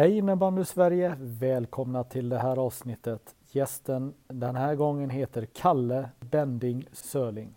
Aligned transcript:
Hej 0.00 0.18
innebandy 0.18 0.64
Sverige! 0.64 1.16
Välkomna 1.20 2.04
till 2.04 2.28
det 2.28 2.38
här 2.38 2.56
avsnittet. 2.56 3.34
Gästen 3.50 4.14
den 4.28 4.56
här 4.56 4.74
gången 4.74 5.10
heter 5.10 5.44
Kalle 5.44 6.08
Bending 6.20 6.86
Sörling. 6.92 7.54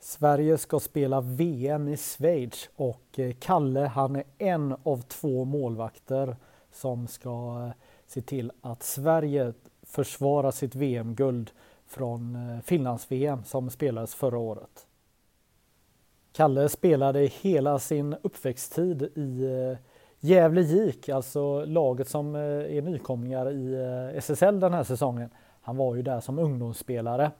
Sverige 0.00 0.58
ska 0.58 0.80
spela 0.80 1.20
VM 1.20 1.88
i 1.88 1.96
Schweiz 1.96 2.70
och 2.76 3.18
eh, 3.18 3.32
Kalle 3.40 3.80
han 3.80 4.16
är 4.16 4.24
en 4.38 4.76
av 4.82 5.02
två 5.02 5.44
målvakter 5.44 6.36
som 6.72 7.06
ska 7.06 7.64
eh, 7.66 7.72
se 8.06 8.20
till 8.20 8.52
att 8.60 8.82
Sverige 8.82 9.52
försvarar 9.82 10.50
sitt 10.50 10.74
VM-guld 10.74 11.50
från 11.86 12.36
eh, 12.36 12.60
Finlands-VM 12.60 13.44
som 13.44 13.70
spelades 13.70 14.14
förra 14.14 14.38
året. 14.38 14.86
Kalle 16.32 16.68
spelade 16.68 17.20
hela 17.20 17.78
sin 17.78 18.16
uppväxttid 18.22 19.02
i 19.02 19.46
Gävle 20.24 20.62
GIK, 20.62 21.08
alltså 21.08 21.64
laget 21.64 22.08
som 22.08 22.34
eh, 22.34 22.40
är 22.76 22.82
nykomlingar 22.82 23.50
i 23.50 23.74
eh, 23.74 24.18
SSL 24.18 24.60
den 24.60 24.72
här 24.72 24.84
säsongen. 24.84 25.30
Han 25.60 25.76
var 25.76 25.94
ju 25.94 26.02
där 26.02 26.20
som 26.20 26.38
ungdomsspelare. 26.38 27.30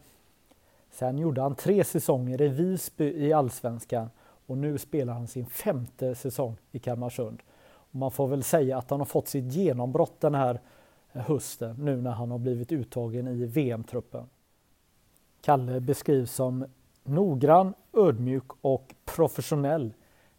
Sen 0.90 1.18
gjorde 1.18 1.40
han 1.40 1.54
tre 1.54 1.84
säsonger 1.84 2.42
i 2.42 2.48
Visby 2.48 3.04
i 3.04 3.32
Allsvenskan 3.32 4.10
och 4.46 4.58
nu 4.58 4.78
spelar 4.78 5.12
han 5.12 5.26
sin 5.26 5.46
femte 5.46 6.14
säsong 6.14 6.56
i 6.72 6.78
Kalmarsund. 6.78 7.42
Och 7.64 7.94
man 7.94 8.10
får 8.10 8.28
väl 8.28 8.42
säga 8.42 8.78
att 8.78 8.90
han 8.90 9.00
har 9.00 9.06
fått 9.06 9.28
sitt 9.28 9.52
genombrott 9.52 10.20
den 10.20 10.34
här 10.34 10.60
eh, 11.12 11.22
hösten 11.22 11.76
nu 11.78 11.96
när 11.96 12.10
han 12.10 12.30
har 12.30 12.38
blivit 12.38 12.72
uttagen 12.72 13.28
i 13.28 13.46
VM-truppen. 13.46 14.28
Kalle 15.40 15.80
beskrivs 15.80 16.32
som 16.32 16.64
noggrann, 17.04 17.74
ödmjuk 17.92 18.52
och 18.60 18.94
professionell. 19.04 19.92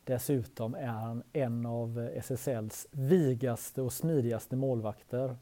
Dessutom 0.05 0.75
är 0.75 0.87
han 0.87 1.23
en 1.33 1.65
av 1.65 2.09
SSLs 2.15 2.87
vigaste 2.91 3.81
och 3.81 3.93
smidigaste 3.93 4.55
målvakter. 4.55 5.35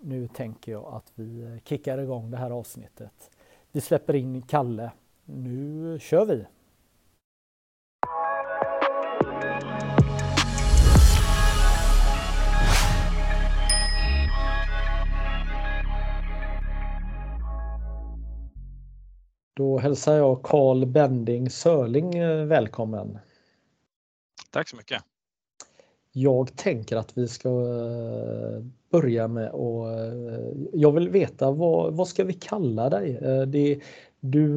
Nu 0.00 0.28
tänker 0.28 0.72
jag 0.72 0.94
att 0.94 1.12
vi 1.14 1.60
kickar 1.64 1.98
igång 1.98 2.30
det 2.30 2.36
här 2.36 2.50
avsnittet. 2.50 3.30
Vi 3.72 3.80
släpper 3.80 4.14
in 4.14 4.42
Kalle. 4.42 4.92
Nu 5.24 5.98
kör 6.00 6.24
vi! 6.24 6.46
Då 19.56 19.78
hälsar 19.78 20.16
jag 20.16 20.42
Karl 20.42 20.86
Bending 20.86 21.50
Sörling 21.50 22.14
eh, 22.14 22.44
välkommen. 22.44 23.18
Tack 24.50 24.68
så 24.68 24.76
mycket. 24.76 25.02
Jag 26.12 26.56
tänker 26.56 26.96
att 26.96 27.18
vi 27.18 27.28
ska 27.28 27.48
eh, 27.48 28.62
börja 28.90 29.28
med 29.28 29.50
och 29.50 29.92
eh, 29.92 30.52
jag 30.72 30.92
vill 30.92 31.08
veta 31.08 31.50
vad, 31.50 31.94
vad 31.94 32.08
ska 32.08 32.24
vi 32.24 32.32
kalla 32.32 32.90
dig? 32.90 33.16
Eh, 33.16 33.42
det, 33.42 33.80
du, 34.20 34.56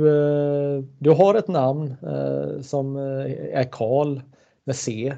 du 1.00 1.10
har 1.10 1.36
ett 1.36 1.48
namn 1.48 1.96
som 2.62 2.96
är 2.96 3.72
Karl 3.72 4.22
med 4.64 4.76
C. 4.76 5.16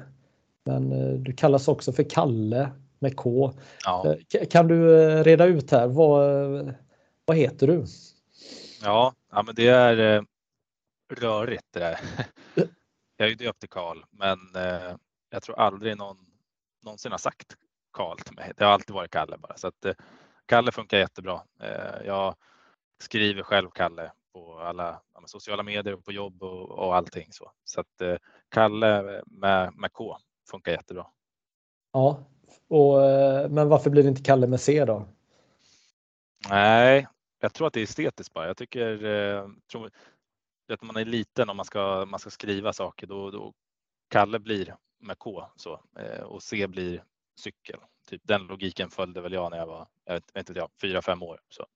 Men 0.64 0.90
du 1.24 1.32
kallas 1.32 1.68
också 1.68 1.92
för 1.92 2.02
Kalle 2.02 2.68
med 2.98 3.16
K. 3.16 3.52
Ja. 3.84 4.14
Kan 4.50 4.68
du 4.68 4.98
reda 5.22 5.44
ut 5.44 5.70
här, 5.70 5.86
vad, 5.86 6.74
vad 7.24 7.36
heter 7.36 7.66
du? 7.66 7.84
Ja, 8.82 9.14
ja 9.32 9.42
men 9.42 9.54
det 9.54 9.68
är 9.68 10.24
rörigt 11.14 11.64
det 11.72 11.80
där. 11.80 11.98
Jag 13.16 13.26
är 13.26 13.30
ju 13.30 13.34
döpt 13.34 13.60
till 13.60 13.68
Karl, 13.68 14.04
men 14.10 14.38
jag 15.30 15.42
tror 15.42 15.58
aldrig 15.58 15.96
någon 15.96 16.26
någonsin 16.86 17.12
har 17.12 17.18
sagt 17.18 17.56
Karl 17.92 18.18
till 18.18 18.34
mig. 18.34 18.52
Det 18.56 18.64
har 18.64 18.72
alltid 18.72 18.94
varit 18.94 19.10
Kalle 19.10 19.38
bara. 19.38 19.56
Så 19.56 19.68
att, 19.68 19.84
eh, 19.84 19.94
Kalle 20.46 20.72
funkar 20.72 20.98
jättebra. 20.98 21.42
Eh, 21.60 22.06
jag 22.06 22.34
skriver 23.02 23.42
själv 23.42 23.70
Kalle 23.70 24.12
på 24.32 24.58
alla 24.58 25.02
sociala 25.26 25.62
medier 25.62 25.94
och 25.94 26.04
på 26.04 26.12
jobb 26.12 26.42
och, 26.42 26.70
och 26.70 26.96
allting. 26.96 27.32
Så, 27.32 27.50
så 27.64 27.80
att 27.80 28.00
eh, 28.00 28.16
Kalle 28.48 29.22
med, 29.26 29.74
med 29.76 29.92
K 29.92 30.16
funkar 30.50 30.72
jättebra. 30.72 31.06
Ja, 31.92 32.24
och, 32.68 32.96
men 33.50 33.68
varför 33.68 33.90
blir 33.90 34.02
det 34.02 34.08
inte 34.08 34.22
Kalle 34.22 34.46
med 34.46 34.60
C 34.60 34.84
då? 34.84 35.08
Nej, 36.50 37.06
jag 37.40 37.54
tror 37.54 37.66
att 37.66 37.72
det 37.72 37.80
är 37.80 37.84
estetiskt 37.84 38.32
bara. 38.32 38.46
Jag 38.46 38.56
tycker, 38.56 38.98
tror, 39.72 39.90
att 40.74 40.82
man 40.82 40.96
är 40.96 41.04
liten 41.04 41.48
och 41.48 41.56
man 41.56 41.64
ska, 41.64 42.06
man 42.08 42.20
ska 42.20 42.30
skriva 42.30 42.72
saker, 42.72 43.06
då, 43.06 43.30
då 43.30 43.52
Kalle 44.08 44.38
blir 44.38 44.76
med 45.00 45.18
K 45.18 45.46
så, 45.56 45.80
och 46.24 46.42
C 46.42 46.66
blir 46.66 47.02
cykel. 47.40 47.80
Typ 48.08 48.20
den 48.24 48.46
logiken 48.46 48.90
följde 48.90 49.20
väl 49.20 49.32
jag 49.32 49.50
när 49.50 49.58
jag 49.58 49.66
var, 49.66 49.86
jag 50.04 50.14
vet, 50.14 50.36
inte 50.36 50.52
jag, 50.52 50.70
fyra, 50.80 51.02
fem 51.02 51.22
år. 51.22 51.40
Så, 51.48 51.66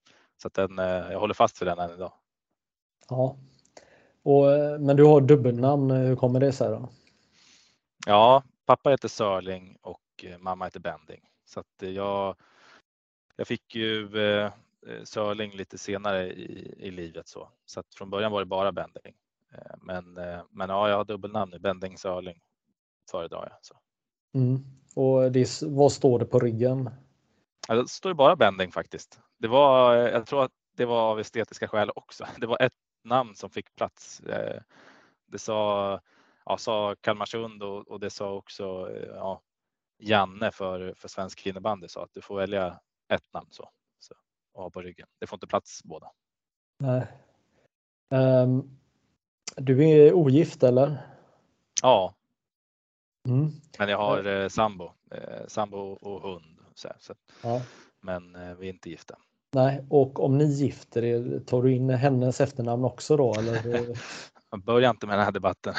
så 0.42 0.48
den, 0.48 0.78
eh, 0.78 0.84
jag 0.86 1.20
håller 1.20 1.34
fast 1.34 1.62
vid 1.62 1.68
den 1.68 1.78
än 1.78 1.90
idag. 1.90 2.12
Ja, 3.08 3.36
och, 4.22 4.52
eh, 4.52 4.78
men 4.78 4.96
du 4.96 5.04
har 5.04 5.20
dubbelnamn. 5.20 5.90
Hur 5.90 6.16
kommer 6.16 6.40
det 6.40 6.52
sig 6.52 6.68
då? 6.68 6.88
Ja, 8.06 8.42
pappa 8.66 8.90
heter 8.90 9.08
Sörling 9.08 9.76
och 9.82 10.24
eh, 10.24 10.38
mamma 10.38 10.64
heter 10.64 10.80
Bending. 10.80 11.28
Så 11.44 11.64
jag, 11.78 12.36
jag 13.36 13.46
fick 13.46 13.74
ju 13.74 14.08
Sörling 15.04 15.52
lite 15.52 15.78
senare 15.78 16.32
i, 16.32 16.74
i 16.78 16.90
livet 16.90 17.28
så. 17.28 17.48
Så 17.64 17.80
att 17.80 17.94
från 17.94 18.10
början 18.10 18.32
var 18.32 18.40
det 18.40 18.46
bara 18.46 18.72
Bending. 18.72 19.14
Men, 19.76 20.14
men 20.50 20.70
ja, 20.70 20.88
jag 20.88 20.96
har 20.96 21.04
dubbelnamn 21.04 21.50
nu, 21.50 21.58
Bending 21.58 21.98
Sörling 21.98 22.40
föredrar 23.10 23.48
jag. 23.50 23.58
Så. 23.62 23.76
Mm. 24.34 24.64
Och 24.94 25.32
det, 25.32 25.62
vad 25.62 25.92
står 25.92 26.18
det 26.18 26.24
på 26.24 26.38
ryggen? 26.38 26.90
Ja, 27.68 27.74
det 27.74 27.88
står 27.88 28.14
bara 28.14 28.36
Bending 28.36 28.72
faktiskt. 28.72 29.20
Det 29.38 29.48
var, 29.48 29.94
jag 29.94 30.26
tror 30.26 30.44
att 30.44 30.52
det 30.76 30.84
var 30.84 31.10
av 31.10 31.20
estetiska 31.20 31.68
skäl 31.68 31.90
också. 31.94 32.26
Det 32.38 32.46
var 32.46 32.62
ett 32.62 32.72
namn 33.04 33.34
som 33.34 33.50
fick 33.50 33.74
plats. 33.74 34.20
Eh, 34.20 34.62
det 35.26 35.38
sa, 35.38 36.00
ja, 36.44 36.56
sa 36.56 36.96
Kalmarsund 37.00 37.62
och, 37.62 37.88
och 37.88 38.00
det 38.00 38.10
sa 38.10 38.32
också 38.32 38.90
eh, 38.90 39.08
ja, 39.08 39.42
Janne 39.98 40.50
för, 40.50 40.94
för 40.96 41.08
svensk 41.08 41.46
innebandy 41.46 41.88
sa 41.88 42.04
att 42.04 42.14
du 42.14 42.20
får 42.20 42.36
välja 42.36 42.80
ett 43.08 43.32
namn 43.32 43.48
så, 43.50 43.70
ha 44.54 44.70
på 44.70 44.82
ryggen. 44.82 45.06
Det 45.20 45.26
får 45.26 45.36
inte 45.36 45.46
plats 45.46 45.84
båda. 45.84 46.10
Nej. 46.78 47.06
Um, 48.10 48.78
du 49.56 49.88
är 49.88 50.12
ogift 50.12 50.62
eller? 50.62 50.98
Ja, 51.82 52.14
Mm. 53.28 53.50
Men 53.78 53.88
jag 53.88 53.98
har 53.98 54.24
eh, 54.24 54.48
sambo, 54.48 54.92
eh, 55.10 55.46
sambo 55.46 55.78
och 55.78 56.22
hund. 56.22 56.58
Så, 56.74 56.88
så. 56.98 57.14
Ja. 57.42 57.62
Men 58.00 58.36
eh, 58.36 58.54
vi 58.54 58.66
är 58.66 58.72
inte 58.72 58.90
gifta. 58.90 59.18
Nej, 59.52 59.86
och 59.90 60.24
om 60.24 60.38
ni 60.38 60.44
gifter 60.44 61.04
er, 61.04 61.40
tar 61.46 61.62
du 61.62 61.72
in 61.72 61.90
hennes 61.90 62.40
efternamn 62.40 62.84
också 62.84 63.16
då? 63.16 63.34
Eller? 63.34 63.86
Börja 64.64 64.90
inte 64.90 65.06
med 65.06 65.18
den 65.18 65.24
här 65.24 65.32
debatten. 65.32 65.74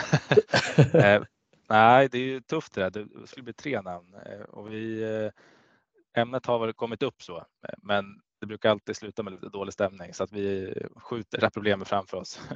eh, 0.94 1.24
nej, 1.70 2.10
det 2.10 2.18
är 2.18 2.24
ju 2.24 2.42
tufft 2.42 2.74
det 2.74 2.90
där. 2.90 3.06
Det 3.22 3.28
skulle 3.28 3.44
bli 3.44 3.54
tre 3.54 3.82
namn 3.82 4.16
eh, 4.26 4.42
och 4.42 4.74
vi, 4.74 5.04
eh, 5.04 6.22
ämnet 6.22 6.46
har 6.46 6.60
väl 6.60 6.74
kommit 6.74 7.04
upp 7.04 7.24
så, 7.24 7.46
men 7.78 8.06
det 8.42 8.48
brukar 8.48 8.70
alltid 8.70 8.96
sluta 8.96 9.24
med 9.24 9.34
lite 9.34 9.50
dålig 9.50 9.74
stämning 9.74 10.14
så 10.14 10.24
att 10.24 10.32
vi 10.32 10.74
skjuter 10.96 11.38
det 11.38 11.46
här 11.46 11.50
problemet 11.50 11.88
framför 11.88 12.18
oss. 12.18 12.42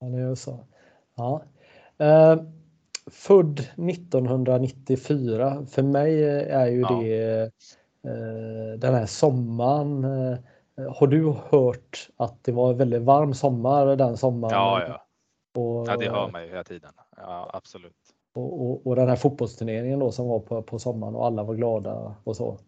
Ja, 0.00 0.06
det 0.06 0.18
är 0.18 0.34
så. 0.34 0.66
Ja. 1.14 1.42
Uh, 2.02 2.42
född 3.10 3.60
1994. 3.60 5.66
För 5.66 5.82
mig 5.82 6.24
är 6.24 6.66
ju 6.66 6.80
ja. 6.80 7.00
det 7.00 7.50
eh, 8.04 8.78
den 8.78 8.94
här 8.94 9.06
sommaren. 9.06 10.04
Eh, 10.04 10.38
har 10.92 11.06
du 11.06 11.34
hört 11.50 12.08
att 12.16 12.44
det 12.44 12.52
var 12.52 12.70
en 12.70 12.78
väldigt 12.78 13.02
varm 13.02 13.34
sommar 13.34 13.96
den 13.96 14.16
sommaren? 14.16 14.54
Ja, 14.54 14.82
ja. 14.88 15.06
Och, 15.60 15.88
ja 15.88 15.96
det 15.96 16.10
hör 16.10 16.30
man 16.30 16.42
ju 16.42 16.48
hela 16.48 16.64
tiden. 16.64 16.92
Ja, 17.16 17.50
absolut. 17.52 17.96
Och, 18.34 18.62
och, 18.62 18.86
och, 18.86 18.96
den 18.96 19.08
här 19.08 19.16
fotbollsturneringen 19.16 19.98
då 19.98 20.12
som 20.12 20.28
var 20.28 20.40
på, 20.40 20.62
på 20.62 20.78
sommaren 20.78 21.14
och 21.14 21.26
alla 21.26 21.42
var 21.42 21.54
glada 21.54 22.14
och 22.24 22.36
så. 22.36 22.58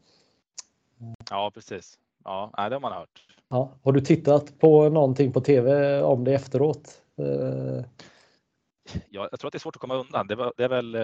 Ja, 1.31 1.51
precis. 1.55 1.99
Ja, 2.27 2.69
det 2.69 2.75
har 2.75 2.81
man 2.81 2.93
hört. 2.93 3.27
Ja. 3.49 3.73
Har 3.83 3.93
du 3.93 4.01
tittat 4.01 4.59
på 4.59 4.89
någonting 4.89 5.33
på 5.33 5.41
tv 5.41 6.01
om 6.03 6.25
det 6.25 6.35
efteråt? 6.35 7.03
Eh, 7.19 7.85
ja, 9.09 9.29
jag 9.31 9.41
tror 9.41 9.49
att 9.49 9.53
det 9.53 9.57
är 9.57 9.61
svårt 9.61 9.77
att 9.77 9.81
komma 9.81 9.95
undan. 9.95 10.27
Det, 10.27 10.35
var, 10.35 10.53
det 10.57 10.65
är 10.65 10.69
väl 10.69 10.95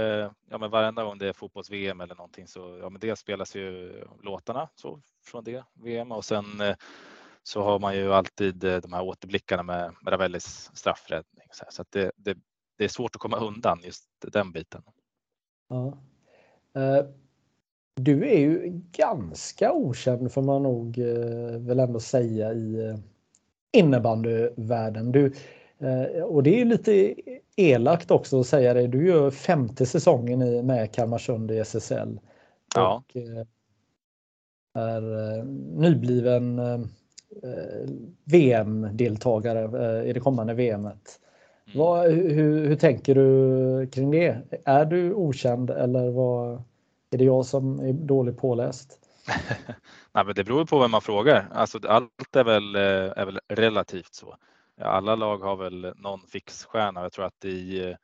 ja, 0.50 0.58
men 0.58 0.70
varenda 0.70 1.04
gång 1.04 1.18
det 1.18 1.28
är 1.28 1.32
fotbolls-VM 1.32 2.00
eller 2.00 2.14
någonting 2.14 2.46
så 2.46 2.78
ja, 2.82 2.88
men 2.88 3.00
det 3.00 3.16
spelas 3.16 3.56
ju 3.56 3.92
låtarna 4.22 4.68
så, 4.74 5.00
från 5.24 5.44
det 5.44 5.64
VM 5.74 6.12
och 6.12 6.24
sen 6.24 6.44
så 7.42 7.62
har 7.62 7.78
man 7.78 7.96
ju 7.96 8.12
alltid 8.12 8.54
de 8.56 8.92
här 8.92 9.02
återblickarna 9.02 9.62
med 9.62 9.94
Ravellis 10.06 10.70
straffräddning. 10.74 11.48
Så, 11.52 11.64
så 11.70 11.84
det, 11.90 12.12
det, 12.16 12.38
det, 12.78 12.84
är 12.84 12.88
svårt 12.88 13.14
att 13.14 13.20
komma 13.20 13.36
undan 13.36 13.80
just 13.82 14.04
den 14.32 14.52
biten. 14.52 14.82
Ja. 15.68 15.98
Du 17.94 18.28
är 18.28 18.38
ju 18.38 18.80
ganska 18.92 19.72
okänd 19.72 20.32
får 20.32 20.42
man 20.42 20.62
nog 20.62 20.98
väl 21.58 21.80
ändå 21.80 22.00
säga 22.00 22.52
i 22.52 22.98
innebandyvärlden. 23.72 25.12
Du, 25.12 25.32
Eh, 25.82 26.22
och 26.22 26.42
det 26.42 26.60
är 26.60 26.64
lite 26.64 27.14
elakt 27.56 28.10
också 28.10 28.40
att 28.40 28.46
säga 28.46 28.74
det. 28.74 28.86
Du 28.86 29.06
gör 29.06 29.30
femte 29.30 29.86
säsongen 29.86 30.42
i, 30.42 30.62
med 30.62 30.92
Kalmarsund 30.92 31.50
i 31.50 31.58
SSL. 31.58 32.20
Ja. 32.74 33.02
Och 33.08 33.16
eh, 33.16 33.46
är 34.74 35.38
eh, 35.38 35.44
nybliven 35.76 36.60
VM-deltagare 38.24 40.04
i 40.04 40.12
det 40.12 40.20
kommande 40.20 40.54
VMet. 40.54 41.20
Mm. 41.66 41.78
Vad, 41.78 42.10
hur, 42.10 42.66
hur, 42.68 42.76
tänker 42.76 43.14
du 43.14 43.86
kring 43.86 44.10
det? 44.10 44.42
Är 44.64 44.84
du 44.84 45.14
okänd 45.14 45.70
eller 45.70 46.10
vad, 46.10 46.62
är 47.14 47.18
det 47.18 47.24
jag 47.24 47.46
som 47.46 47.80
är 47.80 47.92
dåligt 47.92 48.36
påläst? 48.36 48.98
Nej, 50.12 50.24
men 50.24 50.34
det 50.34 50.44
beror 50.44 50.64
på 50.64 50.78
vem 50.78 50.90
man 50.90 51.02
frågar. 51.02 51.48
Alltså, 51.52 51.78
allt 51.88 52.36
är 52.36 52.44
väl, 52.44 52.74
eh, 52.74 53.12
är 53.16 53.26
väl 53.26 53.40
relativt 53.48 54.14
så 54.14 54.36
alla 54.82 55.14
lag 55.14 55.38
har 55.38 55.56
väl 55.56 55.92
någon 55.96 56.26
fixstjärna. 56.26 57.02
Jag 57.02 57.12
tror 57.12 57.24
att 57.24 57.44
i, 57.44 57.84
eh, 57.84 57.96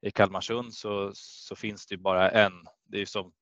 i 0.00 0.10
Kalmarsund 0.10 0.74
så, 0.74 1.10
så 1.14 1.56
finns 1.56 1.86
det 1.86 1.94
ju 1.94 2.00
bara 2.00 2.30
en. 2.30 2.52
Det 2.86 2.96
är 2.96 3.00
ju 3.00 3.06
som 3.06 3.32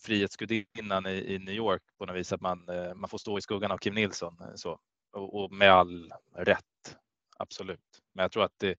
Frihetsgudinnan 0.00 1.06
i, 1.06 1.34
i 1.34 1.38
New 1.38 1.54
York 1.54 1.82
på 1.98 2.06
något 2.06 2.16
vis 2.16 2.32
att 2.32 2.40
man, 2.40 2.68
eh, 2.68 2.94
man 2.94 3.08
får 3.08 3.18
stå 3.18 3.38
i 3.38 3.40
skuggan 3.40 3.70
av 3.70 3.78
Kim 3.78 3.94
Nilsson 3.94 4.42
så, 4.54 4.78
och, 5.12 5.44
och 5.44 5.52
med 5.52 5.72
all 5.72 6.12
rätt. 6.34 6.96
Absolut. 7.36 8.02
Men 8.12 8.22
jag 8.22 8.32
tror 8.32 8.44
att 8.44 8.58
det, 8.58 8.78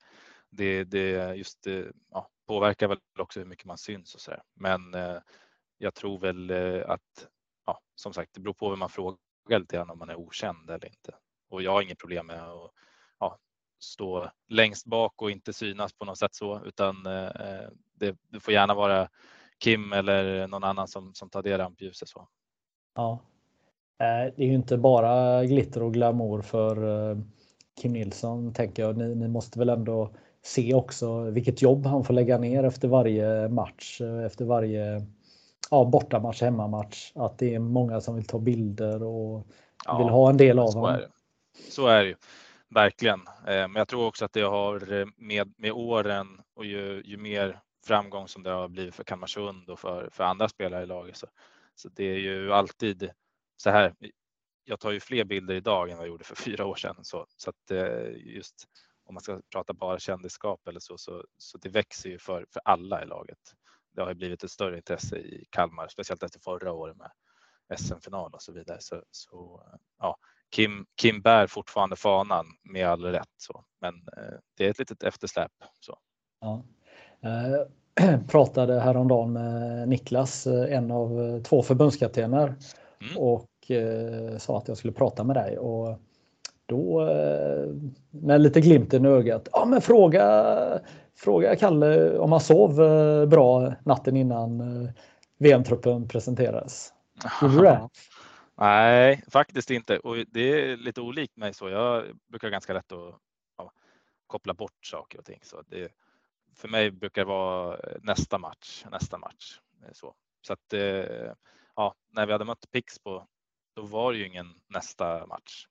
det, 0.50 0.84
det 0.84 1.36
just 1.36 1.64
det, 1.64 1.92
ja, 2.12 2.30
påverkar 2.48 2.88
väl 2.88 3.00
också 3.20 3.40
hur 3.40 3.48
mycket 3.48 3.66
man 3.66 3.78
syns 3.78 4.16
och 4.16 4.22
så 4.22 4.32
där. 4.32 4.44
Men 4.56 4.94
eh, 4.94 5.18
jag 5.78 5.94
tror 5.94 6.20
väl 6.20 6.50
eh, 6.50 6.90
att, 6.90 7.28
ja, 7.66 7.80
som 7.96 8.14
sagt, 8.14 8.34
det 8.34 8.40
beror 8.40 8.54
på 8.54 8.70
vem 8.70 8.80
man 8.80 8.90
frågar 8.90 9.60
lite 9.60 9.76
grann 9.76 9.90
om 9.90 10.00
man 10.00 10.10
är 10.10 10.16
okänd 10.16 10.70
eller 10.70 10.88
inte. 10.88 11.16
Och 11.50 11.62
jag 11.62 11.72
har 11.72 11.82
inget 11.82 12.00
problem 12.00 12.28
med 12.28 12.44
att 12.44 12.72
ja, 13.20 13.38
stå 13.80 14.32
längst 14.50 14.86
bak 14.86 15.22
och 15.22 15.32
inte 15.32 15.54
synas 15.54 15.94
på 15.94 16.06
något 16.06 16.18
sätt 16.18 16.36
så, 16.36 16.66
utan 16.66 17.06
eh, 17.06 17.70
det, 17.94 18.18
det, 18.32 18.40
får 18.40 18.54
gärna 18.54 18.74
vara 18.74 19.10
Kim 19.60 19.94
eller 19.94 20.48
någon 20.48 20.64
annan 20.64 20.88
som, 20.88 21.14
som 21.14 21.30
tar 21.30 21.44
det 21.44 21.58
rampljuset. 21.58 22.10
Så. 22.10 22.28
Ja. 22.96 23.20
Eh, 24.00 24.34
det 24.36 24.44
är 24.44 24.48
ju 24.48 24.54
inte 24.54 24.78
bara 24.78 25.46
glitter 25.46 25.84
och 25.84 25.94
glamour 25.94 26.42
för 26.42 27.10
eh, 27.12 27.18
Kim 27.82 27.94
Nilsson 27.94 28.54
tänker 28.54 28.84
jag. 28.84 28.98
Ni, 28.98 29.16
ni 29.16 29.28
måste 29.28 29.60
väl 29.60 29.70
ändå 29.70 30.16
se 30.42 30.74
också 30.74 31.24
vilket 31.24 31.62
jobb 31.62 31.86
han 31.86 32.04
får 32.04 32.14
lägga 32.14 32.38
ner 32.38 32.64
efter 32.64 32.88
varje 32.88 33.50
match, 33.50 34.02
efter 34.02 34.46
varje 34.46 35.06
ja, 35.72 35.86
bortamatch, 35.86 36.42
hemmamatch. 36.42 37.12
Att 37.16 37.38
det 37.38 37.56
är 37.56 37.60
många 37.60 38.02
som 38.02 38.16
vill 38.16 38.28
ta 38.28 38.40
bilder 38.40 39.04
och 39.04 39.48
ja, 39.86 39.98
vill 39.98 40.10
ha 40.10 40.30
en 40.30 40.38
del 40.38 40.60
av 40.60 40.74
honom. 40.74 41.02
Så 41.70 41.88
är 41.88 42.04
det 42.04 42.10
ju. 42.10 42.16
Verkligen. 42.70 43.20
Eh, 43.28 43.68
men 43.68 43.76
jag 43.76 43.88
tror 43.88 44.06
också 44.06 44.26
att 44.26 44.34
det 44.34 44.42
har 44.42 45.06
med, 45.22 45.54
med 45.58 45.72
åren 45.72 46.42
och 46.56 46.66
ju, 46.66 47.02
ju 47.06 47.18
mer 47.18 47.60
framgång 47.86 48.28
som 48.28 48.44
det 48.44 48.50
har 48.50 48.68
blivit 48.68 48.96
för 48.96 49.04
Kalmarsund 49.04 49.70
och 49.70 49.80
för, 49.80 50.10
för 50.12 50.24
andra 50.24 50.50
spelare 50.50 50.84
i 50.84 50.86
laget. 50.86 51.18
Så, 51.18 51.28
så 51.76 51.90
det 51.90 52.04
är 52.04 52.18
ju 52.18 52.54
alltid 52.54 53.10
så 53.58 53.70
här. 53.70 53.94
Jag 54.64 54.80
tar 54.80 54.92
ju 54.92 55.00
fler 55.00 55.24
bilder 55.24 55.56
idag 55.56 55.90
än 55.90 55.98
vad 55.98 56.06
jag 56.06 56.12
gjorde 56.12 56.24
för 56.24 56.36
fyra 56.36 56.66
år 56.66 56.76
sedan. 56.76 56.96
Så, 57.02 57.26
så 57.38 57.50
att 57.50 57.72
eh, 57.72 58.12
just 58.16 58.66
om 59.06 59.14
man 59.14 59.24
ska 59.24 59.42
prata 59.52 59.74
bara 59.74 60.00
kändisskap 60.00 60.68
eller 60.68 60.80
så, 60.80 60.98
så, 60.98 61.24
så 61.38 61.58
det 61.58 61.70
växer 61.70 62.10
ju 62.10 62.20
för, 62.20 62.46
för 62.50 62.62
alla 62.66 63.04
i 63.04 63.06
laget. 63.06 63.56
Det 63.98 64.04
har 64.04 64.10
ju 64.10 64.16
blivit 64.16 64.44
ett 64.44 64.52
större 64.52 64.78
intresse 64.78 65.18
i 65.18 65.46
Kalmar, 65.50 65.88
speciellt 65.88 66.24
efter 66.24 66.40
förra 66.40 66.74
året 66.74 66.98
med 66.98 67.12
SM-final 67.80 68.34
och 68.34 68.42
så 68.42 68.54
vidare. 68.54 68.78
Så, 68.80 69.04
så 69.12 69.64
ja, 70.00 70.18
Kim, 70.52 70.86
Kim 71.02 71.22
bär 71.22 71.48
fortfarande 71.48 71.96
fanan 71.96 72.46
med 72.64 72.88
all 72.88 73.04
rätt, 73.04 73.34
så. 73.38 73.64
men 73.82 73.94
eh, 73.94 74.40
det 74.58 74.66
är 74.66 74.70
ett 74.70 74.80
litet 74.80 75.04
eftersläp. 75.04 75.52
Så. 75.80 75.98
Ja. 76.42 76.64
Eh, 77.24 78.20
pratade 78.28 78.80
häromdagen 78.80 79.34
med 79.34 79.88
Niklas, 79.90 80.48
eh, 80.48 80.78
en 80.78 80.92
av 80.92 81.22
eh, 81.22 81.42
två 81.42 81.62
förbundskaptener 81.62 82.56
mm. 83.02 83.18
och 83.18 83.72
eh, 83.72 84.38
sa 84.38 84.58
att 84.58 84.68
jag 84.68 84.78
skulle 84.78 84.94
prata 84.94 85.24
med 85.24 85.36
dig. 85.36 85.58
Och 85.58 86.00
då 86.68 87.10
eh, 87.10 87.68
med 88.10 88.42
lite 88.42 88.62
glimten 88.62 89.06
i 89.06 89.08
ögat. 89.08 89.48
Ja, 89.52 89.66
men 89.66 89.82
fråga, 89.82 90.80
fråga 91.16 91.56
Kalle 91.56 92.18
om 92.18 92.32
han 92.32 92.42
sov 92.42 92.76
bra 93.28 93.74
natten 93.84 94.18
innan 94.18 94.64
VM-truppen 95.38 96.08
presenterades. 96.08 96.94
Gjorde 97.42 97.56
du 97.56 97.62
det? 97.62 97.90
Nej, 98.58 99.24
faktiskt 99.28 99.72
inte. 99.72 100.00
Och 100.00 100.16
det 100.28 100.72
är 100.72 100.78
lite 100.78 101.02
olikt 101.02 101.38
mig 101.38 101.54
så. 101.54 101.70
Jag 101.70 102.04
brukar 102.28 102.50
ganska 102.50 102.74
lätt 102.74 102.92
att 102.92 103.16
ja, 103.58 103.72
koppla 104.28 104.54
bort 104.54 104.86
saker 104.86 105.20
och 105.20 105.26
ting. 105.26 105.40
Så 105.44 105.64
det, 105.68 105.92
för 106.56 106.68
mig 106.68 106.92
brukar 106.92 107.22
det 107.22 107.28
vara 107.28 107.78
nästa 108.02 108.38
match, 108.38 108.86
nästa 108.92 109.18
match. 109.18 109.60
Så, 109.92 110.16
så 110.42 110.54
att 110.54 110.74
eh, 110.74 111.32
ja, 111.76 111.96
när 112.12 112.26
vi 112.26 112.32
hade 112.32 112.46
mött 112.46 112.72
Pixbo, 112.72 113.28
då 113.76 113.82
var 113.82 114.14
det 114.14 114.20
ju 114.20 114.28
ingen 114.28 114.54
nästa 114.68 115.26
match. 115.26 115.68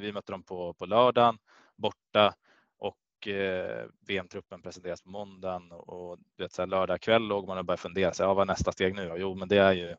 Vi 0.00 0.12
mötte 0.12 0.32
dem 0.32 0.42
på, 0.42 0.74
på 0.74 0.86
lördagen 0.86 1.38
borta 1.76 2.34
och 2.78 3.28
eh, 3.28 3.86
VM-truppen 4.00 4.62
presenteras 4.62 5.02
på 5.02 5.10
måndagen 5.10 5.72
och 5.72 6.18
du 6.36 6.44
vet, 6.44 6.52
så 6.52 6.62
här, 6.62 6.66
lördag 6.66 7.00
kväll 7.00 7.22
låg 7.22 7.46
man 7.46 7.58
och 7.58 7.64
började 7.64 7.82
fundera. 7.82 8.12
Så, 8.12 8.22
ja, 8.22 8.34
vad 8.34 8.42
är 8.42 8.52
nästa 8.52 8.72
steg 8.72 8.94
nu? 8.94 9.14
Jo, 9.16 9.34
men 9.34 9.48
det 9.48 9.58
är 9.58 9.72
ju 9.72 9.96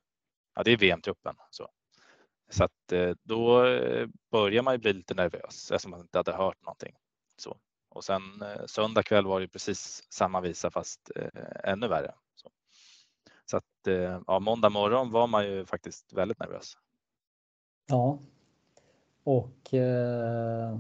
ja, 0.56 0.64
det 0.64 0.72
är 0.72 0.78
VM-truppen. 0.78 1.36
Så, 1.50 1.70
så 2.50 2.64
att 2.64 2.92
eh, 2.92 3.12
då 3.24 3.66
eh, 3.66 4.08
börjar 4.32 4.64
man 4.64 4.74
ju 4.74 4.78
bli 4.78 4.94
lite 4.94 5.14
nervös 5.14 5.72
eftersom 5.72 5.92
man 5.92 6.00
inte 6.00 6.20
hade 6.20 6.34
hört 6.34 6.62
någonting. 6.62 6.96
Så. 7.38 7.58
Och 7.90 8.04
sen 8.04 8.42
eh, 8.42 8.66
söndag 8.66 9.04
kväll 9.04 9.26
var 9.26 9.42
det 9.42 9.48
precis 9.48 10.04
samma 10.10 10.42
visa 10.42 10.72
fast 10.72 11.12
eh, 11.16 11.72
ännu 11.72 11.88
värre. 11.88 12.14
Så, 12.36 12.52
så 13.46 13.58
att 13.58 13.88
eh, 13.88 14.22
ja, 14.28 14.40
måndag 14.40 14.70
morgon 14.70 15.12
var 15.12 15.28
man 15.28 15.48
ju 15.48 15.66
faktiskt 15.66 16.14
väldigt 16.14 16.40
nervös. 16.40 16.78
Ja. 17.88 18.20
Och 19.26 19.74
eh, 19.74 20.78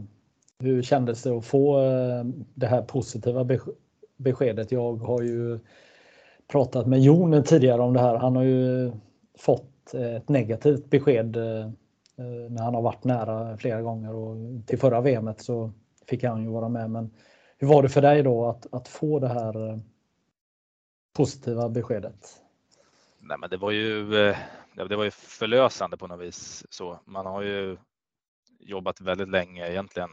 hur 0.60 0.82
kändes 0.82 1.24
det 1.24 1.38
att 1.38 1.46
få 1.46 1.80
eh, 1.80 2.24
det 2.54 2.68
här 2.68 2.82
positiva 2.82 3.48
beskedet? 4.18 4.72
Jag 4.72 4.96
har 4.96 5.22
ju 5.22 5.60
pratat 6.48 6.88
med 6.88 7.02
Jon 7.02 7.44
tidigare 7.44 7.82
om 7.82 7.94
det 7.94 8.00
här. 8.00 8.16
Han 8.16 8.36
har 8.36 8.44
ju 8.44 8.92
fått 9.38 9.94
ett 9.94 10.30
negativt 10.30 10.90
besked 10.90 11.36
eh, 11.36 11.66
eh, 12.16 12.50
när 12.50 12.64
han 12.64 12.76
har 12.76 12.82
varit 12.82 13.04
nära 13.04 13.58
flera 13.58 13.82
gånger 13.82 14.14
och 14.16 14.38
till 14.66 14.80
förra 14.80 15.02
VMet 15.02 15.42
så 15.42 15.72
fick 16.08 16.24
han 16.24 16.44
ju 16.44 16.50
vara 16.50 16.70
med. 16.70 16.90
Men 16.90 17.12
hur 17.58 17.68
var 17.68 17.84
det 17.84 17.90
för 17.90 18.02
dig 18.02 18.24
då 18.24 18.46
att, 18.46 18.74
att 18.74 18.88
få 18.88 19.20
det 19.20 19.28
här 19.28 19.70
eh, 19.70 19.78
positiva 21.14 21.70
beskedet? 21.70 22.42
Nej, 23.20 23.38
men 23.40 23.50
det 23.50 23.58
var 23.58 23.72
ju. 23.72 24.10
Det 24.90 24.96
var 24.96 25.04
ju 25.04 25.12
förlösande 25.12 25.98
på 25.98 26.08
något 26.08 26.20
vis. 26.20 26.66
Så 26.70 27.00
man 27.06 27.26
har 27.26 27.42
ju 27.42 27.78
jobbat 28.60 29.02
väldigt 29.02 29.30
länge 29.30 29.70
egentligen, 29.70 30.10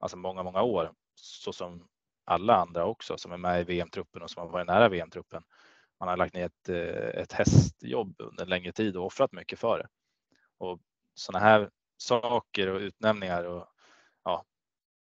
alltså 0.00 0.16
många, 0.16 0.42
många 0.42 0.62
år, 0.62 0.92
så 1.14 1.52
som 1.52 1.88
alla 2.24 2.56
andra 2.56 2.84
också 2.84 3.18
som 3.18 3.32
är 3.32 3.36
med 3.36 3.60
i 3.60 3.64
VM-truppen 3.64 4.22
och 4.22 4.30
som 4.30 4.40
har 4.40 4.48
varit 4.48 4.66
nära 4.66 4.88
VM-truppen 4.88 5.42
man 6.00 6.08
har 6.08 6.16
lagt 6.16 6.34
ner 6.34 6.46
ett, 6.46 6.68
eh, 6.68 7.20
ett 7.22 7.32
hästjobb 7.32 8.14
under 8.20 8.42
en 8.42 8.48
längre 8.48 8.72
tid 8.72 8.96
och 8.96 9.06
offrat 9.06 9.32
mycket 9.32 9.58
för 9.58 9.78
det. 9.78 9.88
Och 10.58 10.80
sådana 11.14 11.44
här 11.44 11.70
saker 11.96 12.68
och 12.68 12.80
utnämningar 12.80 13.44
och 13.44 13.66
ja, 14.24 14.44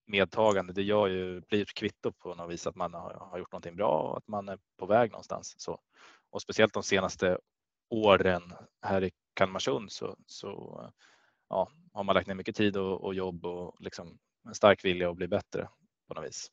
medtagande, 0.05 0.73
det 0.73 0.83
gör 0.83 1.07
ju, 1.07 1.41
blir 1.41 1.61
ett 1.61 1.73
kvitto 1.73 2.11
på 2.11 2.35
något 2.35 2.51
vis 2.51 2.67
att 2.67 2.75
man 2.75 2.93
har, 2.93 3.13
har 3.31 3.37
gjort 3.37 3.51
någonting 3.51 3.75
bra 3.75 3.99
och 4.01 4.17
att 4.17 4.27
man 4.27 4.49
är 4.49 4.59
på 4.77 4.85
väg 4.85 5.11
någonstans. 5.11 5.55
Så, 5.57 5.79
och 6.29 6.41
speciellt 6.41 6.73
de 6.73 6.83
senaste 6.83 7.37
åren 7.89 8.53
här 8.81 9.03
i 9.03 9.11
Kalmarsund 9.33 9.91
så, 9.91 10.15
så 10.25 10.81
ja, 11.49 11.71
har 11.95 12.03
man 12.03 12.15
lagt 12.15 12.27
ner 12.27 12.35
mycket 12.35 12.55
tid 12.55 12.77
och, 12.77 13.03
och 13.03 13.15
jobb 13.15 13.45
och 13.45 13.75
liksom 13.79 14.17
en 14.47 14.55
stark 14.55 14.85
vilja 14.85 15.09
att 15.09 15.15
bli 15.15 15.27
bättre 15.27 15.67
på 16.07 16.13
något 16.13 16.25
vis. 16.25 16.47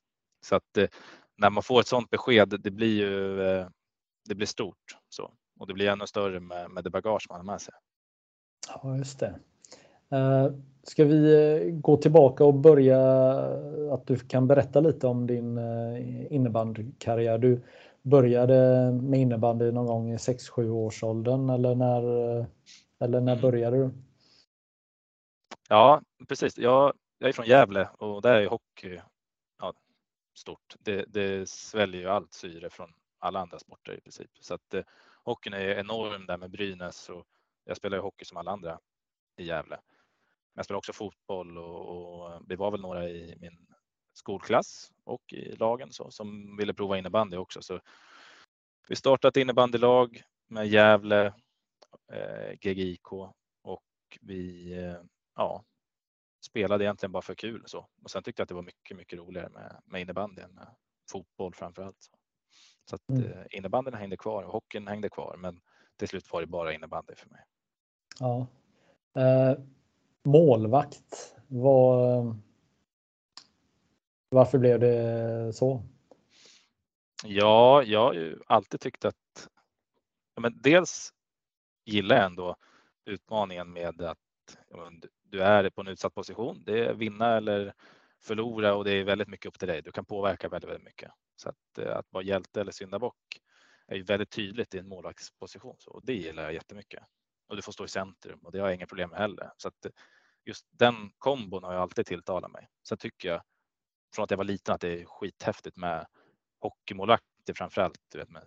Så 0.45 0.57
att 0.57 0.77
eh, 0.77 0.89
när 1.37 1.51
man 1.51 1.63
får 1.63 1.81
ett 1.81 1.87
sådant 1.87 2.11
besked, 2.11 2.61
det 2.61 2.71
blir 2.71 2.97
ju 2.97 3.43
eh, 3.43 3.67
det 4.29 4.35
blir 4.35 4.47
stort 4.47 4.97
så 5.09 5.31
och 5.61 5.67
det 5.67 5.75
blir 5.75 5.89
ännu 5.89 6.07
större 6.07 6.41
med, 6.41 6.71
med 6.71 6.85
det 6.85 6.91
bagage 6.91 7.27
man 7.31 7.39
har 7.39 7.45
med 7.45 7.61
sig. 7.61 7.75
Ja, 8.69 8.97
just 8.97 9.21
det. 9.21 9.39
Ska 10.83 11.05
vi 11.05 11.71
gå 11.83 11.97
tillbaka 11.97 12.45
och 12.45 12.55
börja 12.55 12.99
att 13.93 14.07
du 14.07 14.17
kan 14.17 14.47
berätta 14.47 14.81
lite 14.81 15.07
om 15.07 15.27
din 15.27 15.59
innebandykarriär? 16.31 17.39
Du 17.39 17.61
började 18.03 18.93
med 18.93 19.21
innebandy 19.21 19.73
någon 19.73 19.87
gång 19.87 20.13
i 20.13 20.17
6-7 20.17 20.69
års 20.69 21.03
åldern 21.03 21.51
eller 21.51 21.75
när, 21.75 22.03
eller 23.01 23.21
när 23.21 23.43
började 23.43 23.77
du? 23.77 23.91
Ja, 25.73 26.03
precis. 26.29 26.59
Jag, 26.59 26.93
jag 27.19 27.29
är 27.29 27.33
från 27.33 27.47
Gävle 27.47 27.89
och 27.99 28.23
där 28.23 28.35
är 28.35 28.47
hockey 28.47 29.01
ja, 29.59 29.73
stort. 30.35 30.75
Det, 30.79 31.05
det 31.09 31.49
sväljer 31.49 32.01
ju 32.01 32.09
allt 32.09 32.33
syre 32.33 32.71
från 32.71 32.95
alla 33.19 33.41
andra 33.41 33.59
sporter 33.59 33.93
i 33.93 34.01
princip. 34.01 34.31
Så 34.41 34.55
att 34.55 34.75
eh, 34.75 34.85
hockeyn 35.25 35.55
är 35.55 35.79
enorm 35.79 36.27
där 36.27 36.37
med 36.37 36.51
Brynäs 36.51 37.09
och 37.09 37.27
jag 37.65 37.77
spelar 37.77 37.97
ju 37.97 38.03
hockey 38.03 38.25
som 38.25 38.37
alla 38.37 38.51
andra 38.51 38.79
i 39.37 39.45
Gävle. 39.45 39.77
Men 39.77 40.55
jag 40.55 40.65
spelar 40.65 40.79
också 40.79 40.93
fotboll 40.93 41.59
och, 41.59 41.89
och 41.89 42.33
eh, 42.33 42.41
vi 42.49 42.57
var 42.57 42.71
väl 42.71 42.81
några 42.81 43.09
i 43.09 43.37
min 43.41 43.67
skolklass 44.13 44.93
och 45.05 45.33
i 45.33 45.57
lagen 45.57 45.93
så, 45.93 46.11
som 46.11 46.57
ville 46.57 46.75
prova 46.75 46.99
innebandy 46.99 47.37
också. 47.37 47.63
Så 47.63 47.81
vi 48.89 48.97
startade 48.97 49.29
ett 49.29 49.43
innebandylag 49.43 50.23
med 50.49 50.67
Gävle, 50.67 51.27
eh, 52.13 52.53
GGIK 52.61 53.13
och 53.63 53.85
vi 54.21 54.73
eh, 54.79 55.03
ja, 55.35 55.65
spelade 56.47 56.85
egentligen 56.85 57.13
bara 57.13 57.23
för 57.23 57.35
kul 57.35 57.63
så. 57.67 57.87
Och 58.03 58.11
sen 58.11 58.23
tyckte 58.23 58.41
jag 58.41 58.45
att 58.45 58.49
det 58.49 58.55
var 58.55 58.63
mycket, 58.63 58.97
mycket 58.97 59.19
roligare 59.19 59.49
med, 59.49 59.81
med 59.85 60.01
innebandy 60.01 60.43
än 60.43 60.55
med 60.55 60.67
fotboll 61.11 61.55
framför 61.55 61.83
allt. 61.83 62.03
Så, 62.03 62.17
så 62.85 62.97
att 62.97 63.09
mm. 63.09 63.33
eh, 63.33 63.47
innebandyn 63.51 63.95
hängde 63.95 64.17
kvar 64.17 64.43
och 64.43 64.53
hockeyn 64.53 64.89
hängde 64.89 65.09
kvar, 65.09 65.37
men 65.39 65.61
till 65.97 66.09
slut 66.09 66.33
var 66.33 66.41
det 66.41 66.47
bara 66.47 66.73
innebandy 66.73 67.15
för 67.15 67.29
mig. 67.29 67.45
Ja. 68.21 68.47
Eh, 69.23 69.59
målvakt 70.25 71.37
var 71.49 72.37
varför 74.29 74.59
blev 74.59 74.81
det 74.81 75.53
så? 75.53 75.83
Ja, 77.25 77.83
jag 77.83 78.01
har 78.01 78.13
ju 78.13 78.41
alltid 78.47 78.81
tyckt 78.81 79.05
att 79.05 79.49
ja, 80.35 80.41
men 80.41 80.61
dels 80.63 81.13
gillar 81.85 82.17
jag 82.17 82.25
ändå 82.25 82.57
utmaningen 83.05 83.73
med 83.73 84.03
att 84.03 84.19
ja, 84.69 84.91
du 85.33 85.43
är 85.43 85.71
på 85.71 85.81
en 85.81 85.89
utsatt 85.89 86.15
position. 86.15 86.63
Det 86.65 86.85
är 86.85 86.95
vinna 86.95 87.37
eller 87.37 87.75
förlora 88.21 88.75
och 88.75 88.85
det 88.85 88.93
är 88.93 89.05
väldigt 89.05 89.29
mycket 89.29 89.47
upp 89.47 89.59
till 89.59 89.69
dig. 89.69 89.83
Du 89.83 89.93
kan 89.93 90.05
påverka 90.05 90.49
väldigt, 90.49 90.71
väldigt 90.71 90.85
mycket. 90.85 91.11
Så 91.37 91.49
att, 91.49 91.79
eh, 91.79 91.97
att 91.97 92.07
vara 92.11 92.25
hjälte 92.25 92.61
eller 92.61 92.73
syndabock 92.73 93.17
är 93.87 93.97
ju 93.97 94.03
väldigt 94.03 94.31
tydligt 94.31 94.75
i 94.75 94.79
en 94.79 94.89
målvaktsposition 94.89 95.77
och 95.87 96.07
det 96.07 96.15
gillar 96.15 96.43
jag 96.43 96.53
jättemycket. 96.53 97.03
Och 97.49 97.57
du 97.57 97.63
får 97.63 97.73
stå 97.73 97.85
i 97.85 97.89
centrum 97.89 98.39
och 98.43 98.53
det 98.53 98.59
har 98.59 98.67
jag 98.67 98.75
inga 98.75 98.87
problem 98.87 99.11
med 99.11 99.19
heller. 99.19 99.51
Så 99.57 99.69
att 99.69 99.85
eh, 99.85 99.93
just 100.45 100.67
den 100.71 101.11
kombon 101.19 101.65
har 101.65 101.73
jag 101.73 101.83
alltid 101.83 102.07
tilltalat 102.07 102.51
mig. 102.51 102.69
Sen 102.89 102.99
tycker 102.99 103.29
jag 103.29 103.43
från 104.15 104.25
att 104.25 104.31
jag 104.31 104.39
var 104.39 104.45
liten 104.45 104.75
att 104.75 104.81
det 104.81 105.01
är 105.01 105.05
skithäftigt 105.05 105.77
med 105.77 106.07
hockeymålvakter 106.61 107.55
framförallt, 107.55 108.01
du 108.13 108.19
vet 108.19 108.31
med 108.31 108.47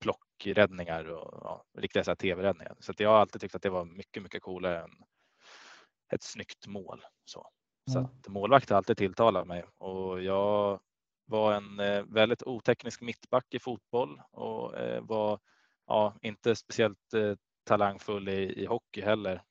plockräddningar 0.00 1.04
och 1.04 1.40
ja, 1.44 1.64
riktiga 1.78 2.16
tv-räddningar. 2.16 2.76
Så 2.80 2.92
att 2.92 3.00
jag 3.00 3.10
har 3.10 3.18
alltid 3.18 3.40
tyckt 3.40 3.54
att 3.54 3.62
det 3.62 3.70
var 3.70 3.84
mycket, 3.84 4.22
mycket 4.22 4.42
coolare 4.42 4.82
än 4.82 4.90
ett 6.10 6.22
snyggt 6.22 6.66
mål. 6.66 7.04
Så, 7.24 7.50
så 7.92 7.98
att 7.98 8.28
målvakt 8.28 8.70
har 8.70 8.76
alltid 8.76 8.96
tilltalat 8.96 9.46
mig 9.46 9.64
och 9.78 10.22
jag 10.22 10.80
var 11.28 11.54
en 11.54 11.80
eh, 11.80 12.04
väldigt 12.04 12.42
oteknisk 12.42 13.00
mittback 13.00 13.54
i 13.54 13.58
fotboll 13.58 14.22
och 14.30 14.78
eh, 14.78 15.02
var 15.02 15.40
ja, 15.86 16.14
inte 16.22 16.56
speciellt 16.56 17.14
eh, 17.14 17.34
talangfull 17.64 18.28
i, 18.28 18.62
i 18.62 18.66
hockey 18.66 19.02
heller. 19.02 19.42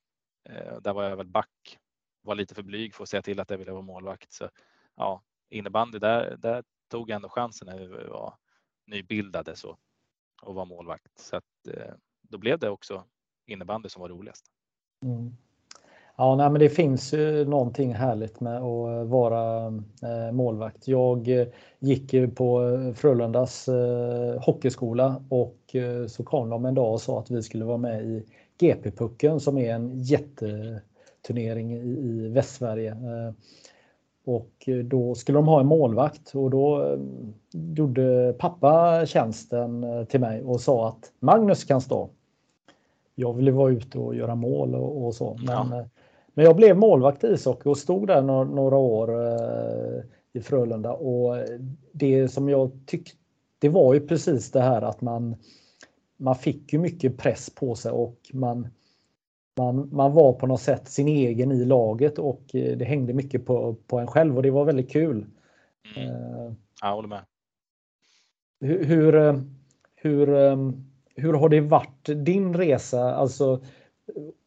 Där 0.81 0.93
var 0.93 1.03
jag 1.03 1.17
väl 1.17 1.27
back, 1.27 1.79
var 2.21 2.35
lite 2.35 2.55
för 2.55 2.63
blyg 2.63 2.95
för 2.95 3.03
att 3.03 3.09
säga 3.09 3.21
till 3.21 3.39
att 3.39 3.49
jag 3.49 3.57
ville 3.57 3.71
vara 3.71 3.81
målvakt. 3.81 4.33
Så 4.33 4.49
ja, 4.95 5.23
innebandy, 5.49 5.99
där, 5.99 6.37
där 6.37 6.63
tog 6.87 7.09
jag 7.09 7.15
ändå 7.15 7.29
chansen 7.29 7.65
när 7.65 7.79
vi 7.79 7.87
var 7.87 8.37
nybildade 8.85 9.55
så, 9.55 9.77
och 10.41 10.55
var 10.55 10.65
målvakt. 10.65 11.19
Så 11.19 11.35
att, 11.35 11.43
då 12.21 12.37
blev 12.37 12.59
det 12.59 12.69
också 12.69 13.05
innebandy 13.45 13.89
som 13.89 14.01
var 14.01 14.09
roligast. 14.09 14.45
Mm. 15.05 15.37
Ja, 16.19 16.35
nej, 16.35 16.49
men 16.49 16.59
det 16.59 16.69
finns 16.69 17.13
ju 17.13 17.45
någonting 17.45 17.93
härligt 17.93 18.39
med 18.39 18.57
att 18.57 19.07
vara 19.07 19.65
eh, 20.03 20.31
målvakt. 20.31 20.87
Jag 20.87 21.27
eh, 21.27 21.47
gick 21.79 22.35
på 22.35 22.61
Frölundas 22.95 23.67
eh, 23.67 24.41
hockeyskola 24.41 25.23
och 25.29 25.75
eh, 25.75 26.07
så 26.07 26.23
kom 26.23 26.49
de 26.49 26.65
en 26.65 26.75
dag 26.75 26.93
och 26.93 27.01
sa 27.01 27.19
att 27.19 27.31
vi 27.31 27.43
skulle 27.43 27.65
vara 27.65 27.77
med 27.77 28.05
i 28.05 28.23
GP-pucken 28.59 29.39
som 29.39 29.57
är 29.57 29.73
en 29.73 29.99
jätteturnering 30.03 31.73
i, 31.73 32.29
Västsverige. 32.29 32.91
Eh, 32.91 33.33
och 34.25 34.51
eh, 34.65 34.77
då 34.77 35.15
skulle 35.15 35.37
de 35.37 35.47
ha 35.47 35.59
en 35.59 35.67
målvakt 35.67 36.35
och 36.35 36.49
då 36.49 36.83
eh, 36.83 36.99
gjorde 37.51 38.35
pappa 38.39 39.05
tjänsten 39.05 39.83
eh, 39.83 40.03
till 40.03 40.19
mig 40.19 40.43
och 40.43 40.61
sa 40.61 40.87
att 40.87 41.11
Magnus 41.19 41.63
kan 41.63 41.81
stå. 41.81 42.09
Jag 43.15 43.33
ville 43.33 43.51
vara 43.51 43.71
ute 43.71 43.99
och 43.99 44.15
göra 44.15 44.35
mål 44.35 44.75
och, 44.75 45.05
och 45.05 45.15
så. 45.15 45.39
Men, 45.45 45.71
ja. 45.71 45.85
Men 46.37 46.45
jag 46.45 46.55
blev 46.55 46.77
målvakt 46.77 47.23
i 47.23 47.27
ishockey 47.27 47.69
och 47.69 47.77
stod 47.77 48.07
där 48.07 48.21
några, 48.21 48.43
några 48.43 48.75
år 48.75 49.11
i 50.33 50.41
Frölunda 50.41 50.93
och 50.93 51.35
det 51.91 52.27
som 52.27 52.49
jag 52.49 52.71
tyckte 52.85 53.17
det 53.59 53.69
var 53.69 53.93
ju 53.93 54.07
precis 54.07 54.51
det 54.51 54.61
här 54.61 54.81
att 54.81 55.01
man 55.01 55.35
man 56.17 56.35
fick 56.35 56.73
ju 56.73 56.79
mycket 56.79 57.17
press 57.17 57.49
på 57.49 57.75
sig 57.75 57.91
och 57.91 58.17
man 58.33 58.67
man, 59.57 59.89
man 59.91 60.13
var 60.13 60.33
på 60.33 60.47
något 60.47 60.61
sätt 60.61 60.87
sin 60.87 61.07
egen 61.07 61.51
i 61.51 61.65
laget 61.65 62.19
och 62.19 62.55
eh, 62.55 62.77
det 62.77 62.85
hängde 62.85 63.13
mycket 63.13 63.45
på, 63.45 63.75
på 63.87 63.99
en 63.99 64.07
själv 64.07 64.37
och 64.37 64.43
det 64.43 64.51
var 64.51 64.65
väldigt 64.65 64.91
kul. 64.91 65.25
Mm. 65.95 66.09
Uh, 66.09 66.53
jag 66.81 66.95
håller 66.95 67.07
med. 67.07 67.21
Hur, 68.59 68.83
hur, 68.83 69.15
eh, 69.15 69.39
hur, 69.95 70.27
hur 71.15 71.33
har 71.33 71.49
det 71.49 71.61
varit 71.61 72.05
din 72.05 72.53
resa? 72.53 73.15
Alltså, 73.15 73.63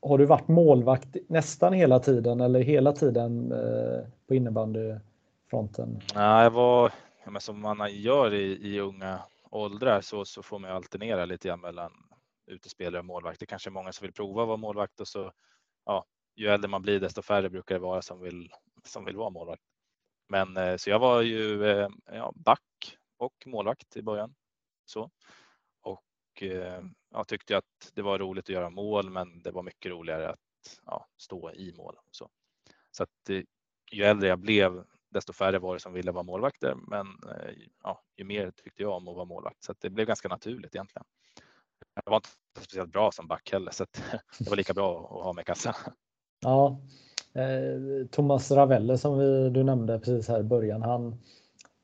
har 0.03 0.19
du 0.19 0.27
varit 0.27 0.49
målvakt 0.49 1.17
nästan 1.29 1.73
hela 1.73 1.99
tiden 1.99 2.41
eller 2.41 2.61
hela 2.61 2.93
tiden 2.93 3.53
eh, 3.53 4.07
på 4.27 4.35
innebandyfronten? 4.35 6.01
Nej, 6.15 6.43
jag 6.45 6.51
var, 6.51 6.93
som 7.39 7.61
man 7.61 7.95
gör 7.95 8.35
i, 8.35 8.75
i 8.75 8.81
unga 8.81 9.23
åldrar 9.51 10.01
så, 10.01 10.25
så 10.25 10.43
får 10.43 10.59
man 10.59 10.71
alternera 10.71 11.25
lite 11.25 11.49
grann 11.49 11.61
mellan 11.61 11.93
utespelare 12.47 12.99
och 12.99 13.05
målvakt. 13.05 13.41
Det 13.41 13.47
kanske 13.47 13.69
är 13.69 13.73
många 13.73 13.93
som 13.93 14.05
vill 14.05 14.13
prova 14.13 14.43
att 14.43 14.49
vara 14.49 14.57
målvakt 14.57 15.01
och 15.01 15.09
så 15.09 15.33
ja, 15.85 16.05
ju 16.37 16.49
äldre 16.49 16.69
man 16.69 16.83
blir 16.83 17.01
desto 17.01 17.23
färre 17.23 17.51
brukar 17.51 17.75
det 17.75 17.81
vara 17.81 18.03
som 18.03 18.21
vill, 18.21 18.53
som 18.85 19.05
vill 19.05 19.17
vara 19.17 19.31
målvakt. 19.31 19.63
Men 20.29 20.57
eh, 20.57 20.77
så 20.77 20.91
jag 20.91 20.99
var 20.99 21.23
ju 21.23 21.71
eh, 21.71 21.89
ja, 22.13 22.33
back 22.35 22.99
och 23.17 23.47
målvakt 23.47 23.97
i 23.97 24.03
början. 24.03 24.35
Så. 24.85 25.11
Och 25.83 26.43
eh, 26.43 26.83
ja, 27.13 27.25
tyckte 27.25 27.57
att 27.57 27.93
det 27.95 28.03
var 28.03 28.19
roligt 28.19 28.45
att 28.45 28.55
göra 28.55 28.71
mål, 28.71 29.11
men 29.11 29.43
det 29.43 29.51
var 29.51 29.63
mycket 29.63 29.93
roligare 29.93 30.29
att 30.29 30.79
ja, 30.87 31.07
stå 31.17 31.53
i 31.53 31.75
mål. 31.77 31.97
Så, 32.11 32.29
så 32.91 33.03
att 33.03 33.31
eh, 33.31 33.43
ju 33.93 34.05
äldre 34.05 34.29
jag 34.29 34.39
blev, 34.39 34.85
desto 35.11 35.33
färre 35.33 35.59
var 35.59 35.75
det 35.75 35.81
som 35.81 35.93
ville 35.93 36.13
vara 36.13 36.23
målvakter. 36.23 36.75
Men 36.75 37.07
eh, 37.07 37.55
ja, 37.83 38.03
ju 38.17 38.25
mer 38.25 38.51
tyckte 38.51 38.83
jag 38.83 38.93
om 38.93 39.09
att 39.09 39.17
vara 39.17 39.25
målvakt, 39.25 39.63
så 39.65 39.73
att 39.73 39.81
det 39.81 39.91
blev 39.91 40.07
ganska 40.07 40.29
naturligt 40.29 40.75
egentligen 40.75 41.05
jag 42.05 42.11
var 42.11 42.17
inte 42.17 42.29
speciellt 42.61 42.93
bra 42.93 43.13
som 43.13 43.27
back 43.27 43.53
heller 43.53 43.71
så 43.73 43.87
det 44.39 44.51
var 44.51 44.57
lika 44.57 44.75
bra 44.75 44.99
att 45.19 45.25
ha 45.25 45.33
med 45.33 45.47
kassa. 45.47 45.77
Ja, 46.41 46.81
eh, 47.33 48.07
Thomas 48.11 48.51
Ravelle 48.51 48.99
som 48.99 49.19
vi, 49.19 49.51
du 49.51 49.63
nämnde 49.63 49.99
precis 49.99 50.29
här 50.29 50.41
i 50.41 50.43
början, 50.43 50.83
han, 50.83 51.21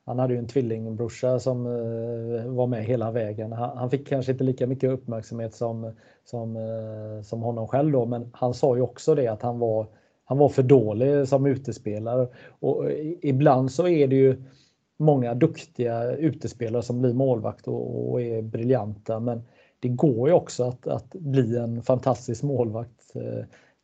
han 0.06 0.18
hade 0.18 0.34
ju 0.34 0.38
en 0.38 0.46
tvillingbrorsa 0.46 1.40
som 1.40 1.66
eh, 1.66 2.46
var 2.46 2.66
med 2.66 2.84
hela 2.84 3.10
vägen. 3.10 3.52
Han, 3.52 3.78
han, 3.78 3.90
fick 3.90 4.08
kanske 4.08 4.32
inte 4.32 4.44
lika 4.44 4.66
mycket 4.66 4.90
uppmärksamhet 4.90 5.54
som, 5.54 5.92
som, 6.25 6.56
eh, 6.56 7.22
som 7.22 7.42
honom 7.42 7.68
själv 7.68 7.92
då, 7.92 8.06
men 8.06 8.30
han 8.32 8.54
sa 8.54 8.76
ju 8.76 8.82
också 8.82 9.14
det 9.14 9.28
att 9.28 9.42
han 9.42 9.58
var, 9.58 9.86
han 10.25 10.38
var 10.38 10.48
för 10.48 10.62
dålig 10.62 11.28
som 11.28 11.46
utespelare. 11.46 12.28
Och 12.60 12.90
eh, 12.90 13.14
ibland 13.22 13.72
så 13.72 13.88
är 13.88 14.08
det 14.08 14.16
ju 14.16 14.42
många 14.96 15.34
duktiga 15.34 16.10
utespelare 16.10 16.82
som 16.82 17.00
blir 17.00 17.14
målvakt 17.14 17.68
och, 17.68 18.10
och 18.10 18.22
är 18.22 18.42
briljanta, 18.42 19.20
men 19.20 19.42
det 19.80 19.88
går 19.88 20.28
ju 20.28 20.34
också 20.34 20.64
att, 20.64 20.86
att 20.86 21.12
bli 21.12 21.56
en 21.56 21.82
fantastisk 21.82 22.42
målvakt 22.42 23.12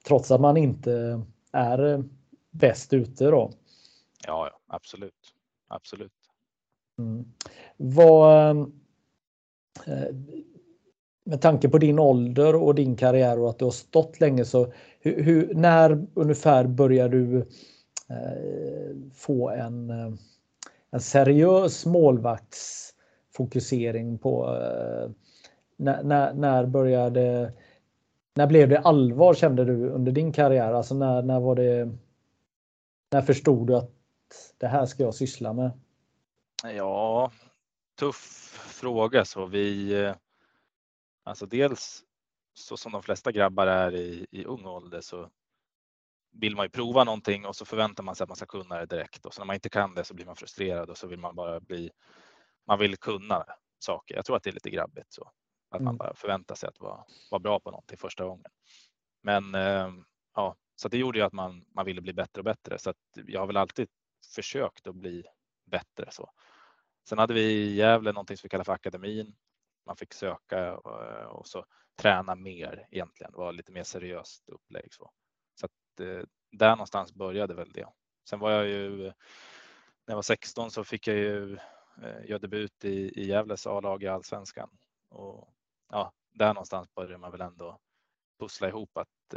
trots 0.06 0.30
att 0.30 0.40
man 0.40 0.56
inte 0.56 1.22
är 1.52 2.04
bäst 2.50 2.92
ute 2.92 3.24
då. 3.24 3.50
Ja, 4.26 4.50
absolut. 4.68 5.21
Absolut. 5.72 6.12
Mm. 6.98 7.24
Vad, 7.76 8.50
ehm, 8.50 8.72
eh, 9.86 10.14
med 11.24 11.40
tanke 11.40 11.68
på 11.68 11.78
din 11.78 11.98
ålder 11.98 12.54
och 12.54 12.74
din 12.74 12.96
karriär 12.96 13.38
och 13.38 13.50
att 13.50 13.58
du 13.58 13.64
har 13.64 13.72
stått 13.72 14.20
länge 14.20 14.44
så 14.44 14.72
hur, 15.00 15.22
hur 15.22 15.54
när 15.54 16.06
ungefär 16.14 16.66
börjar 16.66 17.08
du 17.08 17.38
eh, 18.08 18.96
få 19.14 19.50
en, 19.50 19.90
eh, 19.90 20.12
en 20.90 21.00
seriös 21.00 21.86
målvaktsfokusering 21.86 24.18
på 24.18 24.56
eh, 24.56 25.10
när, 25.76 26.02
när, 26.02 26.34
när 26.34 26.66
började 26.66 27.52
när 28.34 28.46
blev 28.46 28.68
det 28.68 28.78
allvar 28.78 29.34
kände 29.34 29.64
du 29.64 29.90
under 29.90 30.12
din 30.12 30.32
karriär? 30.32 30.72
Alltså 30.72 30.94
när, 30.94 31.22
när 31.22 31.40
var 31.40 31.54
det? 31.54 31.90
När 33.12 33.22
förstod 33.22 33.66
du 33.66 33.76
att 33.76 33.90
det 34.58 34.66
här 34.66 34.86
ska 34.86 35.02
jag 35.02 35.14
syssla 35.14 35.52
med? 35.52 35.70
Ja, 36.64 37.32
tuff 37.98 38.16
fråga 38.80 39.24
så 39.24 39.46
vi. 39.46 40.14
Alltså 41.24 41.46
dels 41.46 42.04
så 42.54 42.76
som 42.76 42.92
de 42.92 43.02
flesta 43.02 43.32
grabbar 43.32 43.66
är 43.66 43.94
i, 43.94 44.26
i 44.30 44.44
ung 44.44 44.66
ålder 44.66 45.00
så 45.00 45.30
vill 46.32 46.56
man 46.56 46.64
ju 46.64 46.70
prova 46.70 47.04
någonting 47.04 47.46
och 47.46 47.56
så 47.56 47.64
förväntar 47.64 48.02
man 48.02 48.16
sig 48.16 48.24
att 48.24 48.28
man 48.28 48.36
ska 48.36 48.46
kunna 48.46 48.78
det 48.78 48.86
direkt 48.86 49.26
och 49.26 49.34
så 49.34 49.40
när 49.40 49.46
man 49.46 49.54
inte 49.54 49.68
kan 49.68 49.94
det 49.94 50.04
så 50.04 50.14
blir 50.14 50.26
man 50.26 50.36
frustrerad 50.36 50.90
och 50.90 50.98
så 50.98 51.06
vill 51.06 51.18
man 51.18 51.34
bara 51.34 51.60
bli. 51.60 51.90
Man 52.66 52.78
vill 52.78 52.96
kunna 52.96 53.44
saker. 53.78 54.14
Jag 54.14 54.24
tror 54.24 54.36
att 54.36 54.42
det 54.42 54.50
är 54.50 54.54
lite 54.54 54.70
grabbigt 54.70 55.12
så 55.12 55.30
att 55.70 55.80
mm. 55.80 55.84
man 55.84 55.96
bara 55.96 56.14
förväntar 56.14 56.54
sig 56.54 56.68
att 56.68 56.80
vara, 56.80 57.04
vara 57.30 57.38
bra 57.38 57.60
på 57.60 57.70
någonting 57.70 57.98
första 57.98 58.24
gången. 58.24 58.50
Men 59.22 59.54
eh, 59.54 59.92
ja, 60.34 60.56
så 60.76 60.88
det 60.88 60.98
gjorde 60.98 61.18
ju 61.18 61.24
att 61.24 61.32
man, 61.32 61.64
man 61.74 61.84
ville 61.84 62.00
bli 62.00 62.12
bättre 62.12 62.40
och 62.40 62.44
bättre 62.44 62.78
så 62.78 62.90
att 62.90 62.96
jag 63.26 63.40
har 63.40 63.46
väl 63.46 63.56
alltid 63.56 63.88
försökt 64.34 64.86
att 64.86 64.94
bli 64.94 65.24
bättre 65.64 66.10
så. 66.10 66.30
Sen 67.08 67.18
hade 67.18 67.34
vi 67.34 67.42
i 67.42 67.74
Gävle 67.74 68.12
någonting 68.12 68.36
som 68.36 68.46
vi 68.46 68.48
kallar 68.48 68.64
för 68.64 68.72
akademin. 68.72 69.34
Man 69.86 69.96
fick 69.96 70.12
söka 70.12 70.68
eh, 70.68 71.26
och 71.26 71.46
så 71.46 71.64
träna 71.96 72.34
mer 72.34 72.86
egentligen, 72.90 73.32
var 73.34 73.52
lite 73.52 73.72
mer 73.72 73.84
seriöst 73.84 74.48
upplägg 74.48 74.94
så. 74.94 75.10
Så 75.60 75.66
att 75.66 76.00
eh, 76.00 76.22
där 76.52 76.70
någonstans 76.70 77.12
började 77.12 77.54
väl 77.54 77.72
det. 77.72 77.88
Sen 78.28 78.38
var 78.38 78.50
jag 78.50 78.68
ju 78.68 78.98
när 78.98 79.12
jag 80.06 80.14
var 80.14 80.22
16 80.22 80.70
så 80.70 80.84
fick 80.84 81.06
jag 81.06 81.16
ju 81.16 81.54
eh, 82.02 82.24
göra 82.24 82.38
debut 82.38 82.84
i, 82.84 83.20
i 83.20 83.26
Gävles 83.28 83.66
A-lag 83.66 84.02
i 84.02 84.08
allsvenskan 84.08 84.70
och 85.08 85.54
ja, 85.88 86.12
där 86.32 86.54
någonstans 86.54 86.94
började 86.94 87.18
man 87.18 87.32
väl 87.32 87.40
ändå 87.40 87.78
pussla 88.38 88.68
ihop 88.68 88.96
att 88.96 89.34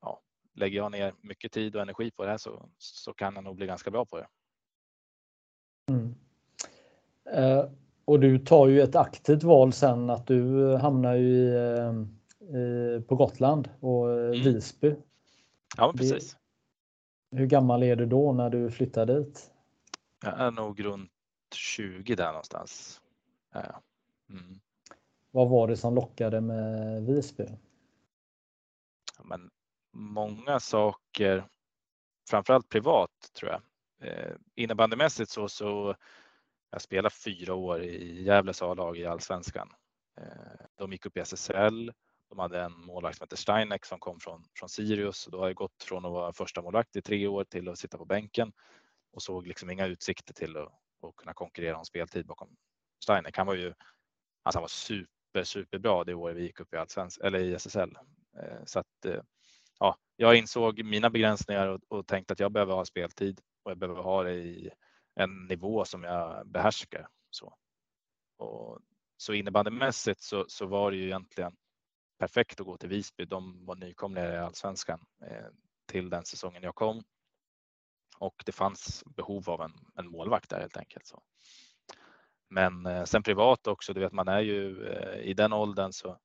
ja, 0.00 0.22
lägger 0.54 0.76
jag 0.78 0.92
ner 0.92 1.14
mycket 1.20 1.52
tid 1.52 1.76
och 1.76 1.82
energi 1.82 2.10
på 2.10 2.24
det 2.24 2.30
här 2.30 2.38
så, 2.38 2.68
så 2.78 3.12
kan 3.12 3.34
jag 3.34 3.44
nog 3.44 3.56
bli 3.56 3.66
ganska 3.66 3.90
bra 3.90 4.04
på 4.04 4.16
det. 4.16 4.26
Mm. 5.90 6.14
Eh, 7.32 7.70
och 8.04 8.20
du 8.20 8.38
tar 8.38 8.68
ju 8.68 8.80
ett 8.80 8.96
aktivt 8.96 9.42
val 9.42 9.72
sen 9.72 10.10
att 10.10 10.26
du 10.26 10.74
hamnar 10.76 11.14
ju 11.14 11.28
i, 11.28 11.54
eh, 12.40 13.02
på 13.02 13.16
Gotland 13.16 13.68
och 13.80 14.10
mm. 14.10 14.30
Visby. 14.30 14.96
Ja, 15.76 15.92
precis. 15.96 16.36
Det, 17.30 17.38
hur 17.38 17.46
gammal 17.46 17.82
är 17.82 17.96
du 17.96 18.06
då 18.06 18.32
när 18.32 18.50
du 18.50 18.70
flyttar 18.70 19.06
dit? 19.06 19.52
Jag 20.22 20.40
är 20.40 20.50
nog 20.50 20.84
runt 20.84 21.10
20 21.54 22.14
där 22.14 22.26
någonstans. 22.26 23.00
Mm. 24.30 24.60
Vad 25.30 25.48
var 25.48 25.68
det 25.68 25.76
som 25.76 25.94
lockade 25.94 26.40
med 26.40 27.02
Visby? 27.06 27.46
Många 29.92 30.60
saker, 30.60 31.48
framförallt 32.30 32.68
privat 32.68 33.30
tror 33.32 33.50
jag. 33.50 33.62
Eh, 34.08 34.36
innebandymässigt 34.54 35.30
så, 35.30 35.48
så 35.48 35.96
jag 36.70 36.82
spelade 36.82 37.14
fyra 37.14 37.54
år 37.54 37.82
i 37.82 38.22
Gävles 38.22 38.62
A-lag 38.62 38.98
i 38.98 39.06
allsvenskan. 39.06 39.72
Eh, 40.20 40.66
de 40.76 40.92
gick 40.92 41.06
upp 41.06 41.16
i 41.16 41.20
SSL. 41.20 41.92
De 42.28 42.38
hade 42.38 42.62
en 42.62 42.72
målvakt 42.72 43.16
som 43.16 43.24
hette 43.24 43.36
Steinek 43.36 43.84
som 43.84 43.98
kom 43.98 44.20
från, 44.20 44.44
från 44.54 44.68
Sirius 44.68 45.26
och 45.26 45.32
då 45.32 45.38
har 45.38 45.46
jag 45.46 45.56
gått 45.56 45.82
från 45.82 46.04
att 46.04 46.12
vara 46.12 46.32
första 46.32 46.62
målvakt 46.62 46.96
i 46.96 47.02
tre 47.02 47.26
år 47.26 47.44
till 47.44 47.68
att 47.68 47.78
sitta 47.78 47.98
på 47.98 48.04
bänken 48.04 48.52
och 49.12 49.22
såg 49.22 49.46
liksom 49.46 49.70
inga 49.70 49.86
utsikter 49.86 50.34
till 50.34 50.56
att, 50.56 50.72
att 51.02 51.16
kunna 51.16 51.34
konkurrera 51.34 51.78
om 51.78 51.84
speltid 51.84 52.26
bakom 52.26 52.56
Steinek. 53.02 53.36
Han 53.36 53.46
var 53.46 53.54
ju 53.54 53.74
alltså 54.42 54.58
han 54.58 54.62
var 54.62 54.68
super, 54.68 55.44
superbra 55.44 56.04
det 56.04 56.14
året 56.14 56.36
vi 56.36 56.42
gick 56.42 56.60
upp 56.60 56.74
i 56.74 56.76
allsvenskan 56.76 57.26
eller 57.26 57.38
i 57.38 57.54
SSL. 57.54 57.98
Eh, 58.42 58.64
så 58.64 58.78
att 58.78 59.04
eh, 59.06 59.22
ja, 59.80 59.96
jag 60.16 60.36
insåg 60.36 60.84
mina 60.84 61.10
begränsningar 61.10 61.66
och, 61.66 61.80
och 61.88 62.06
tänkte 62.06 62.32
att 62.32 62.40
jag 62.40 62.52
behöver 62.52 62.74
ha 62.74 62.84
speltid 62.84 63.40
och 63.62 63.70
jag 63.70 63.78
behöver 63.78 64.02
ha 64.02 64.22
det 64.22 64.34
i 64.34 64.70
en 65.14 65.46
nivå 65.46 65.84
som 65.84 66.04
jag 66.04 66.48
behärskar. 66.48 67.08
Så, 67.30 67.54
och, 68.38 68.78
så 69.16 69.32
innebandymässigt 69.32 70.20
så, 70.22 70.44
så 70.48 70.66
var 70.66 70.90
det 70.90 70.96
ju 70.96 71.04
egentligen 71.04 71.56
perfekt 72.18 72.60
att 72.60 72.66
gå 72.66 72.76
till 72.76 72.88
Visby. 72.88 73.24
De 73.24 73.66
var 73.66 73.76
nykomlingar 73.76 74.32
i 74.32 74.38
allsvenskan 74.38 75.00
eh, 75.26 75.46
till 75.86 76.10
den 76.10 76.24
säsongen 76.24 76.62
jag 76.62 76.74
kom. 76.74 77.02
Och 78.18 78.42
det 78.46 78.52
fanns 78.52 79.04
behov 79.06 79.50
av 79.50 79.60
en, 79.60 79.72
en 79.94 80.10
målvakt 80.10 80.50
där 80.50 80.60
helt 80.60 80.76
enkelt. 80.76 81.06
Så. 81.06 81.22
Men 82.50 82.86
eh, 82.86 83.04
sen 83.04 83.22
privat 83.22 83.66
också, 83.66 83.92
du 83.92 84.00
vet 84.00 84.12
man 84.12 84.28
är 84.28 84.40
ju 84.40 84.86
eh, 84.86 85.20
i 85.20 85.34
den 85.34 85.52
åldern 85.52 85.92
så 85.92 86.18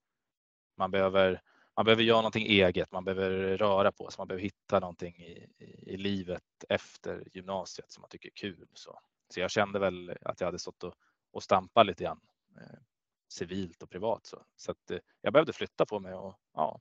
man 0.77 0.91
behöver 0.91 1.41
man 1.75 1.85
behöver 1.85 2.03
göra 2.03 2.17
någonting 2.17 2.45
eget, 2.47 2.91
man 2.91 3.03
behöver 3.03 3.57
röra 3.57 3.91
på 3.91 4.11
sig, 4.11 4.15
man 4.17 4.27
behöver 4.27 4.43
hitta 4.43 4.79
någonting 4.79 5.15
i, 5.15 5.47
i, 5.85 5.97
livet 5.97 6.43
efter 6.69 7.27
gymnasiet 7.33 7.91
som 7.91 8.01
man 8.01 8.09
tycker 8.09 8.29
är 8.29 8.35
kul. 8.35 8.67
Så, 8.73 8.99
så 9.33 9.39
jag 9.39 9.51
kände 9.51 9.79
väl 9.79 10.17
att 10.21 10.41
jag 10.41 10.47
hade 10.47 10.59
stått 10.59 10.83
och, 10.83 10.93
och 11.31 11.43
stampat 11.43 11.85
lite 11.85 12.03
grann 12.03 12.21
eh, 12.57 12.79
civilt 13.27 13.83
och 13.83 13.89
privat. 13.89 14.25
Så, 14.25 14.45
så 14.55 14.71
att, 14.71 14.91
eh, 14.91 14.99
jag 15.21 15.33
behövde 15.33 15.53
flytta 15.53 15.85
på 15.85 15.99
mig 15.99 16.13
och 16.13 16.39
ja, 16.53 16.79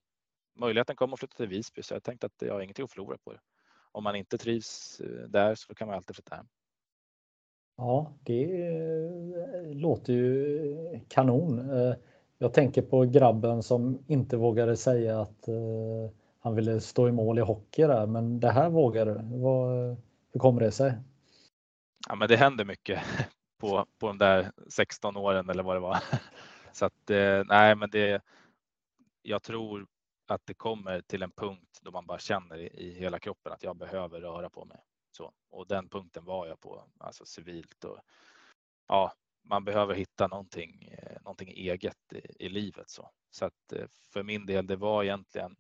möjligheten 0.55 0.97
kom 0.97 1.13
att 1.13 1.19
flytta 1.19 1.37
till 1.37 1.49
Visby 1.49 1.83
så 1.83 1.95
jag 1.95 2.03
tänkte 2.03 2.27
att 2.27 2.43
jag 2.43 2.55
har 2.55 2.61
ingenting 2.61 2.85
att 2.85 2.93
förlora 2.93 3.19
på 3.19 3.33
det. 3.33 3.41
Om 3.93 4.05
man 4.05 4.17
inte 4.17 4.39
trivs 4.39 5.01
eh, 5.01 5.29
där 5.29 5.55
så 5.55 5.75
kan 5.75 5.89
man 5.89 5.97
alltid 5.97 6.17
flytta 6.17 6.37
hem. 6.37 6.47
Ja, 7.77 8.13
det 8.21 8.67
eh, 8.67 9.75
låter 9.75 10.13
ju 10.13 11.01
kanon. 11.09 11.71
Eh, 11.71 11.95
jag 12.45 12.53
tänker 12.53 12.83
på 12.83 13.05
grabben 13.05 13.63
som 13.63 14.05
inte 14.07 14.37
vågade 14.37 14.77
säga 14.77 15.21
att 15.21 15.49
eh, 15.49 15.55
han 16.41 16.55
ville 16.55 16.81
stå 16.81 17.09
i 17.09 17.13
mål 17.13 17.39
i 17.39 17.43
hockey 17.43 17.83
där, 17.83 18.07
men 18.07 18.41
det 18.41 18.51
här 18.51 18.71
vågade 18.71 19.15
du. 19.15 19.21
Hur 20.33 20.41
kommer 20.41 20.61
det 20.61 20.71
sig? 20.71 20.95
Ja, 22.09 22.15
men 22.15 22.29
det 22.29 22.37
händer 22.37 22.65
mycket 22.65 23.03
på, 23.61 23.87
på 23.99 24.07
de 24.07 24.19
där 24.19 24.51
16 24.69 25.17
åren 25.17 25.51
eller 25.51 25.63
vad 25.63 25.77
det 25.77 25.81
var. 25.81 25.99
Så 26.73 26.87
att 26.87 27.11
eh, 27.11 27.45
nej, 27.45 27.75
men 27.75 27.91
det. 27.91 28.23
Jag 29.23 29.43
tror 29.43 29.87
att 30.27 30.43
det 30.45 30.55
kommer 30.55 31.01
till 31.01 31.23
en 31.23 31.33
punkt 31.33 31.79
då 31.83 31.91
man 31.91 32.07
bara 32.07 32.19
känner 32.19 32.59
i, 32.59 32.67
i 32.67 32.95
hela 32.95 33.19
kroppen 33.19 33.53
att 33.53 33.63
jag 33.63 33.77
behöver 33.77 34.21
röra 34.21 34.51
på 34.51 34.65
mig. 34.65 34.79
Så, 35.17 35.33
och 35.51 35.67
den 35.67 35.89
punkten 35.89 36.25
var 36.25 36.47
jag 36.47 36.61
på, 36.61 36.85
alltså 36.99 37.25
civilt 37.25 37.85
och 37.85 37.99
ja, 38.89 39.13
man 39.45 39.65
behöver 39.65 39.95
hitta 39.95 40.27
någonting, 40.27 40.89
eh, 40.99 41.23
någonting 41.23 41.49
eget 41.49 42.13
i, 42.13 42.45
i 42.45 42.49
livet. 42.49 42.91
Så, 42.91 43.11
så 43.31 43.45
att 43.45 43.73
eh, 43.73 43.87
för 44.13 44.23
min 44.23 44.47
del, 44.47 44.67
det 44.67 44.77
var 44.77 45.05
egentligen 45.05 45.57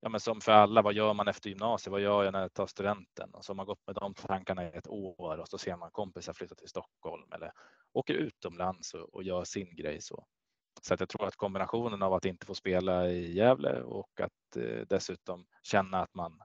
ja, 0.00 0.08
men 0.08 0.20
som 0.20 0.40
för 0.40 0.52
alla, 0.52 0.82
vad 0.82 0.94
gör 0.94 1.14
man 1.14 1.28
efter 1.28 1.50
gymnasiet? 1.50 1.92
Vad 1.92 2.00
gör 2.00 2.24
jag 2.24 2.32
när 2.32 2.40
jag 2.40 2.54
tar 2.54 2.66
studenten? 2.66 3.34
Och 3.34 3.44
så 3.44 3.50
har 3.52 3.56
man 3.56 3.66
gått 3.66 3.86
med 3.86 3.94
de 3.96 4.14
tankarna 4.14 4.64
i 4.64 4.76
ett 4.76 4.88
år 4.88 5.38
och 5.38 5.48
så 5.48 5.58
ser 5.58 5.76
man 5.76 5.90
kompisar 5.90 6.32
flytta 6.32 6.54
till 6.54 6.68
Stockholm 6.68 7.32
eller 7.32 7.52
åker 7.92 8.14
utomlands 8.14 8.94
och, 8.94 9.14
och 9.14 9.22
gör 9.22 9.44
sin 9.44 9.76
grej. 9.76 10.00
Så. 10.00 10.26
så 10.82 10.94
att 10.94 11.00
jag 11.00 11.08
tror 11.08 11.26
att 11.26 11.36
kombinationen 11.36 12.02
av 12.02 12.14
att 12.14 12.24
inte 12.24 12.46
få 12.46 12.54
spela 12.54 13.08
i 13.08 13.32
Gävle 13.32 13.82
och 13.82 14.20
att 14.20 14.56
eh, 14.56 14.86
dessutom 14.88 15.46
känna 15.62 16.02
att 16.02 16.14
man 16.14 16.40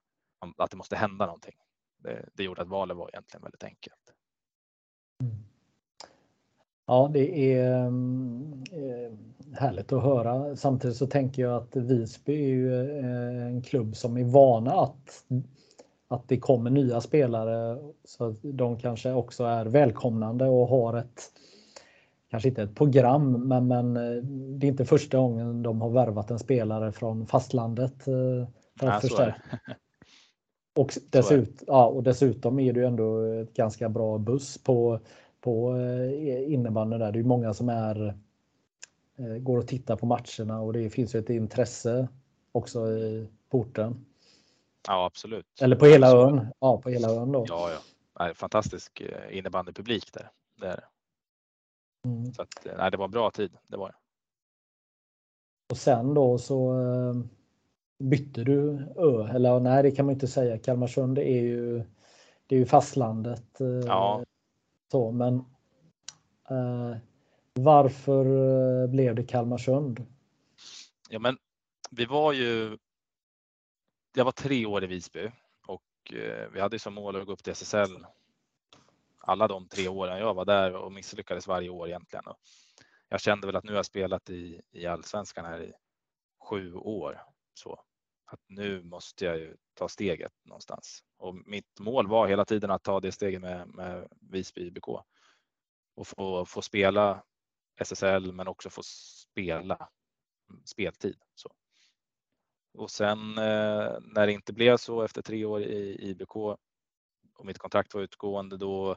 att 0.58 0.72
det 0.72 0.78
måste 0.78 0.96
hända 0.96 1.26
någonting. 1.26 1.56
Det, 1.98 2.30
det 2.34 2.44
gjorde 2.44 2.62
att 2.62 2.68
valet 2.68 2.98
var 2.98 3.10
egentligen 3.10 3.42
väldigt 3.44 3.64
enkelt. 3.64 4.14
Mm. 5.22 5.53
Ja, 6.86 7.10
det 7.14 7.54
är 7.56 7.86
eh, 7.86 9.12
härligt 9.54 9.94
att 9.94 10.04
höra. 10.04 10.56
Samtidigt 10.56 10.98
så 10.98 11.08
tänker 11.08 11.42
jag 11.42 11.56
att 11.56 11.76
Visby 11.76 12.34
är 12.34 12.48
ju 12.48 13.00
eh, 13.00 13.48
en 13.48 13.62
klubb 13.62 13.96
som 13.96 14.18
är 14.18 14.24
vana 14.24 14.72
att, 14.72 15.24
att 16.08 16.28
det 16.28 16.40
kommer 16.40 16.70
nya 16.70 17.02
spelare 17.02 17.78
så 18.04 18.26
att 18.26 18.38
de 18.42 18.78
kanske 18.78 19.14
också 19.14 19.44
är 19.44 19.66
välkomnande 19.66 20.46
och 20.46 20.68
har 20.68 20.98
ett 20.98 21.22
kanske 22.30 22.50
inte 22.50 22.64
ett 22.64 22.76
program, 22.76 23.48
men, 23.48 23.68
men 23.68 23.98
eh, 23.98 24.24
det 24.58 24.68
är 24.68 24.72
inte 24.72 24.86
första 24.86 25.18
gången 25.18 25.64
de 25.64 25.82
har 25.82 25.90
värvat 25.90 26.32
en 26.32 26.40
spelare 26.40 26.92
från 26.92 27.26
fastlandet 27.26 28.04
för 28.80 28.88
att 28.88 29.02
förstärka. 29.02 29.60
Och, 30.76 30.94
dessut, 31.10 31.64
ja, 31.68 31.88
och 31.88 32.04
dessutom 32.04 32.60
är 32.60 32.74
det 32.74 32.80
ju 32.80 32.86
ändå 32.86 33.24
ett 33.24 33.54
ganska 33.54 33.90
bra 33.90 34.18
buss 34.18 34.64
på 34.64 35.00
på 35.44 35.78
eh, 35.78 36.54
innebandyn 36.54 37.00
där. 37.00 37.12
Det 37.12 37.20
är 37.20 37.24
många 37.24 37.54
som 37.54 37.70
är 37.70 38.18
eh, 39.18 39.38
går 39.38 39.58
och 39.58 39.68
tittar 39.68 39.96
på 39.96 40.06
matcherna 40.06 40.62
och 40.62 40.74
det 40.74 40.90
finns 40.90 41.16
ju 41.16 41.20
ett 41.20 41.30
intresse 41.30 42.08
också 42.52 42.88
i 42.88 43.28
porten. 43.50 44.06
Ja, 44.88 45.06
absolut. 45.06 45.46
Eller 45.62 45.76
på 45.76 45.86
hela 45.86 46.12
ön. 46.12 46.48
Ja, 46.60 46.82
på 46.82 46.90
hela 46.90 47.10
ön 47.10 47.32
då. 47.32 47.46
Ja, 47.48 47.72
ja. 48.18 48.34
Fantastisk 48.34 49.02
eh, 49.02 49.38
innebandypublik 49.38 50.14
där. 50.14 50.30
Det 50.62 50.68
är 50.68 50.84
mm. 52.06 52.34
Så 52.34 52.42
att, 52.42 52.68
nej, 52.78 52.92
det 52.92 52.98
var 52.98 53.06
en 53.06 53.12
bra 53.12 53.32
tid. 53.32 53.52
Det 53.68 53.78
var 53.78 53.88
det. 53.88 53.96
Och 55.72 55.78
sen 55.78 56.14
då 56.14 56.38
så 56.38 56.76
bytte 58.00 58.44
du 58.44 58.88
ö, 58.96 59.28
eller 59.36 59.60
nej, 59.60 59.84
det 59.84 59.92
kan 59.92 60.06
man 60.06 60.14
inte 60.14 60.28
säga. 60.28 60.58
Kalmarsund 60.58 61.18
är 61.18 61.42
ju, 61.42 61.84
det 62.48 62.56
är 62.56 62.60
ju 62.60 62.66
fastlandet. 62.66 63.60
Ja. 63.86 64.24
Så, 64.94 65.12
men 65.12 65.36
eh, 66.50 66.98
varför 67.54 68.26
eh, 68.26 68.90
blev 68.90 69.16
det 69.16 69.24
Kalmarsund? 69.24 70.06
Ja, 71.10 71.20
men 71.20 71.38
vi 71.92 72.06
var 72.06 72.34
ju. 72.34 72.78
Jag 74.16 74.26
var 74.26 74.32
tre 74.32 74.66
år 74.66 74.84
i 74.84 74.88
Visby 74.88 75.32
och 75.68 76.14
eh, 76.14 76.50
vi 76.54 76.60
hade 76.60 76.80
som 76.80 76.94
mål 76.94 77.16
att 77.16 77.26
gå 77.26 77.34
upp 77.34 77.44
till 77.44 77.54
SSL. 77.54 78.06
Alla 79.20 79.48
de 79.48 79.68
tre 79.68 79.88
åren 79.88 80.20
jag 80.20 80.34
var 80.34 80.46
där 80.46 80.76
och 80.76 80.92
misslyckades 80.92 81.48
varje 81.48 81.70
år 81.70 81.88
egentligen. 81.88 82.28
Och 82.28 82.38
jag 83.10 83.22
kände 83.22 83.48
väl 83.48 83.56
att 83.56 83.64
nu 83.64 83.72
har 83.72 83.78
jag 83.78 83.86
spelat 83.86 84.30
i, 84.30 84.62
i 84.72 84.86
allsvenskan 84.86 85.46
här 85.46 85.62
i 85.62 85.74
sju 86.50 86.74
år 86.74 87.22
så 87.54 87.80
att 88.34 88.40
nu 88.48 88.84
måste 88.84 89.26
jag 89.26 89.38
ju 89.38 89.58
ta 89.74 89.90
steget 89.90 90.34
någonstans 90.44 91.04
och 91.18 91.36
mitt 91.36 91.80
mål 91.80 92.08
var 92.08 92.28
hela 92.28 92.46
tiden 92.46 92.72
att 92.72 92.84
ta 92.84 93.00
det 93.00 93.12
steget 93.12 93.42
med, 93.42 93.68
med 93.68 94.08
Visby 94.20 94.62
IBK 94.62 94.88
och 95.96 96.08
få, 96.08 96.46
få 96.46 96.62
spela 96.62 97.24
SSL 97.80 98.32
men 98.32 98.48
också 98.48 98.70
få 98.70 98.82
spela 98.84 99.90
speltid. 100.66 101.18
Så. 101.36 101.54
Och 102.74 102.92
sen 102.92 103.38
eh, 103.38 103.98
när 104.02 104.26
det 104.26 104.32
inte 104.32 104.54
blev 104.54 104.78
så 104.78 105.02
efter 105.02 105.22
tre 105.22 105.46
år 105.46 105.62
i 105.62 106.10
IBK 106.10 106.36
och 106.36 107.46
mitt 107.46 107.58
kontrakt 107.58 107.94
var 107.94 108.02
utgående 108.02 108.58
då 108.58 108.96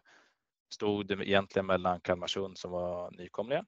stod 0.74 1.06
det 1.06 1.14
egentligen 1.14 1.66
mellan 1.66 2.00
Kalmarsund 2.00 2.58
som 2.58 2.70
var 2.70 3.10
nykomlingar 3.10 3.66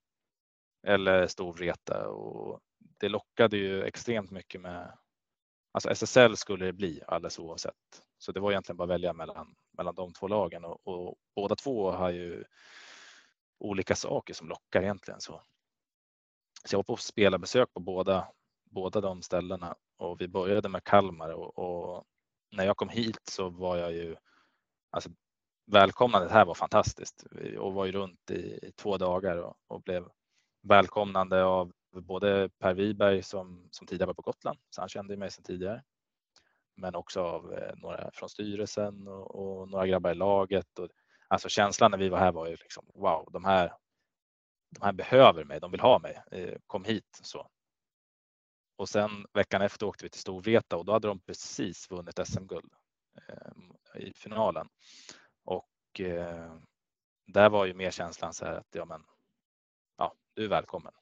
eller 0.87 1.27
Storvreta 1.27 2.09
och 2.09 2.61
det 2.79 3.09
lockade 3.09 3.57
ju 3.57 3.83
extremt 3.83 4.31
mycket 4.31 4.61
med 4.61 4.99
Alltså 5.73 5.91
SSL 5.91 6.37
skulle 6.37 6.67
det 6.67 6.73
bli 6.73 7.01
alldeles 7.07 7.39
oavsett. 7.39 8.03
Så 8.19 8.33
det 8.33 8.41
var 8.41 8.51
egentligen 8.51 8.77
bara 8.77 8.85
att 8.85 8.91
välja 8.91 9.13
mellan, 9.13 9.55
mellan 9.79 9.95
de 9.95 10.13
två 10.13 10.29
lagen 10.29 10.65
och, 10.65 10.87
och 10.87 11.17
båda 11.35 11.57
två 11.57 11.91
har 11.91 12.11
ju 12.11 12.45
olika 13.59 13.95
saker 13.95 14.35
som 14.35 14.49
lockar 14.49 14.83
egentligen. 14.83 15.21
Så, 15.21 15.43
så 16.65 16.75
jag 16.75 16.79
var 16.79 16.83
på 16.83 16.97
spelarbesök 16.97 17.73
på 17.73 17.81
båda, 17.81 18.29
båda 18.71 19.01
de 19.01 19.23
ställena 19.23 19.77
och 19.97 20.21
vi 20.21 20.29
började 20.29 20.69
med 20.69 20.85
Kalmar 20.85 21.31
och, 21.31 21.59
och 21.59 22.05
när 22.51 22.65
jag 22.65 22.77
kom 22.77 22.89
hit 22.89 23.21
så 23.31 23.49
var 23.49 23.77
jag 23.77 23.93
ju, 23.93 24.17
alltså 24.91 25.11
välkomnandet 25.67 26.31
här 26.31 26.45
var 26.45 26.55
fantastiskt 26.55 27.25
och 27.59 27.75
var 27.75 27.87
ju 27.87 27.93
runt 27.93 28.31
i, 28.31 28.59
i 28.63 28.73
två 28.77 28.97
dagar 28.97 29.37
och, 29.37 29.57
och, 29.67 29.83
blev 29.83 30.09
välkomnande 30.63 31.45
av 31.45 31.73
både 31.91 32.49
Per 32.59 32.75
Wiberg 32.75 33.23
som, 33.23 33.69
som 33.71 33.87
tidigare 33.87 34.07
var 34.07 34.15
på 34.15 34.23
Gotland, 34.23 34.59
så 34.71 34.81
han 34.81 34.89
kände 34.89 35.17
mig 35.17 35.31
sedan 35.31 35.45
tidigare. 35.45 35.83
Men 36.77 36.95
också 36.95 37.21
av 37.21 37.53
eh, 37.53 37.77
några 37.77 38.11
från 38.15 38.29
styrelsen 38.29 39.09
och, 39.09 39.35
och, 39.35 39.69
några 39.69 39.87
grabbar 39.87 40.11
i 40.11 40.15
laget. 40.15 40.79
Och, 40.79 40.89
alltså 41.29 41.49
känslan 41.49 41.91
när 41.91 41.99
vi 41.99 42.09
var 42.09 42.19
här 42.19 42.33
var 42.33 42.47
ju 42.47 42.57
liksom 42.57 42.87
wow, 42.95 43.29
de 43.33 43.45
här, 43.45 43.73
de 44.71 44.85
här 44.85 44.93
behöver 44.93 45.45
mig, 45.45 45.61
de 45.61 45.71
vill 45.71 45.81
ha 45.81 45.99
mig, 45.99 46.23
eh, 46.31 46.59
kom 46.67 46.85
hit. 46.85 47.21
Så. 47.23 47.51
Och 48.77 48.89
sen 48.89 49.11
veckan 49.33 49.63
efter 49.63 49.87
åkte 49.87 50.05
vi 50.05 50.11
till 50.11 50.21
Storvreta 50.21 50.77
och 50.77 50.85
då 50.85 50.93
hade 50.93 51.09
de 51.09 51.21
precis 51.21 51.91
vunnit 51.91 52.27
SM-guld 52.27 52.73
eh, 53.29 54.01
i 54.03 54.13
finalen. 54.13 54.69
Och 55.45 56.01
eh, 56.01 56.57
där 57.27 57.51
var 57.51 57.67
ju 57.67 57.75
mer 57.75 57.91
känslan 57.91 58.35
så 58.35 58.45
här 58.45 58.55
att 58.55 58.75
ja, 58.75 58.85
men 58.85 59.05
ja, 59.97 60.15
du 60.35 60.45
är 60.45 60.49
välkommen. 60.49 60.93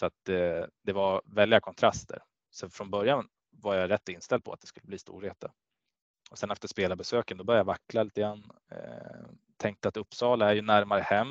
Så 0.00 0.06
att 0.06 0.28
eh, 0.28 0.64
det 0.82 0.92
var 0.92 1.22
väldiga 1.24 1.60
kontraster. 1.60 2.22
Så 2.50 2.70
från 2.70 2.90
början 2.90 3.28
var 3.50 3.74
jag 3.74 3.90
rätt 3.90 4.08
inställd 4.08 4.44
på 4.44 4.52
att 4.52 4.60
det 4.60 4.66
skulle 4.66 4.86
bli 4.86 4.98
Storvreta. 4.98 5.52
Och 6.30 6.38
sen 6.38 6.50
efter 6.50 6.68
spelarbesöken 6.68 7.38
då 7.38 7.44
började 7.44 7.60
jag 7.60 7.64
vackla 7.64 8.02
lite 8.02 8.20
grann. 8.20 8.50
Eh, 8.70 9.28
tänkte 9.56 9.88
att 9.88 9.96
Uppsala 9.96 10.50
är 10.50 10.54
ju 10.54 10.62
närmare 10.62 11.00
hem. 11.00 11.30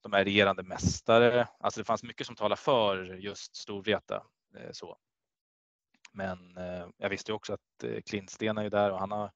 De 0.00 0.14
är 0.14 0.24
regerande 0.24 0.62
mästare. 0.62 1.48
Alltså 1.58 1.80
det 1.80 1.84
fanns 1.84 2.02
mycket 2.02 2.26
som 2.26 2.36
talar 2.36 2.56
för 2.56 3.04
just 3.04 3.56
Storvreta. 3.56 4.26
Eh, 4.56 4.70
så. 4.72 4.98
Men 6.12 6.56
eh, 6.56 6.88
jag 6.96 7.08
visste 7.08 7.30
ju 7.32 7.36
också 7.36 7.52
att 7.52 7.84
eh, 7.84 8.00
Klintsten 8.00 8.58
är 8.58 8.62
ju 8.62 8.70
där 8.70 8.92
och 8.92 9.00
han 9.00 9.10
har 9.10 9.32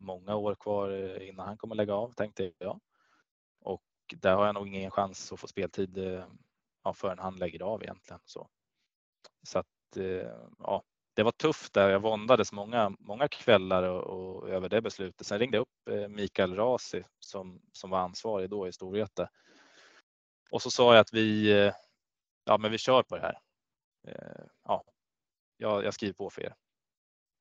många 0.00 0.36
år 0.36 0.54
kvar 0.54 0.90
eh, 0.90 1.28
innan 1.28 1.46
han 1.46 1.58
kommer 1.58 1.74
lägga 1.74 1.94
av 1.94 2.12
tänkte 2.12 2.52
jag. 2.58 2.80
Och 3.60 3.84
där 4.16 4.34
har 4.34 4.46
jag 4.46 4.54
nog 4.54 4.68
ingen 4.68 4.90
chans 4.90 5.32
att 5.32 5.40
få 5.40 5.46
speltid 5.46 5.98
eh, 5.98 6.24
man 6.90 6.94
förrän 6.94 7.18
han 7.18 7.36
lägger 7.36 7.62
av 7.62 7.82
egentligen. 7.82 8.20
Så, 8.24 8.48
så 9.42 9.58
att 9.58 9.96
eh, 9.96 10.32
ja, 10.58 10.82
det 11.14 11.22
var 11.22 11.32
tufft 11.32 11.72
där. 11.72 11.90
Jag 11.90 12.00
våndades 12.00 12.52
många, 12.52 12.96
många 12.98 13.28
kvällar 13.28 13.82
och, 13.82 14.02
och 14.02 14.48
över 14.48 14.68
det 14.68 14.82
beslutet. 14.82 15.26
Sen 15.26 15.38
ringde 15.38 15.56
jag 15.56 15.62
upp 15.62 15.88
eh, 15.90 16.08
Mikael 16.08 16.56
Rasi 16.56 17.04
som, 17.18 17.60
som 17.72 17.90
var 17.90 17.98
ansvarig 17.98 18.50
då 18.50 18.68
i 18.68 18.72
Storvreta. 18.72 19.28
Och 20.50 20.62
så 20.62 20.70
sa 20.70 20.94
jag 20.94 21.00
att 21.00 21.12
vi, 21.12 21.52
eh, 21.52 21.72
ja, 22.44 22.58
men 22.58 22.70
vi 22.70 22.78
kör 22.78 23.02
på 23.02 23.16
det 23.16 23.22
här. 23.22 23.38
Eh, 24.08 24.44
ja, 24.64 24.84
jag, 25.56 25.84
jag 25.84 25.94
skriver 25.94 26.14
på 26.14 26.30
för 26.30 26.42
er. 26.42 26.54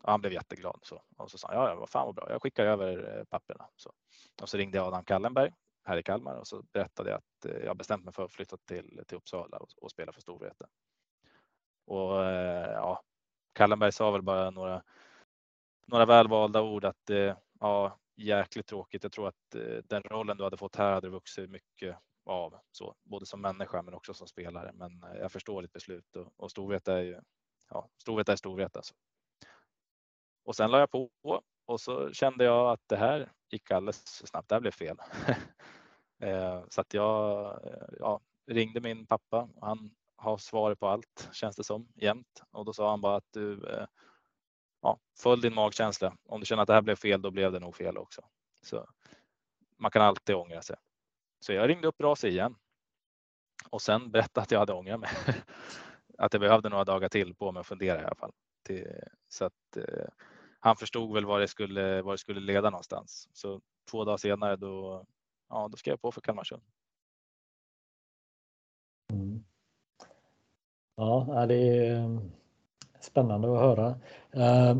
Och 0.03 0.11
han 0.11 0.21
blev 0.21 0.33
jätteglad. 0.33 0.79
Så. 0.83 1.03
Och 1.17 1.31
så 1.31 1.37
sa 1.37 1.47
han, 1.47 1.57
ja, 1.57 1.69
ja, 1.69 1.75
vad 1.75 1.89
fan 1.89 2.05
vad 2.05 2.15
bra, 2.15 2.29
jag 2.29 2.41
skickar 2.41 2.65
över 2.65 3.17
eh, 3.17 3.23
papperna. 3.23 3.69
Så. 3.75 3.93
Och 4.41 4.49
så 4.49 4.57
ringde 4.57 4.77
jag 4.77 4.87
Adam 4.87 5.05
Kallenberg 5.05 5.51
här 5.83 5.97
i 5.97 6.03
Kalmar 6.03 6.35
och 6.35 6.47
så 6.47 6.63
berättade 6.73 7.09
jag 7.09 7.17
att 7.17 7.45
eh, 7.45 7.65
jag 7.65 7.77
bestämt 7.77 8.03
mig 8.03 8.13
för 8.13 8.25
att 8.25 8.31
flytta 8.31 8.57
till, 8.57 9.03
till 9.07 9.17
Uppsala 9.17 9.57
och, 9.57 9.69
och 9.81 9.91
spela 9.91 10.11
för 10.11 10.21
Storvreta. 10.21 10.67
Och 11.85 12.25
eh, 12.25 12.71
ja, 12.71 13.03
Kallenberg 13.53 13.91
sa 13.91 14.11
väl 14.11 14.21
bara 14.21 14.49
några, 14.49 14.83
några 15.87 16.05
välvalda 16.05 16.61
ord 16.61 16.85
att 16.85 17.09
eh, 17.09 17.37
ja, 17.59 17.99
jäkligt 18.15 18.67
tråkigt. 18.67 19.03
Jag 19.03 19.11
tror 19.11 19.27
att 19.27 19.55
eh, 19.55 19.83
den 19.83 20.03
rollen 20.03 20.37
du 20.37 20.43
hade 20.43 20.57
fått 20.57 20.75
här 20.75 20.93
hade 20.93 21.09
vuxit 21.09 21.49
mycket 21.49 21.97
av, 22.25 22.59
så, 22.71 22.95
både 23.03 23.25
som 23.25 23.41
människa 23.41 23.81
men 23.81 23.93
också 23.93 24.13
som 24.13 24.27
spelare. 24.27 24.71
Men 24.73 25.03
eh, 25.03 25.17
jag 25.19 25.31
förstår 25.31 25.61
ditt 25.61 25.73
beslut 25.73 26.15
och, 26.15 26.33
och 26.37 26.51
Storvreta 26.51 26.97
är 26.97 27.03
ju 27.03 27.19
ja, 27.69 27.89
Storvreta 27.97 28.31
är 28.31 28.35
Storvreta. 28.35 28.81
Så. 28.81 28.95
Och 30.43 30.55
sen 30.55 30.71
la 30.71 30.79
jag 30.79 30.91
på 30.91 31.09
och 31.69 31.81
så 31.81 32.13
kände 32.13 32.43
jag 32.43 32.71
att 32.71 32.81
det 32.87 32.95
här 32.95 33.31
gick 33.49 33.71
alldeles 33.71 34.19
för 34.19 34.27
snabbt. 34.27 34.49
Det 34.49 34.55
här 34.55 34.59
blev 34.59 34.71
fel. 34.71 34.97
Eh, 36.21 36.63
så 36.69 36.81
att 36.81 36.93
jag 36.93 37.45
eh, 37.65 37.87
ja, 37.99 38.21
ringde 38.47 38.81
min 38.81 39.05
pappa. 39.05 39.49
Han 39.61 39.91
har 40.15 40.37
svaret 40.37 40.79
på 40.79 40.87
allt 40.87 41.29
känns 41.31 41.55
det 41.55 41.63
som 41.63 41.87
jämt 41.95 42.43
och 42.51 42.65
då 42.65 42.73
sa 42.73 42.89
han 42.89 43.01
bara 43.01 43.15
att 43.15 43.31
du 43.31 43.67
eh, 43.67 43.85
ja, 44.81 44.99
följ 45.17 45.41
din 45.41 45.53
magkänsla. 45.53 46.17
Om 46.25 46.39
du 46.39 46.45
känner 46.45 46.61
att 46.61 46.67
det 46.67 46.73
här 46.73 46.81
blev 46.81 46.95
fel, 46.95 47.21
då 47.21 47.31
blev 47.31 47.51
det 47.51 47.59
nog 47.59 47.75
fel 47.75 47.97
också. 47.97 48.21
Så 48.61 48.87
man 49.77 49.91
kan 49.91 50.01
alltid 50.01 50.35
ångra 50.35 50.61
sig. 50.61 50.75
Så 51.39 51.53
jag 51.53 51.69
ringde 51.69 51.87
upp 51.87 52.01
RAS 52.01 52.23
igen 52.23 52.55
och 53.69 53.81
sen 53.81 54.11
berättade 54.11 54.43
att 54.43 54.51
jag 54.51 54.59
hade 54.59 54.73
ångrat 54.73 54.99
mig. 54.99 55.09
att 56.17 56.33
jag 56.33 56.41
behövde 56.41 56.69
några 56.69 56.85
dagar 56.85 57.09
till 57.09 57.35
på 57.35 57.51
mig 57.51 57.61
att 57.61 57.67
fundera 57.67 58.01
i 58.01 58.05
alla 58.05 58.15
fall. 58.15 58.31
så 59.29 59.45
att 59.45 59.77
han 60.59 60.75
förstod 60.75 61.13
väl 61.13 61.25
var 61.25 61.39
det 61.39 61.47
skulle, 61.47 62.01
var 62.01 62.11
det 62.11 62.17
skulle 62.17 62.39
leda 62.39 62.69
någonstans. 62.69 63.29
Så 63.33 63.61
två 63.91 64.05
dagar 64.05 64.17
senare 64.17 64.55
då 64.55 65.05
ja, 65.49 65.67
då 65.71 65.77
ska 65.77 65.89
jag 65.89 66.01
på 66.01 66.11
för 66.11 66.21
Kalmarsund. 66.21 66.61
Mm. 69.13 69.43
Ja, 70.95 71.45
det 71.47 71.55
är 71.55 71.95
eh, 71.95 72.19
spännande 73.01 73.53
att 73.53 73.59
höra. 73.59 73.99
Eh, 74.31 74.77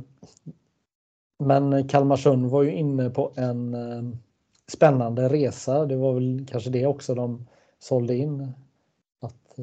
men 1.39 1.87
Kalmarsund 1.87 2.49
var 2.49 2.63
ju 2.63 2.71
inne 2.71 3.09
på 3.09 3.33
en 3.35 3.73
eh, 3.73 4.19
spännande 4.67 5.29
resa. 5.29 5.85
Det 5.85 5.95
var 5.95 6.13
väl 6.13 6.45
kanske 6.49 6.69
det 6.69 6.85
också 6.85 7.15
de 7.15 7.47
sålde 7.79 8.15
in. 8.15 8.53
Att, 9.21 9.59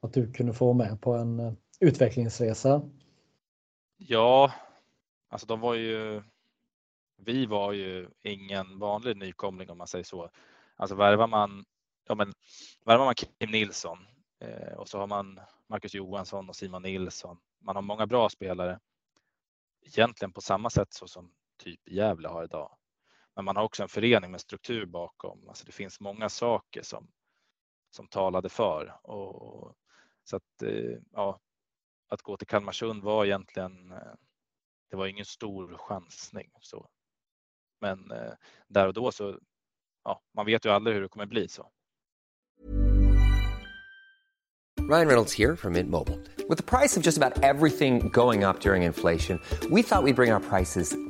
att 0.00 0.12
du 0.12 0.32
kunde 0.32 0.52
få 0.52 0.72
med 0.72 1.00
på 1.00 1.12
en 1.12 1.56
utvecklingsresa. 1.80 2.82
Ja, 3.96 4.52
alltså 5.30 5.46
de 5.46 5.60
var 5.60 5.74
ju 5.74 6.22
vi 7.16 7.46
var 7.46 7.72
ju 7.72 8.10
ingen 8.22 8.78
vanlig 8.78 9.16
nykomling 9.16 9.70
om 9.70 9.78
man 9.78 9.86
säger 9.86 10.04
så. 10.04 10.30
Alltså 10.76 10.94
värvar 10.96 11.26
man, 11.26 11.64
ja 12.08 12.14
men, 12.14 12.32
värvar 12.84 13.04
man 13.04 13.14
Kim 13.14 13.50
Nilsson 13.50 13.98
eh, 14.40 14.72
och 14.72 14.88
så 14.88 14.98
har 14.98 15.06
man 15.06 15.40
Marcus 15.66 15.94
Johansson 15.94 16.48
och 16.48 16.56
Simon 16.56 16.82
Nilsson. 16.82 17.38
Man 17.60 17.76
har 17.76 17.82
många 17.82 18.06
bra 18.06 18.28
spelare. 18.28 18.80
Egentligen 19.82 20.32
på 20.32 20.40
samma 20.40 20.70
sätt 20.70 20.92
så 20.92 21.06
som 21.06 21.32
typ 21.58 21.88
Gävle 21.88 22.28
har 22.28 22.44
idag. 22.44 22.76
Men 23.34 23.44
man 23.44 23.56
har 23.56 23.64
också 23.64 23.82
en 23.82 23.88
förening 23.88 24.30
med 24.30 24.40
struktur 24.40 24.86
bakom. 24.86 25.48
Alltså 25.48 25.64
det 25.64 25.72
finns 25.72 26.00
många 26.00 26.28
saker 26.28 26.82
som, 26.82 27.10
som 27.90 28.08
talade 28.08 28.48
för. 28.48 29.00
Och, 29.02 29.74
så 30.24 30.36
att, 30.36 30.62
eh, 30.62 30.98
ja, 31.12 31.40
att 32.08 32.22
gå 32.22 32.36
till 32.36 32.46
Kalmarsund 32.46 33.02
var 33.02 33.24
egentligen, 33.24 33.92
eh, 33.92 34.14
det 34.90 34.96
var 34.96 35.06
ingen 35.06 35.24
stor 35.24 35.76
chansning. 35.76 36.50
Så 36.60 36.88
men 37.80 38.10
eh, 38.10 38.32
där 38.68 38.86
och 38.86 38.94
då 38.94 39.12
så, 39.12 39.38
ja, 40.04 40.22
man 40.36 40.46
vet 40.46 40.64
ju 40.64 40.70
aldrig 40.70 40.96
hur 40.96 41.02
det 41.02 41.08
kommer 41.08 41.26
bli 41.26 41.48
så. 41.48 41.70
Ryan 44.90 45.06
Reynolds 45.06 45.38
här 45.38 45.56
från 45.56 45.72
Mint 45.72 45.90
Mobile. 45.90 46.18
Med 46.48 46.66
priset 46.66 47.02
på 47.02 47.06
nästan 47.06 47.32
allt 47.44 47.78
som 47.78 48.10
går 48.10 48.46
upp 48.50 48.66
under 48.66 48.74
inflationen, 48.86 49.40
trodde 49.60 49.74
vi 49.74 49.80
att 49.80 50.04
vi 50.04 50.12
skulle 50.12 50.14
bring 50.14 50.32
våra 50.32 50.40
priser 50.40 51.09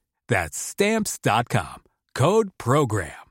That's 0.31 0.57
Stamps.com. 0.57 1.81
Code 2.19 2.49
PROGRAM. 2.63 3.29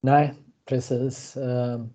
Nej, 0.00 0.34
precis. 0.64 1.36
Ehm, 1.36 1.90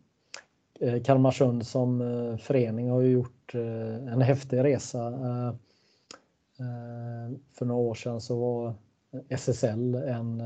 eh, 0.80 1.04
Kalmarsund 1.04 1.68
som 1.68 2.02
eh, 2.02 2.38
förening 2.38 2.90
har 2.90 3.02
ju 3.02 3.12
gjort 3.12 3.56
eh, 3.56 4.14
en 4.14 4.22
häftig 4.22 4.64
resa. 4.64 5.14
För 7.54 7.66
några 7.66 7.82
år 7.82 7.96
sedan 7.96 8.22
så 8.22 8.40
var 8.40 8.74
SSL 9.30 9.96
en 9.96 10.44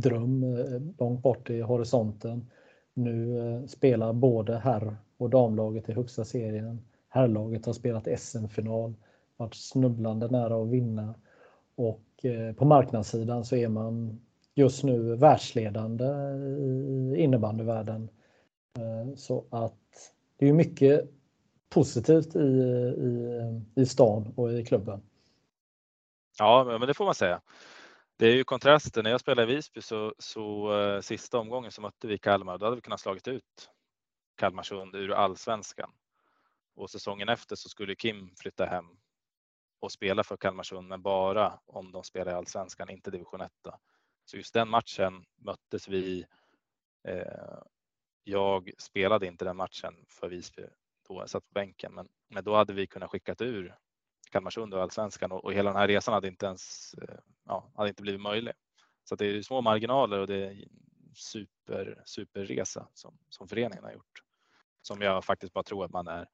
dröm 0.00 0.56
långt 0.98 1.22
bort 1.22 1.50
i 1.50 1.60
horisonten. 1.60 2.50
Nu 2.94 3.64
spelar 3.68 4.12
både 4.12 4.58
herr 4.58 4.96
och 5.16 5.30
damlaget 5.30 5.88
i 5.88 5.92
högsta 5.92 6.24
serien. 6.24 6.84
Herrlaget 7.08 7.66
har 7.66 7.72
spelat 7.72 8.20
SM-final, 8.20 8.94
varit 9.36 9.54
snubblande 9.54 10.28
nära 10.28 10.62
att 10.62 10.68
vinna 10.68 11.14
och 11.74 12.24
eh, 12.24 12.54
på 12.54 12.64
marknadssidan 12.64 13.44
så 13.44 13.56
är 13.56 13.68
man 13.68 14.20
just 14.54 14.84
nu 14.84 15.16
världsledande 15.16 16.04
i 16.04 17.16
innebandyvärlden. 17.16 18.10
Eh, 18.78 19.14
Så 19.16 19.44
att 19.50 20.12
det 20.36 20.48
är 20.48 20.52
mycket 20.52 21.10
positivt 21.68 22.36
i, 22.36 22.38
i, 22.38 23.82
i 23.82 23.86
stan 23.86 24.32
och 24.36 24.52
i 24.52 24.64
klubben. 24.64 25.02
Ja, 26.38 26.64
men 26.78 26.88
det 26.88 26.94
får 26.94 27.04
man 27.04 27.14
säga. 27.14 27.40
Det 28.16 28.26
är 28.26 28.34
ju 28.34 28.44
kontrasten. 28.44 29.04
När 29.04 29.10
jag 29.10 29.20
spelade 29.20 29.52
i 29.52 29.54
Visby 29.56 29.80
så, 29.82 30.14
så 30.18 30.78
eh, 30.80 31.00
sista 31.00 31.38
omgången 31.38 31.70
så 31.70 31.80
mötte 31.80 32.06
vi 32.06 32.18
Kalmar. 32.18 32.58
Då 32.58 32.66
hade 32.66 32.76
vi 32.76 32.82
kunnat 32.82 33.00
slagit 33.00 33.28
ut 33.28 33.70
Kalmarsund 34.36 34.94
ur 34.94 35.12
allsvenskan. 35.12 35.90
Och 36.76 36.90
säsongen 36.90 37.28
efter 37.28 37.56
så 37.56 37.68
skulle 37.68 37.94
Kim 37.94 38.30
flytta 38.36 38.64
hem 38.64 38.84
och 39.84 39.92
spela 39.92 40.24
för 40.24 40.36
Kalmarsund, 40.36 40.88
men 40.88 41.02
bara 41.02 41.60
om 41.66 41.92
de 41.92 42.04
spelar 42.04 42.32
i 42.32 42.34
allsvenskan, 42.34 42.90
inte 42.90 43.10
division 43.10 43.40
1. 43.40 43.52
Så 44.24 44.36
just 44.36 44.54
den 44.54 44.68
matchen 44.68 45.24
möttes 45.36 45.88
vi. 45.88 46.26
Eh, 47.08 47.58
jag 48.24 48.70
spelade 48.78 49.26
inte 49.26 49.44
den 49.44 49.56
matchen 49.56 50.04
för 50.08 50.28
Visby 50.28 50.62
då 51.08 51.20
jag 51.20 51.30
satt 51.30 51.48
på 51.48 51.52
bänken, 51.54 51.94
men, 51.94 52.08
men 52.28 52.44
då 52.44 52.54
hade 52.54 52.72
vi 52.72 52.86
kunnat 52.86 53.10
skickat 53.10 53.40
ur 53.40 53.76
Kalmarsund 54.30 54.74
och 54.74 54.82
allsvenskan 54.82 55.32
och, 55.32 55.44
och 55.44 55.52
hela 55.52 55.70
den 55.70 55.80
här 55.80 55.88
resan 55.88 56.14
hade 56.14 56.28
inte 56.28 56.46
ens 56.46 56.94
eh, 56.94 57.18
ja, 57.44 57.72
hade 57.74 57.88
inte 57.88 58.02
blivit 58.02 58.20
möjlig. 58.20 58.54
Så 59.04 59.16
det 59.16 59.26
är 59.26 59.42
små 59.42 59.60
marginaler 59.60 60.18
och 60.18 60.26
det 60.26 60.46
är 60.46 60.64
super 61.14 62.02
superresa 62.06 62.88
som, 62.94 63.18
som 63.28 63.48
föreningen 63.48 63.84
har 63.84 63.92
gjort 63.92 64.24
som 64.86 65.00
jag 65.00 65.24
faktiskt 65.24 65.52
bara 65.52 65.64
tror 65.64 65.84
att 65.84 65.90
man 65.90 66.08
är. 66.08 66.28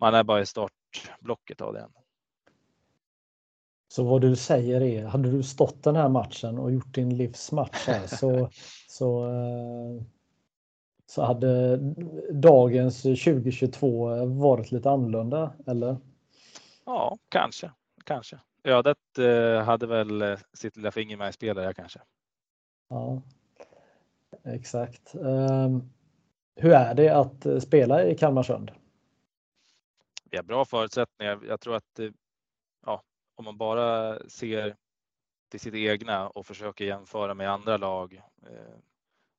Man 0.00 0.14
är 0.14 0.24
bara 0.24 0.40
i 0.40 0.46
startblocket 0.46 1.60
av 1.60 1.72
den. 1.72 1.92
Så 3.94 4.04
vad 4.04 4.20
du 4.20 4.36
säger 4.36 4.80
är, 4.80 5.04
hade 5.04 5.30
du 5.30 5.42
stått 5.42 5.82
den 5.82 5.96
här 5.96 6.08
matchen 6.08 6.58
och 6.58 6.72
gjort 6.72 6.94
din 6.94 7.16
livsmatch 7.16 7.86
här 7.86 8.06
så, 8.16 8.50
så, 8.88 9.26
eh, 9.26 10.02
så 11.06 11.22
hade 11.22 11.76
dagens 12.32 13.02
2022 13.02 14.26
varit 14.26 14.72
lite 14.72 14.90
annorlunda, 14.90 15.52
eller? 15.66 15.96
Ja, 16.84 17.18
kanske, 17.28 17.70
kanske. 18.04 18.38
Ödet 18.64 19.18
eh, 19.18 19.64
hade 19.64 19.86
väl 19.86 20.22
eh, 20.22 20.38
sitt 20.52 20.76
lilla 20.76 20.90
finger 20.90 21.16
med 21.16 21.28
i 21.28 21.32
spelet 21.32 21.76
kanske. 21.76 22.00
Ja, 22.88 23.22
exakt. 24.44 25.14
Ehm, 25.14 25.90
Hur 26.56 26.72
är 26.72 26.94
det 26.94 27.08
att 27.08 27.62
spela 27.62 28.04
i 28.04 28.16
Kalmarsund? 28.16 28.70
Vi 30.30 30.36
har 30.36 30.44
bra 30.44 30.64
förutsättningar. 30.64 31.40
Jag 31.48 31.60
tror 31.60 31.76
att 31.76 32.00
om 33.34 33.44
man 33.44 33.56
bara 33.56 34.18
ser 34.28 34.76
till 35.48 35.60
sitt 35.60 35.74
egna 35.74 36.28
och 36.28 36.46
försöker 36.46 36.84
jämföra 36.84 37.34
med 37.34 37.50
andra 37.50 37.76
lag 37.76 38.22
eh, 38.42 38.78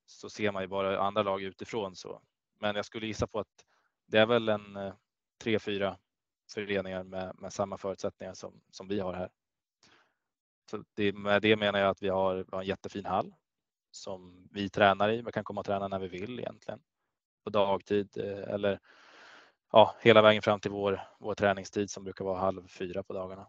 så 0.06 0.30
ser 0.30 0.52
man 0.52 0.62
ju 0.62 0.68
bara 0.68 1.00
andra 1.00 1.22
lag 1.22 1.42
utifrån 1.42 1.96
så. 1.96 2.22
Men 2.58 2.76
jag 2.76 2.84
skulle 2.84 3.06
gissa 3.06 3.26
på 3.26 3.40
att 3.40 3.64
det 4.06 4.18
är 4.18 4.26
väl 4.26 4.48
en 4.48 4.76
eh, 4.76 4.94
tre, 5.38 5.58
fyra 5.58 5.98
föreningar 6.50 7.02
med, 7.02 7.38
med 7.38 7.52
samma 7.52 7.78
förutsättningar 7.78 8.34
som, 8.34 8.60
som 8.70 8.88
vi 8.88 9.00
har 9.00 9.12
här. 9.12 9.30
Så 10.70 10.84
det, 10.94 11.12
med 11.12 11.42
det 11.42 11.56
menar 11.56 11.78
jag 11.78 11.90
att 11.90 12.02
vi 12.02 12.08
har, 12.08 12.34
vi 12.36 12.44
har 12.52 12.60
en 12.60 12.66
jättefin 12.66 13.04
hall 13.04 13.34
som 13.90 14.48
vi 14.50 14.68
tränar 14.68 15.08
i. 15.08 15.22
Vi 15.22 15.32
kan 15.32 15.44
komma 15.44 15.60
och 15.60 15.66
träna 15.66 15.88
när 15.88 15.98
vi 15.98 16.08
vill 16.08 16.38
egentligen 16.40 16.80
på 17.44 17.50
dagtid 17.50 18.18
eh, 18.18 18.54
eller 18.54 18.80
ja, 19.72 19.94
hela 20.00 20.22
vägen 20.22 20.42
fram 20.42 20.60
till 20.60 20.70
vår, 20.70 21.00
vår 21.18 21.34
träningstid 21.34 21.90
som 21.90 22.04
brukar 22.04 22.24
vara 22.24 22.38
halv 22.38 22.68
fyra 22.68 23.02
på 23.02 23.12
dagarna. 23.12 23.46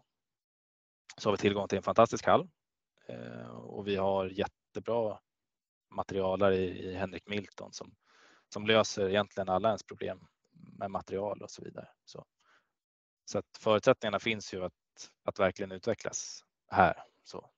Så 1.16 1.28
har 1.28 1.32
vi 1.32 1.38
tillgång 1.38 1.68
till 1.68 1.78
en 1.78 1.82
fantastisk 1.82 2.26
hall 2.26 2.48
eh, 3.06 3.48
och 3.48 3.86
vi 3.86 3.96
har 3.96 4.26
jättebra 4.26 5.18
materialare 5.90 6.56
i, 6.56 6.94
Henrik 6.94 7.26
Milton 7.26 7.72
som, 7.72 7.94
som 8.52 8.66
löser 8.66 9.08
egentligen 9.08 9.48
alla 9.48 9.68
ens 9.68 9.82
problem 9.82 10.26
med 10.52 10.90
material 10.90 11.42
och 11.42 11.50
så 11.50 11.64
vidare. 11.64 11.88
Så, 12.04 12.24
så 13.24 13.38
att 13.38 13.58
förutsättningarna 13.58 14.18
finns 14.18 14.54
ju 14.54 14.64
att, 14.64 14.72
att 15.24 15.38
verkligen 15.38 15.72
utvecklas 15.72 16.44
här. 16.68 17.02
Så, 17.24 17.50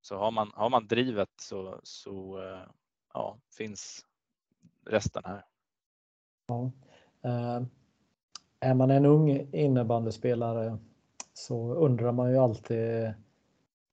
så 0.00 0.16
har, 0.16 0.30
man, 0.30 0.52
har 0.54 0.70
man 0.70 0.86
drivet 0.86 1.30
så, 1.36 1.80
så 1.82 2.42
eh, 2.42 2.66
ja, 3.14 3.38
finns 3.56 4.06
resten 4.86 5.22
här. 5.24 5.44
Ja. 6.46 6.72
Eh, 7.22 7.62
är 8.60 8.74
man 8.74 8.90
en 8.90 9.06
ung 9.06 9.30
innebandyspelare 9.52 10.78
så 11.34 11.74
undrar 11.74 12.12
man 12.12 12.30
ju 12.30 12.38
alltid 12.38 13.12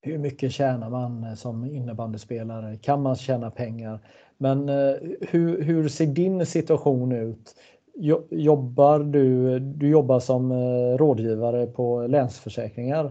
hur 0.02 0.18
mycket 0.18 0.52
tjänar 0.52 0.90
man 0.90 1.38
som 1.38 1.66
innebandyspelare? 1.66 2.78
Kan 2.78 3.02
man 3.02 3.16
tjäna 3.16 3.52
pengar? 3.52 4.00
Men 4.38 4.70
eh, 4.70 4.96
hur, 5.22 5.62
hur 5.62 5.90
ser 5.90 6.06
din 6.06 6.46
situation 6.46 7.12
ut? 7.12 7.56
Jo- 7.96 8.28
Jobbar 8.32 9.00
du, 9.00 9.60
du 9.60 9.90
jobbar 9.90 10.20
som 10.20 10.52
eh, 10.52 10.98
rådgivare 10.98 11.68
på 11.68 12.08
Länsförsäkringar. 12.08 13.06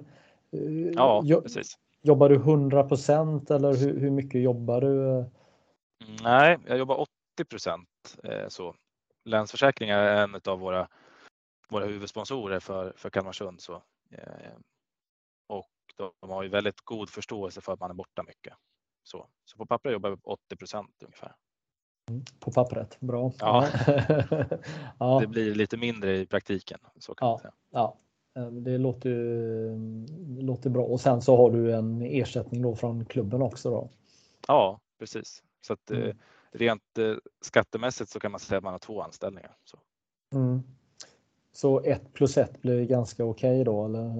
Eh, 0.50 0.60
Ja, 0.94 1.24
precis. 1.42 1.78
Jobbar 2.02 2.28
du 2.28 2.38
100% 2.38 3.50
eller 3.54 3.74
hur, 3.74 4.00
hur 4.00 4.10
mycket 4.10 4.40
jobbar 4.40 4.80
du? 4.80 5.24
Nej, 6.22 6.58
jag 6.66 6.78
jobbar 6.78 6.96
80 7.00 7.08
procent 7.50 7.88
så. 8.48 8.74
Länsförsäkringar 9.24 9.98
är 9.98 10.22
en 10.22 10.40
av 10.44 10.58
våra, 10.60 10.88
våra 11.68 11.84
huvudsponsorer 11.86 12.60
för, 12.60 12.92
för 12.96 13.10
Kalmarsund. 13.10 13.60
Så, 13.60 13.82
och 15.46 15.70
de 16.20 16.30
har 16.30 16.42
ju 16.42 16.48
väldigt 16.48 16.80
god 16.80 17.10
förståelse 17.10 17.60
för 17.60 17.72
att 17.72 17.80
man 17.80 17.90
är 17.90 17.94
borta 17.94 18.22
mycket. 18.22 18.54
Så, 19.02 19.28
så 19.44 19.56
på 19.58 19.66
papper 19.66 19.90
jobbar 19.90 20.10
vi 20.10 20.16
80 20.22 20.56
procent 20.56 21.02
ungefär. 21.02 21.34
På 22.40 22.52
pappret, 22.52 23.00
bra. 23.00 23.32
Ja. 23.38 23.68
ja. 24.98 25.20
Det 25.20 25.26
blir 25.26 25.54
lite 25.54 25.76
mindre 25.76 26.16
i 26.16 26.26
praktiken. 26.26 26.78
Så 26.98 27.14
kan 27.14 27.28
Ja, 27.28 27.38
säga. 27.38 27.52
ja. 27.70 27.98
Eh, 28.36 28.46
Det 28.50 28.78
låter, 28.78 29.10
ju, 29.10 29.76
det 30.08 30.42
låter 30.42 30.70
bra. 30.70 30.84
Och 30.84 31.00
sen 31.00 31.22
så 31.22 31.36
har 31.36 31.50
du 31.50 31.72
en 31.74 32.02
ersättning 32.02 32.62
då 32.62 32.74
från 32.76 33.04
klubben 33.04 33.42
också 33.42 33.70
då. 33.70 33.90
Ja, 34.48 34.80
precis. 34.98 35.42
Så 35.60 35.72
att, 35.72 35.90
eh, 35.90 35.98
Mm. 35.98 36.16
rent 36.52 36.98
eh, 36.98 37.14
skattemässigt 37.40 38.10
så 38.10 38.20
kan 38.20 38.30
man 38.30 38.40
säga 38.40 38.58
att 38.58 38.64
man 38.64 38.72
har 38.74 38.78
två 38.78 39.02
anställningar. 39.02 39.56
Så. 39.64 39.78
Mm. 40.34 40.62
Så 41.60 41.80
ett 41.84 42.12
plus 42.12 42.38
ett 42.38 42.62
blir 42.62 42.84
ganska 42.84 43.24
okej 43.24 43.64
då 43.64 43.84
eller? 43.84 44.12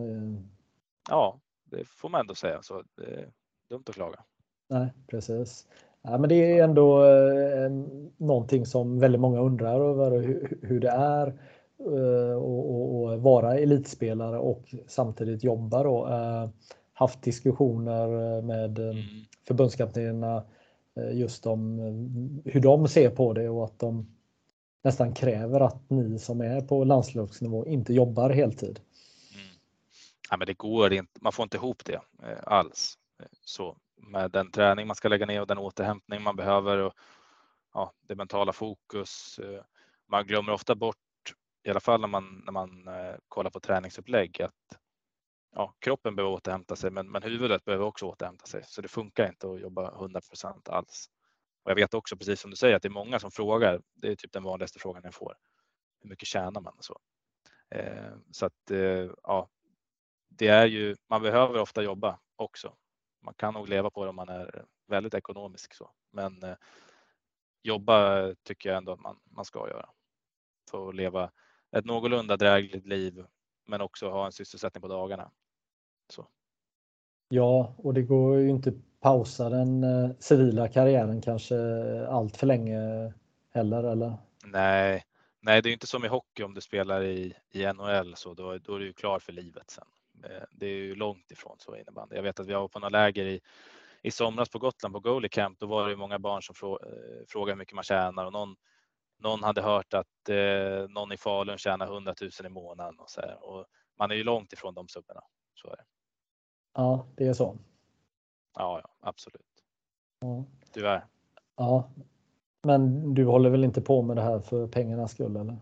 Ja, 1.10 1.40
det 1.64 1.84
får 1.88 2.08
man 2.08 2.20
ändå 2.20 2.34
säga. 2.34 2.62
Så 2.62 2.82
det 2.96 3.02
är 3.04 3.28
dumt 3.70 3.82
att 3.88 3.94
klaga. 3.94 4.24
Nej, 4.68 4.92
precis. 5.06 5.66
Ja, 6.02 6.18
men 6.18 6.28
det 6.28 6.58
är 6.58 6.64
ändå 6.64 7.04
eh, 7.04 7.70
någonting 8.16 8.66
som 8.66 8.98
väldigt 8.98 9.20
många 9.20 9.40
undrar 9.40 9.80
över 9.80 10.10
hur, 10.10 10.58
hur 10.62 10.80
det 10.80 10.88
är 10.90 11.26
eh, 11.78 12.36
och, 12.36 12.70
och, 12.70 13.02
och 13.12 13.22
vara 13.22 13.58
elitspelare 13.58 14.38
och 14.38 14.74
samtidigt 14.86 15.44
jobba 15.44 15.82
då. 15.82 16.06
Eh, 16.08 16.48
haft 16.92 17.22
diskussioner 17.22 18.42
med 18.42 18.78
eh, 18.78 18.84
Mm. 18.88 19.02
förbundskaptenerna 19.48 20.44
just 21.12 21.46
om 21.46 21.78
hur 22.44 22.60
de 22.60 22.88
ser 22.88 23.10
på 23.10 23.32
det 23.32 23.48
och 23.48 23.64
att 23.64 23.78
de 23.78 24.06
nästan 24.82 25.14
kräver 25.14 25.60
att 25.60 25.90
ni 25.90 26.18
som 26.18 26.40
är 26.40 26.60
på 26.60 26.84
landslagsnivå 26.84 27.66
inte 27.66 27.94
jobbar 27.94 28.30
heltid. 28.30 28.80
Mm. 29.34 29.46
Ja, 30.30 30.36
men 30.36 30.46
det 30.46 30.54
går 30.54 30.92
inte. 30.92 31.20
Man 31.20 31.32
får 31.32 31.42
inte 31.42 31.56
ihop 31.56 31.84
det 31.84 32.00
eh, 32.22 32.38
alls. 32.42 32.98
Så 33.40 33.76
med 33.96 34.30
den 34.30 34.50
träning 34.50 34.86
man 34.86 34.96
ska 34.96 35.08
lägga 35.08 35.26
ner 35.26 35.40
och 35.40 35.46
den 35.46 35.58
återhämtning 35.58 36.22
man 36.22 36.36
behöver 36.36 36.78
och 36.78 36.92
ja, 37.74 37.92
det 38.08 38.14
mentala 38.14 38.52
fokus. 38.52 39.38
Eh, 39.38 39.62
man 40.06 40.26
glömmer 40.26 40.52
ofta 40.52 40.74
bort, 40.74 40.96
i 41.64 41.70
alla 41.70 41.80
fall 41.80 42.00
när 42.00 42.08
man, 42.08 42.42
när 42.44 42.52
man 42.52 42.88
eh, 42.88 43.14
kollar 43.28 43.50
på 43.50 43.60
träningsupplägg, 43.60 44.42
att 44.42 44.78
ja, 45.54 45.74
kroppen 45.78 46.16
behöver 46.16 46.34
återhämta 46.34 46.76
sig, 46.76 46.90
men, 46.90 47.10
men 47.10 47.22
huvudet 47.22 47.64
behöver 47.64 47.84
också 47.84 48.06
återhämta 48.06 48.46
sig. 48.46 48.62
Så 48.66 48.82
det 48.82 48.88
funkar 48.88 49.28
inte 49.28 49.50
att 49.50 49.60
jobba 49.60 49.90
100% 49.90 50.70
alls. 50.70 51.10
Och 51.68 51.72
jag 51.72 51.76
vet 51.76 51.94
också, 51.94 52.16
precis 52.16 52.40
som 52.40 52.50
du 52.50 52.56
säger, 52.56 52.76
att 52.76 52.82
det 52.82 52.88
är 52.88 52.90
många 52.90 53.18
som 53.18 53.30
frågar. 53.30 53.82
Det 53.94 54.08
är 54.08 54.16
typ 54.16 54.32
den 54.32 54.42
vanligaste 54.42 54.78
frågan 54.78 55.02
jag 55.04 55.14
får. 55.14 55.34
Hur 56.00 56.10
mycket 56.10 56.28
tjänar 56.28 56.60
man? 56.60 56.74
Och 56.78 56.84
så. 56.84 56.98
Eh, 57.70 58.12
så 58.30 58.46
att 58.46 58.70
eh, 58.70 59.10
ja, 59.22 59.48
det 60.28 60.48
är 60.48 60.66
ju, 60.66 60.96
man 61.08 61.22
behöver 61.22 61.60
ofta 61.60 61.82
jobba 61.82 62.18
också. 62.36 62.76
Man 63.22 63.34
kan 63.34 63.54
nog 63.54 63.68
leva 63.68 63.90
på 63.90 64.04
det 64.04 64.10
om 64.10 64.16
man 64.16 64.28
är 64.28 64.64
väldigt 64.86 65.14
ekonomisk 65.14 65.74
så, 65.74 65.90
men 66.10 66.42
eh, 66.42 66.56
jobba 67.62 68.26
tycker 68.42 68.68
jag 68.68 68.78
ändå 68.78 68.92
att 68.92 69.00
man, 69.00 69.20
man 69.24 69.44
ska 69.44 69.68
göra 69.68 69.90
för 70.70 70.88
att 70.88 70.94
leva 70.94 71.30
ett 71.70 71.84
någorlunda 71.84 72.36
drägligt 72.36 72.86
liv, 72.86 73.26
men 73.66 73.80
också 73.80 74.10
ha 74.10 74.26
en 74.26 74.32
sysselsättning 74.32 74.82
på 74.82 74.88
dagarna. 74.88 75.30
Så. 76.08 76.28
Ja, 77.28 77.74
och 77.78 77.94
det 77.94 78.02
går 78.02 78.38
ju 78.38 78.48
inte 78.48 78.72
pausa 79.00 79.48
den 79.48 79.84
eh, 79.84 80.10
civila 80.18 80.68
karriären 80.68 81.20
kanske 81.20 81.56
allt 82.08 82.36
för 82.36 82.46
länge 82.46 83.12
heller, 83.54 83.84
eller? 83.84 84.16
Nej, 84.44 85.04
nej, 85.40 85.62
det 85.62 85.68
är 85.70 85.72
inte 85.72 85.86
som 85.86 86.04
i 86.04 86.08
hockey 86.08 86.42
om 86.42 86.54
du 86.54 86.60
spelar 86.60 87.02
i, 87.02 87.34
i 87.50 87.66
NHL 87.72 88.16
så 88.16 88.34
då, 88.34 88.58
då 88.58 88.74
är 88.74 88.78
du 88.78 88.86
ju 88.86 88.92
klar 88.92 89.18
för 89.18 89.32
livet 89.32 89.70
sen. 89.70 89.86
Eh, 90.24 90.42
Det 90.50 90.66
är 90.66 90.70
ju 90.70 90.94
långt 90.94 91.30
ifrån 91.30 91.56
så 91.58 91.76
innebandy. 91.76 92.16
Jag 92.16 92.22
vet 92.22 92.40
att 92.40 92.46
vi 92.46 92.52
var 92.54 92.68
på 92.68 92.78
några 92.78 92.88
läger 92.90 93.24
i, 93.26 93.40
i 94.02 94.10
somras 94.10 94.48
på 94.48 94.58
Gotland 94.58 94.94
på 94.94 95.00
Goalie 95.00 95.28
Camp. 95.28 95.58
Då 95.58 95.66
var 95.66 95.84
det 95.84 95.90
ju 95.90 95.96
många 95.96 96.18
barn 96.18 96.42
som 96.42 96.54
frå, 96.54 96.80
eh, 96.82 97.26
frågade 97.28 97.52
hur 97.52 97.58
mycket 97.58 97.74
man 97.74 97.84
tjänar 97.84 98.26
och 98.26 98.32
någon, 98.32 98.56
någon 99.18 99.42
hade 99.42 99.62
hört 99.62 99.94
att 99.94 100.28
eh, 100.28 100.88
någon 100.88 101.12
i 101.12 101.16
Falun 101.16 101.58
tjänar 101.58 101.86
100 101.86 102.14
000 102.20 102.30
i 102.46 102.48
månaden 102.48 102.98
och 102.98 103.10
så 103.10 103.20
här. 103.20 103.44
Och 103.44 103.66
man 103.98 104.10
är 104.10 104.14
ju 104.14 104.24
långt 104.24 104.52
ifrån 104.52 104.74
de 104.74 104.88
summorna. 104.88 105.20
Så 105.54 105.68
är 105.68 105.76
det. 105.76 105.84
Ja, 106.74 107.06
det 107.16 107.26
är 107.26 107.32
så. 107.34 107.58
Ja, 108.58 108.80
ja, 108.84 108.88
absolut. 109.00 109.64
Ja. 110.20 110.44
Tyvärr. 110.72 111.06
ja. 111.56 111.90
Men 112.62 113.14
du 113.14 113.24
håller 113.24 113.50
väl 113.50 113.64
inte 113.64 113.80
på 113.80 114.02
med 114.02 114.16
det 114.16 114.22
här 114.22 114.40
för 114.40 114.66
pengarnas 114.66 115.12
skull, 115.12 115.36
eller? 115.36 115.56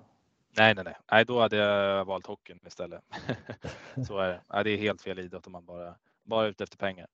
Nej, 0.58 0.74
nej, 0.74 0.84
nej. 0.84 0.96
nej 1.12 1.24
då 1.24 1.40
hade 1.40 1.56
jag 1.56 2.04
valt 2.04 2.26
hockeyn 2.26 2.60
istället. 2.66 3.02
så 4.06 4.18
är 4.18 4.28
det. 4.28 4.40
Nej, 4.52 4.64
det 4.64 4.70
är 4.70 4.76
helt 4.76 5.02
fel 5.02 5.18
idrott 5.18 5.46
om 5.46 5.52
man 5.52 5.64
bara, 5.64 5.94
bara 6.24 6.44
är 6.44 6.48
ute 6.48 6.64
efter 6.64 6.78
pengar. 6.78 7.06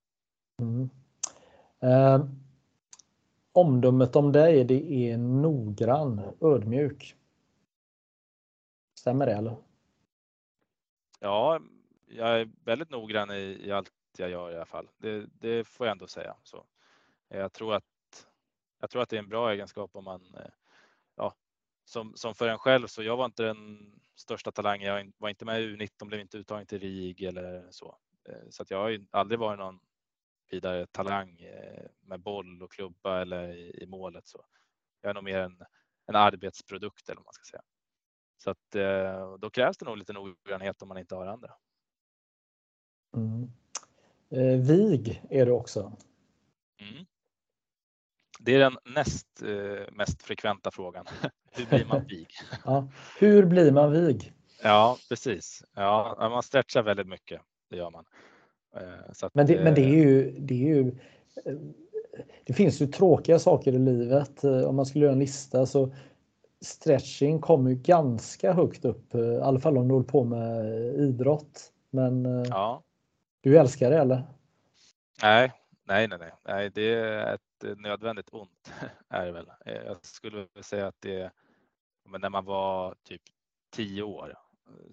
Mm. 0.61 0.89
Eh, 1.79 2.25
omdömet 3.51 4.15
om 4.15 4.31
dig, 4.31 4.63
det 4.63 5.11
är 5.11 5.17
noggrann, 5.17 6.21
ödmjuk. 6.41 7.15
Stämmer 8.99 9.25
det 9.25 9.33
eller? 9.33 9.55
Ja, 11.19 11.59
jag 12.07 12.41
är 12.41 12.49
väldigt 12.63 12.89
noggrann 12.89 13.31
i, 13.31 13.61
i 13.63 13.71
allt 13.71 13.91
jag 14.19 14.29
gör 14.29 14.51
i 14.51 14.55
alla 14.55 14.65
fall. 14.65 14.89
Det, 14.97 15.25
det 15.25 15.67
får 15.67 15.87
jag 15.87 15.91
ändå 15.91 16.07
säga. 16.07 16.35
Så 16.43 16.65
eh, 17.29 17.39
jag 17.39 17.53
tror 17.53 17.73
att 17.73 17.83
jag 18.79 18.89
tror 18.89 19.01
att 19.01 19.09
det 19.09 19.15
är 19.15 19.19
en 19.23 19.29
bra 19.29 19.51
egenskap 19.51 19.95
om 19.95 20.03
man 20.03 20.35
eh, 20.35 20.51
ja, 21.15 21.35
som, 21.85 22.15
som 22.15 22.35
för 22.35 22.47
en 22.47 22.57
själv 22.57 22.87
så 22.87 23.03
jag 23.03 23.17
var 23.17 23.25
inte 23.25 23.43
den 23.43 23.91
största 24.15 24.51
talangen. 24.51 24.87
Jag 24.87 25.11
var 25.17 25.29
inte 25.29 25.45
med 25.45 25.61
i 25.61 25.75
U19, 25.75 26.05
blev 26.05 26.21
inte 26.21 26.37
uttagen 26.37 26.65
till 26.65 26.79
RIG 26.79 27.23
eller 27.23 27.71
så. 27.71 27.97
Eh, 28.29 28.49
så 28.49 28.63
att 28.63 28.71
jag 28.71 28.77
har 28.77 28.89
ju 28.89 29.05
aldrig 29.11 29.39
varit 29.39 29.59
någon 29.59 29.79
vidare 30.51 30.87
talang 30.87 31.47
med 32.01 32.19
boll 32.19 32.63
och 32.63 32.71
klubba 32.71 33.21
eller 33.21 33.53
i, 33.53 33.83
i 33.83 33.85
målet. 33.85 34.27
Så 34.27 34.45
jag 35.01 35.09
är 35.09 35.13
nog 35.13 35.23
mer 35.23 35.39
en, 35.39 35.63
en 36.05 36.15
arbetsprodukt 36.15 37.09
eller 37.09 37.19
vad 37.19 37.25
man 37.25 37.33
ska 37.33 37.43
säga. 37.43 37.63
Så 38.37 38.49
att 38.49 38.69
då 39.39 39.49
krävs 39.49 39.77
det 39.77 39.85
nog 39.85 39.97
lite 39.97 40.13
noggrannhet 40.13 40.81
om 40.81 40.87
man 40.87 40.97
inte 40.97 41.15
har 41.15 41.27
andra. 41.27 41.51
Mm. 43.15 43.51
Eh, 44.33 44.59
vig 44.59 45.23
är 45.29 45.45
du 45.45 45.51
också. 45.51 45.79
Mm. 46.81 47.05
Det 48.39 48.55
är 48.55 48.59
den 48.59 48.77
näst 48.95 49.41
eh, 49.41 49.93
mest 49.93 50.23
frekventa 50.23 50.71
frågan. 50.71 51.05
Hur 51.51 51.65
blir 51.65 51.85
man 51.85 52.05
vig? 52.05 52.27
Ja. 52.65 52.87
Hur 53.19 53.45
blir 53.45 53.71
man 53.71 53.91
vig? 53.91 54.33
Ja, 54.63 54.97
precis. 55.09 55.63
Ja, 55.75 56.15
man 56.19 56.43
stretchar 56.43 56.83
väldigt 56.83 57.07
mycket. 57.07 57.41
Det 57.69 57.77
gör 57.77 57.91
man. 57.91 58.05
Eh, 58.75 59.25
att, 59.25 59.35
Men 59.35 59.47
det, 59.47 59.63
men 59.63 59.75
det 59.75 59.81
är 59.81 59.87
eh, 59.87 59.93
ju, 59.93 60.31
det 60.39 60.53
är 60.53 60.75
ju 60.75 60.87
eh, 61.45 61.55
det 62.43 62.53
finns 62.53 62.81
ju 62.81 62.87
tråkiga 62.87 63.39
saker 63.39 63.73
i 63.73 63.79
livet. 63.79 64.43
Eh, 64.43 64.63
Om 64.63 64.75
man 64.75 64.85
skulle 64.85 65.05
göra 65.05 65.13
en 65.13 65.19
lista 65.19 65.65
så 65.65 65.95
stretching 66.61 67.39
kommer 67.39 67.69
ju 67.69 67.75
ganska 67.75 68.53
högt 68.53 68.85
upp, 68.85 69.15
i 69.15 69.39
alla 69.43 69.59
fall 69.59 69.77
om 69.77 69.87
du 69.87 69.93
håller 69.93 70.07
på 70.07 70.23
med 70.23 70.65
idrott. 70.95 71.71
Men 71.89 72.25
Ja, 72.49 72.83
du 73.43 73.57
älskar 73.57 73.89
det 73.89 73.97
eller? 73.97 74.23
nej, 75.21 75.51
nej, 75.83 76.07
nej, 76.07 76.19
nej, 76.19 76.31
nej, 76.43 76.69
det 76.69 76.93
är 76.93 77.33
ett 77.33 77.79
nödvändigt 77.79 78.29
ont 78.31 78.73
är 79.09 79.25
det 79.25 79.31
väl. 79.31 79.51
Eh, 79.65 79.73
jag 79.73 80.05
skulle 80.05 80.47
säga 80.61 80.87
att 80.87 81.01
det 81.01 81.31
men 82.05 82.21
när 82.21 82.29
man 82.29 82.45
var 82.45 82.95
typ 83.03 83.21
tio 83.71 84.03
år 84.03 84.37
eh, 84.67 84.91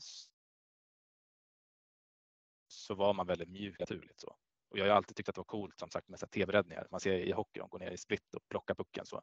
så 2.68 2.94
var 2.94 3.14
man 3.14 3.26
väldigt 3.26 3.48
mjuk 3.48 3.78
naturligt 3.78 4.20
så. 4.20 4.36
Och 4.70 4.78
jag 4.78 4.84
har 4.86 4.92
alltid 4.92 5.16
tyckt 5.16 5.28
att 5.28 5.34
det 5.34 5.38
var 5.38 5.44
coolt 5.44 5.78
som 5.78 5.90
sagt 5.90 6.08
med 6.08 6.18
så 6.18 6.26
tv-räddningar. 6.26 6.86
Man 6.90 7.00
ser 7.00 7.14
i 7.14 7.32
hockey, 7.32 7.60
de 7.60 7.68
går 7.68 7.78
ner 7.78 7.90
i 7.90 7.96
split 7.96 8.34
och 8.34 8.48
plockar 8.48 8.74
pucken 8.74 9.06
så. 9.06 9.22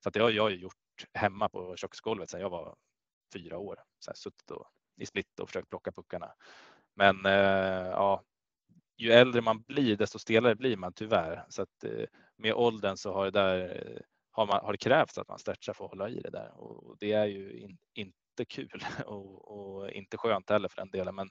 Så 0.00 0.08
att 0.08 0.14
det 0.14 0.20
har 0.20 0.30
jag 0.30 0.50
ju 0.50 0.56
gjort 0.56 1.06
hemma 1.14 1.48
på 1.48 1.76
köksgolvet 1.76 2.30
sedan 2.30 2.40
jag 2.40 2.50
var 2.50 2.76
fyra 3.32 3.58
år. 3.58 3.82
Så 3.98 4.10
här, 4.10 4.16
suttit 4.16 4.50
och, 4.50 4.66
i 4.96 5.06
split 5.06 5.40
och 5.40 5.48
försökt 5.48 5.68
plocka 5.68 5.92
puckarna. 5.92 6.34
Men 6.94 7.26
eh, 7.26 7.88
ja, 7.90 8.24
ju 9.02 9.12
äldre 9.12 9.40
man 9.40 9.62
blir 9.62 9.96
desto 9.96 10.18
stelare 10.18 10.54
blir 10.54 10.76
man 10.76 10.92
tyvärr. 10.92 11.44
Så 11.48 11.62
att 11.62 11.84
eh, 11.84 12.06
med 12.36 12.54
åldern 12.54 12.96
så 12.96 13.12
har 13.12 13.24
det 13.24 13.30
där 13.30 13.60
eh, 13.60 14.00
har, 14.30 14.46
man, 14.46 14.60
har 14.64 14.72
det 14.72 14.78
krävts 14.78 15.18
att 15.18 15.28
man 15.28 15.38
stretchar 15.38 15.72
för 15.72 15.84
att 15.84 15.90
hålla 15.90 16.08
i 16.08 16.20
det 16.20 16.30
där 16.30 16.50
och, 16.56 16.96
det 17.00 17.12
är 17.12 17.26
ju 17.26 17.60
in, 17.60 17.78
inte 17.94 18.44
kul 18.48 18.84
och, 19.06 19.48
och 19.48 19.90
inte 19.90 20.16
skönt 20.16 20.50
heller 20.50 20.68
för 20.68 20.76
den 20.76 20.90
delen. 20.90 21.14
Men 21.14 21.30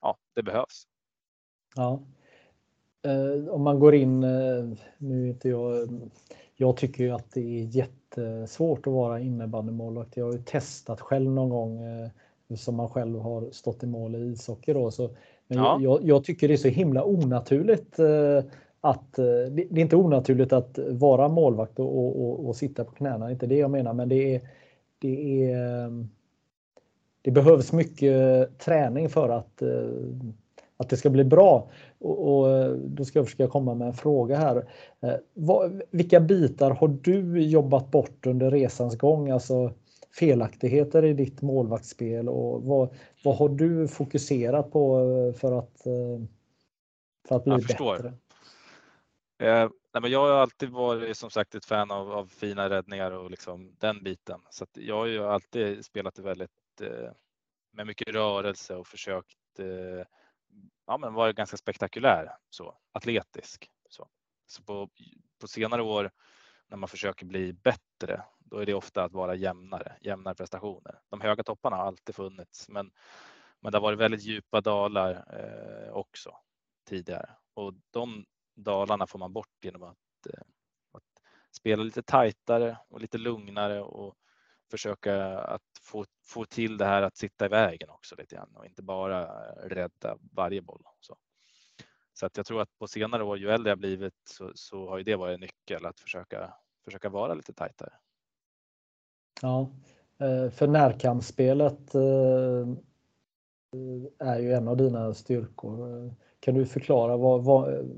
ja, 0.00 0.16
det 0.34 0.42
behövs. 0.42 0.82
Ja. 1.76 2.02
Eh, 3.02 3.48
om 3.48 3.62
man 3.62 3.80
går 3.80 3.94
in, 3.94 4.20
nu 4.98 5.24
är 5.24 5.28
inte 5.28 5.48
jag, 5.48 5.88
jag 6.56 6.76
tycker 6.76 7.04
ju 7.04 7.10
att 7.10 7.32
det 7.32 7.40
är 7.40 7.64
jättesvårt 7.64 8.86
att 8.86 8.92
vara 8.92 9.20
innebandymålvakt. 9.20 10.16
Jag 10.16 10.24
har 10.24 10.32
ju 10.32 10.42
testat 10.42 11.00
själv 11.00 11.30
någon 11.30 11.48
gång 11.48 11.80
som 12.56 12.76
man 12.76 12.88
själv 12.88 13.18
har 13.18 13.50
stått 13.50 13.82
i 13.82 13.86
mål 13.86 14.14
i 14.14 14.18
ishockey 14.18 14.72
då. 14.72 14.90
Så, 14.90 15.16
men 15.50 15.58
Ja. 15.58 15.78
jag, 15.82 16.00
jag 16.02 16.24
tycker 16.24 16.48
det 16.48 16.54
är 16.54 16.58
så 16.58 16.68
himla 16.68 17.04
onaturligt 17.04 17.98
eh, 17.98 18.44
att 18.80 19.18
eh, 19.18 19.24
det, 19.24 19.66
det 19.70 19.80
är 19.80 19.82
inte 19.82 19.96
onaturligt 19.96 20.52
att 20.52 20.78
vara 20.88 21.28
målvakt 21.28 21.78
och, 21.78 22.20
och, 22.20 22.48
och, 22.48 22.56
sitta 22.56 22.84
på 22.84 22.90
knäna, 22.90 23.30
inte 23.30 23.46
det 23.46 23.56
jag 23.56 23.70
menar, 23.70 23.92
men 23.92 24.08
det 24.08 24.34
är, 24.34 24.40
det 24.98 25.44
är 25.44 25.84
eh, 25.84 25.90
det 27.22 27.30
behövs 27.30 27.72
mycket 27.72 28.58
träning 28.58 29.08
för 29.08 29.28
att 29.28 29.62
eh, 29.62 29.68
att 30.76 30.88
det 30.88 30.96
ska 30.96 31.10
bli 31.10 31.24
bra. 31.24 31.70
Och, 31.98 32.28
och 32.28 32.76
då 32.78 33.04
ska 33.04 33.18
jag 33.18 33.26
försöka 33.26 33.46
komma 33.46 33.74
med 33.74 33.88
en 33.88 33.94
fråga 33.94 34.36
här. 34.36 34.64
Vad, 35.34 35.82
vilka 35.90 36.20
bitar 36.20 36.70
har 36.70 36.88
du 36.88 37.42
jobbat 37.42 37.90
bort 37.90 38.26
under 38.26 38.50
resans 38.50 38.98
gång? 38.98 39.30
Alltså 39.30 39.72
felaktigheter 40.12 41.04
i 41.04 41.12
ditt 41.12 41.42
målvaktsspel 41.42 42.28
och 42.28 42.62
vad, 42.62 42.94
vad 43.24 43.36
har 43.36 43.48
du 43.48 43.88
fokuserat 43.88 44.72
på 44.72 45.02
för 45.38 45.58
att, 45.58 45.80
för 47.28 47.36
att 47.36 47.44
bli 47.44 47.52
jag 47.52 47.62
bättre? 47.62 48.12
Eh, 49.40 49.70
nej 49.94 50.02
men 50.02 50.10
jag 50.10 50.20
har 50.20 50.30
alltid 50.30 50.70
varit 50.70 51.16
som 51.16 51.30
sagt 51.30 51.54
ett 51.54 51.64
fan 51.64 51.90
av, 51.90 52.12
av 52.12 52.26
fina 52.26 52.70
räddningar 52.70 53.10
och 53.10 53.30
liksom 53.30 53.76
den 53.78 54.02
biten. 54.02 54.40
Så 54.50 54.66
jag 54.72 54.96
har 54.96 55.06
ju 55.06 55.24
alltid 55.24 55.84
spelat 55.84 56.18
väldigt 56.18 56.80
eh, 56.80 57.10
med 57.72 57.86
mycket 57.86 58.08
rörelse 58.08 58.76
och 58.76 58.86
försökt 58.86 59.58
eh, 59.58 60.06
ja, 60.86 60.98
men 60.98 61.14
vara 61.14 61.32
ganska 61.32 61.56
spektakulär, 61.56 62.28
så 62.50 62.76
atletisk. 62.92 63.70
Så, 63.88 64.08
så 64.46 64.62
på, 64.62 64.90
på 65.40 65.48
senare 65.48 65.82
år 65.82 66.10
när 66.70 66.76
man 66.76 66.88
försöker 66.88 67.26
bli 67.26 67.52
bättre, 67.52 68.22
då 68.38 68.58
är 68.58 68.66
det 68.66 68.74
ofta 68.74 69.04
att 69.04 69.12
vara 69.12 69.34
jämnare, 69.34 69.96
jämnare 70.00 70.34
prestationer. 70.34 71.00
De 71.08 71.20
höga 71.20 71.42
topparna 71.42 71.76
har 71.76 71.84
alltid 71.84 72.14
funnits, 72.14 72.68
men, 72.68 72.90
men 73.60 73.72
det 73.72 73.78
har 73.78 73.82
varit 73.82 73.98
väldigt 73.98 74.22
djupa 74.22 74.60
dalar 74.60 75.10
eh, 75.10 75.92
också 75.92 76.36
tidigare 76.88 77.30
och 77.54 77.74
de 77.90 78.24
dalarna 78.56 79.06
får 79.06 79.18
man 79.18 79.32
bort 79.32 79.64
genom 79.64 79.82
att, 79.82 80.26
eh, 80.34 80.42
att 80.92 81.02
spela 81.52 81.82
lite 81.82 82.02
tajtare 82.02 82.78
och 82.88 83.00
lite 83.00 83.18
lugnare 83.18 83.82
och 83.82 84.14
försöka 84.70 85.38
att 85.38 85.62
få, 85.82 86.04
få 86.26 86.44
till 86.44 86.76
det 86.76 86.84
här 86.84 87.02
att 87.02 87.16
sitta 87.16 87.46
i 87.46 87.48
vägen 87.48 87.90
också 87.90 88.16
lite 88.18 88.36
grann 88.36 88.56
och 88.56 88.66
inte 88.66 88.82
bara 88.82 89.26
rädda 89.54 90.18
varje 90.32 90.62
boll. 90.62 90.82
Så, 91.00 91.16
så 92.20 92.26
att 92.26 92.36
jag 92.36 92.46
tror 92.46 92.62
att 92.62 92.78
på 92.78 92.86
senare 92.86 93.24
år, 93.24 93.38
ju 93.38 93.50
äldre 93.50 93.70
jag 93.70 93.78
blivit 93.78 94.14
så, 94.24 94.52
så 94.54 94.88
har 94.88 94.98
ju 94.98 95.04
det 95.04 95.16
varit 95.16 95.34
en 95.34 95.40
nyckel 95.40 95.86
att 95.86 96.00
försöka, 96.00 96.54
försöka 96.84 97.08
vara 97.08 97.34
lite 97.34 97.52
tajtare. 97.52 97.92
Ja, 99.42 99.70
eh, 100.18 100.50
för 100.50 100.66
närkampsspelet 100.66 101.94
eh, 101.94 102.68
är 104.18 104.38
ju 104.38 104.52
en 104.52 104.68
av 104.68 104.76
dina 104.76 105.14
styrkor. 105.14 106.14
Kan 106.40 106.54
du 106.54 106.66
förklara 106.66 107.16
vad, 107.16 107.44
vad, 107.44 107.88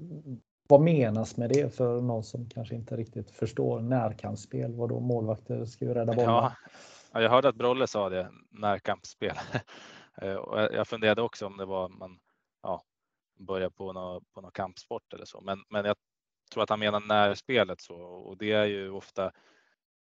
vad 0.69 0.81
menas 0.81 1.37
med 1.37 1.51
det 1.51 1.75
för 1.75 2.01
någon 2.01 2.25
som 2.25 2.49
kanske 2.49 2.75
inte 2.75 2.97
riktigt 2.97 3.31
förstår 3.31 3.81
närkampsspel? 3.81 4.75
Vad 4.75 4.89
då 4.89 5.01
målvakter 5.01 5.65
ska 5.65 5.85
ju 5.85 5.95
rädda 5.95 6.13
bollar? 6.13 6.57
Ja, 7.13 7.23
jag 7.23 7.31
hörde 7.31 7.49
att 7.49 7.57
Brolle 7.57 7.87
sa 7.87 8.09
det, 8.09 8.31
närkampsspel. 8.51 9.37
Eh, 10.17 10.39
jag 10.73 10.89
funderade 10.89 11.23
också 11.23 11.47
om 11.47 11.57
det 11.57 11.65
var 11.65 11.89
man 11.89 12.19
ja, 12.63 12.83
börja 13.43 13.71
på 13.71 13.93
någon, 13.93 14.25
på 14.35 14.41
någon 14.41 14.53
kampsport 14.53 15.13
eller 15.13 15.25
så, 15.25 15.41
men, 15.41 15.65
men 15.71 15.85
jag 15.85 15.97
tror 16.53 16.63
att 16.63 16.71
han 16.71 16.81
menar 16.81 17.01
närspelet 17.01 17.81
så 17.81 17.97
och 17.97 18.39
det 18.39 18.53
är 18.53 18.65
ju 18.65 18.91
ofta 18.91 19.33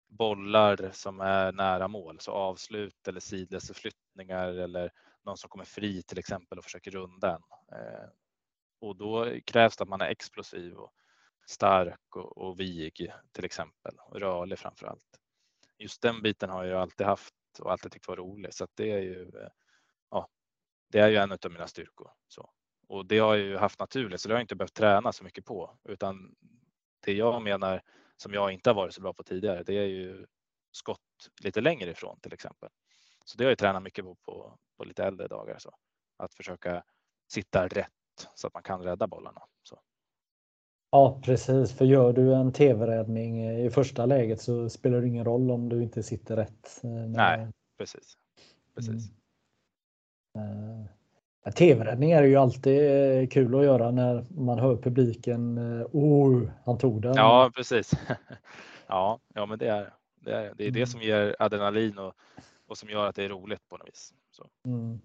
bollar 0.10 0.92
som 0.94 1.20
är 1.22 1.52
nära 1.52 1.88
mål, 1.88 2.20
så 2.20 2.32
avslut 2.32 3.08
eller 3.08 3.20
sidledsförflyttningar 3.20 4.48
eller 4.48 4.92
någon 5.26 5.38
som 5.38 5.50
kommer 5.50 5.66
fri 5.66 6.04
till 6.04 6.20
exempel 6.20 6.58
och 6.58 6.64
försöker 6.64 6.92
runda 6.92 7.36
en. 7.36 7.44
Eh, 7.78 8.10
och 8.82 8.96
då 8.96 9.40
krävs 9.46 9.78
det 9.78 9.82
att 9.82 9.90
man 9.90 10.02
är 10.02 10.10
explosiv 10.10 10.74
och 10.74 10.94
stark 11.48 12.16
och, 12.16 12.38
och 12.38 12.60
vig 12.60 13.14
till 13.32 13.46
exempel 13.46 13.96
och 14.00 14.20
rörlig 14.20 14.60
framför 14.60 14.88
allt. 14.88 15.20
Just 15.78 16.02
den 16.02 16.22
biten 16.22 16.50
har 16.50 16.66
jag 16.66 16.82
alltid 16.82 17.08
haft 17.08 17.34
och 17.60 17.72
alltid 17.72 17.92
tyckt 17.92 18.08
var 18.08 18.16
rolig 18.16 18.54
så 18.54 18.64
att 18.64 18.76
det 18.76 18.92
är 18.92 19.02
ju 19.02 19.22
eh, 19.22 19.50
ja, 20.10 20.30
det 20.92 21.00
är 21.00 21.10
ju 21.10 21.16
en 21.16 21.32
av 21.32 21.52
mina 21.52 21.68
styrkor. 21.68 22.12
Så. 22.28 22.50
Och 22.90 23.06
det 23.06 23.20
har 23.20 23.36
jag 23.36 23.46
ju 23.46 23.58
haft 23.58 23.80
naturligt 23.80 24.22
så 24.22 24.28
det 24.28 24.34
har 24.34 24.40
jag 24.40 24.44
inte 24.44 24.56
behövt 24.56 24.74
träna 24.74 25.12
så 25.12 25.24
mycket 25.24 25.46
på 25.46 25.78
utan 25.84 26.36
det 27.06 27.14
jag 27.14 27.42
menar 27.42 27.82
som 28.18 28.34
jag 28.34 28.52
inte 28.52 28.70
har 28.70 28.76
varit 28.76 28.94
så 28.94 29.02
bra 29.02 29.14
på 29.14 29.24
tidigare 29.24 29.64
det 29.64 29.74
är 29.74 29.86
ju 29.86 30.26
skott 30.72 31.30
lite 31.44 31.62
längre 31.62 31.90
ifrån 31.90 32.20
till 32.20 32.34
exempel. 32.34 32.70
Så 33.26 33.38
det 33.38 33.44
har 33.44 33.52
jag 33.52 33.58
tränat 33.58 33.84
mycket 33.84 34.06
på, 34.06 34.16
på, 34.16 34.58
på 34.78 34.84
lite 34.84 35.04
äldre 35.04 35.28
dagar. 35.28 35.58
Så. 35.60 35.76
Att 36.18 36.34
försöka 36.34 36.84
sitta 37.32 37.68
rätt 37.68 37.92
så 38.36 38.48
att 38.48 38.54
man 38.54 38.64
kan 38.64 38.82
rädda 38.82 39.08
bollarna. 39.08 39.42
Så. 39.64 39.80
Ja 40.92 41.22
precis, 41.26 41.78
för 41.78 41.86
gör 41.86 42.14
du 42.14 42.34
en 42.34 42.54
tv-räddning 42.54 43.50
i 43.50 43.70
första 43.70 44.06
läget 44.06 44.42
så 44.42 44.70
spelar 44.70 45.02
det 45.02 45.08
ingen 45.08 45.26
roll 45.26 45.52
om 45.52 45.70
du 45.70 45.84
inte 45.84 46.04
sitter 46.04 46.36
rätt. 46.36 46.82
Eh, 46.84 46.90
Nej, 46.90 47.52
precis. 47.78 48.18
precis. 48.76 49.12
Mm. 50.38 50.88
Uh, 51.50 51.54
tv-räddning 51.54 52.12
är 52.12 52.24
ju 52.24 52.36
alltid 52.36 53.22
eh, 53.22 53.28
kul 53.28 53.56
att 53.56 53.64
göra 53.64 53.92
när 53.92 54.26
man 54.30 54.60
hör 54.60 54.76
publiken. 54.76 55.60
Oh, 55.92 56.50
han 56.66 56.78
tog 56.78 57.02
den. 57.02 57.16
Ja, 57.16 57.52
precis. 57.56 57.92
ja, 58.88 59.20
ja, 59.34 59.46
men 59.46 59.60
det 59.60 59.68
är 59.68 59.94
det, 60.26 60.32
är, 60.32 60.54
det, 60.58 60.68
är 60.68 60.72
det 60.72 60.80
mm. 60.80 60.88
som 60.88 61.02
ger 61.02 61.36
adrenalin 61.40 61.98
och, 61.98 62.14
och 62.68 62.78
som 62.78 62.90
gör 62.90 63.06
att 63.06 63.16
det 63.16 63.24
är 63.24 63.30
roligt 63.30 63.70
på 63.70 63.78
något 63.78 63.88
vis. 63.88 64.14
Så. 64.32 64.46
Mm. 64.66 65.00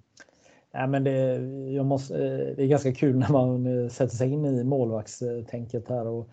Ja, 0.72 0.86
men 0.86 1.05
det, 1.05 1.36
jag 1.72 1.86
måste, 1.86 2.14
eh, 2.14 2.57
det 2.57 2.62
är 2.62 2.66
ganska 2.66 2.95
kul 2.95 3.16
när 3.16 3.28
man 3.28 3.66
eh, 3.84 3.88
sätter 3.88 4.16
sig 4.16 4.32
in 4.32 4.45
i 4.45 4.64
målvaktstänket 4.64 5.88
här. 5.88 6.07
Och, 6.07 6.28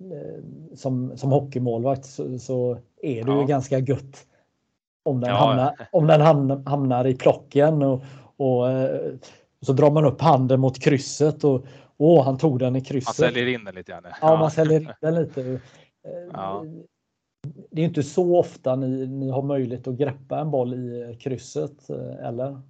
eh, 0.00 0.44
som, 0.74 1.16
som 1.16 1.30
hockeymålvakt 1.30 2.04
så, 2.04 2.38
så 2.38 2.78
är 3.02 3.24
det 3.24 3.32
ja. 3.32 3.40
ju 3.40 3.46
ganska 3.46 3.78
gött 3.78 4.26
om 5.02 5.20
den, 5.20 5.30
ja. 5.30 5.36
hamnar, 5.36 5.88
om 5.92 6.06
den 6.06 6.20
hamnar 6.66 7.06
i 7.06 7.14
plocken 7.14 7.82
och, 7.82 8.02
och, 8.36 8.66
och, 9.64 9.66
så 9.66 9.72
drar 9.72 9.90
man 9.90 10.04
upp 10.04 10.20
handen 10.20 10.60
mot 10.60 10.82
krysset 10.82 11.44
och 11.44 11.66
åh, 11.96 12.24
han 12.24 12.38
tog 12.38 12.58
den 12.58 12.76
i 12.76 12.80
krysset. 12.80 13.06
Man 13.06 13.14
säljer 13.14 13.46
in 13.46 13.64
den 13.64 13.74
lite 13.74 13.92
grann. 13.92 14.02
Ja, 14.04 14.14
ja 14.20 14.36
man 14.36 14.50
säljer 14.50 14.80
in 14.80 14.92
den 15.00 15.14
lite. 15.14 15.60
Ja. 16.32 16.64
Det 17.70 17.80
är 17.80 17.84
inte 17.84 18.02
så 18.02 18.38
ofta 18.38 18.76
ni, 18.76 19.06
ni 19.06 19.30
har 19.30 19.42
möjlighet 19.42 19.88
att 19.88 19.94
greppa 19.94 20.38
en 20.38 20.50
boll 20.50 20.74
i 20.74 21.18
krysset, 21.20 21.90
eller? 22.20 22.60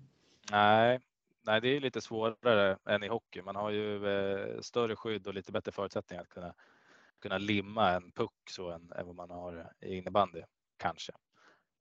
Nej, 0.50 1.00
nej, 1.46 1.60
det 1.60 1.68
är 1.68 1.80
lite 1.80 2.00
svårare 2.00 2.78
än 2.88 3.02
i 3.02 3.08
hockey. 3.08 3.42
Man 3.42 3.56
har 3.56 3.70
ju 3.70 4.08
eh, 4.08 4.60
större 4.60 4.96
skydd 4.96 5.26
och 5.26 5.34
lite 5.34 5.52
bättre 5.52 5.72
förutsättningar 5.72 6.22
att 6.22 6.28
kunna, 6.28 6.54
kunna 7.22 7.38
limma 7.38 7.90
en 7.90 8.10
puck 8.10 8.50
så 8.50 8.70
än, 8.70 8.92
än 8.96 9.06
vad 9.06 9.16
man 9.16 9.30
har 9.30 9.72
i 9.80 9.96
innebandy 9.96 10.42
kanske. 10.76 11.12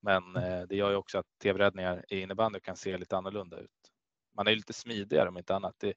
Men 0.00 0.36
mm. 0.36 0.52
eh, 0.52 0.66
det 0.68 0.76
gör 0.76 0.90
ju 0.90 0.96
också 0.96 1.18
att 1.18 1.26
tv-räddningar 1.42 2.04
i 2.08 2.20
innebandy 2.20 2.60
kan 2.60 2.76
se 2.76 2.98
lite 2.98 3.16
annorlunda 3.16 3.58
ut. 3.58 3.83
Man 4.34 4.46
är 4.46 4.56
lite 4.56 4.72
smidigare 4.72 5.28
om 5.28 5.38
inte 5.38 5.54
annat. 5.54 5.74
Det, 5.78 5.94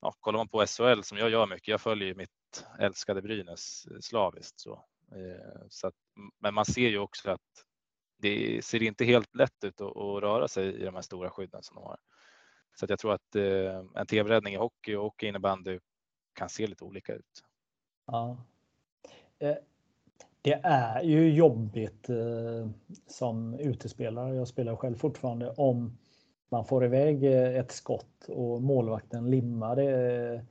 ja, 0.00 0.14
kollar 0.20 0.38
man 0.38 0.48
på 0.48 0.66
SHL 0.66 1.02
som 1.02 1.18
jag 1.18 1.30
gör 1.30 1.46
mycket, 1.46 1.68
jag 1.68 1.80
följer 1.80 2.08
ju 2.08 2.14
mitt 2.14 2.30
älskade 2.78 3.22
Brynäs 3.22 3.86
eh, 3.90 3.98
slaviskt 4.00 4.60
så. 4.60 4.84
Eh, 5.12 5.66
så 5.68 5.86
att, 5.86 5.94
men 6.38 6.54
man 6.54 6.64
ser 6.64 6.88
ju 6.88 6.98
också 6.98 7.30
att 7.30 7.64
det 8.18 8.64
ser 8.64 8.82
inte 8.82 9.04
helt 9.04 9.34
lätt 9.34 9.64
ut 9.64 9.80
att, 9.80 9.96
att 9.96 10.22
röra 10.22 10.48
sig 10.48 10.74
i 10.74 10.84
de 10.84 10.94
här 10.94 11.02
stora 11.02 11.30
skydden 11.30 11.62
som 11.62 11.74
de 11.74 11.84
har. 11.84 11.98
Så 12.74 12.84
att 12.84 12.90
jag 12.90 12.98
tror 12.98 13.12
att 13.12 13.36
eh, 13.36 13.84
en 13.94 14.06
tv-räddning 14.06 14.54
i 14.54 14.56
hockey 14.56 14.94
och 14.94 15.22
innebandy 15.22 15.78
kan 16.32 16.48
se 16.48 16.66
lite 16.66 16.84
olika 16.84 17.14
ut. 17.14 17.42
Ja. 18.06 18.44
Det 20.42 20.60
är 20.62 21.02
ju 21.02 21.34
jobbigt 21.34 22.08
som 23.06 23.54
utespelare, 23.54 24.34
jag 24.34 24.48
spelar 24.48 24.76
själv 24.76 24.96
fortfarande, 24.96 25.50
om 25.50 25.98
man 26.48 26.64
får 26.64 26.84
iväg 26.84 27.24
ett 27.56 27.72
skott 27.72 28.28
och 28.28 28.62
målvakten 28.62 29.30
limmar 29.30 29.76
det. 29.76 30.44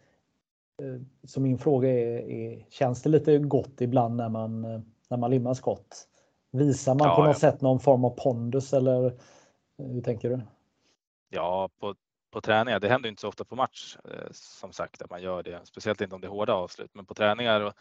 Så 1.24 1.42
min 1.42 1.58
fråga 1.58 1.90
är, 1.90 2.30
är, 2.30 2.66
känns 2.70 3.04
det 3.04 3.10
lite 3.10 3.38
gott 3.38 3.82
ibland 3.82 4.16
när 4.16 4.30
man, 4.30 4.62
när 5.10 5.18
man 5.18 5.32
limmar 5.32 5.54
skott? 5.54 6.08
Visar 6.52 6.96
man 6.96 7.08
ja, 7.08 7.16
på 7.16 7.22
något 7.22 7.42
ja. 7.42 7.52
sätt 7.52 7.62
någon 7.62 7.80
form 7.80 8.06
av 8.06 8.10
pondus 8.10 8.74
eller 8.74 9.14
hur 9.78 10.02
tänker 10.02 10.30
du? 10.30 10.42
Ja, 11.30 11.70
på, 11.80 11.96
på 12.32 12.42
träningar. 12.42 12.80
Det 12.80 12.90
händer 12.90 13.10
inte 13.10 13.22
så 13.22 13.28
ofta 13.28 13.46
på 13.46 13.56
match 13.56 13.98
eh, 14.04 14.32
som 14.32 14.72
sagt 14.72 15.02
att 15.02 15.10
man 15.10 15.22
gör 15.22 15.44
det, 15.44 15.60
speciellt 15.64 16.02
inte 16.02 16.16
om 16.16 16.22
det 16.22 16.28
är 16.28 16.32
hårda 16.32 16.54
avslut. 16.54 16.92
Men 16.94 17.06
på 17.06 17.14
träningar 17.14 17.62
och 17.62 17.74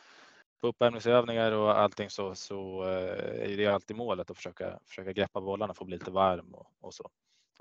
på 0.61 0.69
uppvärmningsövningar 0.69 1.53
och 1.53 1.79
allting 1.79 2.11
så, 2.11 2.35
så 2.35 2.83
eh, 2.83 3.53
är 3.53 3.57
det 3.57 3.67
alltid 3.67 3.97
målet 3.97 4.31
att 4.31 4.37
försöka, 4.37 4.79
försöka 4.85 5.13
greppa 5.13 5.41
bollarna, 5.41 5.75
få 5.75 5.85
bli 5.85 5.97
lite 5.99 6.11
varm 6.11 6.55
och, 6.55 6.67
och 6.81 6.95
så. 6.95 7.11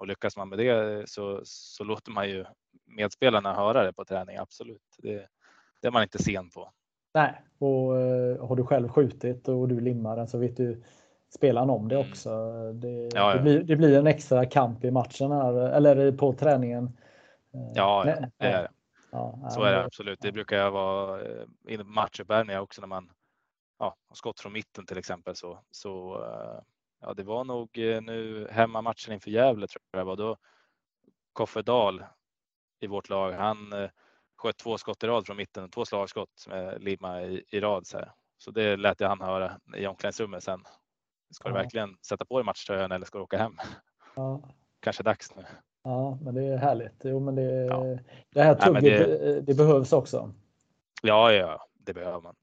Och 0.04 0.08
lyckas 0.08 0.38
man 0.38 0.50
med 0.50 0.60
det 0.60 1.10
så, 1.10 1.42
så 1.44 1.84
låter 1.84 2.12
man 2.12 2.30
ju 2.30 2.46
medspelarna 2.86 3.54
höra 3.54 3.84
det 3.84 3.94
på 3.94 4.06
träning, 4.06 4.38
absolut. 4.38 4.82
Det, 4.98 5.28
det 5.82 5.88
är 5.88 5.92
man 5.92 6.04
inte 6.04 6.24
sen 6.24 6.50
på. 6.50 6.72
Nej, 7.14 7.42
och 7.58 7.94
uh, 7.94 8.48
har 8.48 8.56
du 8.56 8.66
själv 8.66 8.90
skjutit 8.90 9.48
och 9.48 9.68
du 9.68 9.80
limmar 9.80 10.16
den 10.16 10.28
så 10.28 10.38
vet 10.38 10.58
du 10.58 10.84
spelaren 11.36 11.70
om 11.70 11.88
det 11.88 11.96
mm. 11.96 12.10
också. 12.10 12.30
Det, 12.74 12.88
ja, 12.88 13.10
ja. 13.14 13.34
det, 13.34 13.42
blir, 13.42 13.64
det, 13.64 13.76
blir, 13.76 14.00
en 14.00 14.08
extra 14.08 14.46
kamp 14.46 14.84
i 14.84 14.92
matchen 14.92 15.32
här, 15.32 15.54
eller 15.54 16.12
på 16.12 16.34
träningen. 16.34 16.98
Ja, 17.76 18.04
Nej, 18.06 18.32
det 18.38 18.46
är 18.46 18.62
det. 18.62 18.72
Ja, 19.12 19.50
så 19.50 19.64
är 19.64 19.72
det 19.72 19.84
absolut. 19.84 20.22
Det 20.22 20.32
brukar 20.32 20.58
jag 20.58 20.72
vara 20.72 21.22
eh, 21.22 21.46
i 21.68 21.78
matchuppvärmningar 21.78 22.62
också 22.62 22.82
när 22.82 22.88
man 22.88 23.12
ja, 23.80 23.96
har 24.08 24.16
skott 24.16 24.40
från 24.40 24.54
mitten 24.54 24.86
till 24.86 24.98
exempel. 24.98 25.36
Så, 25.36 25.60
så 25.72 26.24
eh, 26.24 26.62
ja, 27.04 27.14
det 27.14 27.24
var 27.24 27.44
nog 27.44 27.78
eh, 27.78 28.02
nu 28.02 28.48
hemmamatchen 28.52 29.14
inför 29.14 29.32
Gävle 29.32 29.68
tror 29.68 29.82
jag 29.92 30.06
var 30.06 30.16
då 30.16 30.38
Koffe 31.34 31.62
Dahl 31.62 32.04
i 32.80 32.88
vårt 32.88 33.10
lag. 33.10 33.32
Han 33.32 33.74
eh, 33.74 33.90
sköt 34.38 34.58
två 34.58 34.78
skott 34.78 35.04
i 35.04 35.08
rad 35.08 35.26
från 35.26 35.38
mitten, 35.38 35.70
två 35.70 35.86
slagskott 35.86 36.46
med 36.48 36.84
limma 36.84 37.22
i, 37.22 37.44
i 37.50 37.60
rad. 37.60 37.88
Så, 37.88 37.98
här. 37.98 38.12
så 38.38 38.52
det 38.52 38.78
lät 38.78 39.00
jag 39.00 39.10
han 39.10 39.22
höra 39.22 39.60
i 39.78 39.88
omklädningsrummet 39.88 40.44
sen. 40.44 40.64
Ska 41.32 41.50
du 41.50 41.54
verkligen 41.54 41.98
sätta 42.02 42.26
på 42.26 42.38
dig 42.38 42.46
matchtröjan 42.46 42.92
eller 42.92 43.06
ska 43.06 43.18
du 43.18 43.24
åka 43.24 43.38
hem? 43.38 43.58
Ja. 44.16 44.42
Kanske 44.80 45.04
dags 45.04 45.36
nu. 45.36 45.46
Ja, 45.84 46.18
men 46.22 46.36
det 46.36 46.44
är 46.44 46.58
härligt. 46.58 47.02
Jo, 47.04 47.20
men 47.20 47.36
det, 47.36 47.66
ja. 47.66 47.98
det 48.30 48.44
här 48.44 48.56
tugget, 48.56 48.84
det, 48.84 49.42
det, 49.42 49.54
behövs 49.54 49.94
också. 49.94 50.34
Ja, 51.02 51.32
ja, 51.32 51.68
det 51.74 51.94
behöver 51.94 52.22
man. 52.22 52.36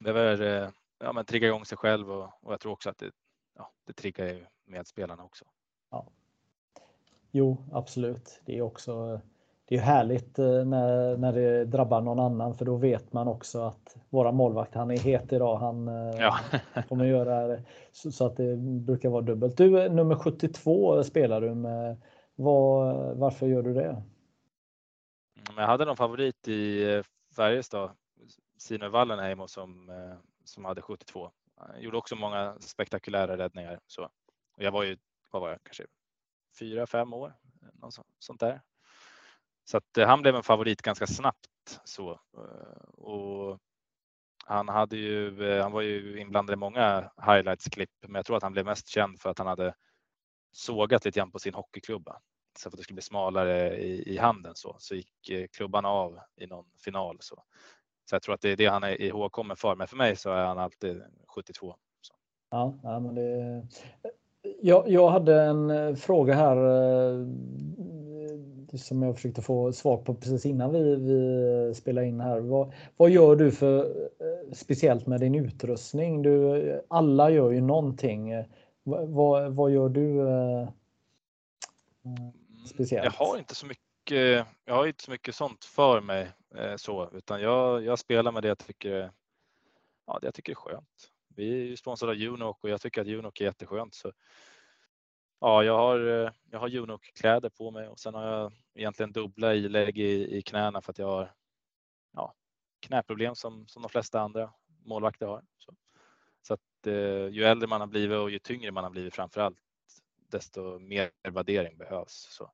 Behöver 0.00 0.72
ja, 0.98 1.12
men 1.12 1.24
trigga 1.24 1.48
igång 1.48 1.64
sig 1.64 1.78
själv 1.78 2.12
och, 2.12 2.30
och 2.42 2.52
jag 2.52 2.60
tror 2.60 2.72
också 2.72 2.90
att 2.90 2.98
det, 2.98 3.10
ja, 3.58 3.70
det 3.84 3.92
triggar 3.92 4.26
ju 4.26 4.46
medspelarna 4.64 5.24
också. 5.24 5.44
Ja. 5.90 6.06
Jo, 7.30 7.56
absolut. 7.72 8.40
Det 8.44 8.58
är 8.58 8.62
också 8.62 9.20
det 9.68 9.76
är 9.76 9.80
härligt 9.80 10.38
eh, 10.38 10.64
när, 10.64 11.16
när 11.16 11.32
det 11.32 11.64
drabbar 11.64 12.00
någon 12.00 12.18
annan 12.18 12.54
för 12.54 12.64
då 12.64 12.76
vet 12.76 13.12
man 13.12 13.28
också 13.28 13.60
att 13.60 13.96
våra 14.10 14.32
målvakt, 14.32 14.74
han 14.74 14.90
är 14.90 14.98
het 14.98 15.32
idag. 15.32 15.56
Han 15.56 15.88
eh, 15.88 16.20
ja. 16.20 16.38
kommer 16.88 17.04
göra 17.04 17.46
det 17.46 17.62
så, 17.92 18.12
så, 18.12 18.26
att 18.26 18.36
det 18.36 18.56
brukar 18.56 19.08
vara 19.08 19.22
dubbelt. 19.22 19.56
Du, 19.56 19.88
nummer 19.88 20.14
72 20.14 21.04
spelar 21.04 21.40
du 21.40 21.54
med. 21.54 21.96
Var, 22.34 23.14
varför 23.14 23.46
gör 23.46 23.62
du 23.62 23.74
det? 23.74 23.88
Mm, 23.88 24.04
jag 25.56 25.66
hade 25.66 25.84
någon 25.84 25.96
favorit 25.96 26.48
i 26.48 26.94
eh, 26.94 27.02
Färjestad, 27.36 27.90
Sino 28.58 28.88
Wallenheimo 28.88 29.48
som, 29.48 29.90
som 30.44 30.64
hade 30.64 30.82
72. 30.82 31.30
Han 31.60 31.82
gjorde 31.82 31.96
också 31.96 32.16
många 32.16 32.56
spektakulära 32.60 33.38
räddningar. 33.38 33.80
Så. 33.86 34.10
jag 34.56 34.72
var 34.72 34.82
ju, 34.82 34.96
vad 35.30 35.42
var 35.42 35.48
jag, 35.48 35.58
kanske 35.62 35.86
fyra, 36.58 36.86
fem 36.86 37.12
år, 37.12 37.34
något 37.72 37.94
sånt 38.18 38.40
där. 38.40 38.60
Så 39.64 39.76
att 39.76 39.98
eh, 39.98 40.06
han 40.06 40.22
blev 40.22 40.36
en 40.36 40.42
favorit 40.42 40.82
ganska 40.82 41.06
snabbt 41.06 41.80
så. 41.84 42.10
Eh, 42.12 42.88
och 42.88 43.58
han 44.44 44.68
hade 44.68 44.96
ju, 44.96 45.50
eh, 45.50 45.62
han 45.62 45.72
var 45.72 45.80
ju 45.80 46.20
inblandad 46.20 46.54
i 46.54 46.56
många 46.56 47.10
highlights-klipp, 47.26 47.90
men 48.00 48.14
jag 48.14 48.26
tror 48.26 48.36
att 48.36 48.42
han 48.42 48.52
blev 48.52 48.64
mest 48.64 48.88
känd 48.88 49.20
för 49.20 49.30
att 49.30 49.38
han 49.38 49.46
hade 49.46 49.74
sågat 50.52 51.04
lite 51.04 51.18
grann 51.18 51.30
på 51.30 51.38
sin 51.38 51.54
hockeyklubba. 51.54 52.20
Så 52.58 52.70
för 52.70 52.76
att 52.76 52.78
det 52.78 52.82
skulle 52.82 52.94
bli 52.94 53.02
smalare 53.02 53.76
i, 53.76 54.14
i 54.14 54.18
handen 54.18 54.52
så, 54.54 54.76
så 54.78 54.94
gick 54.94 55.30
klubban 55.52 55.84
av 55.84 56.20
i 56.36 56.46
någon 56.46 56.66
final. 56.84 57.16
Så 57.20 57.44
så 58.08 58.14
jag 58.14 58.22
tror 58.22 58.34
att 58.34 58.40
det 58.40 58.52
är 58.52 58.56
det 58.56 58.66
han 58.66 58.84
är 58.84 59.02
ihågkommen 59.02 59.56
för, 59.56 59.74
men 59.76 59.86
för 59.86 59.96
mig 59.96 60.16
så 60.16 60.30
är 60.30 60.44
han 60.44 60.58
alltid 60.58 61.02
72. 61.26 61.74
Så. 62.00 62.14
Ja, 62.50 62.74
ja 62.82 63.00
men 63.00 63.14
det... 63.14 63.66
jag, 64.62 64.88
jag 64.88 65.10
hade 65.10 65.42
en 65.42 65.96
fråga 65.96 66.34
här 66.34 66.56
som 68.76 69.02
jag 69.02 69.16
försökte 69.16 69.42
få 69.42 69.72
svar 69.72 69.96
på 69.96 70.14
precis 70.14 70.46
innan 70.46 70.72
vi, 70.72 70.96
vi 70.96 71.74
spelade 71.74 72.06
in 72.06 72.20
här. 72.20 72.40
Vad, 72.40 72.72
vad 72.96 73.10
gör 73.10 73.36
du 73.36 73.50
för 73.50 73.84
eh, 73.84 74.52
speciellt 74.52 75.06
med 75.06 75.20
din 75.20 75.34
utrustning? 75.34 76.22
Du, 76.22 76.82
alla 76.88 77.30
gör 77.30 77.50
ju 77.50 77.60
någonting. 77.60 78.44
Vad, 78.82 79.54
vad 79.54 79.70
gör 79.70 79.88
du 79.88 80.28
eh, 80.28 80.68
speciellt? 82.66 83.04
Jag 83.04 83.26
har 83.26 83.38
inte 83.38 83.54
så 83.54 83.66
mycket. 83.66 84.46
Jag 84.64 84.74
har 84.74 84.86
inte 84.86 85.04
så 85.04 85.10
mycket 85.10 85.34
sånt 85.34 85.64
för 85.64 86.00
mig 86.00 86.22
eh, 86.22 86.28
Eh, 86.54 86.76
så, 86.76 87.10
utan 87.12 87.40
jag, 87.40 87.84
jag 87.84 87.98
spelar 87.98 88.32
med 88.32 88.42
det 88.42 88.48
jag 88.48 88.58
tycker. 88.58 89.12
Ja, 90.06 90.18
det 90.20 90.26
jag 90.26 90.34
tycker 90.34 90.52
är 90.52 90.56
skönt. 90.56 91.12
Vi 91.28 91.50
är 91.50 91.64
ju 91.64 91.76
sponsrade 91.76 92.12
av 92.12 92.32
Unok 92.32 92.64
och 92.64 92.70
jag 92.70 92.80
tycker 92.80 93.00
att 93.00 93.06
Unok 93.06 93.40
är 93.40 93.44
jätteskönt. 93.44 93.94
Så 93.94 94.12
Ja, 95.40 95.64
jag 95.64 95.78
har, 95.78 96.24
eh, 96.24 96.32
jag 96.50 96.58
har 96.58 96.76
Unok-kläder 96.76 97.48
på 97.50 97.70
mig 97.70 97.88
och 97.88 97.98
sen 97.98 98.14
har 98.14 98.24
jag 98.26 98.52
egentligen 98.74 99.12
dubbla 99.12 99.54
ilägg 99.54 99.98
i, 99.98 100.36
i 100.36 100.42
knäna 100.42 100.80
för 100.80 100.90
att 100.92 100.98
jag 100.98 101.06
har 101.06 101.34
ja, 102.12 102.34
knäproblem 102.80 103.34
som, 103.34 103.66
som 103.66 103.82
de 103.82 103.88
flesta 103.88 104.20
andra 104.20 104.52
målvakter 104.84 105.26
har. 105.26 105.44
Så, 105.58 105.74
så 106.42 106.54
att 106.54 106.86
eh, 106.86 107.28
ju 107.28 107.44
äldre 107.44 107.68
man 107.68 107.80
har 107.80 107.88
blivit 107.88 108.18
och 108.18 108.30
ju 108.30 108.38
tyngre 108.38 108.72
man 108.72 108.84
har 108.84 108.90
blivit 108.90 109.14
framför 109.14 109.40
allt, 109.40 109.58
desto 110.28 110.78
mer 110.78 111.10
värdering 111.22 111.78
behövs. 111.78 112.28
Så, 112.30 112.52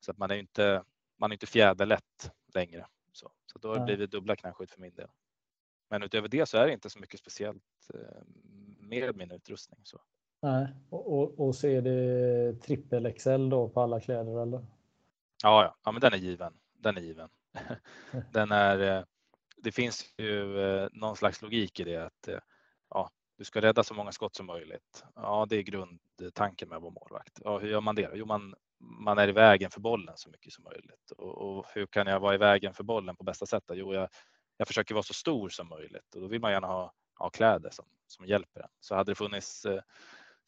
så 0.00 0.10
att 0.10 0.18
man 0.18 0.30
är 0.30 0.36
inte, 0.36 0.84
man 1.20 1.30
är 1.30 1.34
inte 1.34 1.46
fjäderlätt 1.46 2.30
längre. 2.54 2.86
Så, 3.12 3.30
så 3.46 3.58
då 3.58 3.68
har 3.68 3.78
det 3.78 3.84
blivit 3.84 4.10
dubbla 4.10 4.36
knäskydd 4.36 4.70
för 4.70 4.80
min 4.80 4.94
del. 4.94 5.08
Men 5.90 6.02
utöver 6.02 6.28
det 6.28 6.46
så 6.46 6.58
är 6.58 6.66
det 6.66 6.72
inte 6.72 6.90
så 6.90 6.98
mycket 6.98 7.20
speciellt 7.20 7.90
eh, 7.94 8.22
med 8.78 9.16
min 9.16 9.30
utrustning. 9.30 9.80
Så. 9.84 10.00
Nej, 10.42 10.68
och, 10.90 11.18
och, 11.18 11.46
och 11.46 11.54
så 11.54 11.66
är 11.66 11.82
det 11.82 12.60
trippel 12.60 13.12
XL 13.12 13.48
då 13.48 13.68
på 13.68 13.80
alla 13.80 14.00
kläder 14.00 14.42
eller? 14.42 14.66
Ja, 15.42 15.64
ja, 15.64 15.76
ja 15.84 15.92
men 15.92 16.00
den 16.00 16.12
är 16.12 16.18
given. 16.18 16.54
Den 16.72 16.96
är 16.96 17.00
given. 17.00 17.28
den 18.32 18.52
är, 18.52 18.98
eh, 18.98 19.04
det 19.56 19.72
finns 19.72 20.14
ju 20.18 20.60
eh, 20.60 20.88
någon 20.92 21.16
slags 21.16 21.42
logik 21.42 21.80
i 21.80 21.84
det 21.84 21.96
att 21.96 22.28
ja, 22.90 23.10
du 23.36 23.44
ska 23.44 23.60
rädda 23.60 23.84
så 23.84 23.94
många 23.94 24.12
skott 24.12 24.34
som 24.34 24.46
möjligt. 24.46 25.04
Ja, 25.14 25.46
det 25.48 25.56
är 25.56 25.62
grundtanken 25.62 26.68
med 26.68 26.76
att 26.76 26.82
vara 26.82 26.92
målvakt. 26.92 27.40
Ja, 27.44 27.58
hur 27.58 27.68
gör 27.68 27.80
man 27.80 27.94
det? 27.94 28.10
Jo, 28.14 28.26
man, 28.26 28.54
man 28.80 29.18
är 29.18 29.28
i 29.28 29.32
vägen 29.32 29.70
för 29.70 29.80
bollen 29.80 30.16
så 30.16 30.30
mycket 30.30 30.52
som 30.52 30.64
möjligt. 30.64 31.10
Och, 31.16 31.58
och 31.58 31.66
hur 31.74 31.86
kan 31.86 32.06
jag 32.06 32.20
vara 32.20 32.34
i 32.34 32.38
vägen 32.38 32.74
för 32.74 32.84
bollen 32.84 33.16
på 33.16 33.24
bästa 33.24 33.46
sätt? 33.46 33.64
Jo, 33.72 33.94
jag, 33.94 34.08
jag 34.56 34.68
försöker 34.68 34.94
vara 34.94 35.02
så 35.02 35.14
stor 35.14 35.48
som 35.48 35.68
möjligt 35.68 36.14
och 36.14 36.20
då 36.20 36.26
vill 36.26 36.40
man 36.40 36.52
gärna 36.52 36.66
ha, 36.66 36.92
ha 37.18 37.30
kläder 37.30 37.70
som, 37.70 37.84
som 38.06 38.26
hjälper 38.26 38.60
en. 38.60 38.68
Så 38.80 38.94
hade 38.94 39.10
det 39.10 39.14
funnits 39.14 39.66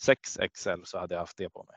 6 0.03 0.39
XL 0.53 0.83
så 0.85 0.99
hade 0.99 1.15
jag 1.15 1.21
haft 1.21 1.37
det 1.37 1.51
på 1.51 1.65
mig. 1.65 1.77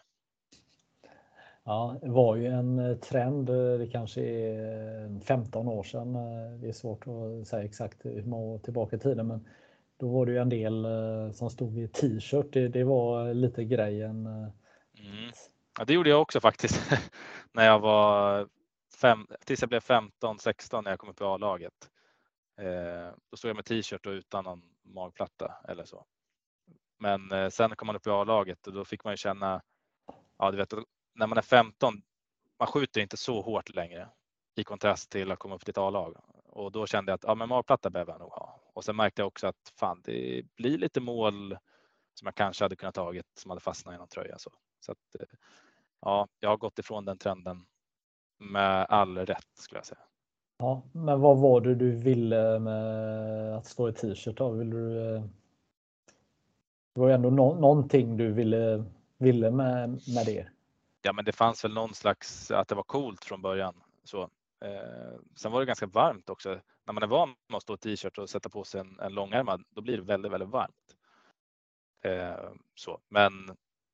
Ja, 1.68 1.98
det 2.02 2.10
var 2.10 2.36
ju 2.36 2.48
en 2.48 2.80
eh, 2.80 2.98
trend. 2.98 3.50
Eh, 3.50 3.78
det 3.80 3.88
kanske 3.88 4.22
är 4.22 5.20
15 5.20 5.68
år 5.68 5.84
sedan. 5.84 6.16
Eh, 6.16 6.60
det 6.62 6.68
är 6.68 6.72
svårt 6.72 7.08
att 7.08 7.48
säga 7.48 7.64
exakt 7.64 8.06
hur 8.06 8.24
många 8.24 8.44
år 8.44 8.60
tillbaka 8.60 8.96
i 8.96 9.00
tiden, 9.00 9.28
men 9.28 9.48
då 9.98 10.08
var 10.08 10.26
det 10.26 10.32
ju 10.32 10.38
en 10.38 10.50
del 10.50 10.88
som 11.34 11.50
stod 11.50 11.78
i 11.78 11.88
t-shirt. 11.88 12.54
Det, 12.54 12.68
det, 12.68 12.84
var 12.84 13.34
lite 13.34 13.64
grejen. 13.64 14.26
Mm. 14.26 15.32
Ja, 15.78 15.86
det 15.86 15.94
gjorde 15.94 16.10
jag 16.10 16.22
också 16.22 16.40
faktiskt 16.40 16.92
när 17.52 17.66
jag 17.66 17.80
var 17.80 18.48
fem, 19.02 19.28
tills 19.46 19.62
jag 19.62 19.70
blev 19.70 19.80
15, 19.80 20.40
16 20.40 20.84
när 20.84 20.92
jag 20.92 21.00
kom 21.00 21.10
upp 21.10 21.22
i 21.22 21.24
A-laget. 21.24 21.90
Eh, 22.58 23.16
då 23.32 23.38
stod 23.38 23.50
jag 23.50 23.56
med 23.56 23.66
t-shirt 23.66 24.06
och 24.06 24.12
utan 24.12 24.44
någon 24.44 24.62
magplatta 24.84 25.56
eller 25.68 25.86
så. 25.86 26.06
Men 27.00 27.32
eh, 27.32 27.50
sen 27.50 27.76
kom 27.76 27.86
man 27.86 27.96
upp 27.96 28.08
i 28.08 28.10
A-laget 28.10 28.68
och 28.68 28.74
då 28.74 28.86
fick 28.86 29.04
man 29.04 29.14
ju 29.14 29.18
känna, 29.18 29.62
ja 30.38 30.52
du 30.52 30.58
vet, 30.58 30.74
när 31.16 31.28
man 31.28 31.38
är 31.38 31.42
15, 31.42 32.02
man 32.60 32.68
skjuter 32.68 33.02
inte 33.02 33.18
så 33.18 33.42
hårt 33.42 33.76
längre 33.76 34.10
i 34.56 34.64
kontrast 34.64 35.12
till 35.12 35.32
att 35.32 35.40
komma 35.40 35.56
upp 35.56 35.66
till 35.66 35.72
ett 35.72 35.78
A-lag. 35.78 36.18
Och 36.44 36.72
då 36.72 36.88
kände 36.88 37.12
jag 37.12 37.16
att 37.16 37.24
ja, 37.24 37.36
men 37.36 37.50
magplatta 37.50 37.90
behöver 37.90 38.12
jag 38.12 38.20
nog 38.20 38.32
ha. 38.32 38.62
Och 38.74 38.86
sen 38.86 38.96
märkte 38.96 39.22
jag 39.22 39.28
också 39.28 39.48
att 39.48 39.74
fan, 39.80 40.02
det 40.04 40.44
blir 40.56 40.78
lite 40.78 41.02
mål 41.02 41.58
som 42.14 42.26
jag 42.26 42.36
kanske 42.36 42.64
hade 42.66 42.76
kunnat 42.76 42.96
tagit 42.96 43.26
som 43.38 43.52
hade 43.52 43.62
fastnat 43.62 43.96
i 43.96 43.98
någon 43.98 44.08
tröja. 44.08 44.38
Så, 44.38 44.52
så 44.80 44.92
att, 44.92 45.16
eh, 45.20 45.28
ja, 46.06 46.28
jag 46.40 46.50
har 46.50 46.58
gått 46.58 46.80
ifrån 46.80 47.06
den 47.06 47.18
trenden 47.18 47.66
med 48.38 48.86
all 48.90 49.18
rätt 49.18 49.48
skulle 49.54 49.80
jag 49.80 49.86
säga. 49.86 50.02
Ja, 50.58 50.84
men 50.92 51.22
vad 51.22 51.38
var 51.38 51.62
det 51.62 51.76
du 51.76 51.92
ville 51.92 52.60
med 52.60 53.58
att 53.58 53.66
stå 53.66 53.90
i 53.90 53.94
t-shirt? 53.94 54.42
Vill 54.42 54.70
du 54.70 55.16
eh, 55.16 55.24
det 56.96 57.02
var 57.02 57.08
ju 57.08 57.14
ändå 57.14 57.30
no 57.30 57.60
någonting 57.60 58.18
du 58.18 58.32
ville, 58.32 58.84
ville 59.18 59.52
med, 59.52 59.90
med 59.90 60.26
det. 60.26 60.48
Ja, 61.02 61.14
men 61.14 61.26
det 61.26 61.32
fanns 61.32 61.64
väl 61.64 61.74
någon 61.74 61.94
slags 61.94 62.52
att 62.52 62.68
det 62.68 62.76
var 62.76 62.84
coolt 62.84 63.26
från 63.26 63.42
början. 63.42 63.76
Så, 64.04 64.22
eh, 64.62 65.20
sen 65.36 65.52
var 65.52 65.60
det 65.60 65.66
ganska 65.66 65.86
varmt 65.86 66.30
också. 66.30 66.60
När 66.86 66.94
man 66.94 67.04
är 67.04 67.08
van 67.08 67.36
med 67.48 67.58
att 67.58 67.64
stå 67.64 67.74
i 67.74 67.78
t-shirt 67.78 68.18
och 68.18 68.30
sätta 68.30 68.50
på 68.50 68.64
sig 68.64 68.82
en, 68.82 69.00
en 69.00 69.14
långärmad, 69.14 69.64
då 69.70 69.82
blir 69.82 69.98
det 69.98 70.04
väldigt, 70.04 70.32
väldigt 70.32 70.50
varmt. 70.50 70.96
Eh, 72.02 72.50
så, 72.76 73.00
men 73.10 73.32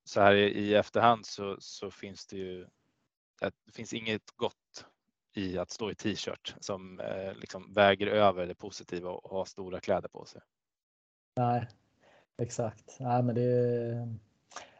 så 0.03 0.21
här 0.21 0.35
i, 0.35 0.43
i 0.43 0.75
efterhand 0.75 1.25
så, 1.25 1.57
så 1.59 1.91
finns 1.91 2.27
det 2.27 2.37
ju. 2.37 2.67
Det 3.39 3.71
finns 3.73 3.93
inget 3.93 4.31
gott 4.35 4.85
i 5.35 5.57
att 5.57 5.69
stå 5.69 5.91
i 5.91 5.95
t-shirt 5.95 6.55
som 6.59 6.99
eh, 6.99 7.33
liksom 7.35 7.73
väger 7.73 8.07
över 8.07 8.47
det 8.47 8.55
positiva 8.55 9.09
och 9.09 9.29
ha 9.29 9.45
stora 9.45 9.79
kläder 9.79 10.09
på 10.09 10.25
sig. 10.25 10.41
Nej, 11.35 11.67
Exakt. 12.41 12.97
Nej, 12.99 13.23
men 13.23 13.35
det, 13.35 14.07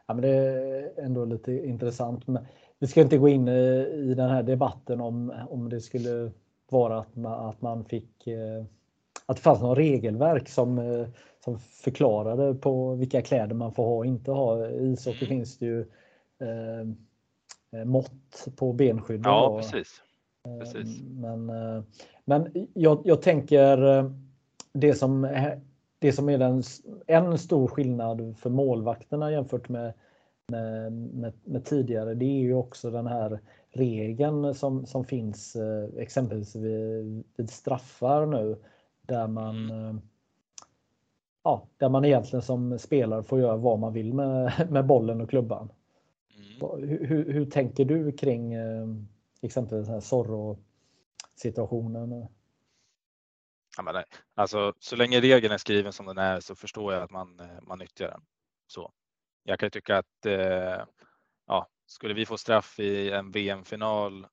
ja, 0.05 0.13
men 0.13 0.21
det 0.21 0.29
är 0.29 1.03
ändå 1.03 1.25
lite 1.25 1.53
intressant. 1.53 2.27
Men 2.27 2.45
vi 2.79 2.87
ska 2.87 3.01
inte 3.01 3.17
gå 3.17 3.29
in 3.29 3.47
i 3.47 4.13
den 4.13 4.29
här 4.29 4.43
debatten 4.43 5.01
om, 5.01 5.33
om 5.49 5.69
det 5.69 5.81
skulle 5.81 6.31
vara 6.69 6.99
att 6.99 7.15
man, 7.15 7.49
att 7.49 7.61
man 7.61 7.85
fick 7.85 8.27
eh, 8.27 8.65
att 9.31 9.37
det 9.37 9.43
fanns 9.43 9.61
något 9.61 9.77
regelverk 9.77 10.49
som, 10.49 10.77
eh, 10.77 11.07
som 11.43 11.59
förklarade 11.59 12.53
på 12.55 12.95
vilka 12.95 13.21
kläder 13.21 13.55
man 13.55 13.73
får 13.73 13.83
ha 13.83 13.95
och 13.95 14.05
inte 14.05 14.31
ha. 14.31 14.67
I 14.67 14.91
ishockey 14.91 15.25
mm. 15.25 15.29
finns 15.29 15.57
det 15.57 15.65
ju 15.65 15.79
eh, 16.41 16.79
eh 17.79 17.85
mått 17.85 18.47
på 18.55 18.73
benskydd. 18.73 19.21
Ja, 19.25 19.57
precis. 19.57 20.01
precis. 20.59 21.01
Men, 21.01 21.51
men 22.25 22.67
jag, 22.73 23.01
jag 23.03 23.21
tänker 23.21 24.11
det 24.73 24.93
som 24.93 25.27
det 26.01 26.11
som 26.11 26.29
är 26.29 26.37
den, 26.37 26.63
en 27.07 27.37
stor 27.37 27.67
skillnad 27.67 28.37
för 28.37 28.49
målvakterna 28.49 29.31
jämfört 29.31 29.69
med, 29.69 29.93
med, 30.47 30.91
med, 30.91 31.33
med, 31.43 31.65
tidigare, 31.65 32.13
det 32.13 32.25
är 32.25 32.39
ju 32.39 32.53
också 32.53 32.91
den 32.91 33.07
här 33.07 33.39
regeln 33.69 34.55
som, 34.55 34.85
som 34.85 35.05
finns 35.05 35.55
eh, 35.55 35.89
exempelvis 35.97 36.55
vid, 36.55 37.23
vid 37.37 37.49
straffar 37.49 38.25
nu 38.25 38.57
där 39.11 39.27
man 39.27 39.69
mm. 39.69 39.87
eh, 39.87 39.95
ja, 41.43 41.67
där 41.77 41.89
man 41.89 42.05
egentligen 42.05 42.41
som 42.41 42.79
spelare 42.79 43.23
får 43.23 43.39
göra 43.39 43.55
vad 43.55 43.79
man 43.79 43.93
vill 43.93 44.13
med, 44.13 44.53
med 44.71 44.85
bollen 44.85 45.21
och 45.21 45.29
klubban. 45.29 45.71
Mm. 46.35 46.89
Hur, 46.89 47.33
hur, 47.33 47.45
tänker 47.45 47.85
du 47.85 48.11
kring 48.11 48.53
eh, 48.53 48.87
exempelvis 49.41 50.05
Zorro-situationen? 50.05 52.27
Ja, 53.77 53.83
men, 53.83 54.03
alltså, 54.35 54.73
så 54.79 54.95
länge 54.95 55.21
regeln 55.21 55.53
är 55.53 55.57
skriven 55.57 55.93
som 55.93 56.05
den 56.05 56.17
är 56.17 56.39
så 56.39 56.55
förstår 56.55 56.93
jag 56.93 57.03
att 57.03 57.11
man, 57.11 57.39
eh, 57.39 57.61
man 57.61 57.79
nyttjar 57.79 58.07
den. 58.07 58.21
Så. 58.67 58.91
Jag 59.43 59.59
kan 59.59 59.71
tycka 59.71 59.97
att 59.97 60.25
eh, 60.25 60.85
ja, 61.47 61.67
skulle 61.85 62.13
vi 62.13 62.25
få 62.25 62.37
straff 62.37 62.79
i 62.79 63.11
en 63.11 63.31
VM-final 63.31 64.27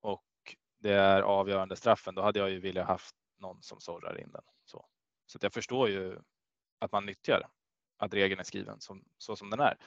och 0.00 0.56
det 0.78 0.92
är 0.92 1.22
avgörande 1.22 1.76
straffen, 1.76 2.14
då 2.14 2.22
hade 2.22 2.38
jag 2.38 2.50
ju 2.50 2.60
velat 2.60 2.86
haft 2.86 3.14
någon 3.40 3.62
som 3.62 3.80
sorrar 3.80 4.20
in 4.20 4.30
den. 4.32 4.42
Så, 4.64 4.86
så 5.26 5.38
jag 5.42 5.52
förstår 5.52 5.88
ju 5.88 6.18
att 6.78 6.92
man 6.92 7.06
nyttjar 7.06 7.50
att 7.96 8.14
regeln 8.14 8.40
är 8.40 8.44
skriven 8.44 8.80
som, 8.80 9.04
så 9.18 9.36
som 9.36 9.50
den 9.50 9.60
är. 9.60 9.78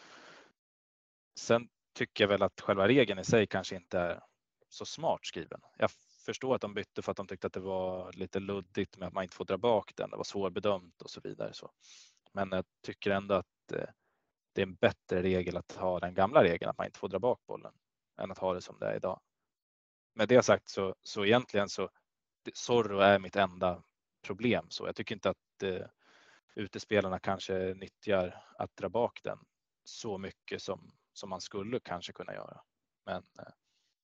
Sen 1.40 1.70
tycker 1.94 2.24
jag 2.24 2.30
väl 2.30 2.44
att 2.44 2.62
själva 2.62 2.88
regeln 2.88 3.20
i 3.20 3.24
sig 3.24 3.48
kanske 3.48 3.76
inte 3.76 4.00
är 4.00 4.24
så 4.70 4.86
smart 4.86 5.26
skriven. 5.26 5.62
Jag 5.78 5.92
förstår 6.26 6.56
att 6.56 6.62
de 6.62 6.74
bytte 6.74 7.02
för 7.02 7.12
att 7.12 7.18
de 7.18 7.28
tyckte 7.28 7.48
att 7.48 7.54
det 7.54 7.60
var 7.60 8.14
lite 8.14 8.40
luddigt 8.40 8.98
med 8.98 9.08
att 9.08 9.14
man 9.14 9.24
inte 9.24 9.36
får 9.36 9.46
dra 9.46 9.58
bak 9.58 9.92
den. 9.96 10.10
Det 10.10 10.18
var 10.18 10.24
svårbedömt 10.24 11.02
och 11.02 11.10
så 11.10 11.22
vidare. 11.24 11.54
Så. 11.54 11.72
Men 12.32 12.52
jag 12.52 12.66
tycker 12.82 13.12
ändå 13.12 13.36
att 13.36 13.72
eh, 13.72 13.86
det 14.54 14.62
är 14.62 14.66
en 14.66 14.76
bättre 14.76 15.22
regel 15.22 15.58
att 15.58 15.72
ha 15.72 16.00
den 16.00 16.14
gamla 16.14 16.44
regeln 16.44 16.70
att 16.70 16.78
man 16.78 16.88
inte 16.88 17.00
får 17.00 17.10
dra 17.10 17.20
bak 17.20 17.40
bollen 17.46 17.74
än 18.18 18.32
att 18.32 18.38
ha 18.38 18.54
det 18.54 18.62
som 18.62 18.80
det 18.80 18.86
är 18.86 18.96
idag. 18.96 19.22
Med 20.16 20.28
det 20.28 20.44
sagt 20.44 20.70
så, 20.70 20.96
så 21.02 21.26
egentligen 21.26 21.70
så 21.70 21.90
Zorro 22.54 23.00
är 23.00 23.20
mitt 23.20 23.36
enda 23.36 23.84
problem. 24.22 24.66
Så 24.70 24.86
jag 24.86 24.96
tycker 24.96 25.16
inte 25.16 25.30
att 25.30 25.64
eh, 25.64 25.86
utespelarna 26.56 27.20
kanske 27.20 27.74
nyttjar 27.74 28.44
att 28.58 28.76
dra 28.76 28.90
bak 28.90 29.20
den 29.24 29.38
så 29.84 30.18
mycket 30.18 30.62
som, 30.62 30.92
som 31.14 31.30
man 31.30 31.42
skulle 31.42 31.80
kanske 31.80 32.14
kunna 32.14 32.34
göra. 32.34 32.62
Men 33.06 33.24
eh, 33.40 33.54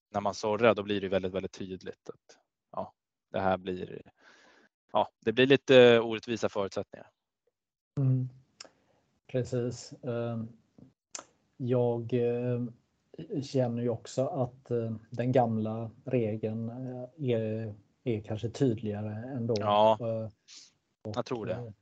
när 0.09 0.21
man 0.21 0.33
sorrar 0.33 0.75
då 0.75 0.83
blir 0.83 1.01
det 1.01 1.09
väldigt, 1.09 1.33
väldigt 1.33 1.51
tydligt 1.51 2.09
att 2.09 2.37
ja, 2.71 2.93
det 3.31 3.39
här 3.39 3.57
blir, 3.57 4.11
ja, 4.91 5.09
det 5.19 5.33
blir 5.33 5.47
lite 5.47 5.99
orättvisa 5.99 6.49
förutsättningar. 6.49 7.09
Mm. 7.97 8.29
Precis. 9.27 9.93
Ehm, 10.03 10.47
jag 11.57 12.13
eh, 12.13 12.65
känner 13.41 13.81
ju 13.81 13.89
också 13.89 14.27
att 14.27 14.71
eh, 14.71 14.95
den 15.09 15.31
gamla 15.31 15.91
regeln 16.03 16.69
eh, 16.69 17.29
är, 17.29 17.75
är 18.17 18.21
kanske 18.21 18.49
tydligare 18.49 19.13
ändå. 19.35 19.55
Ja, 19.59 19.97
och, 21.01 21.15
jag 21.15 21.25
tror 21.25 21.45
det. 21.45 21.73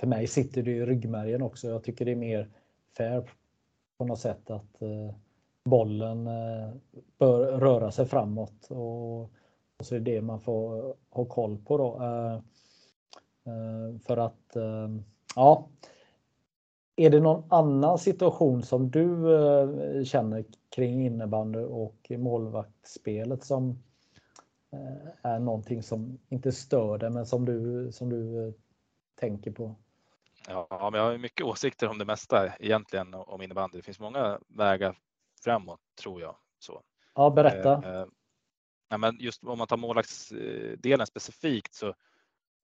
För 0.00 0.06
mig 0.06 0.26
sitter 0.26 0.62
det 0.62 0.70
i 0.70 0.86
ryggmärgen 0.86 1.42
också. 1.42 1.68
Jag 1.68 1.84
tycker 1.84 2.04
det 2.04 2.10
är 2.10 2.16
mer 2.16 2.48
fair 2.96 3.30
på 3.98 4.04
något 4.04 4.20
sätt 4.20 4.50
att 4.50 4.82
bollen 5.64 6.24
bör 7.18 7.58
röra 7.60 7.90
sig 7.90 8.06
framåt 8.06 8.66
och, 8.70 9.30
så 9.80 9.94
är 9.94 10.00
det 10.00 10.14
det 10.14 10.22
man 10.22 10.40
får 10.40 10.94
ha 11.10 11.24
koll 11.24 11.58
på 11.58 11.78
då. 11.78 11.98
För 14.06 14.16
att 14.16 14.56
ja, 15.36 15.68
är 16.96 17.10
det 17.10 17.20
någon 17.20 17.44
annan 17.48 17.98
situation 17.98 18.62
som 18.62 18.90
du 18.90 19.34
eh, 19.34 20.04
känner 20.04 20.44
kring 20.68 21.06
innebandy 21.06 21.58
och 21.58 22.12
målvaktsspelet 22.18 23.44
som 23.44 23.70
eh, 23.70 23.76
är 25.22 25.38
någonting 25.38 25.82
som 25.82 26.18
inte 26.28 26.52
stör 26.52 26.98
dig 26.98 27.10
men 27.10 27.26
som 27.26 27.44
du, 27.44 27.88
som 27.92 28.10
du 28.10 28.48
eh, 28.48 28.54
tänker 29.14 29.50
på? 29.50 29.76
Ja, 30.48 30.88
men 30.92 31.00
jag 31.00 31.10
har 31.10 31.18
mycket 31.18 31.46
åsikter 31.46 31.88
om 31.88 31.98
det 31.98 32.04
mesta 32.04 32.56
egentligen 32.56 33.14
om 33.14 33.42
innebandy. 33.42 33.78
Det 33.78 33.82
finns 33.82 34.00
många 34.00 34.40
vägar 34.48 34.98
framåt 35.44 35.80
tror 36.02 36.20
jag. 36.20 36.36
Så. 36.58 36.82
Ja, 37.14 37.30
berätta. 37.30 37.72
Eh, 37.72 38.06
ja, 38.88 38.96
men 38.96 39.16
just 39.20 39.44
om 39.44 39.58
man 39.58 39.66
tar 39.66 39.76
målvaktsdelen 39.76 41.06
specifikt 41.06 41.74
så 41.74 41.94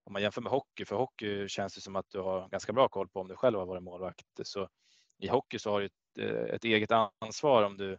om 0.05 0.13
man 0.13 0.21
jämför 0.21 0.41
med 0.41 0.51
hockey, 0.51 0.85
för 0.85 0.95
hockey 0.95 1.47
känns 1.47 1.75
det 1.75 1.81
som 1.81 1.95
att 1.95 2.09
du 2.09 2.19
har 2.19 2.49
ganska 2.49 2.73
bra 2.73 2.87
koll 2.87 3.07
på 3.07 3.19
om 3.19 3.27
du 3.27 3.35
själv 3.35 3.59
har 3.59 3.65
varit 3.65 3.83
målvakt. 3.83 4.25
Så 4.43 4.69
i 5.17 5.27
hockey 5.27 5.59
så 5.59 5.71
har 5.71 5.79
du 5.79 5.85
ett, 5.85 6.17
eh, 6.19 6.55
ett 6.55 6.63
eget 6.63 6.91
ansvar 7.19 7.63
om 7.63 7.77
du 7.77 7.97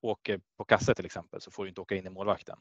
åker 0.00 0.40
på 0.56 0.64
kasse 0.64 0.94
till 0.94 1.06
exempel 1.06 1.40
så 1.40 1.50
får 1.50 1.64
du 1.64 1.68
inte 1.68 1.80
åka 1.80 1.94
in 1.94 2.06
i 2.06 2.10
målvakten. 2.10 2.58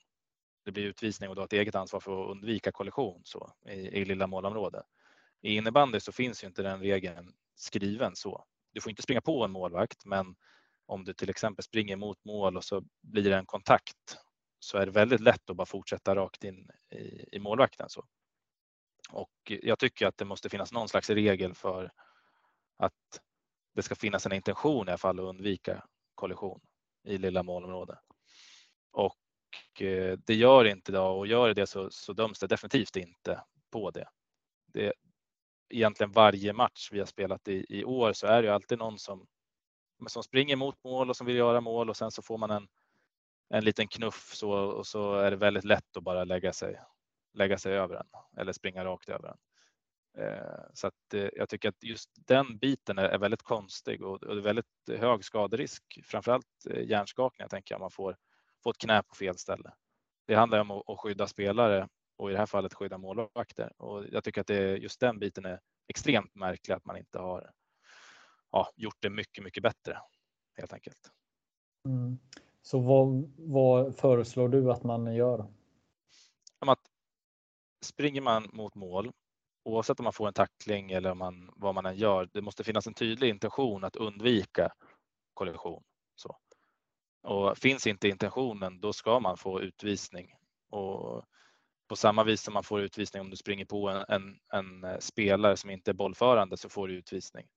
Det 0.64 0.72
blir 0.72 0.84
utvisning 0.84 1.30
och 1.30 1.36
du 1.36 1.42
har 1.42 1.46
ett 1.46 1.54
eget 1.54 1.76
ansvar 1.76 2.00
för 2.00 2.24
att 2.24 2.32
undvika 2.32 2.72
kollision 2.72 3.22
så, 3.24 3.54
i, 3.66 3.72
i 3.72 4.06
lilla 4.06 4.28
målområde. 4.28 4.84
I 5.42 5.56
innebandy 5.56 6.00
så 6.00 6.12
finns 6.12 6.44
ju 6.44 6.48
inte 6.48 6.64
den 6.64 6.80
regeln 6.80 7.34
skriven 7.56 8.16
så. 8.16 8.46
Du 8.74 8.82
får 8.82 8.90
inte 8.90 9.02
springa 9.02 9.22
på 9.22 9.44
en 9.44 9.52
målvakt, 9.52 10.06
men 10.06 10.36
om 10.86 11.04
du 11.04 11.14
till 11.14 11.30
exempel 11.30 11.64
springer 11.64 11.96
mot 11.96 12.26
mål 12.26 12.58
och 12.58 12.64
så 12.64 12.84
blir 13.02 13.30
det 13.30 13.38
en 13.38 13.46
kontakt 13.46 14.18
så 14.60 14.78
är 14.78 14.86
det 14.86 14.92
väldigt 14.92 15.22
lätt 15.22 15.50
att 15.50 15.56
bara 15.56 15.66
fortsätta 15.66 16.16
rakt 16.16 16.44
in 16.44 16.70
i, 16.90 17.36
i 17.36 17.40
målvakten. 17.40 17.90
Så. 17.90 18.06
Och 19.12 19.32
jag 19.46 19.80
tycker 19.80 20.08
att 20.08 20.18
det 20.18 20.26
måste 20.26 20.50
finnas 20.50 20.72
någon 20.72 20.90
slags 20.90 21.10
regel 21.10 21.54
för 21.54 21.92
att 22.78 23.22
det 23.76 23.84
ska 23.84 23.96
finnas 23.96 24.26
en 24.26 24.34
intention 24.34 24.88
i 24.88 24.92
alla 24.92 24.98
fall 24.98 25.20
att 25.20 25.24
undvika 25.26 25.86
kollision 26.16 26.62
i 27.04 27.18
lilla 27.18 27.44
målområde. 27.44 28.00
Och 28.92 29.16
eh, 29.82 30.18
det 30.26 30.36
gör 30.36 30.66
inte 30.66 30.92
idag 30.92 31.18
och 31.18 31.28
gör 31.28 31.54
det 31.54 31.68
så, 31.68 31.90
så 31.92 32.14
döms 32.14 32.40
det 32.40 32.48
definitivt 32.48 32.96
inte 32.96 33.44
på 33.72 33.92
det. 33.92 34.08
det. 34.74 34.94
Egentligen 35.70 36.12
varje 36.12 36.54
match 36.54 36.90
vi 36.92 37.00
har 37.00 37.06
spelat 37.06 37.48
i, 37.48 37.66
i 37.70 37.84
år 37.84 38.14
så 38.14 38.28
är 38.28 38.44
det 38.44 38.54
alltid 38.54 38.78
någon 38.78 39.00
som, 39.00 39.28
som 40.08 40.24
springer 40.24 40.56
mot 40.56 40.84
mål 40.84 41.10
och 41.10 41.18
som 41.18 41.28
vill 41.28 41.36
göra 41.36 41.62
mål 41.62 41.90
och 41.90 41.98
sen 41.98 42.12
så 42.12 42.22
får 42.22 42.38
man 42.38 42.52
en, 42.52 42.68
en 43.50 43.64
liten 43.64 43.88
knuff 43.88 44.32
så, 44.34 44.52
och 44.52 44.88
så 44.88 45.16
är 45.16 45.32
det 45.32 45.38
väldigt 45.38 45.64
lätt 45.64 45.98
att 45.98 46.04
bara 46.04 46.24
lägga 46.24 46.54
sig 46.54 46.80
lägga 47.34 47.58
sig 47.58 47.74
över 47.74 47.96
den 47.96 48.08
eller 48.38 48.54
springa 48.54 48.86
rakt 48.86 49.10
över 49.10 49.28
den. 49.28 49.38
Eh, 50.18 50.64
så 50.74 50.88
att 50.88 51.14
eh, 51.14 51.30
jag 51.34 51.50
tycker 51.50 51.70
att 51.70 51.84
just 51.84 52.10
den 52.16 52.58
biten 52.58 52.98
är 52.98 53.18
väldigt 53.18 53.44
konstig 53.44 54.04
och 54.04 54.20
det 54.20 54.32
är 54.32 54.36
väldigt 54.36 54.66
hög 54.88 55.24
skaderisk, 55.24 55.84
framförallt 56.04 56.66
eh, 56.70 56.84
hjärnskakningar 56.84 57.50
tänker 57.50 57.74
jag 57.74 57.80
man 57.80 57.92
får, 57.92 58.18
får 58.64 58.72
ett 58.72 58.78
knä 58.78 59.04
på 59.04 59.16
fel 59.16 59.38
ställe. 59.38 59.74
Det 60.28 60.36
handlar 60.36 60.60
om 60.60 60.72
att 60.72 61.00
skydda 61.00 61.28
spelare 61.28 61.88
och 62.18 62.30
i 62.30 62.34
det 62.34 62.40
här 62.40 62.46
fallet 62.46 62.74
skydda 62.74 62.98
målvakter 62.98 63.82
och 63.82 64.06
jag 64.12 64.24
tycker 64.24 64.42
att 64.42 64.48
det, 64.48 64.78
just 64.78 65.00
den 65.00 65.20
biten 65.20 65.46
är 65.46 65.60
extremt 65.88 66.36
märklig 66.36 66.76
att 66.76 66.86
man 66.86 66.98
inte 66.98 67.20
har 67.20 67.52
ja, 68.52 68.72
gjort 68.76 68.98
det 69.00 69.10
mycket, 69.10 69.44
mycket 69.44 69.64
bättre 69.64 69.98
helt 70.58 70.74
enkelt. 70.74 71.12
Mm. 71.86 72.20
Så 72.62 72.80
vad, 72.80 73.34
vad 73.38 73.96
föreslår 73.96 74.50
du 74.50 74.72
att 74.72 74.84
man 74.84 75.16
gör? 75.16 75.46
Att 76.60 76.80
springer 77.86 78.22
man 78.22 78.50
mot 78.54 78.76
mål, 78.76 79.12
oavsett 79.64 80.00
om 80.00 80.04
man 80.04 80.14
får 80.14 80.28
en 80.28 80.34
tackling 80.34 80.92
eller 80.92 81.14
man, 81.14 81.52
vad 81.56 81.76
man 81.76 81.86
än 81.86 81.96
gör, 81.96 82.30
det 82.34 82.42
måste 82.42 82.64
finnas 82.64 82.88
en 82.88 82.94
tydlig 82.94 83.30
intention 83.30 83.84
att 83.84 83.96
undvika 83.96 84.72
kollision. 85.34 85.84
Så. 86.16 86.38
Och 87.24 87.58
finns 87.58 87.88
inte 87.88 88.08
intentionen, 88.08 88.80
då 88.80 88.94
ska 88.94 89.20
man 89.20 89.38
få 89.38 89.62
utvisning. 89.62 90.34
Och 90.70 91.26
på 91.90 91.96
samma 91.96 92.24
vis 92.24 92.42
som 92.42 92.54
man 92.54 92.64
får 92.64 92.82
utvisning 92.82 93.22
om 93.22 93.30
du 93.30 93.38
springer 93.38 93.66
på 93.66 93.90
en, 93.90 94.06
en, 94.08 94.40
en 94.54 94.84
eh, 94.84 94.98
spelare 95.00 95.58
som 95.58 95.70
inte 95.70 95.92
är 95.92 95.96
bollförande 95.96 96.58
så 96.58 96.70
får 96.70 96.88
du 96.88 96.94
utvisning. 96.94 97.48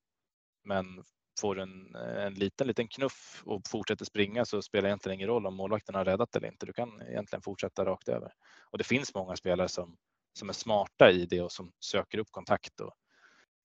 Men 0.64 1.04
får 1.40 1.60
en, 1.60 1.94
eh, 1.94 2.24
en 2.24 2.34
liten, 2.34 2.66
liten 2.66 2.88
knuff 2.88 3.42
och 3.46 3.62
fortsätter 3.68 4.04
springa 4.04 4.44
så 4.44 4.62
spelar 4.62 4.82
det 4.82 4.88
egentligen 4.88 5.14
ingen 5.14 5.28
roll 5.28 5.46
om 5.46 5.54
målvakten 5.54 5.94
har 5.94 6.04
räddat 6.04 6.36
eller 6.36 6.48
inte. 6.48 6.66
Du 6.66 6.72
kan 6.72 7.02
egentligen 7.02 7.42
fortsätta 7.42 7.84
rakt 7.84 8.08
över. 8.08 8.32
Och 8.70 8.78
det 8.78 8.84
finns 8.84 9.14
många 9.14 9.36
spelare 9.36 9.68
som 9.68 9.96
som 10.38 10.48
är 10.48 10.52
smarta 10.52 11.10
i 11.10 11.26
det 11.26 11.40
och 11.40 11.52
som 11.52 11.72
söker 11.80 12.18
upp 12.18 12.30
kontakt 12.30 12.80
och 12.80 12.94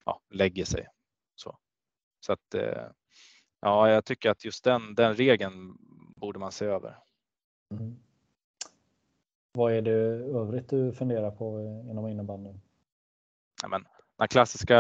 ja, 0.06 0.22
lägger 0.30 0.66
sig. 0.66 0.88
Så, 1.36 1.58
så 2.20 2.34
att 2.34 2.54
eh, 2.54 2.88
ja, 3.62 3.90
jag 3.90 4.06
tycker 4.06 4.30
att 4.30 4.46
just 4.46 4.64
den, 4.64 4.96
den 4.96 5.16
regeln 5.16 5.78
borde 6.16 6.40
man 6.40 6.52
se 6.52 6.66
över. 6.66 6.98
Mm. 7.72 8.00
Vad 9.52 9.74
är 9.74 9.82
det 9.82 9.92
övrigt 10.40 10.70
du 10.70 10.94
funderar 10.94 11.32
på 11.32 11.60
inom 11.90 12.08
innebandyn? 12.08 12.62
Ja, 13.62 13.68
men, 13.68 13.86
den 14.18 14.28
klassiska, 14.28 14.76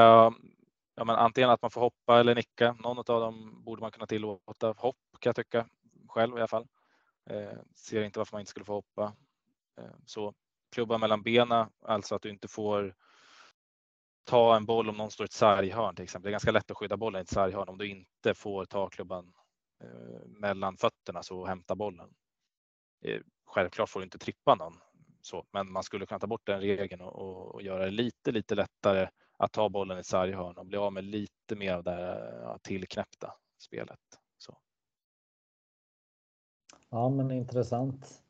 ja, 0.95 1.05
men 1.05 1.09
antingen 1.09 1.49
att 1.49 1.61
man 1.61 1.71
får 1.71 1.81
hoppa 1.81 2.19
eller 2.19 2.35
nicka. 2.35 2.73
Någon 2.73 2.97
av 2.97 3.03
dem 3.03 3.63
borde 3.63 3.81
man 3.81 3.91
kunna 3.91 4.05
tillåta. 4.05 4.73
Hopp 4.77 4.97
kan 5.19 5.29
jag 5.29 5.35
tycka 5.35 5.65
själv 6.07 6.37
i 6.37 6.39
alla 6.39 6.47
fall. 6.47 6.67
Eh, 7.29 7.59
ser 7.75 8.03
inte 8.03 8.19
varför 8.19 8.35
man 8.35 8.41
inte 8.41 8.51
skulle 8.51 8.65
få 8.65 8.73
hoppa. 8.73 9.13
Eh, 9.77 9.95
så 10.05 10.33
klubba 10.71 10.97
mellan 10.97 11.23
benen, 11.23 11.67
alltså 11.81 12.15
att 12.15 12.21
du 12.21 12.29
inte 12.29 12.47
får 12.47 12.95
ta 14.29 14.55
en 14.55 14.65
boll 14.65 14.89
om 14.89 14.97
någon 14.97 15.11
står 15.11 15.23
i 15.23 15.25
ett 15.25 15.31
sarghörn 15.31 15.95
till 15.95 16.03
exempel. 16.03 16.25
Det 16.25 16.29
är 16.29 16.31
ganska 16.31 16.51
lätt 16.51 16.71
att 16.71 16.77
skydda 16.77 16.97
bollen 16.97 17.19
i 17.19 17.21
ett 17.21 17.29
sarghörn 17.29 17.69
om 17.69 17.77
du 17.77 17.89
inte 17.89 18.33
får 18.33 18.65
ta 18.65 18.89
klubban 18.89 19.33
eh, 19.83 20.27
mellan 20.27 20.77
fötterna 20.77 21.23
så 21.23 21.45
hämta 21.45 21.75
bollen. 21.75 22.09
Eh, 23.05 23.21
självklart 23.45 23.89
får 23.89 23.99
du 23.99 24.03
inte 24.03 24.17
trippa 24.17 24.55
någon, 24.55 24.73
så, 25.21 25.45
men 25.51 25.71
man 25.71 25.83
skulle 25.83 26.05
kunna 26.05 26.19
ta 26.19 26.27
bort 26.27 26.45
den 26.45 26.61
regeln 26.61 27.01
och, 27.01 27.15
och, 27.15 27.55
och 27.55 27.61
göra 27.61 27.85
det 27.85 27.91
lite, 27.91 28.31
lite 28.31 28.55
lättare 28.55 29.09
att 29.37 29.51
ta 29.51 29.69
bollen 29.69 29.97
i 29.97 29.99
ett 29.99 30.05
sarghörn 30.05 30.57
och 30.57 30.65
bli 30.65 30.77
av 30.77 30.93
med 30.93 31.03
lite 31.03 31.55
mer 31.55 31.73
av 31.73 31.83
det 31.83 32.39
ja, 32.43 32.57
tillknäppta 32.61 33.33
spelet. 33.57 33.99
Så. 34.37 34.57
Ja, 36.89 37.09
men 37.09 37.31
intressant. 37.31 38.23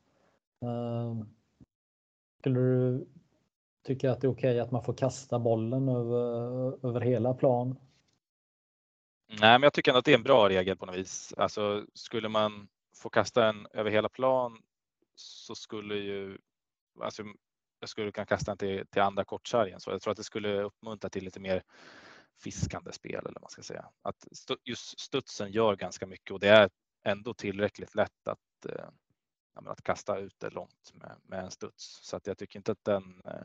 Uh, 0.64 1.24
skulle 2.38 2.60
du 2.60 3.06
tycker 3.82 4.08
att 4.08 4.20
det 4.20 4.26
är 4.26 4.32
okej 4.32 4.50
okay 4.50 4.60
att 4.60 4.70
man 4.70 4.84
får 4.84 4.94
kasta 4.94 5.38
bollen 5.38 5.88
över, 5.88 6.86
över 6.86 7.00
hela 7.00 7.34
plan? 7.34 7.76
Nej, 9.28 9.38
men 9.58 9.62
jag 9.62 9.72
tycker 9.72 9.90
ändå 9.90 9.98
att 9.98 10.04
det 10.04 10.12
är 10.12 10.18
en 10.18 10.22
bra 10.22 10.48
regel 10.48 10.76
på 10.76 10.86
något 10.86 10.96
vis. 10.96 11.34
Alltså 11.36 11.86
skulle 11.94 12.28
man 12.28 12.68
få 12.96 13.08
kasta 13.08 13.40
den 13.40 13.66
över 13.72 13.90
hela 13.90 14.08
plan 14.08 14.62
så 15.14 15.54
skulle 15.54 15.94
ju 15.94 16.38
alltså, 17.00 17.22
jag 17.80 17.88
skulle 17.88 18.12
kunna 18.12 18.26
kasta 18.26 18.50
den 18.50 18.58
till, 18.58 18.86
till 18.86 19.02
andra 19.02 19.24
kortsargen. 19.24 19.80
Så 19.80 19.90
jag 19.90 20.02
tror 20.02 20.10
att 20.10 20.16
det 20.16 20.24
skulle 20.24 20.62
uppmuntra 20.62 21.10
till 21.10 21.24
lite 21.24 21.40
mer 21.40 21.62
fiskande 22.38 22.92
spel 22.92 23.14
eller 23.14 23.34
vad 23.34 23.42
man 23.42 23.50
ska 23.50 23.62
säga. 23.62 23.90
Att 24.02 24.28
just 24.64 25.00
studsen 25.00 25.52
gör 25.52 25.76
ganska 25.76 26.06
mycket 26.06 26.30
och 26.30 26.40
det 26.40 26.48
är 26.48 26.70
ändå 27.04 27.34
tillräckligt 27.34 27.94
lätt 27.94 28.28
att, 28.28 28.66
eh, 28.68 28.88
att 29.54 29.82
kasta 29.82 30.18
ut 30.18 30.34
det 30.38 30.50
långt 30.50 30.92
med, 30.94 31.16
med 31.22 31.44
en 31.44 31.50
studs. 31.50 32.00
Så 32.02 32.16
att 32.16 32.26
jag 32.26 32.38
tycker 32.38 32.58
inte 32.58 32.72
att 32.72 32.84
den, 32.84 33.22
eh, 33.24 33.42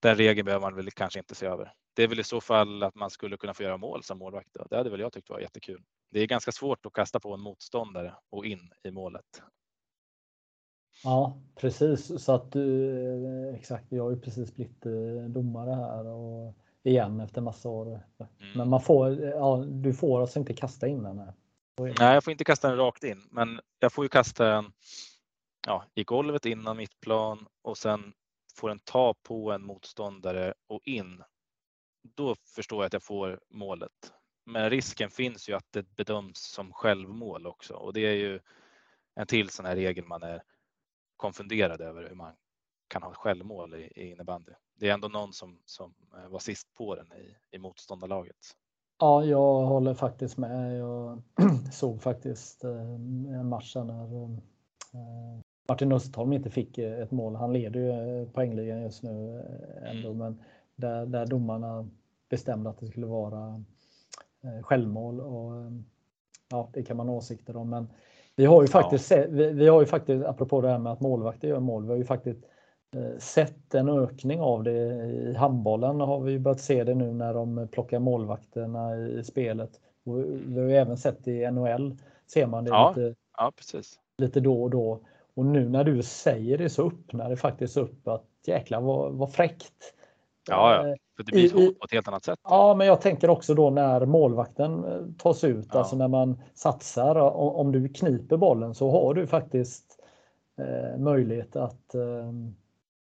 den 0.00 0.16
regeln 0.16 0.44
behöver 0.44 0.66
man 0.66 0.74
väl 0.74 0.90
kanske 0.90 1.18
inte 1.18 1.34
se 1.34 1.46
över. 1.46 1.72
Det 1.94 2.02
är 2.02 2.08
väl 2.08 2.20
i 2.20 2.24
så 2.24 2.40
fall 2.40 2.82
att 2.82 2.94
man 2.94 3.10
skulle 3.10 3.36
kunna 3.36 3.54
få 3.54 3.62
göra 3.62 3.76
mål 3.76 4.02
som 4.02 4.18
målvakt. 4.18 4.48
Då. 4.52 4.66
Det 4.70 4.76
hade 4.76 4.90
väl 4.90 5.00
jag 5.00 5.12
tyckt 5.12 5.30
var 5.30 5.40
jättekul. 5.40 5.82
Det 6.10 6.20
är 6.20 6.26
ganska 6.26 6.52
svårt 6.52 6.86
att 6.86 6.92
kasta 6.92 7.20
på 7.20 7.34
en 7.34 7.40
motståndare 7.40 8.14
och 8.30 8.46
in 8.46 8.72
i 8.84 8.90
målet. 8.90 9.42
Ja, 11.04 11.42
precis. 11.54 12.24
Så 12.24 12.32
att 12.32 12.52
du, 12.52 12.90
eh, 13.48 13.54
exakt, 13.54 13.92
jag 13.92 14.02
har 14.02 14.10
ju 14.10 14.20
precis 14.20 14.54
blivit 14.54 14.86
eh, 14.86 14.92
domare 15.28 15.70
här 15.70 16.06
och 16.06 16.54
igen 16.82 17.20
efter 17.20 17.40
massa 17.40 17.68
år. 17.68 17.86
Mm. 17.86 18.02
Men 18.56 18.68
man 18.68 18.80
får, 18.80 19.20
ja, 19.20 19.64
du 19.68 19.94
får 19.94 20.20
alltså 20.20 20.38
inte 20.38 20.54
kasta 20.54 20.88
in 20.88 21.02
den 21.02 21.18
här. 21.18 21.34
Nej, 21.78 22.14
jag 22.14 22.24
får 22.24 22.30
inte 22.30 22.44
kasta 22.44 22.68
den 22.68 22.76
rakt 22.76 23.04
in, 23.04 23.28
men 23.30 23.60
jag 23.78 23.92
får 23.92 24.04
ju 24.04 24.08
kasta 24.08 24.44
den 24.44 24.72
ja, 25.66 25.84
i 25.94 26.04
golvet 26.04 26.46
innan 26.46 26.76
mittplan 26.76 27.46
och 27.62 27.78
sen 27.78 28.12
får 28.54 28.68
den 28.68 28.78
ta 28.78 29.14
på 29.22 29.52
en 29.52 29.62
motståndare 29.62 30.54
och 30.66 30.80
in. 30.84 31.22
Då 32.02 32.36
förstår 32.54 32.78
jag 32.78 32.86
att 32.86 32.92
jag 32.92 33.02
får 33.02 33.40
målet. 33.50 34.12
Men 34.46 34.70
risken 34.70 35.10
finns 35.10 35.48
ju 35.48 35.52
att 35.52 35.66
det 35.70 35.82
bedöms 35.82 36.38
som 36.38 36.72
självmål 36.72 37.46
också 37.46 37.74
och 37.74 37.92
det 37.92 38.00
är 38.00 38.14
ju 38.14 38.40
en 39.14 39.26
till 39.26 39.50
sån 39.50 39.66
här 39.66 39.76
regel 39.76 40.04
man 40.04 40.22
är 40.22 40.42
konfunderad 41.16 41.80
över 41.80 42.08
hur 42.08 42.14
man 42.14 42.34
kan 42.88 43.02
ha 43.02 43.14
självmål 43.14 43.74
i, 43.74 43.92
i 43.96 44.10
innebandy. 44.10 44.52
Det 44.74 44.88
är 44.88 44.94
ändå 44.94 45.08
någon 45.08 45.32
som, 45.32 45.62
som 45.64 45.94
eh, 46.16 46.28
var 46.28 46.38
sist 46.38 46.74
på 46.74 46.94
den 46.94 47.12
i, 47.12 47.36
i 47.50 47.58
motståndarlaget. 47.58 48.56
Ja, 48.98 49.24
jag 49.24 49.60
håller 49.66 49.94
faktiskt 49.94 50.38
med. 50.38 50.78
Jag 50.78 51.22
såg 51.72 52.02
faktiskt 52.02 52.64
eh, 52.64 52.94
en 53.40 53.48
match 53.48 53.76
när 53.76 54.24
eh, 54.24 54.38
Martin 55.68 55.92
Östholm 55.92 56.32
inte 56.32 56.50
fick 56.50 56.78
ett 56.78 57.10
mål. 57.10 57.34
Han 57.34 57.52
leder 57.52 57.80
ju 57.80 58.26
poängligan 58.26 58.82
just 58.82 59.02
nu 59.02 59.44
ändå, 59.82 60.14
men 60.14 60.42
där, 60.76 61.06
där 61.06 61.26
domarna 61.26 61.88
bestämde 62.28 62.70
att 62.70 62.78
det 62.80 62.86
skulle 62.86 63.06
vara 63.06 63.64
självmål 64.62 65.20
och 65.20 65.52
ja, 66.50 66.70
det 66.72 66.82
kan 66.82 66.96
man 66.96 67.08
ha 67.08 67.14
åsikter 67.14 67.56
om, 67.56 67.70
men 67.70 67.88
vi 68.36 68.44
har 68.44 68.62
ju 68.62 68.68
faktiskt, 68.68 69.10
ja. 69.10 69.24
vi, 69.28 69.52
vi, 69.52 69.68
har 69.68 69.80
ju 69.80 69.86
faktiskt, 69.86 70.24
apropå 70.24 70.60
det 70.60 70.68
här 70.68 70.78
med 70.78 70.92
att 70.92 71.00
målvakter 71.00 71.48
gör 71.48 71.60
mål, 71.60 71.82
vi 71.82 71.90
har 71.90 71.96
ju 71.96 72.04
faktiskt 72.04 72.44
eh, 72.44 72.48
sett 73.18 73.74
en 73.74 73.88
ökning 73.88 74.40
av 74.40 74.62
det 74.62 74.72
i 75.04 75.34
handbollen 75.34 76.00
har 76.00 76.20
vi 76.20 76.38
börjat 76.38 76.60
se 76.60 76.84
det 76.84 76.94
nu 76.94 77.12
när 77.12 77.34
de 77.34 77.68
plockar 77.72 77.98
målvakterna 77.98 78.96
i 78.96 79.24
spelet. 79.24 79.70
Och 80.04 80.18
vi 80.24 80.60
har 80.60 80.68
ju 80.68 80.76
även 80.76 80.96
sett 80.96 81.24
det 81.24 81.32
i 81.32 81.50
NHL, 81.50 81.96
ser 82.26 82.46
man 82.46 82.64
det 82.64 82.70
ja, 82.70 82.94
lite, 82.96 83.14
ja, 83.36 83.52
precis. 83.56 84.00
lite 84.18 84.40
då 84.40 84.62
och 84.62 84.70
då. 84.70 85.00
Och 85.34 85.46
nu 85.46 85.68
när 85.68 85.84
du 85.84 86.02
säger 86.02 86.58
det 86.58 86.68
så 86.68 86.86
öppnar 86.86 87.30
det 87.30 87.36
faktiskt 87.36 87.76
upp 87.76 88.08
att 88.08 88.24
jäklar 88.46 88.80
vad, 88.80 89.12
vad 89.12 89.32
fräckt. 89.32 89.94
Ja, 90.48 90.74
ja. 90.74 90.88
Eh, 90.88 90.94
för 91.16 91.24
det 91.24 91.32
blir 91.32 91.48
så 91.48 91.56
på 91.56 91.84
ett 91.84 91.92
helt 91.92 92.08
annat 92.08 92.24
sätt. 92.24 92.38
Ja, 92.44 92.74
men 92.74 92.86
jag 92.86 93.00
tänker 93.00 93.30
också 93.30 93.54
då 93.54 93.70
när 93.70 94.06
målvakten 94.06 94.84
eh, 94.84 95.00
tas 95.18 95.44
ut, 95.44 95.68
ja. 95.72 95.78
alltså 95.78 95.96
när 95.96 96.08
man 96.08 96.42
satsar. 96.54 97.16
Om 97.36 97.72
du 97.72 97.88
kniper 97.88 98.36
bollen 98.36 98.74
så 98.74 98.90
har 98.90 99.14
du 99.14 99.26
faktiskt 99.26 99.98
eh, 100.58 100.98
möjlighet 100.98 101.56
att, 101.56 101.94
eh, 101.94 102.32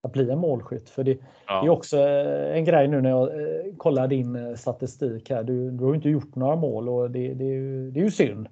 att 0.02 0.12
bli 0.12 0.30
en 0.30 0.40
målskytt. 0.40 0.90
För 0.90 1.04
det, 1.04 1.18
ja. 1.48 1.62
det, 1.62 1.68
är 1.68 1.70
också 1.70 1.98
eh, 1.98 2.58
en 2.58 2.66
grej 2.66 2.88
nu 2.88 3.02
när 3.02 3.10
jag 3.10 3.28
eh, 3.28 3.76
kollar 3.78 4.08
din 4.08 4.36
eh, 4.36 4.56
statistik 4.56 5.30
här. 5.30 5.44
Du, 5.44 5.72
du 5.72 5.86
har 5.86 5.96
inte 5.96 6.10
gjort 6.10 6.36
några 6.36 6.56
mål 6.56 6.90
och 6.90 7.12
det, 7.12 7.34
det, 7.34 7.44
är, 7.44 7.54
ju, 7.54 7.92
det 7.92 8.00
är 8.00 8.04
ju 8.04 8.12
synd. 8.12 8.48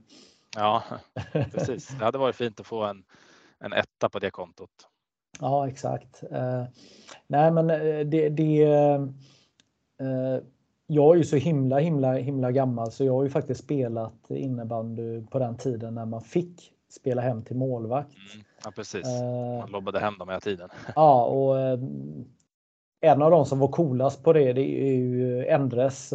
Ja, 0.55 0.83
precis. 1.31 1.87
Det 1.87 2.05
hade 2.05 2.17
varit 2.17 2.35
fint 2.35 2.59
att 2.59 2.67
få 2.67 2.83
en, 2.83 3.03
en 3.59 3.73
etta 3.73 4.09
på 4.09 4.19
det 4.19 4.29
kontot. 4.29 4.69
Ja, 5.39 5.67
exakt. 5.67 6.23
Eh, 6.31 6.63
nej, 7.27 7.51
men 7.51 7.67
det, 8.09 8.29
det 8.29 8.67
Eh, 10.01 10.43
jag 10.87 11.13
är 11.13 11.17
ju 11.17 11.23
så 11.23 11.35
himla, 11.35 11.79
himla, 11.79 12.13
himla 12.13 12.51
gammal 12.51 12.91
så 12.91 13.03
jag 13.03 13.13
har 13.13 13.23
ju 13.23 13.29
faktiskt 13.29 13.63
spelat 13.63 14.31
innebandy 14.31 15.21
på 15.21 15.39
den 15.39 15.57
tiden 15.57 15.95
när 15.95 16.05
man 16.05 16.21
fick 16.21 16.71
spela 16.89 17.21
hem 17.21 17.43
till 17.43 17.55
målvakt. 17.55 18.09
Mm, 18.33 18.45
ja, 18.63 18.71
precis. 18.71 19.07
Eh, 19.07 19.59
man 19.59 19.71
lobbade 19.71 19.99
hem 19.99 20.17
dem 20.17 20.29
hela 20.29 20.39
tiden. 20.39 20.69
Ja, 20.95 21.25
och 21.25 21.59
eh, 21.59 21.79
en 23.01 23.21
av 23.21 23.31
de 23.31 23.45
som 23.45 23.59
var 23.59 23.67
coolast 23.67 24.23
på 24.23 24.33
det, 24.33 24.53
det 24.53 24.89
är 24.89 24.95
ju 24.95 25.45
Endres 25.45 26.13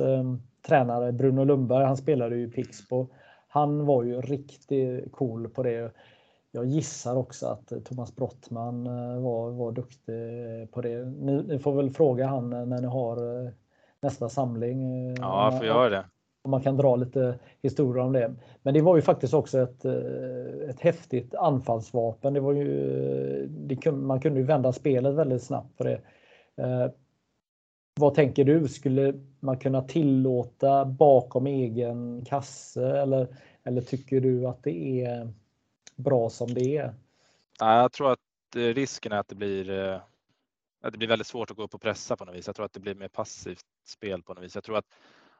tränare 0.66 1.12
Bruno 1.12 1.44
Lundberg. 1.44 1.84
Han 1.84 1.96
spelade 1.96 2.36
ju 2.36 2.50
Pixbo. 2.50 3.08
Han 3.48 3.86
var 3.86 4.02
ju 4.02 4.20
riktigt 4.20 5.12
cool 5.12 5.48
på 5.48 5.62
det. 5.62 5.92
Jag 6.50 6.66
gissar 6.66 7.16
också 7.16 7.46
att 7.46 7.72
Thomas 7.84 8.16
Brottman 8.16 8.84
var, 9.22 9.50
var 9.50 9.72
duktig 9.72 10.14
på 10.72 10.80
det. 10.80 11.04
Ni, 11.04 11.42
ni 11.42 11.58
får 11.58 11.72
väl 11.72 11.90
fråga 11.90 12.26
han 12.26 12.50
när 12.50 12.80
ni 12.80 12.86
har 12.86 13.16
nästa 14.02 14.28
samling. 14.28 15.08
Eh, 15.08 15.14
ja, 15.20 15.50
jag 15.50 15.58
får 15.58 15.66
göra 15.66 15.88
det. 15.88 16.04
Och 16.42 16.50
man 16.50 16.62
kan 16.62 16.76
dra 16.76 16.96
lite 16.96 17.38
historier 17.62 18.02
om 18.04 18.12
det. 18.12 18.34
Men 18.62 18.74
det 18.74 18.80
var 18.80 18.96
ju 18.96 19.02
faktiskt 19.02 19.34
också 19.34 19.60
ett, 19.60 19.84
eh, 19.84 20.70
ett 20.70 20.80
häftigt 20.80 21.34
anfallsvapen. 21.34 22.34
Det 22.34 22.40
var 22.40 22.52
ju, 22.52 23.42
eh, 23.42 23.48
det, 23.48 23.92
man 23.92 24.20
kunde 24.20 24.40
ju 24.40 24.46
vända 24.46 24.72
spelet 24.72 25.14
väldigt 25.14 25.42
snabbt 25.42 25.78
på 25.78 25.84
det. 25.84 26.00
Eh, 26.56 26.86
vad 28.00 28.14
tänker 28.14 28.44
du? 28.44 28.68
Skulle 28.68 29.14
man 29.40 29.58
kunna 29.58 29.82
tillåta 29.82 30.84
bakom 30.84 31.46
egen 31.46 32.24
kasse 32.24 32.86
eller, 32.86 33.36
eller 33.64 33.80
tycker 33.80 34.20
du 34.20 34.46
att 34.46 34.62
det 34.62 35.04
är 35.04 35.32
bra 35.96 36.30
som 36.30 36.54
det 36.54 36.76
är? 36.76 36.94
Jag 37.58 37.92
tror 37.92 38.12
att 38.12 38.56
eh, 38.56 38.60
risken 38.60 39.12
är 39.12 39.16
att 39.16 39.28
det 39.28 39.34
blir 39.34 39.64
det 40.90 40.98
blir 40.98 41.08
väldigt 41.08 41.26
svårt 41.26 41.50
att 41.50 41.56
gå 41.56 41.62
upp 41.62 41.74
och 41.74 41.80
pressa 41.80 42.16
på 42.16 42.24
något 42.24 42.34
vis. 42.34 42.46
Jag 42.46 42.56
tror 42.56 42.66
att 42.66 42.72
det 42.72 42.80
blir 42.80 42.94
mer 42.94 43.08
passivt 43.08 43.64
spel 43.86 44.22
på 44.22 44.34
något 44.34 44.44
vis. 44.44 44.54
Jag 44.54 44.64
tror 44.64 44.76
att 44.76 44.86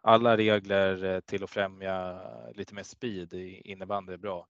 alla 0.02 0.36
regler 0.36 1.04
eh, 1.04 1.20
till 1.20 1.44
att 1.44 1.50
främja 1.50 2.22
lite 2.54 2.74
mer 2.74 2.82
speed 2.82 3.34
i 3.34 3.60
innebandy 3.64 4.12
är 4.12 4.16
bra. 4.16 4.48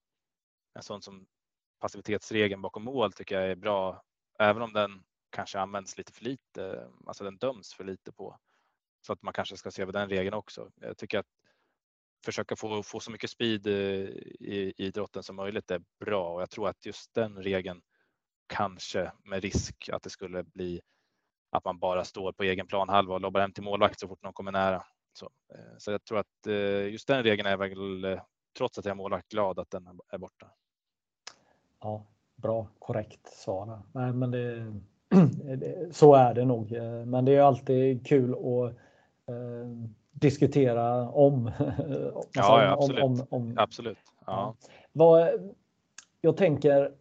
En 0.74 0.82
sån 0.82 1.02
som 1.02 1.26
passivitetsregeln 1.80 2.62
bakom 2.62 2.84
mål 2.84 3.12
tycker 3.12 3.40
jag 3.40 3.50
är 3.50 3.56
bra, 3.56 4.02
även 4.38 4.62
om 4.62 4.72
den 4.72 5.02
kanske 5.30 5.60
används 5.60 5.98
lite 5.98 6.12
för 6.12 6.24
lite, 6.24 6.88
alltså 7.06 7.24
den 7.24 7.38
döms 7.38 7.74
för 7.74 7.84
lite 7.84 8.12
på. 8.12 8.38
Så 9.06 9.12
att 9.12 9.22
man 9.22 9.32
kanske 9.32 9.56
ska 9.56 9.70
se 9.70 9.82
över 9.82 9.92
den 9.92 10.08
regeln 10.08 10.34
också. 10.34 10.70
Jag 10.80 10.98
tycker 10.98 11.18
att 11.18 11.26
försöka 12.24 12.56
få, 12.56 12.82
få 12.82 13.00
så 13.00 13.10
mycket 13.10 13.30
speed 13.30 13.66
eh, 13.66 13.72
i, 13.74 14.74
i 14.78 14.86
idrotten 14.86 15.22
som 15.22 15.36
möjligt 15.36 15.70
är 15.70 15.82
bra 16.00 16.34
och 16.34 16.42
jag 16.42 16.50
tror 16.50 16.68
att 16.68 16.86
just 16.86 17.14
den 17.14 17.42
regeln 17.42 17.82
kanske 18.46 19.12
med 19.24 19.42
risk 19.42 19.88
att 19.92 20.02
det 20.02 20.10
skulle 20.10 20.44
bli 20.44 20.80
att 21.50 21.64
man 21.64 21.78
bara 21.78 22.04
står 22.04 22.32
på 22.32 22.42
egen 22.42 22.66
planhalva 22.66 23.14
och 23.14 23.20
lobbar 23.20 23.40
hem 23.40 23.52
till 23.52 23.62
målvakt 23.62 24.00
så 24.00 24.08
fort 24.08 24.22
någon 24.22 24.32
kommer 24.32 24.52
nära. 24.52 24.84
Så, 25.12 25.30
eh, 25.54 25.78
så 25.78 25.90
jag 25.90 26.04
tror 26.04 26.18
att 26.18 26.46
eh, 26.46 26.88
just 26.88 27.08
den 27.08 27.22
regeln 27.22 27.48
är 27.48 27.56
väl, 27.56 28.04
eh, 28.04 28.20
trots 28.56 28.78
att 28.78 28.84
jag 28.84 28.96
målvakt, 28.96 29.28
glad 29.28 29.58
att 29.58 29.70
den 29.70 29.86
är 30.10 30.18
borta. 30.18 30.46
Ja, 31.80 32.06
bra, 32.36 32.66
korrekt 32.78 33.26
svar. 33.26 33.82
Nej, 33.92 34.12
men 34.12 34.30
det, 34.30 34.72
så 35.90 36.14
är 36.14 36.34
det 36.34 36.44
nog. 36.44 36.70
Men 37.06 37.24
det 37.24 37.36
är 37.36 37.42
alltid 37.42 38.06
kul 38.06 38.32
att 38.32 38.76
diskutera 40.12 41.10
om. 41.10 41.50
ja, 42.32 42.64
ja, 42.64 42.70
absolut. 42.70 43.04
Om, 43.04 43.12
om, 43.12 43.26
om, 43.30 43.54
absolut. 43.58 43.98
Ja. 44.26 44.54
Vad, 44.92 45.52
jag 46.20 46.36
tänker 46.36 46.94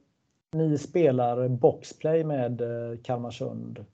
ni 0.52 0.78
spelar 0.78 1.48
boxplay 1.48 2.24
med 2.24 2.62
Kalmarsund. 3.04 3.86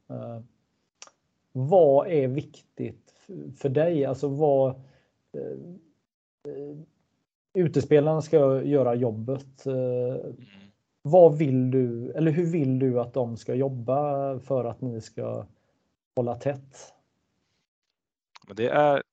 Vad 1.51 2.07
är 2.07 2.27
viktigt 2.27 3.07
för 3.57 3.69
dig? 3.69 4.05
Alltså 4.05 4.27
vad 4.27 4.69
eh, 5.33 6.77
utespelarna 7.53 8.21
ska 8.21 8.63
göra 8.63 8.95
jobbet. 8.95 9.65
Mm. 9.65 10.35
Vad 11.01 11.37
vill 11.37 11.71
du 11.71 12.11
eller 12.11 12.31
hur 12.31 12.51
vill 12.51 12.79
du 12.79 12.99
att 12.99 13.13
de 13.13 13.37
ska 13.37 13.55
jobba 13.55 14.39
för 14.39 14.65
att 14.65 14.81
ni 14.81 15.01
ska 15.01 15.47
hålla 16.15 16.35
tätt? 16.35 16.93
Det 18.55 18.67
är 18.67 19.03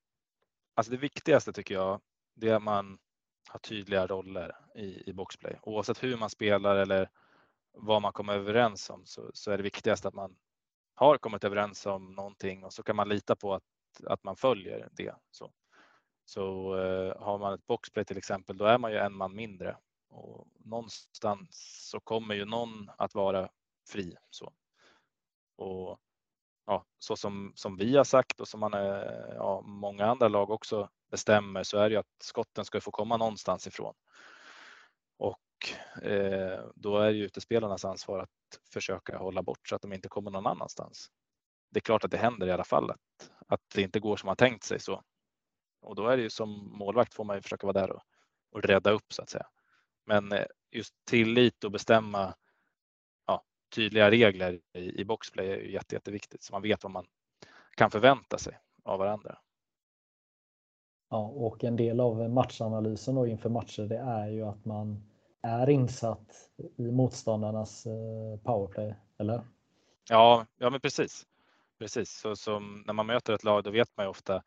alltså 0.75 0.93
det 0.93 0.99
viktigaste 0.99 1.53
tycker 1.53 1.75
jag. 1.75 2.01
Det 2.35 2.49
är 2.49 2.55
att 2.55 2.62
man 2.62 2.99
har 3.49 3.59
tydliga 3.59 4.07
roller 4.07 4.57
i, 4.75 5.11
i 5.11 5.12
boxplay 5.12 5.59
oavsett 5.62 6.03
hur 6.03 6.17
man 6.17 6.31
spelar 6.31 6.77
eller 6.77 7.09
vad 7.73 8.03
man 8.03 8.12
kommer 8.12 8.35
överens 8.35 8.91
om 8.91 9.03
så, 9.05 9.31
så 9.35 9.51
är 9.51 9.57
det 9.57 9.62
viktigast 9.62 10.07
att 10.07 10.15
man 10.15 10.37
har 10.95 11.19
kommit 11.19 11.45
överens 11.45 11.87
om 11.87 12.12
någonting 12.12 12.65
och 12.65 12.73
så 12.73 12.83
kan 12.83 12.97
man 12.97 13.09
lita 13.09 13.37
på 13.37 13.55
att, 13.55 13.62
att 14.07 14.25
man 14.25 14.37
följer 14.37 14.89
det. 14.93 15.15
Så, 15.31 15.53
så 16.25 16.77
eh, 16.79 17.23
har 17.23 17.39
man 17.39 17.55
ett 17.55 17.67
boxplay 17.67 18.05
till 18.05 18.19
exempel, 18.19 18.57
då 18.57 18.65
är 18.65 18.79
man 18.79 18.93
ju 18.93 18.99
en 18.99 19.17
man 19.17 19.35
mindre 19.35 19.77
och 20.09 20.47
någonstans 20.59 21.49
så 21.91 22.01
kommer 22.01 22.35
ju 22.35 22.45
någon 22.45 22.91
att 22.99 23.15
vara 23.15 23.49
fri. 23.89 24.17
Så. 24.31 24.53
Och 25.57 25.99
ja, 26.67 26.85
så 26.99 27.17
som, 27.17 27.53
som 27.55 27.77
vi 27.77 27.97
har 27.97 28.05
sagt 28.05 28.41
och 28.41 28.49
som 28.49 28.61
man, 28.61 28.75
eh, 28.75 29.35
ja, 29.35 29.61
många 29.65 30.07
andra 30.07 30.29
lag 30.29 30.51
också 30.51 30.91
bestämmer 31.11 31.63
så 31.63 31.79
är 31.79 31.89
det 31.89 31.93
ju 31.93 32.01
att 32.01 32.23
skotten 32.23 32.65
ska 32.65 32.81
få 32.81 32.91
komma 32.91 33.17
någonstans 33.17 33.67
ifrån. 33.67 33.95
Och 35.19 35.41
eh, 36.03 36.65
då 36.75 36.99
är 36.99 37.07
det 37.07 37.17
ju 37.17 37.25
utespelarnas 37.25 37.85
ansvar 37.85 38.19
att 38.19 38.61
försöka 38.73 39.19
hålla 39.19 39.43
bort 39.43 39.69
så 39.69 39.77
att 39.77 39.83
de 39.83 39.93
inte 39.93 40.09
kommer 40.09 40.31
någon 40.31 40.47
annanstans. 40.47 41.11
Det 41.71 41.79
är 41.79 41.83
klart 41.83 42.05
att 42.05 42.11
det 42.11 42.17
händer 42.17 42.47
i 42.47 42.53
alla 42.53 42.65
fall 42.65 42.91
att, 42.91 43.31
att 43.47 43.61
det 43.75 43.83
inte 43.83 44.01
går 44.01 44.17
som 44.17 44.27
man 44.27 44.37
tänkt 44.37 44.65
sig 44.65 44.81
så. 44.81 45.03
Och 45.81 45.95
då 45.95 46.09
är 46.09 46.17
det 46.17 46.23
ju 46.23 46.31
som 46.31 46.79
målvakt 46.79 47.15
får 47.15 47.25
man 47.25 47.37
ju 47.37 47.43
försöka 47.43 47.67
vara 47.67 47.81
där 47.81 47.93
och, 47.93 48.03
och 48.51 48.63
rädda 48.63 48.91
upp 48.91 49.13
så 49.13 49.23
att 49.23 49.31
säga. 49.31 49.47
Men 50.07 50.33
eh, 50.33 50.45
just 50.71 50.95
tillit 51.05 51.65
och 51.65 51.71
bestämma 51.71 52.35
ja, 53.27 53.43
tydliga 53.75 54.11
regler 54.11 54.61
i, 54.73 55.01
i 55.01 55.05
boxplay 55.05 55.51
är 55.51 55.57
ju 55.57 55.73
jätte, 55.73 55.95
jätteviktigt 55.95 56.43
så 56.43 56.53
man 56.53 56.63
vet 56.63 56.83
vad 56.83 56.93
man 56.93 57.07
kan 57.77 57.91
förvänta 57.91 58.39
sig 58.39 58.59
av 58.85 58.99
varandra. 58.99 59.39
Ja, 61.11 61.27
och 61.27 61.65
en 61.65 61.77
del 61.77 62.01
av 62.01 62.31
matchanalysen 62.31 63.15
då 63.15 63.27
inför 63.27 63.51
matcher 63.51 63.83
det 63.83 63.99
är 63.99 64.29
ju 64.29 64.43
att 64.43 64.65
man 64.65 65.11
är 65.43 65.71
insatt 65.71 66.51
i 66.77 66.91
motståndarnas 66.91 67.87
eh, 67.87 68.41
powerplay, 68.45 68.95
eller? 69.19 69.45
Ja, 70.11 70.47
ja 70.59 70.71
men 70.71 70.81
precis. 70.81 71.27
Precis, 71.85 72.11
så 72.11 72.37
som 72.37 72.82
när 72.87 72.95
man 72.95 73.07
möter 73.07 73.32
ett 73.32 73.45
lag 73.45 73.64
då 73.64 73.70
vet 73.70 73.97
man 73.97 74.07
ju 74.07 74.11
ofta 74.11 74.43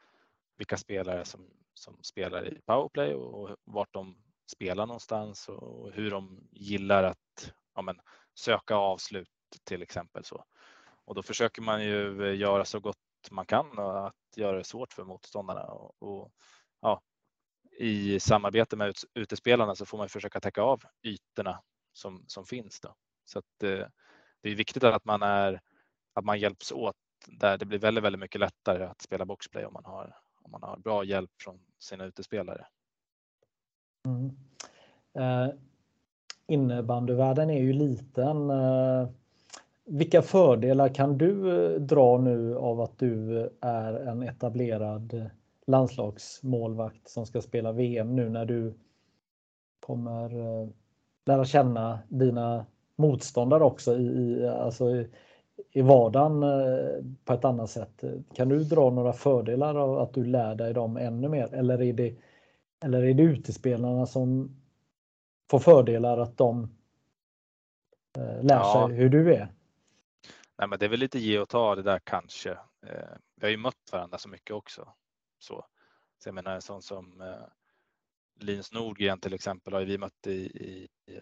vilka 0.55 0.77
spelare 0.77 1.25
som, 1.25 1.49
som 1.73 2.03
spelar 2.03 2.47
i 2.47 2.61
powerplay 2.65 3.13
och 3.13 3.55
vart 3.63 3.93
de 3.93 4.17
spelar 4.51 4.85
någonstans 4.85 5.49
och 5.49 5.91
hur 5.91 6.11
de 6.11 6.47
gillar 6.51 7.03
att 7.03 7.53
ja, 7.75 7.81
men, 7.81 7.99
söka 8.35 8.75
avslut 8.75 9.29
till 9.63 9.81
exempel. 9.81 10.23
så. 10.23 10.45
Och 11.05 11.15
då 11.15 11.23
försöker 11.23 11.61
man 11.61 11.83
ju 11.83 12.27
eh, 12.27 12.39
göra 12.39 12.65
så 12.65 12.79
gott 12.79 12.97
man 13.31 13.45
kan 13.45 13.77
och 13.77 14.07
att 14.07 14.37
göra 14.37 14.57
det 14.57 14.63
svårt 14.63 14.93
för 14.93 15.03
motståndarna. 15.03 15.63
Och, 15.63 15.95
och 16.03 16.31
ja, 16.81 17.01
I 17.79 18.19
samarbete 18.19 18.75
med 18.75 18.95
utespelarna 19.13 19.75
så 19.75 19.85
får 19.85 19.97
man 19.97 20.09
försöka 20.09 20.39
täcka 20.39 20.61
av 20.61 20.83
ytorna 21.03 21.61
som, 21.93 22.23
som 22.27 22.45
finns. 22.45 22.79
Då. 22.79 22.95
Så 23.25 23.39
att, 23.39 23.63
eh, 23.63 23.87
det 24.41 24.49
är 24.49 24.55
viktigt 24.55 24.83
att 24.83 25.05
man, 25.05 25.21
är, 25.21 25.61
att 26.13 26.25
man 26.25 26.39
hjälps 26.39 26.71
åt 26.71 26.95
där 27.27 27.57
det 27.57 27.65
blir 27.65 27.79
väldigt, 27.79 28.03
väldigt 28.03 28.19
mycket 28.19 28.41
lättare 28.41 28.83
att 28.83 29.01
spela 29.01 29.25
boxplay 29.25 29.65
om 29.65 29.73
man 29.73 29.85
har, 29.85 30.15
om 30.41 30.51
man 30.51 30.63
har 30.63 30.77
bra 30.77 31.03
hjälp 31.03 31.31
från 31.41 31.59
sina 31.79 32.05
utespelare. 32.05 32.65
Mm. 34.05 34.31
Eh, 35.13 35.53
innebandyvärlden 36.47 37.49
är 37.49 37.61
ju 37.61 37.73
liten. 37.73 38.49
Eh, 38.49 39.09
vilka 39.85 40.21
fördelar 40.21 40.93
kan 40.93 41.17
du 41.17 41.65
eh, 41.65 41.81
dra 41.81 42.17
nu 42.17 42.57
av 42.57 42.81
att 42.81 42.99
du 42.99 43.41
eh, 43.41 43.47
är 43.61 43.93
en 43.93 44.23
etablerad 44.23 45.29
landslagsmålvakt 45.67 47.09
som 47.09 47.25
ska 47.25 47.41
spela 47.41 47.71
VM 47.71 48.15
nu 48.15 48.29
när 48.29 48.45
du 48.45 48.73
kommer 49.79 50.39
eh, 50.39 50.69
lära 51.25 51.45
känna 51.45 51.99
dina 52.09 52.65
motståndare 52.95 53.63
också 53.63 53.97
i, 53.97 54.03
i, 54.03 54.47
alltså 54.47 54.89
i, 54.89 55.09
i 55.71 55.81
vardagen 55.81 56.43
eh, 56.43 57.03
på 57.25 57.33
ett 57.33 57.45
annat 57.45 57.69
sätt. 57.69 58.03
Kan 58.33 58.49
du 58.49 58.59
dra 58.63 58.89
några 58.89 59.13
fördelar 59.13 59.75
av 59.75 59.99
att 59.99 60.13
du 60.13 60.25
lär 60.25 60.55
dig 60.55 60.73
dem 60.73 60.97
ännu 60.97 61.29
mer 61.29 61.53
eller 61.53 61.81
är 61.81 61.93
det, 61.93 62.15
eller 62.83 63.03
är 63.03 63.13
det 63.13 63.23
utespelarna 63.23 64.05
som 64.05 64.55
får 65.49 65.59
fördelar 65.59 66.17
att 66.17 66.37
de 66.37 66.63
eh, 68.17 68.43
lär 68.43 68.55
ja. 68.55 68.87
sig 68.87 68.97
hur 68.97 69.09
du 69.09 69.33
är? 69.33 69.53
Nej, 70.57 70.67
men 70.67 70.79
det 70.79 70.85
är 70.85 70.89
väl 70.89 70.99
lite 70.99 71.19
ge 71.19 71.39
och 71.39 71.49
ta 71.49 71.75
det 71.75 71.81
där 71.81 71.99
kanske. 71.99 72.57
Vi 73.35 73.45
har 73.45 73.49
ju 73.49 73.57
mött 73.57 73.91
varandra 73.91 74.17
så 74.17 74.29
mycket 74.29 74.55
också. 74.55 74.93
Så, 75.39 75.65
så 76.17 76.27
jag 76.27 76.35
menar 76.35 76.55
en 76.55 76.61
sån 76.61 76.81
som 76.81 77.21
eh, 77.21 77.47
Linus 78.39 78.73
Nordgren 78.73 79.19
till 79.19 79.33
exempel 79.33 79.73
har 79.73 79.81
vi 79.81 79.97
mött 79.97 80.27
i, 80.27 80.31
i, 80.31 80.87
i 81.11 81.19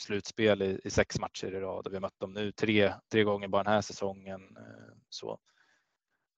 slutspel 0.00 0.62
i, 0.62 0.80
i, 0.84 0.90
sex 0.90 1.20
matcher 1.20 1.46
i 1.46 1.60
rad 1.60 1.86
och 1.86 1.92
vi 1.92 1.96
har 1.96 2.00
mött 2.00 2.20
dem 2.20 2.32
nu 2.32 2.52
tre, 2.52 2.94
tre 3.12 3.24
gånger 3.24 3.48
bara 3.48 3.62
den 3.62 3.72
här 3.72 3.80
säsongen. 3.80 4.56
Eh, 4.56 4.94
så. 5.08 5.38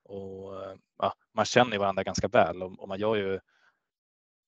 Och, 0.05 0.65
eh, 0.65 0.77
ja, 0.99 1.15
man 1.35 1.45
känner 1.45 1.79
varandra 1.79 2.03
ganska 2.03 2.29
väl 2.29 2.63
och, 2.63 2.81
och, 2.81 2.89
man 2.89 2.99
gör 2.99 3.17
ju 3.17 3.41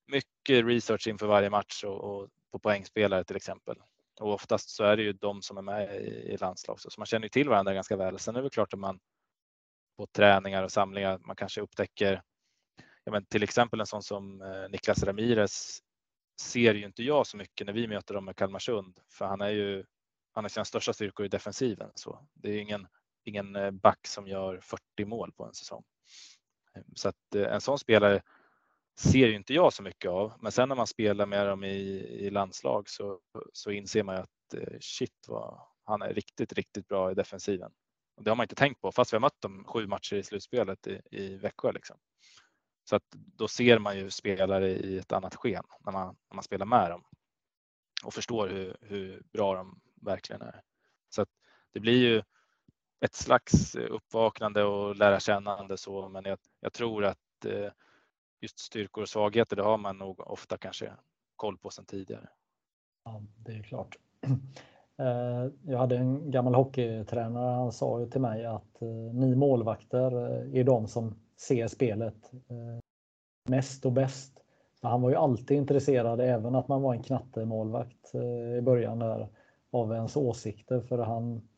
mycket 0.07 0.67
research 0.67 1.09
inför 1.09 1.27
varje 1.27 1.51
match 1.51 1.85
och, 1.85 2.01
och, 2.01 2.29
på 2.53 2.59
poängspelare 2.59 3.25
till 3.25 3.37
exempel. 3.37 3.77
Och 4.21 4.33
oftast 4.33 4.71
så 4.71 4.85
är 4.85 4.97
det 4.97 5.03
ju 5.03 5.13
de 5.13 5.43
som 5.43 5.59
är 5.59 5.63
med 5.63 6.03
i, 6.03 6.09
i 6.09 6.37
landslag 6.37 6.81
så 6.81 6.91
man 6.99 7.07
känner 7.07 7.25
ju 7.25 7.29
till 7.29 7.49
varandra 7.49 7.75
ganska 7.75 7.97
väl. 7.97 8.19
Sen 8.19 8.37
är 8.37 8.43
det 8.43 8.51
klart 8.51 8.73
att 8.73 8.81
man 8.81 9.01
på 9.97 10.07
träningar 10.07 10.63
och 10.63 10.73
samlingar 10.73 11.19
man 11.19 11.37
kanske 11.37 11.61
upptäcker 11.61 12.23
ja, 13.05 13.13
men 13.13 13.25
till 13.25 13.43
exempel 13.43 13.81
en 13.81 13.87
sån 13.87 14.03
som 14.03 14.43
eh, 14.43 14.71
Niklas 14.71 15.03
Ramirez 15.03 15.81
ser 16.41 16.75
ju 16.75 16.85
inte 16.85 17.03
jag 17.03 17.27
så 17.27 17.37
mycket 17.37 17.67
när 17.67 17.75
vi 17.75 17.89
möter 17.89 18.15
dem 18.15 18.25
med 18.25 18.37
Kalmarsund, 18.37 19.01
för 19.09 19.25
han 19.25 19.41
är 19.41 19.49
ju 19.49 19.85
han 20.33 20.45
har 20.45 20.49
sina 20.49 20.65
största 20.65 20.93
styrkor 20.93 21.27
i 21.27 21.29
defensiven. 21.29 21.91
Så 21.95 22.27
det 22.35 22.51
är 22.51 22.59
ingen, 22.59 22.87
ingen 23.25 23.57
eh, 23.57 23.71
back 23.71 24.07
som 24.07 24.29
gör 24.29 24.61
40 24.61 25.05
mål 25.05 25.33
på 25.33 25.45
en 25.45 25.55
säsong. 25.55 25.85
Ehm, 26.75 26.85
så 26.95 27.09
att 27.09 27.35
eh, 27.35 27.53
en 27.55 27.61
sån 27.61 27.79
spelare 27.79 28.23
ser 28.99 29.27
ju 29.29 29.37
inte 29.37 29.55
jag 29.55 29.73
så 29.73 29.83
mycket 29.83 30.11
av. 30.11 30.33
Men 30.41 30.53
sen 30.53 30.69
när 30.69 30.77
man 30.77 30.87
spelar 30.87 31.27
med 31.27 31.47
dem 31.47 31.65
i, 31.65 31.79
i 32.27 32.31
landslag 32.31 32.89
så, 32.89 33.21
så 33.53 33.71
inser 33.71 34.03
man 34.03 34.17
ju 34.17 34.23
att 34.23 34.55
eh, 34.55 34.79
shit 34.81 35.25
vad 35.29 35.61
han 35.85 36.03
är 36.03 36.15
riktigt, 36.15 36.53
riktigt 36.53 36.89
bra 36.89 37.11
i 37.11 37.15
defensiven. 37.15 37.73
Och 38.17 38.25
det 38.25 38.31
har 38.31 38.37
man 38.37 38.45
inte 38.45 38.55
tänkt 38.55 38.81
på 38.81 38.93
fast 38.93 39.13
vi 39.13 39.17
har 39.17 39.21
mött 39.21 39.41
dem 39.41 39.65
sju 39.65 39.87
matcher 39.87 40.17
i 40.17 40.23
slutspelet 40.23 40.87
i, 40.87 41.01
i 41.11 41.37
Växjö. 41.37 41.73
Liksom. 41.73 41.99
Så 42.85 42.97
att 42.97 43.05
då 43.13 43.49
ser 43.49 43.79
man 43.79 43.99
ju 43.99 44.11
spelare 44.11 44.71
i 44.71 44.99
ett 44.99 45.13
annat 45.13 45.35
sken 45.35 45.65
när 45.81 45.93
man, 45.93 46.17
när 46.31 46.35
man 46.35 46.45
spelar 46.45 46.67
med 46.67 46.91
dem 46.91 47.05
och 48.05 48.15
förstår 48.15 48.49
hur, 48.49 48.77
hur 48.81 49.23
bra 49.33 49.55
de 49.55 49.81
verkligen 50.01 50.43
är. 50.43 50.63
Så 51.09 51.23
att 51.23 51.29
det 51.73 51.81
blir 51.81 51.99
ju 51.99 52.23
ett 53.01 53.15
slags 53.15 53.75
eh, 53.75 53.91
uppvaknande 53.91 54.65
och 54.65 54.97
lära 54.97 55.21
kännande 55.21 55.77
så, 55.77 56.09
men 56.09 56.25
jag, 56.25 56.39
jag 56.61 56.73
tror 56.73 57.05
att 57.05 57.45
eh, 57.47 57.71
just 58.41 58.59
styrkor 58.59 59.03
och 59.03 59.09
svagheter, 59.09 59.57
det 59.57 59.63
har 59.63 59.79
man 59.79 59.99
nog 59.99 60.21
ofta 60.21 60.59
kanske 60.59 60.93
koll 61.37 61.59
på 61.59 61.71
sedan 61.71 61.85
tidigare. 61.85 62.29
Ja, 63.05 63.23
det 63.37 63.53
är 63.53 63.63
klart. 63.63 63.97
Eh, 64.99 65.51
jag 65.65 65.79
hade 65.79 65.97
en 65.97 66.31
gammal 66.31 66.55
hockeytränare, 66.55 67.55
han 67.55 67.73
sa 67.73 68.01
ju 68.01 68.07
till 68.07 68.21
mig 68.21 68.47
att 68.47 68.83
eh, 68.83 68.89
ni 69.15 69.35
målvakter 69.35 70.13
är 70.57 70.65
de 70.65 70.89
som 70.89 71.15
ser 71.37 71.69
spelet 71.69 72.33
eh, 72.33 72.79
mest 73.49 73.87
och 73.87 73.93
bäst. 73.93 74.33
Han 74.83 75.03
var 75.03 75.11
ju 75.11 75.17
alltid 75.17 75.57
intresserad, 75.57 76.21
även 76.21 76.55
att 76.55 76.69
man 76.69 76.83
var 76.83 76.95
en 76.95 77.03
knattemålvakt 77.03 78.15
eh, 78.15 78.59
i 78.59 78.63
början 78.63 78.99
där, 78.99 79.29
av 79.71 79.93
ens 79.93 80.17
åsikter. 80.17 80.81
För 80.81 80.99
han, 80.99 81.49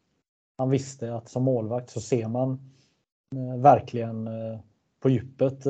han 0.58 0.70
visste 0.70 1.14
att 1.14 1.28
som 1.28 1.42
målvakt 1.42 1.90
så 1.90 2.00
ser 2.00 2.28
man 2.28 2.72
eh, 3.36 3.62
verkligen 3.62 4.28
på 5.00 5.08
djupet 5.10 5.66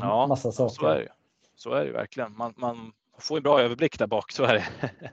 ja, 0.00 0.26
massa 0.26 0.52
saker. 0.52 0.74
Så 0.74 0.86
är 0.86 0.98
det, 0.98 1.08
så 1.54 1.72
är 1.72 1.84
det 1.84 1.92
verkligen. 1.92 2.36
Man, 2.36 2.54
man 2.56 2.92
får 3.18 3.36
en 3.36 3.42
bra 3.42 3.60
överblick 3.60 3.98
där 3.98 4.06
bak, 4.06 4.32
så 4.32 4.44
är 4.44 4.54
det. 4.54 4.90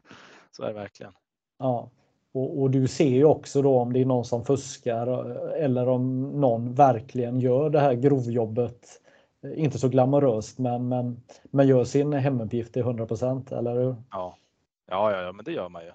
så 0.51 0.63
är 0.63 0.67
det 0.67 0.73
verkligen. 0.73 1.13
Ja, 1.57 1.89
och, 2.33 2.61
och, 2.61 2.71
du 2.71 2.87
ser 2.87 3.09
ju 3.09 3.25
också 3.25 3.61
då 3.61 3.79
om 3.79 3.93
det 3.93 4.01
är 4.01 4.05
någon 4.05 4.25
som 4.25 4.45
fuskar 4.45 5.07
eh, 5.07 5.63
eller 5.63 5.87
om 5.89 6.21
någon 6.41 6.73
verkligen 6.73 7.39
gör 7.39 7.69
det 7.69 7.79
här 7.79 7.93
grovjobbet. 7.93 9.01
Eh, 9.43 9.63
inte 9.63 9.79
så 9.79 9.89
glamoröst 9.89 10.59
men, 10.59 10.87
men, 10.87 11.23
men 11.43 11.67
gör 11.67 11.83
sin 11.83 12.13
hemuppgift 12.13 12.73
till 12.73 12.81
100 12.81 13.07
eller 13.51 13.75
hur? 13.75 13.95
Ja. 14.11 14.37
Ja, 14.85 15.11
ja, 15.11 15.21
ja, 15.21 15.31
men 15.31 15.45
det 15.45 15.51
gör 15.51 15.69
man 15.69 15.83
ju. 15.83 15.91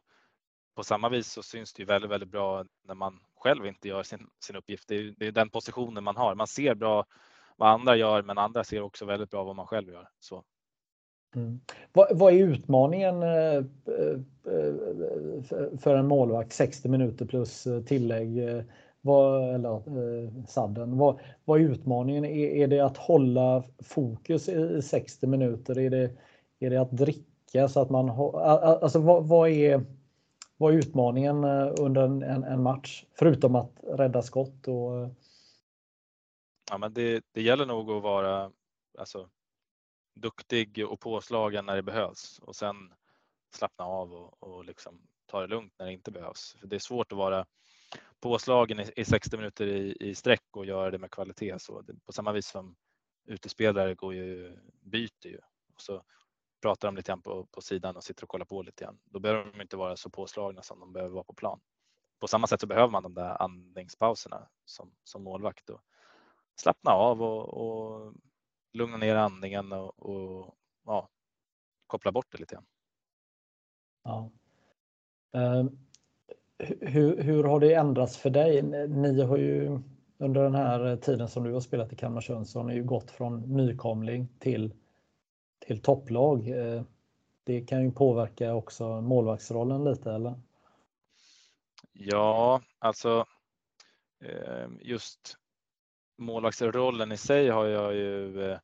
på 0.74 0.84
samma 0.84 1.08
vis 1.08 1.32
så 1.32 1.42
syns 1.42 1.72
det 1.72 1.82
ju 1.82 1.86
väldigt, 1.86 2.10
väldigt 2.10 2.28
bra 2.28 2.64
när 2.82 2.94
man 2.94 3.20
själv 3.36 3.66
inte 3.66 3.88
gör 3.88 4.02
sin, 4.02 4.26
sin 4.40 4.56
uppgift. 4.56 4.88
Det 4.88 4.94
är, 4.94 5.14
det 5.16 5.26
är 5.26 5.32
den 5.32 5.50
positionen 5.50 6.04
man 6.04 6.16
har. 6.16 6.34
Man 6.34 6.46
ser 6.46 6.74
bra 6.74 7.04
vad 7.56 7.70
andra 7.70 7.96
gör, 7.96 8.22
men 8.22 8.38
andra 8.38 8.64
ser 8.64 8.80
också 8.80 9.04
väldigt 9.04 9.30
bra 9.30 9.44
vad 9.44 9.56
man 9.56 9.66
själv 9.66 9.88
gör. 9.88 10.08
Så. 10.20 10.44
Mm. 11.38 11.60
Vad, 11.92 12.18
vad, 12.18 12.32
är 12.32 12.38
utmaningen 12.38 13.22
eh, 13.22 13.28
eh, 13.28 14.18
eh, 14.46 15.78
för 15.78 15.94
en 15.94 16.06
målvakt? 16.06 16.52
60 16.52 16.88
minuter 16.88 17.26
plus 17.26 17.66
tillägg. 17.86 18.64
Vad, 19.00 19.54
eller 19.54 20.46
sadden. 20.46 20.98
Vad, 20.98 21.20
vad 21.44 21.60
är 21.60 21.64
utmaningen? 21.64 22.24
Är, 22.24 22.46
är 22.46 22.66
det 22.68 22.80
att 22.80 22.96
hålla 22.96 23.62
fokus 23.78 24.48
i 24.48 24.82
60 24.82 25.26
minuter? 25.26 25.78
Är 25.78 25.90
det, 25.90 26.10
är 26.58 26.70
det 26.70 26.76
att 26.76 26.90
dricka 26.90 27.68
så 27.68 27.80
att 27.80 27.90
man 27.90 28.08
har, 28.08 28.40
alltså 28.40 28.98
vad, 28.98 29.28
vad 29.28 29.48
är 29.48 29.84
vad 30.56 30.74
är 30.74 30.78
utmaningen 30.78 31.44
under 31.80 32.02
en, 32.02 32.22
en, 32.44 32.62
match? 32.62 33.04
Förutom 33.18 33.54
att 33.54 33.72
rädda 33.82 34.22
skott 34.22 34.68
och 34.68 35.08
Ja, 36.70 36.78
men 36.78 36.94
det, 36.94 37.24
det 37.32 37.42
gäller 37.42 37.66
nog 37.66 37.90
att 37.90 38.02
vara 38.02 38.50
alltså, 38.98 39.28
duktig 40.20 40.86
och 40.88 41.00
påslagen 41.00 41.66
när 41.66 41.76
det 41.76 41.82
behövs 41.82 42.38
och 42.38 42.56
sen 42.56 42.76
slappna 43.54 43.84
av 43.84 44.14
och, 44.14 44.42
och 44.42 44.64
liksom 44.64 45.00
ta 45.26 45.40
det 45.40 45.46
lugnt 45.46 45.74
när 45.78 45.86
det 45.86 45.92
inte 45.92 46.10
behövs. 46.10 46.56
För 46.60 46.66
det 46.66 46.76
är 46.76 46.80
svårt 46.80 47.12
att 47.12 47.18
vara 47.18 47.46
påslagen 48.20 48.80
i, 48.80 48.92
i 48.96 49.04
60 49.04 49.36
minuter 49.36 49.66
i, 49.66 49.96
i 50.00 50.14
sträck 50.14 50.56
och 50.56 50.66
göra 50.66 50.90
det 50.90 50.98
med 50.98 51.10
kvalitet. 51.10 51.58
Så 51.58 51.80
det, 51.80 51.94
på 52.06 52.12
samma 52.12 52.32
vis 52.32 52.46
som 52.46 52.76
utespelare 53.24 53.94
går 53.94 54.14
ju, 54.14 54.58
byter 54.80 55.26
ju 55.26 55.38
och 55.74 55.80
så 55.80 56.02
pratar 56.62 56.88
de 56.88 56.96
lite 56.96 57.10
grann 57.10 57.22
på, 57.22 57.46
på 57.46 57.60
sidan 57.60 57.96
och 57.96 58.04
sitter 58.04 58.22
och 58.22 58.28
kollar 58.28 58.44
på 58.44 58.62
lite 58.62 58.84
grann. 58.84 58.98
Då 59.04 59.20
behöver 59.20 59.52
de 59.52 59.60
inte 59.60 59.76
vara 59.76 59.96
så 59.96 60.10
påslagna 60.10 60.62
som 60.62 60.80
de 60.80 60.92
behöver 60.92 61.14
vara 61.14 61.24
på 61.24 61.34
plan. 61.34 61.60
På 62.20 62.26
samma 62.28 62.46
sätt 62.46 62.60
så 62.60 62.66
behöver 62.66 62.90
man 62.90 63.02
de 63.02 63.14
där 63.14 63.42
andningspauserna 63.42 64.48
som, 64.64 64.94
som 65.04 65.22
målvakt 65.22 65.70
och 65.70 65.80
slappna 66.56 66.90
av 66.90 67.22
och, 67.22 67.48
och 67.48 68.14
lugna 68.78 68.96
ner 68.96 69.16
andningen 69.16 69.72
och, 69.72 69.98
och 69.98 70.54
ja, 70.86 71.08
koppla 71.86 72.12
bort 72.12 72.26
det 72.32 72.38
lite 72.38 72.54
grann. 72.54 72.66
Ja. 74.04 74.30
Uh, 75.36 75.70
hur, 76.80 77.22
hur 77.22 77.44
har 77.44 77.60
det 77.60 77.74
ändrats 77.74 78.16
för 78.16 78.30
dig? 78.30 78.62
Ni 78.88 79.22
har 79.22 79.36
ju 79.36 79.80
under 80.18 80.42
den 80.42 80.54
här 80.54 80.96
tiden 80.96 81.28
som 81.28 81.44
du 81.44 81.52
har 81.52 81.60
spelat 81.60 81.92
i 81.92 81.96
har 82.04 82.62
ni 82.62 82.74
ju 82.74 82.84
gått 82.84 83.10
från 83.10 83.56
nykomling 83.56 84.28
till, 84.38 84.74
till 85.58 85.82
topplag. 85.82 86.48
Uh, 86.48 86.82
det 87.44 87.60
kan 87.60 87.84
ju 87.84 87.92
påverka 87.92 88.54
också 88.54 89.00
målvaktsrollen 89.00 89.84
lite 89.84 90.12
eller? 90.12 90.34
Ja, 91.92 92.62
alltså 92.78 93.26
ehm, 94.20 94.78
just 94.82 95.36
målvaktsrollen 96.18 97.12
i 97.12 97.16
sig 97.16 97.48
har 97.48 97.66
jag 97.66 97.94
ju 97.94 98.42
eh, 98.50 98.58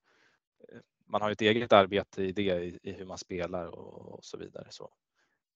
man 1.06 1.22
har 1.22 1.30
ett 1.30 1.40
eget 1.40 1.72
arbete 1.72 2.22
i 2.22 2.32
det, 2.32 2.64
i, 2.64 2.78
i 2.82 2.92
hur 2.92 3.06
man 3.06 3.18
spelar 3.18 3.66
och, 3.66 4.14
och, 4.14 4.24
så 4.24 4.38
vidare. 4.38 4.66
Så. 4.70 4.90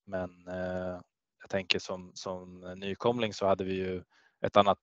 Men 0.05 0.49
eh, 0.49 1.01
jag 1.41 1.51
tänker 1.51 1.79
som, 1.79 2.11
som 2.15 2.61
nykomling 2.77 3.33
så 3.35 3.47
hade 3.47 3.65
vi 3.65 3.75
ju 3.75 4.03
ett 4.41 4.57
annat 4.57 4.79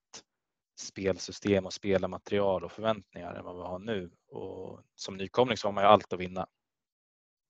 spelsystem 0.78 1.66
och 1.66 1.72
spelarmaterial 1.72 2.64
och 2.64 2.72
förväntningar 2.72 3.34
än 3.34 3.44
vad 3.44 3.56
vi 3.56 3.62
har 3.62 3.78
nu. 3.78 4.10
Och 4.28 4.80
som 4.94 5.16
nykomling 5.16 5.56
så 5.56 5.68
har 5.68 5.72
man 5.72 5.84
ju 5.84 5.88
allt 5.88 6.12
att 6.12 6.20
vinna. 6.20 6.46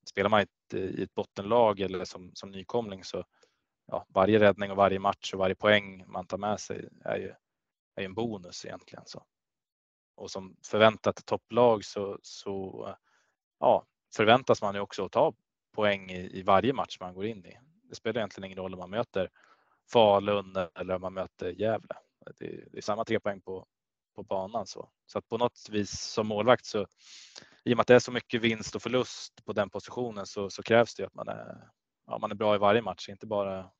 Spelar 0.09 0.29
man 0.29 0.39
i 0.39 0.43
ett, 0.43 0.73
i 0.73 1.03
ett 1.03 1.13
bottenlag 1.13 1.79
eller 1.79 2.05
som, 2.05 2.31
som 2.33 2.51
nykomling 2.51 3.03
så 3.03 3.23
ja, 3.85 4.05
varje 4.09 4.39
räddning 4.39 4.71
och 4.71 4.77
varje 4.77 4.99
match 4.99 5.33
och 5.33 5.39
varje 5.39 5.55
poäng 5.55 6.03
man 6.07 6.27
tar 6.27 6.37
med 6.37 6.59
sig 6.59 6.89
är 7.05 7.17
ju, 7.17 7.33
är 7.95 8.01
ju 8.01 8.05
en 8.05 8.13
bonus 8.13 8.65
egentligen. 8.65 9.03
Så. 9.05 9.25
Och 10.15 10.31
som 10.31 10.55
förväntat 10.65 11.25
topplag 11.25 11.85
så, 11.85 12.19
så 12.21 12.87
ja, 13.59 13.85
förväntas 14.15 14.61
man 14.61 14.75
ju 14.75 14.81
också 14.81 15.05
att 15.05 15.11
ta 15.11 15.33
poäng 15.75 16.11
i, 16.11 16.39
i 16.39 16.43
varje 16.43 16.73
match 16.73 16.97
man 16.99 17.13
går 17.13 17.25
in 17.25 17.45
i. 17.45 17.59
Det 17.89 17.95
spelar 17.95 18.19
egentligen 18.19 18.45
ingen 18.45 18.57
roll 18.57 18.73
om 18.73 18.79
man 18.79 18.89
möter 18.89 19.29
Falun 19.91 20.55
eller 20.75 20.95
om 20.95 21.01
man 21.01 21.13
möter 21.13 21.49
Gävle. 21.49 21.95
Det, 22.39 22.71
det 22.71 22.77
är 22.77 22.81
samma 22.81 23.05
tre 23.05 23.19
poäng 23.19 23.41
på, 23.41 23.65
på 24.15 24.23
banan 24.23 24.67
så. 24.67 24.89
Så 25.05 25.19
att 25.19 25.27
på 25.27 25.37
något 25.37 25.69
vis 25.71 25.91
som 25.91 26.27
målvakt 26.27 26.65
så 26.65 26.85
i 27.63 27.73
och 27.73 27.77
med 27.77 27.81
att 27.81 27.87
det 27.87 27.95
är 27.95 27.99
så 27.99 28.11
mycket 28.11 28.41
vinst 28.41 28.75
och 28.75 28.81
förlust 28.81 29.45
på 29.45 29.53
den 29.53 29.69
positionen 29.69 30.25
så, 30.25 30.49
så 30.49 30.63
krävs 30.63 30.95
det 30.95 31.05
att 31.05 31.13
man 31.13 31.27
är, 31.27 31.67
ja, 32.07 32.17
man 32.17 32.31
är 32.31 32.35
bra 32.35 32.55
i 32.55 32.57
varje 32.57 32.81
match, 32.81 33.09
inte 33.09 33.27
bara 33.27 33.71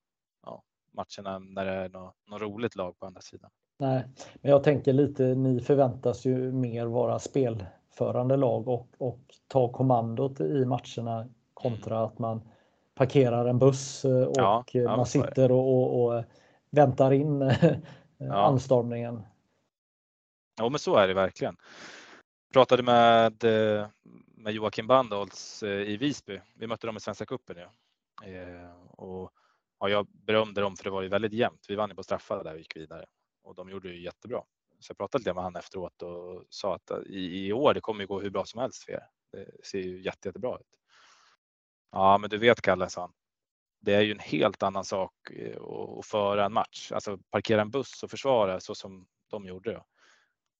ja, 0.44 0.64
matcherna 0.92 1.40
när 1.40 1.66
det 1.66 1.72
är 1.72 1.90
något, 1.90 2.16
något 2.28 2.42
roligt 2.42 2.76
lag 2.76 3.00
på 3.00 3.06
andra 3.06 3.22
sidan. 3.22 3.50
Nej, 3.80 4.04
men 4.42 4.52
jag 4.52 4.64
tänker 4.64 4.94
lite, 4.94 5.24
ni 5.24 5.60
förväntas 5.60 6.26
ju 6.26 6.52
mer 6.52 6.86
vara 6.86 7.20
spel 7.20 7.66
spelförande 7.98 8.38
lag 8.38 8.68
och, 8.68 8.88
och 8.98 9.20
ta 9.48 9.72
kommandot 9.72 10.40
i 10.40 10.66
matcherna 10.66 11.28
kontra 11.54 11.98
mm. 11.98 12.08
att 12.08 12.20
man 12.20 12.42
parkerar 12.96 13.46
en 13.46 13.60
buss 13.60 14.06
eh, 14.06 14.24
och 14.24 14.36
ja, 14.36 14.64
man 14.74 15.06
sitter 15.06 15.52
och, 15.52 15.68
och, 15.68 16.06
och, 16.06 16.24
väntar 16.70 17.14
in 17.14 17.52
ja. 18.18 18.34
anstormningen. 18.34 19.24
Ja, 20.58 20.70
men 20.70 20.80
så 20.80 20.96
är 20.96 21.08
det 21.08 21.14
verkligen. 21.14 21.56
Jag 22.48 22.54
pratade 22.54 22.84
med, 22.84 23.44
eh, 23.44 23.88
med 24.36 24.54
Joakim 24.54 24.88
Bandholtz 24.88 25.64
eh, 25.64 25.82
i 25.82 25.98
Visby. 25.98 26.40
Vi 26.56 26.68
mötte 26.68 26.88
dem 26.88 26.98
i 26.98 27.00
Svenska 27.00 27.26
cupen 27.26 27.56
nu. 27.56 27.68
Och 28.92 29.32
ja, 29.80 29.90
jag 29.90 30.08
berömde 30.08 30.62
dem 30.62 30.76
för 30.76 30.84
det 30.84 30.90
var 30.90 31.02
ju 31.02 31.10
väldigt 31.10 31.34
jämnt. 31.34 31.66
Vi 31.68 31.76
vann 31.76 31.90
ju 31.90 31.96
på 31.96 32.04
straffar 32.04 32.44
där 32.44 32.54
och 32.54 32.60
gick 32.60 32.76
vidare 32.76 33.06
och 33.44 33.56
de 33.56 33.70
gjorde 33.70 33.90
ju 33.90 34.02
jättebra. 34.04 34.42
Så 34.80 34.92
jag 34.92 34.98
pratade 34.98 35.22
lite 35.22 35.34
med 35.34 35.44
han 35.44 35.56
efteråt 35.56 36.02
och 36.02 36.44
sa 36.50 36.76
att 36.76 36.92
eh, 36.92 36.98
i, 36.98 37.48
i 37.48 37.54
år 37.54 37.74
det 37.74 37.82
kommer 37.82 38.02
ju 38.02 38.08
gå 38.08 38.22
hur 38.22 38.30
bra 38.30 38.46
som 38.46 38.62
helst 38.62 38.84
för 38.84 38.92
er. 38.92 39.08
Det 39.32 39.66
ser 39.66 39.80
ju 39.80 40.02
jätte, 40.02 40.28
jättebra 40.28 40.56
ut. 40.56 40.80
Ja, 41.92 42.18
men 42.18 42.30
du 42.30 42.38
vet 42.38 42.62
Kalle, 42.62 42.90
sa 42.90 43.02
han. 43.02 43.14
Det 43.80 43.94
är 43.94 44.02
ju 44.02 44.12
en 44.12 44.20
helt 44.20 44.64
annan 44.64 44.86
sak 44.86 45.30
eh, 45.32 45.62
att 46.00 46.06
föra 46.06 46.46
en 46.46 46.54
match, 46.54 46.92
alltså 46.92 47.18
parkera 47.18 47.62
en 47.62 47.72
buss 47.72 48.04
och 48.04 48.12
försvara 48.12 48.60
så 48.60 48.76
som 48.76 49.08
de 49.30 49.46
gjorde. 49.46 49.74
Då. 49.74 49.86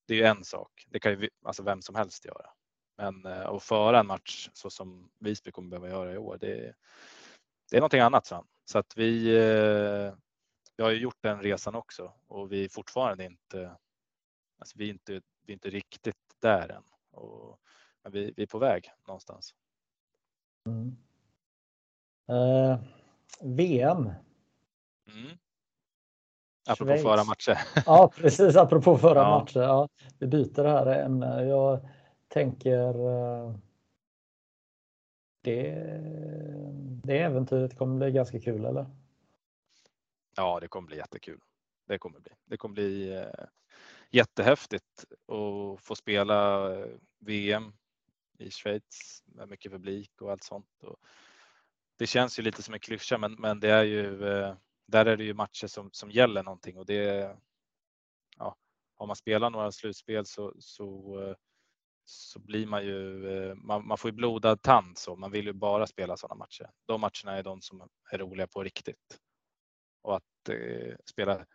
Det 0.06 0.14
är 0.14 0.18
ju 0.18 0.24
en 0.24 0.44
sak. 0.44 0.86
Det 0.88 1.00
kan 1.00 1.12
ju 1.12 1.28
alltså 1.44 1.62
vem 1.62 1.82
som 1.82 1.94
helst 1.94 2.24
göra. 2.24 2.50
Men 2.96 3.26
eh, 3.26 3.46
att 3.46 3.62
föra 3.62 4.00
en 4.00 4.06
match 4.06 4.48
så 4.52 4.70
som 4.70 5.10
Visby 5.18 5.50
kommer 5.50 5.68
behöva 5.68 5.88
göra 5.88 6.14
i 6.14 6.18
år, 6.18 6.38
det, 6.40 6.74
det 7.70 7.76
är 7.76 7.80
någonting 7.80 8.00
annat. 8.00 8.26
Så, 8.26 8.44
så 8.64 8.78
att 8.78 8.96
vi, 8.96 9.30
vi 10.76 10.84
har 10.84 10.90
ju 10.90 10.98
gjort 10.98 11.22
den 11.22 11.42
resan 11.42 11.74
också 11.74 12.12
och 12.26 12.52
vi 12.52 12.64
är 12.64 12.68
fortfarande 12.68 13.24
inte, 13.24 13.76
alltså 14.58 14.78
vi 14.78 14.84
är 14.84 14.90
inte, 14.90 15.12
vi 15.42 15.52
är 15.52 15.54
inte 15.54 15.70
riktigt 15.70 16.16
där 16.38 16.68
än. 16.68 16.82
Och, 17.10 17.60
men 18.02 18.12
vi, 18.12 18.32
vi 18.36 18.42
är 18.42 18.46
på 18.46 18.58
väg 18.58 18.90
någonstans. 19.06 19.54
Mm. 20.66 20.96
Eh, 22.28 22.80
VM. 23.40 24.10
Mm. 25.06 25.38
Apropå 26.68 26.90
Schweiz. 26.90 27.02
förra 27.02 27.24
matcher. 27.24 27.58
ja, 27.86 28.12
precis. 28.16 28.56
Apropå 28.56 28.98
förra 28.98 29.18
ja. 29.22 29.38
matcher. 29.38 29.60
Ja, 29.60 29.88
vi 30.18 30.26
byter 30.26 30.64
här 30.64 30.86
ämne. 30.86 31.44
Jag 31.44 31.88
tänker 32.28 32.88
eh, 32.88 33.54
det, 35.40 35.74
det 37.04 37.18
äventyret 37.18 37.78
kommer 37.78 37.98
bli 37.98 38.10
ganska 38.10 38.40
kul, 38.40 38.64
eller? 38.64 38.86
Ja, 40.36 40.60
det 40.60 40.68
kommer 40.68 40.86
bli 40.86 40.96
jättekul. 40.96 41.40
Det 41.86 41.98
kommer 41.98 42.20
bli. 42.20 42.32
Det 42.44 42.56
kommer 42.56 42.72
bli 42.72 43.16
eh, 43.16 43.46
jättehäftigt 44.10 45.04
att 45.10 45.80
få 45.80 45.94
spela 45.94 46.70
eh, 46.74 46.86
VM 47.18 47.72
i 48.38 48.50
Schweiz 48.50 49.22
med 49.26 49.48
mycket 49.48 49.72
publik 49.72 50.22
och 50.22 50.30
allt 50.30 50.44
sånt. 50.44 50.82
Och 50.82 50.96
det 51.98 52.06
känns 52.06 52.38
ju 52.38 52.42
lite 52.42 52.62
som 52.62 52.74
en 52.74 52.80
klyscha, 52.80 53.18
men, 53.18 53.32
men 53.32 53.60
det 53.60 53.70
är 53.70 53.84
ju 53.84 54.28
eh, 54.28 54.56
där 54.86 55.06
är 55.06 55.16
det 55.16 55.24
ju 55.24 55.34
matcher 55.34 55.66
som, 55.66 55.90
som 55.92 56.10
gäller 56.10 56.42
någonting 56.42 56.78
och 56.78 56.86
det. 56.86 57.36
Ja, 58.36 58.56
har 58.94 59.06
man 59.06 59.16
spelat 59.16 59.52
några 59.52 59.72
slutspel 59.72 60.26
så, 60.26 60.54
så, 60.58 61.20
eh, 61.22 61.36
så 62.04 62.38
blir 62.38 62.66
man 62.66 62.84
ju, 62.86 63.54
man, 63.54 63.86
man 63.86 63.98
får 63.98 64.10
ju 64.10 64.16
blodad 64.16 64.62
tand 64.62 64.98
så 64.98 65.16
man 65.16 65.30
vill 65.30 65.46
ju 65.46 65.52
bara 65.52 65.86
spela 65.86 66.16
sådana 66.16 66.38
matcher. 66.38 66.70
De 66.86 67.00
matcherna 67.00 67.38
är 67.38 67.42
de 67.42 67.60
som 67.60 67.88
är 68.10 68.18
roliga 68.18 68.46
på 68.46 68.62
riktigt 68.62 69.18
och 70.02 70.16
att 70.16 70.48
eh, 70.48 70.94
spela 71.04 71.46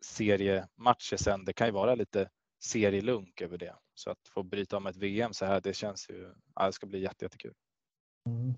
seriematcher 0.00 1.16
sen, 1.16 1.44
det 1.44 1.52
kan 1.52 1.66
ju 1.66 1.72
vara 1.72 1.94
lite 1.94 2.28
serielunk 2.62 3.40
över 3.40 3.58
det. 3.58 3.74
Så 3.94 4.10
att 4.10 4.28
få 4.34 4.42
bryta 4.42 4.76
om 4.76 4.86
ett 4.86 4.96
VM 4.96 5.32
så 5.32 5.44
här, 5.44 5.60
det 5.60 5.72
känns 5.72 6.10
ju, 6.10 6.32
ja, 6.54 6.66
det 6.66 6.72
ska 6.72 6.86
bli 6.86 7.00
jättekul. 7.00 7.54
Mm. 8.26 8.54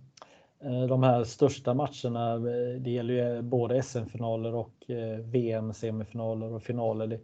Eh, 0.64 0.86
de 0.86 1.02
här 1.02 1.24
största 1.24 1.74
matcherna, 1.74 2.34
eh, 2.34 2.80
det 2.80 2.90
gäller 2.90 3.14
ju 3.14 3.36
eh, 3.36 3.42
både 3.42 3.82
SM-finaler 3.82 4.54
och 4.54 4.74
VM-semifinaler 5.22 6.52
och 6.52 6.62
finaler. 6.62 7.06
Det, 7.06 7.20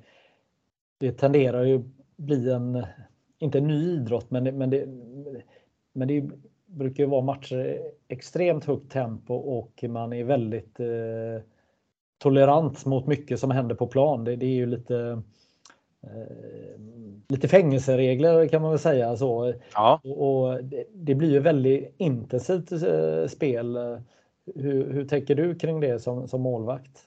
det 0.98 1.12
tenderar 1.12 1.64
ju 1.64 1.82
bli 2.16 2.50
en, 2.50 2.86
inte 3.38 3.58
en 3.58 3.66
ny 3.66 3.92
idrott, 3.92 4.30
men 4.30 4.44
det, 4.44 4.52
men 4.52 4.70
det, 4.70 4.86
men 5.92 6.08
det 6.08 6.30
brukar 6.66 7.04
ju 7.04 7.10
vara 7.10 7.22
matcher 7.22 7.80
extremt 8.08 8.64
högt 8.64 8.92
tempo 8.92 9.34
och 9.34 9.84
man 9.88 10.12
är 10.12 10.24
väldigt 10.24 10.80
tolerant 12.18 12.84
mot 12.84 13.06
mycket 13.06 13.40
som 13.40 13.50
händer 13.50 13.74
på 13.74 13.86
plan. 13.86 14.24
Det, 14.24 14.36
det 14.36 14.46
är 14.46 14.54
ju 14.54 14.66
lite 14.66 15.22
eh, 16.02 16.80
lite 17.28 17.48
fängelseregler 17.48 18.48
kan 18.48 18.62
man 18.62 18.70
väl 18.70 18.80
säga 18.80 19.16
så. 19.16 19.54
Ja. 19.74 20.00
Och, 20.04 20.44
och 20.44 20.64
det, 20.64 20.84
det 20.92 21.14
blir 21.14 21.30
ju 21.30 21.40
väldigt 21.40 21.94
intensivt 21.98 22.72
eh, 22.72 23.26
spel. 23.28 23.78
Hur, 24.54 24.92
hur 24.92 25.04
tänker 25.04 25.34
du 25.34 25.54
kring 25.54 25.80
det 25.80 26.00
som, 26.00 26.28
som 26.28 26.40
målvakt? 26.40 27.04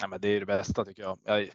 Ja, 0.00 0.08
men 0.08 0.20
det 0.20 0.28
är 0.28 0.40
det 0.40 0.46
bästa 0.46 0.84
tycker 0.84 1.02
jag. 1.02 1.18
jag 1.24 1.50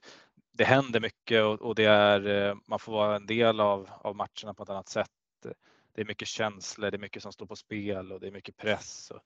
det 0.53 0.63
händer 0.63 0.99
mycket 0.99 1.43
och, 1.43 1.61
och, 1.61 1.75
det 1.75 1.85
är, 1.85 2.27
eh, 2.27 2.55
man 2.65 2.79
får 2.79 2.91
vara 2.91 3.15
en 3.15 3.25
del 3.25 3.59
av, 3.59 3.89
av 4.01 4.15
matcherna 4.15 4.53
på 4.57 4.63
ett 4.63 4.69
annat 4.69 4.89
sätt. 4.89 5.09
Det 5.95 6.01
är 6.01 6.05
mycket 6.05 6.27
känslor, 6.27 6.91
det 6.91 6.97
är 6.97 6.99
mycket 6.99 7.23
som 7.23 7.31
står 7.31 7.45
på 7.45 7.55
spel 7.55 8.11
och 8.11 8.19
det 8.19 8.27
är 8.27 8.31
mycket 8.31 8.57
press. 8.57 9.11
Och, 9.11 9.19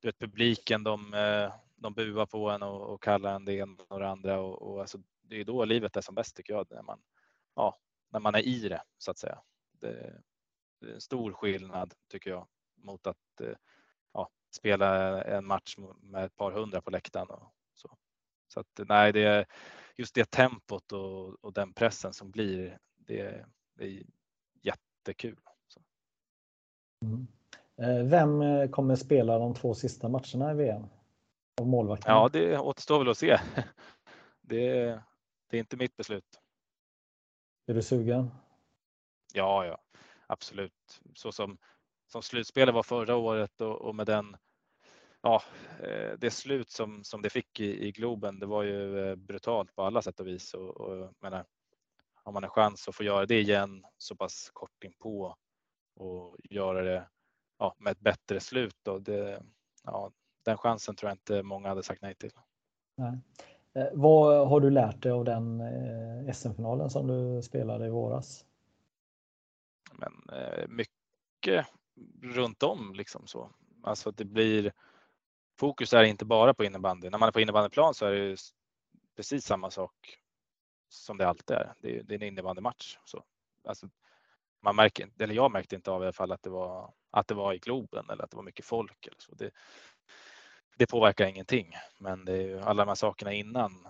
du 0.00 0.08
vet, 0.08 0.18
publiken 0.18 0.84
de, 0.84 1.14
eh, 1.14 1.52
de 1.80 1.94
buar 1.94 2.26
på 2.26 2.50
en 2.50 2.62
och, 2.62 2.94
och 2.94 3.02
kallar 3.02 3.34
en 3.34 3.44
det 3.44 3.54
ena 3.54 3.76
och 3.88 4.00
det 4.00 4.08
andra. 4.08 4.40
Och, 4.40 4.62
och 4.62 4.80
alltså, 4.80 4.98
det 5.22 5.40
är 5.40 5.44
då 5.44 5.64
livet 5.64 5.96
är 5.96 6.00
som 6.00 6.14
bäst 6.14 6.36
tycker 6.36 6.52
jag, 6.52 6.66
när 6.70 6.82
man, 6.82 7.02
ja, 7.54 7.78
när 8.08 8.20
man 8.20 8.34
är 8.34 8.46
i 8.46 8.68
det 8.68 8.82
så 8.98 9.10
att 9.10 9.18
säga. 9.18 9.42
Det, 9.72 10.20
det 10.80 10.86
är 10.86 10.94
en 10.94 11.00
stor 11.00 11.32
skillnad 11.32 11.94
tycker 12.08 12.30
jag 12.30 12.46
mot 12.74 13.06
att 13.06 13.40
eh, 13.40 13.56
ja, 14.12 14.30
spela 14.50 15.22
en 15.24 15.46
match 15.46 15.76
med 16.00 16.24
ett 16.24 16.36
par 16.36 16.52
hundra 16.52 16.82
på 16.82 16.90
läktaren. 16.90 17.30
Och 17.30 17.54
så 17.74 17.98
så 18.52 18.60
att, 18.60 18.88
nej, 18.88 19.12
det 19.12 19.24
är 19.24 19.46
just 19.96 20.14
det 20.14 20.30
tempot 20.30 20.92
och, 20.92 21.44
och 21.44 21.52
den 21.52 21.72
pressen 21.72 22.12
som 22.12 22.30
blir. 22.30 22.78
Det, 22.96 23.46
det 23.74 23.84
är 23.84 24.02
jättekul. 24.62 25.40
Mm. 27.04 27.26
Eh, 27.76 28.04
vem 28.04 28.42
eh, 28.42 28.70
kommer 28.70 28.96
spela 28.96 29.38
de 29.38 29.54
två 29.54 29.74
sista 29.74 30.08
matcherna 30.08 30.52
i 30.52 30.54
VM? 30.54 30.86
Av 31.60 31.66
målvakterna? 31.66 32.14
Ja, 32.14 32.28
det 32.32 32.58
återstår 32.58 32.98
väl 32.98 33.08
att 33.08 33.18
se. 33.18 33.40
Det, 34.42 34.84
det 35.50 35.56
är 35.56 35.60
inte 35.60 35.76
mitt 35.76 35.96
beslut. 35.96 36.40
Är 37.66 37.74
du 37.74 37.82
sugen? 37.82 38.30
Ja, 39.34 39.66
ja, 39.66 39.78
absolut. 40.26 41.00
Så 41.14 41.32
som, 41.32 41.58
som 42.06 42.22
slutspelet 42.22 42.74
var 42.74 42.82
förra 42.82 43.16
året 43.16 43.60
och, 43.60 43.80
och 43.80 43.94
med 43.94 44.06
den 44.06 44.36
ja, 45.22 45.42
eh, 45.80 46.12
det 46.18 46.30
slut 46.30 46.70
som, 46.70 47.04
som 47.04 47.22
det 47.22 47.30
fick 47.30 47.60
i, 47.60 47.86
i 47.86 47.92
Globen, 47.92 48.38
det 48.38 48.46
var 48.46 48.62
ju 48.62 49.16
brutalt 49.16 49.74
på 49.74 49.82
alla 49.82 50.02
sätt 50.02 50.20
och 50.20 50.26
vis. 50.26 50.54
Och, 50.54 50.80
och 50.80 51.12
menar, 51.20 51.46
har 52.14 52.32
man 52.32 52.44
en 52.44 52.50
chans 52.50 52.88
att 52.88 52.94
få 52.94 53.04
göra 53.04 53.26
det 53.26 53.40
igen 53.40 53.84
så 53.98 54.16
pass 54.16 54.50
kort 54.52 54.84
inpå 54.84 55.36
och 55.96 56.36
göra 56.50 56.82
det 56.82 57.08
ja, 57.58 57.74
med 57.78 57.90
ett 57.90 58.00
bättre 58.00 58.40
slut. 58.40 58.76
Då, 58.82 58.98
det, 58.98 59.42
ja, 59.84 60.12
den 60.42 60.56
chansen 60.56 60.96
tror 60.96 61.10
jag 61.10 61.14
inte 61.14 61.42
många 61.42 61.68
hade 61.68 61.82
sagt 61.82 62.02
nej 62.02 62.14
till. 62.14 62.32
Nej. 62.94 63.18
Eh, 63.74 63.88
vad 63.92 64.48
har 64.48 64.60
du 64.60 64.70
lärt 64.70 65.02
dig 65.02 65.12
av 65.12 65.24
den 65.24 65.60
eh, 65.60 66.32
SM-finalen 66.32 66.90
som 66.90 67.06
du 67.06 67.42
spelade 67.42 67.86
i 67.86 67.90
våras? 67.90 68.44
Men, 69.92 70.38
eh, 70.38 70.68
mycket 70.68 71.66
runt 72.22 72.62
om 72.62 72.94
liksom 72.94 73.26
så. 73.26 73.50
Alltså 73.82 74.08
att 74.08 74.16
det 74.16 74.24
blir 74.24 74.72
fokus 75.58 75.92
är 75.92 76.02
inte 76.02 76.24
bara 76.24 76.54
på 76.54 76.64
innebandy. 76.64 77.10
När 77.10 77.18
man 77.18 77.26
är 77.26 77.32
på 77.32 77.40
innebandyplan 77.40 77.94
så 77.94 78.06
är 78.06 78.12
det 78.12 78.36
precis 79.16 79.44
samma 79.44 79.70
sak 79.70 80.18
som 80.88 81.18
det 81.18 81.28
alltid 81.28 81.56
är. 81.56 81.74
Det 81.80 81.98
är, 81.98 82.02
det 82.02 82.14
är 82.14 82.22
en 82.22 82.28
innebandymatch. 82.28 82.98
Så, 83.04 83.24
alltså, 83.64 83.88
man 84.60 84.76
märker, 84.76 85.08
eller 85.18 85.34
jag 85.34 85.52
märkte 85.52 85.76
inte 85.76 85.90
av 85.90 86.02
i 86.02 86.04
alla 86.04 86.12
fall 86.12 86.32
att 86.32 86.42
det 86.42 86.50
var 86.50 86.92
att 87.10 87.28
det 87.28 87.34
var 87.34 87.52
i 87.52 87.58
Globen 87.58 88.10
eller 88.10 88.24
att 88.24 88.30
det 88.30 88.36
var 88.36 88.44
mycket 88.44 88.64
folk. 88.64 89.06
Eller 89.06 89.20
så. 89.20 89.34
Det, 89.34 89.50
det 90.80 90.86
påverkar 90.86 91.26
ingenting, 91.26 91.72
men 91.98 92.24
det 92.24 92.32
är 92.32 92.42
ju 92.42 92.60
alla 92.60 92.84
de 92.84 92.88
här 92.88 92.94
sakerna 92.94 93.32
innan 93.32 93.88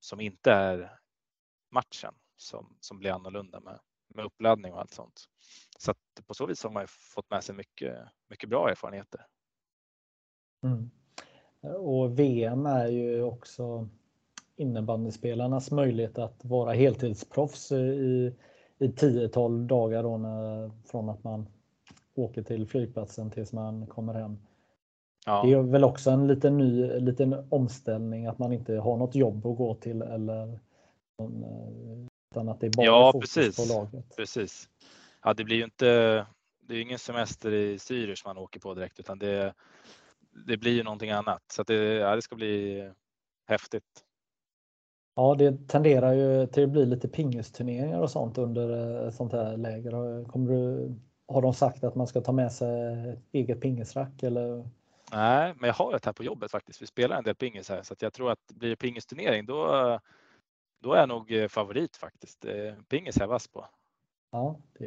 som 0.00 0.20
inte 0.20 0.52
är 0.52 0.98
matchen 1.70 2.14
som, 2.36 2.76
som 2.80 2.98
blir 2.98 3.10
annorlunda 3.10 3.60
med, 3.60 3.78
med 4.14 4.24
uppladdning 4.24 4.72
och 4.72 4.80
allt 4.80 4.92
sånt. 4.92 5.24
Så 5.78 5.90
att 5.90 6.26
på 6.26 6.34
så 6.34 6.46
vis 6.46 6.64
har 6.64 6.70
man 6.70 6.86
fått 6.88 7.30
med 7.30 7.44
sig 7.44 7.54
mycket, 7.54 7.98
mycket 8.28 8.48
bra 8.48 8.70
erfarenheter. 8.70 9.26
Mm. 10.62 10.90
Och 11.80 12.18
VM 12.18 12.66
är 12.66 12.86
ju 12.86 13.22
också 13.22 13.88
innebandyspelarnas 14.56 15.70
möjlighet 15.70 16.18
att 16.18 16.44
vara 16.44 16.72
heltidsproffs 16.72 17.72
i, 17.72 18.34
i 18.78 18.88
10-12 18.88 19.66
dagar 19.66 20.02
då 20.02 20.18
när, 20.18 20.70
från 20.84 21.08
att 21.08 21.24
man 21.24 21.46
åker 22.14 22.42
till 22.42 22.66
flygplatsen 22.66 23.30
tills 23.30 23.52
man 23.52 23.86
kommer 23.86 24.14
hem. 24.14 24.38
Ja. 25.26 25.42
Det 25.46 25.52
är 25.52 25.62
väl 25.62 25.84
också 25.84 26.10
en 26.10 26.26
liten 26.26 26.58
ny 26.58 26.86
liten 27.00 27.46
omställning 27.50 28.26
att 28.26 28.38
man 28.38 28.52
inte 28.52 28.74
har 28.74 28.96
något 28.96 29.14
jobb 29.14 29.46
att 29.46 29.56
gå 29.56 29.74
till 29.74 30.02
eller 30.02 30.58
utan 32.30 32.48
att 32.48 32.60
det 32.60 32.66
är 32.66 32.70
bara 32.70 32.86
ja, 32.86 33.12
fokus 33.12 33.34
precis. 33.34 33.56
på 33.56 33.74
laget. 33.74 34.16
Precis. 34.16 34.68
Ja, 35.22 35.34
det 35.34 35.44
blir 35.44 35.56
ju 35.56 35.64
inte. 35.64 35.86
Det 36.68 36.74
är 36.76 36.80
ingen 36.80 36.98
semester 36.98 37.52
i 37.52 37.76
Zürich 37.76 38.22
man 38.24 38.38
åker 38.38 38.60
på 38.60 38.74
direkt 38.74 39.00
utan 39.00 39.18
det, 39.18 39.54
det 40.46 40.56
blir 40.56 40.72
ju 40.72 40.82
någonting 40.82 41.10
annat 41.10 41.42
så 41.52 41.62
att 41.62 41.68
det, 41.68 41.74
ja, 41.74 42.16
det 42.16 42.22
ska 42.22 42.36
bli 42.36 42.90
häftigt. 43.46 44.04
Ja, 45.14 45.34
det 45.34 45.68
tenderar 45.68 46.12
ju 46.12 46.46
till 46.46 46.64
att 46.64 46.70
bli 46.70 46.86
lite 46.86 47.08
pingisturneringar 47.08 48.00
och 48.00 48.10
sånt 48.10 48.38
under 48.38 49.08
ett 49.08 49.14
sånt 49.14 49.32
här 49.32 49.56
läger. 49.56 50.24
Kommer 50.24 50.52
du 50.52 50.94
har 51.28 51.42
de 51.42 51.54
sagt 51.54 51.84
att 51.84 51.94
man 51.94 52.06
ska 52.06 52.20
ta 52.20 52.32
med 52.32 52.52
sig 52.52 52.68
eget 53.32 53.60
pingisrack 53.60 54.22
eller? 54.22 54.68
Nej, 55.12 55.54
men 55.58 55.66
jag 55.68 55.74
har 55.74 55.96
ett 55.96 56.04
här 56.04 56.12
på 56.12 56.24
jobbet 56.24 56.50
faktiskt. 56.50 56.82
Vi 56.82 56.86
spelar 56.86 57.16
en 57.16 57.24
del 57.24 57.34
pingis 57.34 57.68
här 57.68 57.82
så 57.82 57.92
att 57.92 58.02
jag 58.02 58.12
tror 58.12 58.30
att 58.30 58.46
blir 58.48 58.68
det 58.70 58.76
pingisturnering 58.76 59.46
då, 59.46 59.66
då 60.82 60.92
är 60.92 60.98
jag 60.98 61.08
nog 61.08 61.32
eh, 61.32 61.48
favorit 61.48 61.96
faktiskt. 61.96 62.44
Pingis 62.88 63.16
är 63.16 63.20
jag 63.20 63.28
vass 63.28 63.48
på. 63.48 63.66
Ja, 64.30 64.56
det, 64.78 64.86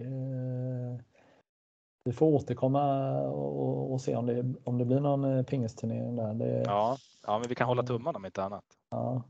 vi 2.04 2.14
får 2.14 2.28
återkomma 2.28 3.12
och, 3.22 3.94
och, 3.94 4.02
se 4.02 4.16
om 4.16 4.26
det, 4.26 4.54
om 4.64 4.78
det 4.78 4.86
blir 4.86 5.00
någon 5.00 5.38
eh, 5.38 5.44
pingisturnering 5.44 6.16
där. 6.16 6.34
Det, 6.34 6.64
ja, 6.66 6.98
ja, 7.26 7.40
men 7.40 7.50
vi 7.50 7.56
kan 7.56 7.68
hålla 7.68 7.84
tummarna 7.84 8.18
om 8.18 8.26
inte 8.26 8.44
annat. 8.44 8.66
Ja, 8.90 9.24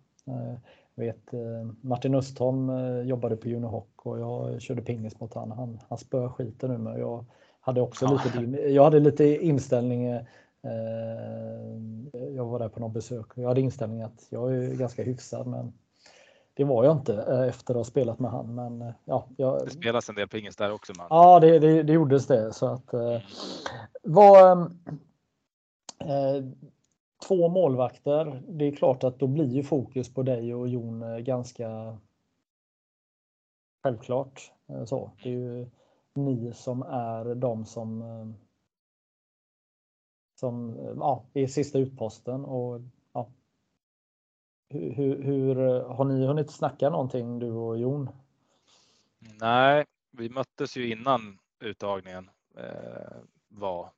vet, 0.96 1.34
eh, 1.34 1.40
Martin 1.82 2.16
Östholm 2.16 2.70
eh, 2.70 3.02
jobbade 3.02 3.38
på 3.38 3.50
Unihoc 3.50 3.86
och 3.96 4.20
jag 4.20 4.62
körde 4.62 4.82
pingis 4.82 5.20
mot 5.20 5.34
honom. 5.34 5.58
Han, 5.58 5.80
han 5.90 5.98
spöar 5.98 6.30
skiten 6.30 6.72
nu 6.72 6.78
men 6.78 7.00
jag 7.00 7.26
hade 7.60 7.82
också 7.82 8.06
ja. 8.06 8.42
lite, 8.42 8.58
jag 8.58 8.84
hade 8.84 9.00
lite 9.00 9.46
inställning. 9.46 10.20
Eh, 10.64 12.34
jag 12.36 12.46
var 12.46 12.60
där 12.60 12.70
på 12.70 12.80
något 12.80 12.94
besök 12.94 13.38
och 13.38 13.44
jag 13.44 13.48
hade 13.48 13.62
inställning 13.62 14.02
att 14.02 14.28
jag 14.30 14.56
är 14.56 14.76
ganska 14.76 15.04
hyfsad 15.04 15.48
men 15.48 15.74
det 16.54 16.64
var 16.64 16.84
jag 16.84 16.98
inte 16.98 17.16
efter 17.50 17.74
att 17.74 17.78
ha 17.78 17.84
spelat 17.84 18.20
med 18.20 18.32
han. 18.32 18.56
Men, 18.56 18.94
ja, 19.06 19.28
jag... 19.38 19.66
Det 19.66 19.72
spelas 19.72 20.10
en 20.10 20.16
del 20.16 20.28
pingis 20.28 20.56
där 20.56 20.74
också. 20.74 20.94
Man. 20.98 21.08
Ja, 21.10 21.40
det, 21.40 21.60
det, 21.60 21.84
det 21.84 21.94
gjordes 21.94 22.28
det. 22.28 22.54
Så 22.54 22.66
att, 22.66 22.94
eh, 22.94 23.22
vad, 24.04 24.62
eh, 26.00 26.44
två 27.28 27.50
målvakter. 27.50 28.42
Det 28.48 28.66
är 28.66 28.76
klart 28.76 29.04
att 29.04 29.20
då 29.20 29.28
blir 29.28 29.48
ju 29.48 29.64
fokus 29.64 30.14
på 30.14 30.24
dig 30.24 30.56
och 30.56 30.68
Jon 30.68 31.02
eh, 31.02 31.18
ganska 31.18 31.98
självklart. 33.84 34.52
Eh, 34.70 34.86
så. 34.86 35.12
Det 35.24 35.30
är 35.30 35.34
ju 35.34 35.70
ni 36.16 36.54
som 36.54 36.82
är 36.82 37.36
de 37.36 37.66
som 37.66 38.02
eh, 38.02 38.28
som 40.44 40.76
ja, 40.98 41.26
är 41.34 41.48
sista 41.48 41.80
utposten. 41.80 42.46
Och, 42.46 42.82
ja. 43.14 43.30
hur, 44.70 44.94
hur, 44.94 45.24
hur, 45.24 45.56
har 45.84 46.06
ni 46.06 46.26
hunnit 46.26 46.52
snacka 46.52 46.90
någonting 46.90 47.40
du 47.40 47.52
och 47.52 47.78
Jon? 47.78 48.10
Nej, 49.20 49.86
vi 50.12 50.30
möttes 50.30 50.78
ju 50.78 50.92
innan 50.92 51.40
uttagningen 51.60 52.30
eh, 52.58 53.18
var. 53.48 53.92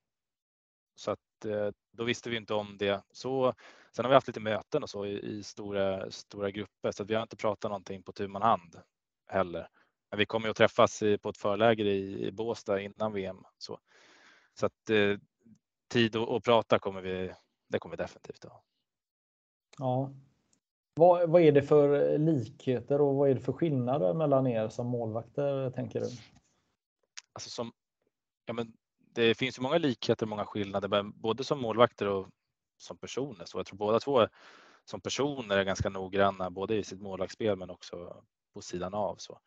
Så 0.96 1.12
att 1.12 1.46
eh, 1.46 1.70
då 1.92 2.04
visste 2.04 2.30
vi 2.30 2.38
inte 2.38 2.54
om 2.54 2.78
det. 2.78 3.04
Så, 3.12 3.54
sen 3.92 4.06
har 4.06 4.10
vi 4.10 4.16
haft 4.16 4.28
lite 4.28 4.40
möten 4.40 4.84
och 4.84 4.90
så 4.90 5.06
i, 5.06 5.38
i 5.38 5.44
stora, 5.44 6.12
stora 6.12 6.52
grupper 6.52 6.92
så 6.92 7.04
vi 7.04 7.16
har 7.16 7.22
inte 7.22 7.38
pratat 7.38 7.72
någonting 7.72 8.04
på 8.04 8.12
tu 8.12 8.28
man 8.28 8.42
hand 8.42 8.76
heller. 9.28 9.68
Men 10.10 10.20
vi 10.20 10.26
kommer 10.26 10.50
att 10.50 10.56
träffas 10.56 11.02
i, 11.02 11.18
på 11.18 11.30
ett 11.30 11.38
förläger 11.38 11.86
i, 11.86 12.28
i 12.28 12.32
Båstad 12.32 12.82
innan 12.82 13.14
VM. 13.14 13.44
Så, 13.58 13.80
så 14.54 14.66
att 14.66 14.90
eh, 14.90 15.18
tid 15.96 16.16
att, 16.16 16.30
att 16.30 16.44
prata 16.44 16.80
kommer 16.80 17.02
vi, 17.02 17.34
det 17.68 17.80
kommer 17.80 17.98
vi 17.98 18.04
definitivt 18.04 18.44
ha. 18.44 18.64
Ja. 19.78 20.12
Vad, 20.94 21.30
vad 21.30 21.42
är 21.42 21.52
det 21.52 21.64
för 21.64 22.18
likheter 22.18 23.02
och 23.02 23.16
vad 23.16 23.30
är 23.30 23.36
det 23.36 23.42
för 23.42 23.54
skillnader 23.54 24.14
mellan 24.14 24.48
er 24.48 24.70
som 24.70 24.88
målvakter 24.88 25.70
tänker 25.70 26.00
du? 26.00 26.06
Alltså 27.34 27.50
som, 27.50 27.72
ja 28.46 28.54
men 28.54 28.74
det 28.98 29.36
finns 29.36 29.58
ju 29.58 29.62
många 29.62 29.78
likheter 29.78 30.26
och 30.26 30.30
många 30.30 30.46
skillnader, 30.46 31.04
både 31.04 31.44
som 31.44 31.62
målvakter 31.62 32.08
och 32.08 32.28
som 32.78 32.98
personer. 32.98 33.46
Så 33.46 33.60
jag 33.60 33.66
tror 33.66 33.78
båda 33.78 34.00
två 34.00 34.28
som 34.86 35.02
personer 35.02 35.58
är 35.58 35.64
ganska 35.64 35.90
noggranna, 35.90 36.50
både 36.50 36.76
i 36.76 36.84
sitt 36.84 37.02
målvaktsspel 37.02 37.56
men 37.56 37.70
också 37.70 38.24
på 38.54 38.62
sidan 38.62 38.94
av. 38.94 39.16
Så. 39.16 39.40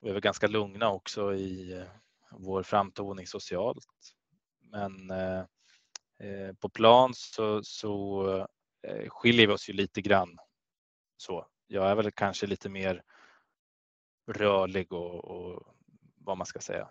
Vi 0.00 0.08
är 0.08 0.12
väl 0.12 0.22
ganska 0.22 0.46
lugna 0.46 0.90
också 0.90 1.34
i 1.34 1.72
eh, 1.72 1.84
vår 2.30 2.62
framtoning 2.62 3.26
socialt. 3.26 3.84
Men 4.74 5.10
eh, 5.10 5.44
eh, 6.18 6.52
på 6.54 6.68
plan 6.68 7.12
så, 7.14 7.62
så 7.64 8.26
eh, 8.82 9.08
skiljer 9.08 9.46
vi 9.46 9.52
oss 9.52 9.68
ju 9.68 9.72
lite 9.72 10.00
grann. 10.00 10.38
Så 11.16 11.46
jag 11.66 11.90
är 11.90 11.94
väl 11.94 12.10
kanske 12.10 12.46
lite 12.46 12.68
mer 12.68 13.02
rörlig 14.26 14.92
och, 14.92 15.24
och 15.24 15.74
vad 16.14 16.38
man 16.38 16.46
ska 16.46 16.60
säga. 16.60 16.88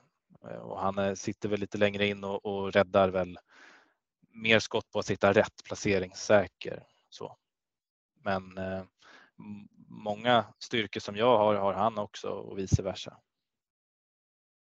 Och 0.62 0.80
han 0.80 1.16
sitter 1.16 1.50
väl 1.50 1.60
lite 1.60 1.78
längre 1.78 2.08
in 2.08 2.24
och, 2.24 2.46
och 2.46 2.72
räddar 2.74 3.10
väl 3.10 3.40
mer 4.32 4.60
skott 4.60 4.92
på 4.92 5.00
att 5.00 5.06
sitta 5.06 5.34
rätt 5.34 5.64
placeringssäker. 5.64 6.84
Så. 7.10 7.38
Men 8.14 8.58
eh, 8.58 8.84
många 9.88 10.46
styrkor 10.60 11.00
som 11.00 11.16
jag 11.16 11.38
har 11.38 11.56
har 11.56 11.74
han 11.74 11.98
också 11.98 12.30
och 12.30 12.58
vice 12.58 12.84
versa. 12.84 13.18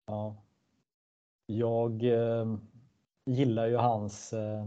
Ja. 0.06 0.44
Jag 1.46 2.04
eh, 2.04 2.58
gillar 3.28 3.68
ju 3.68 3.76
hans 3.76 4.34
eh, 4.34 4.66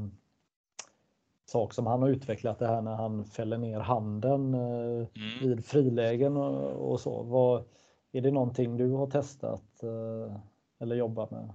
sak 1.47 1.75
som 1.75 1.87
han 1.87 2.03
har 2.03 2.09
utvecklat 2.09 2.59
det 2.59 2.67
här 2.67 2.83
när 2.83 2.95
han 2.95 3.25
fäller 3.25 3.59
ner 3.59 3.81
handen 3.81 4.55
eh, 4.55 5.07
mm. 5.17 5.39
vid 5.41 5.65
frilägen 5.65 6.37
och, 6.37 6.93
och 6.93 7.01
så. 7.01 7.23
Vad, 7.23 7.65
är 8.13 8.21
det 8.21 8.31
någonting 8.31 8.77
du 8.77 8.91
har 8.91 9.07
testat 9.07 9.83
eh, 9.83 10.37
eller 10.81 10.97
jobbat 10.97 11.31
med? 11.31 11.53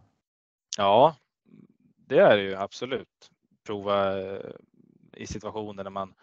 Ja, 0.77 1.15
det 1.95 2.19
är 2.19 2.37
det 2.37 2.43
ju 2.43 2.55
absolut. 2.55 3.31
Prova 3.65 4.21
eh, 4.21 4.51
i 5.13 5.27
situationer 5.27 5.83
när 5.83 5.91
man, 5.91 6.13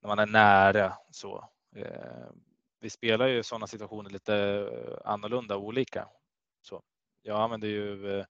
när 0.00 0.08
man 0.08 0.18
är 0.18 0.26
nära 0.26 0.92
så. 1.10 1.48
Eh, 1.76 2.26
vi 2.80 2.90
spelar 2.90 3.26
ju 3.26 3.42
sådana 3.42 3.66
situationer 3.66 4.10
lite 4.10 4.68
annorlunda 5.04 5.56
och 5.56 5.64
olika. 5.64 6.08
Så 6.62 6.82
jag 7.22 7.40
använder 7.40 7.68
ju 7.68 8.24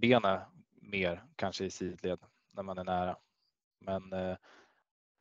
benen 0.00 0.40
mer 0.82 1.24
kanske 1.36 1.64
i 1.64 1.70
sidled 1.70 2.18
när 2.52 2.62
man 2.62 2.78
är 2.78 2.84
nära. 2.84 3.16
Men 3.80 4.12
eh, 4.12 4.36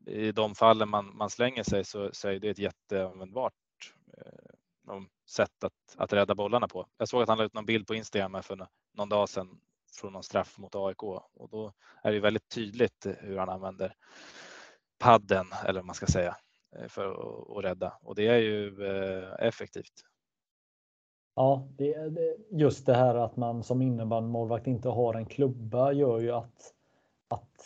i 0.05 0.31
de 0.31 0.55
fallen 0.55 0.89
man, 0.89 1.17
man 1.17 1.29
slänger 1.29 1.63
sig 1.63 1.85
så, 1.85 2.09
så 2.13 2.27
är 2.27 2.39
det 2.39 2.49
ett 2.49 2.59
jätteanvändbart 2.59 3.53
eh, 4.17 5.01
sätt 5.29 5.63
att, 5.63 5.95
att 5.97 6.13
rädda 6.13 6.35
bollarna 6.35 6.67
på. 6.67 6.87
Jag 6.97 7.09
såg 7.09 7.21
att 7.21 7.29
han 7.29 7.37
la 7.37 7.43
ut 7.43 7.53
någon 7.53 7.65
bild 7.65 7.87
på 7.87 7.95
Instagram 7.95 8.43
för 8.43 8.67
någon 8.93 9.09
dag 9.09 9.29
sedan 9.29 9.59
från 9.91 10.13
någon 10.13 10.23
straff 10.23 10.57
mot 10.57 10.75
AIK 10.75 11.03
och 11.03 11.49
då 11.51 11.73
är 12.03 12.11
det 12.11 12.19
väldigt 12.19 12.49
tydligt 12.49 13.05
hur 13.19 13.37
han 13.37 13.49
använder 13.49 13.93
padden 14.99 15.45
eller 15.65 15.79
vad 15.79 15.85
man 15.85 15.95
ska 15.95 16.05
säga 16.05 16.37
eh, 16.75 16.87
för 16.87 17.11
att, 17.11 17.57
att 17.57 17.63
rädda 17.63 17.97
och 18.01 18.15
det 18.15 18.27
är 18.27 18.37
ju 18.37 18.85
eh, 18.85 19.47
effektivt. 19.47 20.05
Ja, 21.35 21.67
det, 21.77 22.09
det, 22.09 22.35
just 22.49 22.85
det 22.85 22.93
här 22.93 23.15
att 23.15 23.37
man 23.37 23.63
som 23.63 23.81
innebandymålvakt 23.81 24.67
inte 24.67 24.89
har 24.89 25.13
en 25.13 25.25
klubba 25.25 25.91
gör 25.91 26.19
ju 26.19 26.31
att, 26.31 26.73
att, 27.27 27.61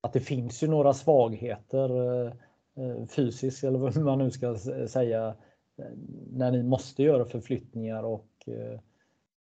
att 0.00 0.12
det 0.12 0.20
finns 0.20 0.62
ju 0.62 0.68
några 0.68 0.94
svagheter 0.94 1.90
eh, 2.26 2.32
eh, 2.76 3.06
fysiskt 3.06 3.64
eller 3.64 3.78
vad 3.78 3.96
man 3.96 4.18
nu 4.18 4.30
ska 4.30 4.56
säga 4.88 5.28
eh, 5.76 5.84
när 6.30 6.50
ni 6.50 6.62
måste 6.62 7.02
göra 7.02 7.24
förflyttningar 7.24 8.02
och 8.02 8.26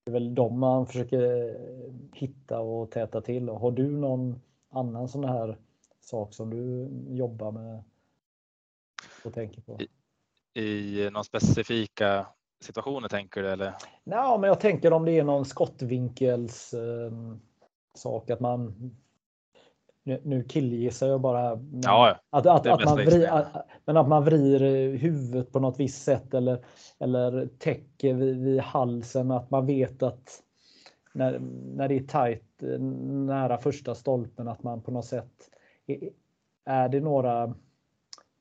det 0.03 0.11
är 0.11 0.11
väl 0.11 0.35
de 0.35 0.59
man 0.59 0.87
försöker 0.87 1.57
hitta 2.13 2.59
och 2.59 2.91
täta 2.91 3.21
till. 3.21 3.49
Har 3.49 3.71
du 3.71 3.91
någon 3.91 4.41
annan 4.69 5.07
sån 5.07 5.23
här 5.23 5.57
sak 5.99 6.33
som 6.33 6.49
du 6.49 6.89
jobbar 7.15 7.51
med 7.51 7.83
och 9.25 9.33
tänker 9.33 9.61
på? 9.61 9.79
I, 10.53 11.01
i 11.03 11.09
någon 11.09 11.23
specifika 11.23 12.27
situationer 12.61 13.07
tänker 13.07 13.43
du 13.43 13.49
eller? 13.49 13.73
Ja, 14.03 14.38
men 14.38 14.47
jag 14.47 14.59
tänker 14.59 14.93
om 14.93 15.05
det 15.05 15.19
är 15.19 15.23
någon 15.23 15.45
skottvinkels 15.45 16.73
eh, 16.73 17.11
sak 17.95 18.29
att 18.29 18.39
man 18.39 18.91
nu, 20.03 20.21
nu 20.23 20.43
killgissar 20.43 21.07
jag 21.07 21.21
bara. 21.21 21.55
Men 21.55 21.81
ja, 21.83 22.15
att, 22.29 22.45
att, 22.45 22.67
att 22.67 22.85
man 22.85 22.97
vri, 22.97 23.27
att, 23.27 23.67
men 23.85 23.97
att 23.97 24.07
man 24.07 24.25
vrider 24.25 24.97
huvudet 24.97 25.51
på 25.51 25.59
något 25.59 25.79
visst 25.79 26.03
sätt 26.03 26.33
eller, 26.33 26.65
eller 26.99 27.49
täcker 27.59 28.13
vid, 28.13 28.43
vid 28.43 28.59
halsen. 28.59 29.31
Att 29.31 29.51
man 29.51 29.65
vet 29.65 30.03
att 30.03 30.43
när, 31.13 31.39
när 31.75 31.88
det 31.88 31.95
är 31.95 32.03
tajt 32.03 32.61
nära 33.27 33.57
första 33.57 33.95
stolpen 33.95 34.47
att 34.47 34.63
man 34.63 34.81
på 34.81 34.91
något 34.91 35.05
sätt 35.05 35.49
är, 35.88 36.09
är 36.65 36.89
det 36.89 36.99
några 36.99 37.53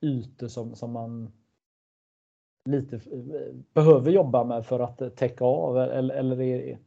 ytor 0.01 0.48
som, 0.48 0.74
som 0.74 0.92
man 0.92 1.32
lite 2.64 3.00
behöver 3.74 4.10
jobba 4.10 4.44
med 4.44 4.66
för 4.66 4.80
att 4.80 5.16
täcka 5.16 5.44
av 5.44 5.78
eller, 5.78 6.14
eller, 6.14 6.40
är, 6.40 6.78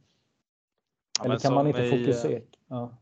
ja, 1.18 1.24
eller 1.24 1.38
kan 1.38 1.54
man 1.54 1.66
inte 1.66 1.90
fokusera? 1.90 2.40
Ja 2.68 2.96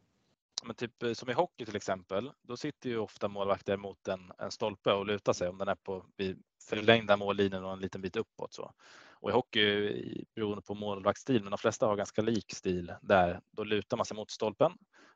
men 0.65 0.75
typ 0.75 1.03
eh, 1.03 1.13
som 1.13 1.31
i 1.31 1.33
hockey 1.33 1.65
till 1.65 1.77
exempel, 1.77 2.33
då 2.43 2.57
sitter 2.57 2.91
ju 2.91 2.99
ofta 2.99 3.29
målvakter 3.29 3.77
mot 3.77 4.09
en, 4.09 4.33
en 4.39 4.51
stolpe 4.51 4.93
och 4.93 5.07
lutar 5.07 5.33
sig 5.33 5.49
om 5.49 5.59
den 5.59 5.69
är 5.69 5.75
på 5.75 6.07
vid 6.17 6.43
förlängda 6.69 7.17
mållinjen 7.17 7.65
och 7.65 7.73
en 7.73 7.81
liten 7.81 8.03
bit 8.03 8.17
uppåt. 8.17 8.53
Så. 8.53 8.73
Och 9.11 9.31
i 9.31 9.33
hockey, 9.33 10.25
beroende 10.35 10.63
på 10.63 10.75
målvaktsstil, 10.75 11.43
men 11.43 11.51
de 11.51 11.59
flesta 11.59 11.87
har 11.87 11.97
ganska 11.97 12.23
lik 12.23 12.55
stil 12.55 12.93
där, 13.03 13.41
då 13.51 13.65
lutar 13.65 13.97
man 13.97 14.07
sig 14.07 14.17
mot 14.17 14.31
stolpen. 14.31 14.73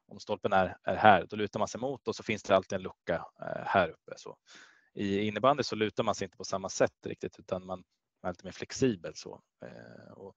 Om 0.09 0.21
stolpen 0.21 0.53
är, 0.53 0.77
är 0.83 0.97
här, 0.97 1.27
då 1.31 1.37
lutar 1.37 1.59
man 1.59 1.69
sig 1.69 1.81
mot 1.81 2.09
och 2.09 2.17
så 2.17 2.23
finns 2.23 2.43
det 2.43 2.57
alltid 2.57 2.77
en 2.77 2.83
lucka 2.83 3.27
eh, 3.41 3.63
här 3.65 3.89
uppe. 3.89 4.13
Så. 4.17 4.37
I 4.97 5.21
innebandy 5.21 5.63
så 5.63 5.77
lutar 5.77 6.05
man 6.05 6.15
sig 6.15 6.25
inte 6.25 6.37
på 6.37 6.45
samma 6.45 6.69
sätt 6.69 7.07
riktigt, 7.07 7.39
utan 7.39 7.67
man 7.67 7.85
är 8.23 8.29
lite 8.29 8.45
mer 8.45 8.53
flexibel. 8.53 9.13
Så. 9.15 9.43
Eh, 9.63 10.13
och 10.13 10.37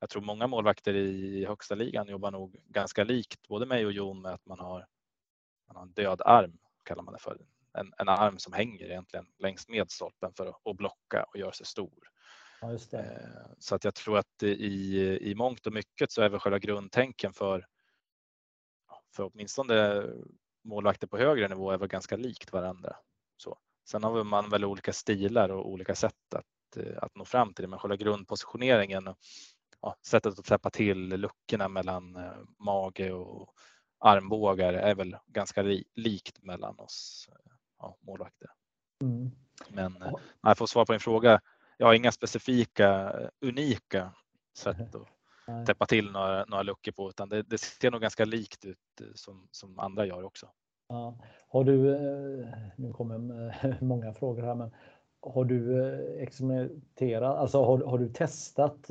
jag 0.00 0.10
tror 0.10 0.22
många 0.22 0.46
målvakter 0.46 0.94
i 0.94 1.44
högsta 1.44 1.74
ligan 1.74 2.08
jobbar 2.08 2.30
nog 2.30 2.56
ganska 2.64 3.04
likt 3.04 3.48
både 3.48 3.66
mig 3.66 3.86
och 3.86 3.92
Jon 3.92 4.22
med 4.22 4.32
att 4.32 4.46
man 4.46 4.58
har, 4.58 4.86
man 5.68 5.76
har 5.76 5.82
en 5.82 5.92
död 5.92 6.22
arm, 6.24 6.58
kallar 6.84 7.02
man 7.02 7.14
det 7.14 7.20
för. 7.20 7.38
En, 7.72 7.92
en 7.98 8.08
arm 8.08 8.38
som 8.38 8.52
hänger 8.52 8.84
egentligen 8.84 9.26
längs 9.38 9.68
med 9.68 9.90
stolpen 9.90 10.32
för 10.36 10.46
att, 10.46 10.66
att 10.66 10.76
blocka 10.76 11.24
och 11.24 11.36
göra 11.36 11.52
sig 11.52 11.66
stor. 11.66 12.08
Ja, 12.60 12.72
eh, 12.72 13.10
så 13.58 13.74
att 13.74 13.84
jag 13.84 13.94
tror 13.94 14.18
att 14.18 14.42
i, 14.42 14.98
i 15.30 15.34
mångt 15.34 15.66
och 15.66 15.72
mycket 15.72 16.12
så 16.12 16.22
är 16.22 16.28
väl 16.28 16.40
själva 16.40 16.58
grundtänken 16.58 17.32
för, 17.32 17.66
för 19.16 19.30
åtminstone 19.32 20.06
målvakter 20.64 21.06
på 21.06 21.18
högre 21.18 21.48
nivå 21.48 21.70
är 21.70 21.78
väl 21.78 21.88
ganska 21.88 22.16
likt 22.16 22.52
varandra. 22.52 22.96
Så. 23.36 23.58
Sen 23.90 24.04
har 24.04 24.24
man 24.24 24.50
väl 24.50 24.64
olika 24.64 24.92
stilar 24.92 25.48
och 25.48 25.68
olika 25.68 25.94
sätt 25.94 26.34
att, 26.34 26.76
eh, 26.76 27.02
att 27.02 27.16
nå 27.16 27.24
fram 27.24 27.54
till 27.54 27.62
det, 27.62 27.68
men 27.68 27.78
själva 27.78 27.96
grundpositioneringen 27.96 29.14
ja, 29.80 29.96
sättet 30.06 30.38
att 30.38 30.44
täppa 30.44 30.70
till 30.70 31.08
luckorna 31.08 31.68
mellan 31.68 32.16
eh, 32.16 32.38
mage 32.58 33.12
och 33.12 33.54
armbågar 33.98 34.72
är 34.72 34.94
väl 34.94 35.16
ganska 35.26 35.62
li 35.62 35.84
likt 35.94 36.42
mellan 36.42 36.78
oss 36.78 37.28
eh, 37.28 37.52
ja, 37.78 37.96
målvakter. 38.00 38.50
Mm. 39.02 39.30
Men 39.68 40.02
eh, 40.02 40.12
ja. 40.42 40.54
för 40.54 40.64
att 40.64 40.70
svara 40.70 40.86
på 40.86 40.92
din 40.92 41.00
fråga, 41.00 41.40
jag 41.76 41.86
har 41.86 41.94
inga 41.94 42.12
specifika 42.12 43.12
unika 43.40 44.14
sätt 44.58 44.94
att 44.94 45.66
täppa 45.66 45.86
till 45.86 46.10
några, 46.10 46.44
några 46.44 46.62
luckor 46.62 46.92
på 46.92 47.08
utan 47.08 47.28
det, 47.28 47.42
det 47.42 47.58
ser 47.58 47.90
nog 47.90 48.00
ganska 48.00 48.24
likt 48.24 48.64
ut 48.64 48.78
som, 49.14 49.48
som 49.50 49.78
andra 49.78 50.06
gör 50.06 50.22
också. 50.22 50.50
Ja. 50.90 51.14
Har 51.48 51.64
du, 51.64 51.96
nu 52.76 52.92
kommer 52.92 53.74
många 53.84 54.12
frågor 54.12 54.42
här, 54.42 54.54
men 54.54 54.70
har 55.22 55.44
du 55.44 55.92
experimenterat, 56.18 57.36
alltså 57.36 57.64
har, 57.64 57.78
har 57.78 57.98
du 57.98 58.08
testat 58.08 58.90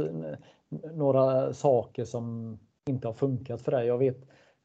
några 0.94 1.54
saker 1.54 2.06
som 2.06 2.58
inte 2.90 3.08
har 3.08 3.14
funkat 3.14 3.62
för 3.62 3.72
dig. 3.72 3.88
Jag 3.88 3.98
vet 3.98 4.18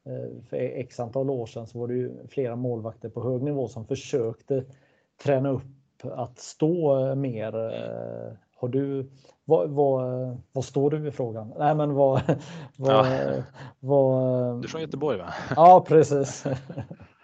eh, 0.05 0.43
för 0.49 0.57
x 0.57 0.99
antal 0.99 1.29
år 1.29 1.45
sedan 1.45 1.67
så 1.67 1.79
var 1.79 1.87
det 1.87 1.93
ju 1.93 2.27
flera 2.27 2.55
målvakter 2.55 3.09
på 3.09 3.23
hög 3.23 3.43
nivå 3.43 3.67
som 3.67 3.85
försökte 3.85 4.63
träna 5.23 5.49
upp 5.49 5.63
att 6.03 6.39
stå 6.39 7.15
mer. 7.15 7.55
Eh, 7.55 8.33
har 8.55 8.67
du, 8.67 9.09
vad, 9.45 9.69
vad, 9.69 10.37
vad 10.51 10.65
står 10.65 10.91
du 10.91 11.07
i 11.07 11.11
frågan? 11.11 11.53
Nej 11.57 11.75
men 11.75 11.93
vad... 11.93 12.21
vad, 12.77 13.07
ja. 13.07 13.43
vad 13.79 14.61
du 14.61 14.67
är 14.67 14.69
från 14.69 14.81
Göteborg 14.81 15.17
va? 15.17 15.33
Ja 15.55 15.85
precis. 15.87 16.45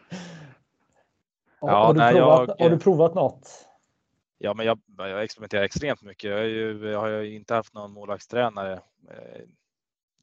Ja, 1.62 1.86
har, 1.86 1.94
du 1.94 2.00
nej, 2.00 2.14
provat, 2.14 2.50
jag... 2.58 2.66
har 2.66 2.70
du 2.70 2.80
provat 2.80 3.16
något? 3.16 3.68
Ja, 4.38 4.54
men 4.54 4.66
jag, 4.66 4.80
jag 4.98 5.24
experimenterar 5.24 5.64
extremt 5.64 6.02
mycket. 6.02 6.32
Jag, 6.32 6.48
ju, 6.48 6.90
jag 6.90 7.00
har 7.00 7.08
ju 7.10 7.36
inte 7.36 7.54
haft 7.54 7.74
någon 7.74 7.92
målvaktstränare 7.92 8.74
eh, 9.10 9.42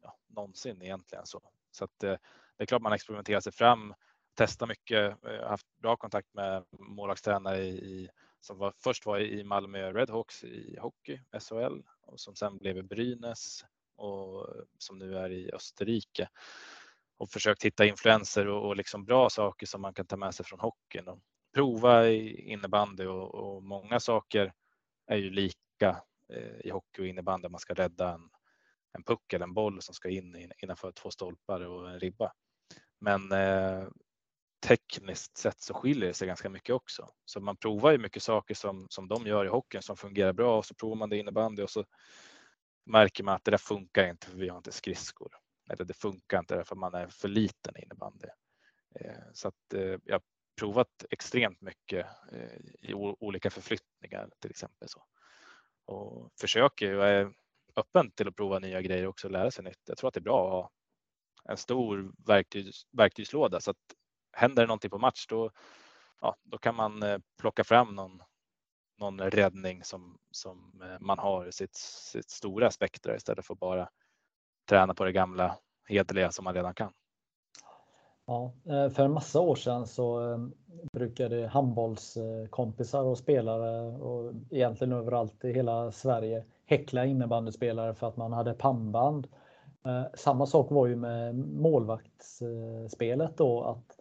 ja, 0.02 0.16
någonsin 0.28 0.82
egentligen. 0.82 1.26
Så, 1.26 1.40
så 1.70 1.84
att, 1.84 2.02
eh, 2.02 2.14
det 2.56 2.62
är 2.62 2.66
klart 2.66 2.82
man 2.82 2.92
experimenterar 2.92 3.40
sig 3.40 3.52
fram, 3.52 3.94
testar 4.34 4.66
mycket. 4.66 5.16
Jag 5.22 5.42
har 5.42 5.48
haft 5.48 5.66
bra 5.78 5.96
kontakt 5.96 6.34
med 6.34 6.64
målvaktstränare 6.70 7.58
i, 7.58 8.08
som 8.40 8.58
var, 8.58 8.72
först 8.76 9.06
var 9.06 9.18
i 9.18 9.44
Malmö 9.44 9.92
Redhawks 9.92 10.44
i 10.44 10.78
hockey, 10.80 11.20
SHL, 11.40 11.82
och 12.02 12.20
som 12.20 12.34
sen 12.34 12.58
blev 12.58 12.76
i 12.76 12.82
Brynäs 12.82 13.64
och 13.96 14.46
som 14.78 14.98
nu 14.98 15.18
är 15.18 15.30
i 15.30 15.52
Österrike 15.52 16.28
och 17.18 17.30
försökt 17.30 17.64
hitta 17.64 17.84
influenser 17.86 18.46
och, 18.46 18.66
och 18.66 18.76
liksom 18.76 19.04
bra 19.04 19.30
saker 19.30 19.66
som 19.66 19.82
man 19.82 19.94
kan 19.94 20.06
ta 20.06 20.16
med 20.16 20.34
sig 20.34 20.46
från 20.46 20.60
hockeyn. 20.60 21.08
Och 21.08 21.20
prova 21.54 22.08
i 22.08 22.50
innebandy 22.52 23.06
och, 23.06 23.34
och 23.34 23.62
många 23.62 24.00
saker 24.00 24.52
är 25.06 25.16
ju 25.16 25.30
lika 25.30 26.02
eh, 26.32 26.60
i 26.64 26.70
hockey 26.70 27.02
och 27.02 27.06
innebandy. 27.06 27.48
Man 27.48 27.60
ska 27.60 27.74
rädda 27.74 28.14
en, 28.14 28.30
en 28.92 29.02
puck 29.02 29.32
eller 29.32 29.44
en 29.44 29.54
boll 29.54 29.82
som 29.82 29.94
ska 29.94 30.08
in 30.08 30.52
innanför 30.62 30.92
två 30.92 31.10
stolpar 31.10 31.60
och 31.60 31.90
en 31.90 32.00
ribba. 32.00 32.32
Men 33.00 33.32
eh, 33.32 33.88
tekniskt 34.66 35.36
sett 35.36 35.60
så 35.60 35.74
skiljer 35.74 36.08
det 36.08 36.14
sig 36.14 36.28
ganska 36.28 36.50
mycket 36.50 36.74
också. 36.74 37.08
Så 37.24 37.40
man 37.40 37.56
provar 37.56 37.92
ju 37.92 37.98
mycket 37.98 38.22
saker 38.22 38.54
som, 38.54 38.86
som 38.90 39.08
de 39.08 39.26
gör 39.26 39.44
i 39.44 39.48
hockeyn 39.48 39.82
som 39.82 39.96
fungerar 39.96 40.32
bra 40.32 40.58
och 40.58 40.66
så 40.66 40.74
provar 40.74 40.96
man 40.96 41.10
det 41.10 41.16
i 41.16 41.20
innebandy 41.20 41.62
och 41.62 41.70
så 41.70 41.84
märker 42.86 43.24
man 43.24 43.34
att 43.34 43.44
det 43.44 43.50
där 43.50 43.58
funkar 43.58 44.10
inte 44.10 44.26
för 44.26 44.36
vi 44.36 44.48
har 44.48 44.56
inte 44.56 44.72
skridskor. 44.72 45.32
Eller 45.68 45.84
det 45.84 45.94
funkar 45.94 46.38
inte 46.38 46.56
därför 46.56 46.76
man 46.76 46.94
är 46.94 47.08
för 47.08 47.28
liten 47.28 47.76
i 47.76 47.82
innebandy. 47.82 48.28
Eh, 48.94 49.32
så 49.32 49.48
att 49.48 49.74
eh, 49.74 49.98
jag 50.04 50.14
har 50.14 50.22
provat 50.60 51.04
extremt 51.10 51.60
mycket 51.60 52.06
eh, 52.32 52.88
i 52.90 52.94
olika 52.94 53.50
förflyttningar 53.50 54.30
till 54.40 54.50
exempel. 54.50 54.88
Så. 54.88 55.04
Och 55.84 56.32
försöker 56.40 56.92
Jag 56.92 57.08
är 57.08 57.32
öppen 57.76 58.10
till 58.10 58.28
att 58.28 58.36
prova 58.36 58.58
nya 58.58 58.82
grejer 58.82 59.06
också 59.06 59.26
och 59.26 59.32
lära 59.32 59.50
sig 59.50 59.64
nytt. 59.64 59.82
Jag 59.86 59.98
tror 59.98 60.08
att 60.08 60.14
det 60.14 60.20
är 60.20 60.22
bra 60.22 60.46
att 60.46 60.52
ha 60.52 60.70
en 61.44 61.56
stor 61.56 62.12
verktygs, 62.26 62.86
verktygslåda 62.92 63.60
så 63.60 63.70
att 63.70 63.94
händer 64.32 64.62
det 64.62 64.66
någonting 64.66 64.90
på 64.90 64.98
match 64.98 65.26
då, 65.28 65.50
ja, 66.20 66.36
då 66.42 66.58
kan 66.58 66.74
man 66.74 67.22
plocka 67.40 67.64
fram 67.64 67.94
någon, 67.94 68.22
någon 68.98 69.20
räddning 69.20 69.84
som, 69.84 70.18
som 70.30 70.82
man 71.00 71.18
har 71.18 71.46
i 71.46 71.52
sitt, 71.52 71.74
sitt 71.76 72.30
stora 72.30 72.70
spektra 72.70 73.16
istället 73.16 73.46
för 73.46 73.54
att 73.54 73.60
bara 73.60 73.88
träna 74.68 74.94
på 74.94 75.04
det 75.04 75.12
gamla 75.12 75.56
hederliga 75.88 76.30
som 76.30 76.44
man 76.44 76.54
redan 76.54 76.74
kan. 76.74 76.92
Ja, 78.26 78.52
eh, 78.64 78.88
för 78.88 79.04
en 79.04 79.12
massa 79.12 79.40
år 79.40 79.54
sedan 79.54 79.86
så 79.86 80.32
eh, 80.32 80.38
brukade 80.92 81.46
handbollskompisar 81.46 83.02
och 83.02 83.18
spelare 83.18 83.96
och 83.96 84.32
egentligen 84.50 84.92
överallt 84.92 85.44
i 85.44 85.52
hela 85.52 85.92
Sverige 85.92 86.44
häckla 86.66 87.04
innebandyspelare 87.04 87.94
för 87.94 88.08
att 88.08 88.16
man 88.16 88.32
hade 88.32 88.54
pannband. 88.54 89.26
Eh, 89.86 90.02
samma 90.14 90.46
sak 90.46 90.70
var 90.70 90.86
ju 90.86 90.96
med 90.96 91.34
målvaktsspelet 91.36 93.36
då 93.36 93.62
att, 93.62 93.98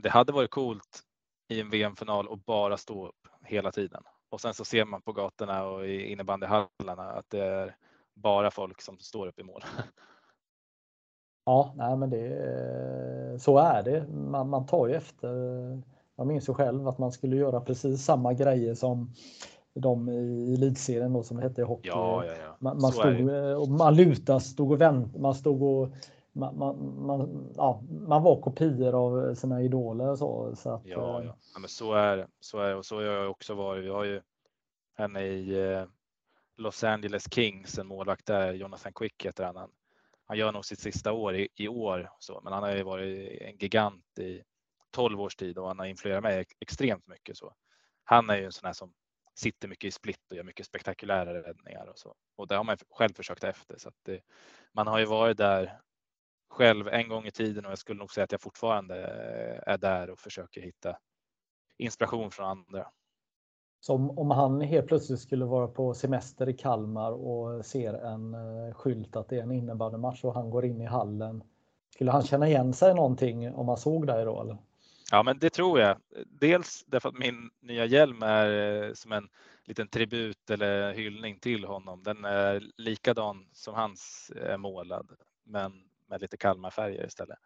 Det 0.01 0.09
hade 0.09 0.31
varit 0.31 0.51
coolt 0.51 1.03
i 1.47 1.61
en 1.61 1.69
VM-final 1.69 2.27
och 2.27 2.37
bara 2.37 2.77
stå 2.77 3.07
upp 3.07 3.27
hela 3.43 3.71
tiden. 3.71 4.03
Och 4.29 4.41
sen 4.41 4.53
så 4.53 4.65
ser 4.65 4.85
man 4.85 5.01
på 5.01 5.13
gatorna 5.13 5.67
och 5.67 5.87
i 5.87 6.11
innebandyhallarna 6.11 7.03
att 7.03 7.29
det 7.29 7.43
är 7.43 7.75
bara 8.13 8.51
folk 8.51 8.81
som 8.81 8.97
står 8.97 9.27
upp 9.27 9.39
i 9.39 9.43
mål. 9.43 9.61
Ja, 11.45 11.73
nej 11.77 11.97
men 11.97 12.09
det, 12.09 13.41
så 13.41 13.57
är 13.57 13.83
det. 13.83 14.07
Man, 14.07 14.49
man 14.49 14.65
tar 14.65 14.87
ju 14.87 14.93
efter. 14.93 15.33
Jag 16.15 16.27
minns 16.27 16.49
ju 16.49 16.53
själv 16.53 16.87
att 16.87 16.97
man 16.97 17.11
skulle 17.11 17.35
göra 17.35 17.61
precis 17.61 18.05
samma 18.05 18.33
grejer 18.33 18.73
som 18.73 19.13
de 19.79 20.09
i 20.09 20.53
elitserien 20.53 21.13
då 21.13 21.23
som 21.23 21.37
det 21.37 21.43
hette 21.43 21.61
i 21.61 21.63
hockey. 21.63 21.87
Ja, 21.87 22.25
ja, 22.25 22.33
ja. 22.43 22.57
Man, 22.59 22.81
man 22.81 22.91
stod 22.91 23.29
och 23.57 23.69
man 23.69 23.95
lutade, 23.95 24.39
stod 24.39 24.71
och 24.71 24.81
väntade, 24.81 25.19
man 25.19 25.35
stod 25.35 25.61
och 25.61 25.89
man, 26.31 26.57
man, 26.57 27.05
man, 27.05 27.49
ja, 27.55 27.83
man 27.89 28.23
var 28.23 28.41
kopior 28.41 28.95
av 28.95 29.35
sina 29.35 29.61
idoler. 29.61 30.15
Så, 30.15 30.55
så 30.55 30.69
att, 30.69 30.85
ja, 30.85 31.23
ja. 31.23 31.35
ja, 31.53 31.59
men 31.59 31.69
så 31.69 31.93
är 31.93 32.17
det. 32.17 32.27
Så 32.39 32.59
är 32.59 32.69
det. 32.69 32.75
Och 32.75 32.85
så 32.85 32.95
har 32.95 33.03
jag 33.03 33.31
också 33.31 33.53
varit. 33.53 33.85
Vi 33.85 33.89
har 33.89 34.03
ju 34.03 34.21
henne 34.97 35.21
i 35.21 35.71
eh, 35.71 35.83
Los 36.57 36.83
Angeles 36.83 37.25
Kings, 37.31 37.77
en 37.77 37.87
målvakt 37.87 38.25
där, 38.25 38.53
Jonathan 38.53 38.93
Quick 38.95 39.25
heter 39.25 39.43
han. 39.43 39.55
Han, 39.55 39.69
han 40.25 40.37
gör 40.37 40.51
nog 40.51 40.65
sitt 40.65 40.79
sista 40.79 41.11
år 41.11 41.35
i, 41.35 41.47
i 41.55 41.67
år, 41.67 42.09
så, 42.19 42.41
men 42.43 42.53
han 42.53 42.63
har 42.63 42.75
ju 42.75 42.83
varit 42.83 43.41
en 43.41 43.57
gigant 43.57 44.19
i 44.19 44.41
12 44.91 45.21
års 45.21 45.35
tid 45.35 45.57
och 45.57 45.67
han 45.67 45.79
har 45.79 45.85
influerat 45.85 46.23
mig 46.23 46.45
extremt 46.59 47.07
mycket. 47.07 47.37
Så. 47.37 47.53
Han 48.03 48.29
är 48.29 48.37
ju 48.37 48.45
en 48.45 48.51
sån 48.51 48.65
här 48.65 48.73
som 48.73 48.93
sitter 49.37 49.67
mycket 49.67 49.87
i 49.87 49.91
split 49.91 50.31
och 50.31 50.37
gör 50.37 50.43
mycket 50.43 50.65
spektakulära 50.65 51.33
räddningar 51.33 51.85
och 51.85 51.99
så. 51.99 52.15
Och 52.35 52.47
det 52.47 52.55
har 52.55 52.63
man 52.63 52.77
själv 52.89 53.13
försökt 53.13 53.43
efter 53.43 53.77
så 53.77 53.89
att 53.89 53.95
det, 54.05 54.21
man 54.73 54.87
har 54.87 54.99
ju 54.99 55.05
varit 55.05 55.37
där 55.37 55.79
själv 56.49 56.87
en 56.87 57.09
gång 57.09 57.25
i 57.25 57.31
tiden 57.31 57.65
och 57.65 57.71
jag 57.71 57.77
skulle 57.77 57.99
nog 57.99 58.11
säga 58.11 58.23
att 58.23 58.31
jag 58.31 58.41
fortfarande 58.41 58.95
eh, 58.95 59.73
är 59.73 59.77
där 59.77 60.09
och 60.09 60.19
försöker 60.19 60.61
hitta 60.61 60.97
inspiration 61.77 62.31
från 62.31 62.45
andra. 62.45 62.87
Som 63.79 64.19
om 64.19 64.31
han 64.31 64.61
helt 64.61 64.87
plötsligt 64.87 65.19
skulle 65.19 65.45
vara 65.45 65.67
på 65.67 65.93
semester 65.93 66.49
i 66.49 66.53
Kalmar 66.53 67.11
och 67.11 67.65
ser 67.65 67.93
en 67.93 68.33
eh, 68.33 68.73
skylt 68.73 69.15
att 69.15 69.29
det 69.29 69.37
är 69.37 69.43
en 69.43 69.51
innebandymatch 69.51 70.23
och 70.23 70.33
han 70.33 70.49
går 70.49 70.65
in 70.65 70.81
i 70.81 70.85
hallen. 70.85 71.43
Skulle 71.93 72.11
han 72.11 72.23
känna 72.23 72.47
igen 72.47 72.73
sig 72.73 72.93
någonting 72.93 73.55
om 73.55 73.67
han 73.67 73.77
såg 73.77 74.07
dig 74.07 74.25
då? 74.25 74.41
Eller? 74.41 74.57
Ja, 75.11 75.23
men 75.23 75.39
det 75.39 75.49
tror 75.49 75.79
jag. 75.79 75.97
Dels 76.25 76.83
därför 76.87 77.09
att 77.09 77.17
min 77.17 77.49
nya 77.61 77.85
hjälm 77.85 78.23
är 78.23 78.83
eh, 78.83 78.93
som 78.93 79.11
en 79.11 79.29
liten 79.65 79.87
tribut 79.87 80.49
eller 80.49 80.93
hyllning 80.93 81.39
till 81.39 81.65
honom. 81.65 82.03
Den 82.03 82.25
är 82.25 82.71
likadan 82.77 83.49
som 83.51 83.73
hans 83.73 84.31
är 84.35 84.57
målad, 84.57 85.11
men 85.43 85.71
med 86.07 86.21
lite 86.21 86.37
Kalmarfärger 86.37 87.05
istället. 87.05 87.37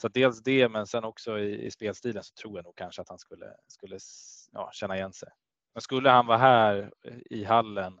Så 0.00 0.08
dels 0.08 0.42
det, 0.42 0.68
men 0.68 0.86
sen 0.86 1.04
också 1.04 1.38
i, 1.38 1.66
i, 1.66 1.70
spelstilen 1.70 2.24
så 2.24 2.34
tror 2.34 2.58
jag 2.58 2.64
nog 2.64 2.76
kanske 2.76 3.02
att 3.02 3.08
han 3.08 3.18
skulle, 3.18 3.54
skulle 3.66 3.98
ja, 4.52 4.70
känna 4.72 4.96
igen 4.96 5.12
sig. 5.12 5.28
Men 5.74 5.80
skulle 5.82 6.10
han 6.10 6.26
vara 6.26 6.38
här 6.38 6.92
eh, 7.04 7.18
i 7.30 7.44
hallen 7.44 8.00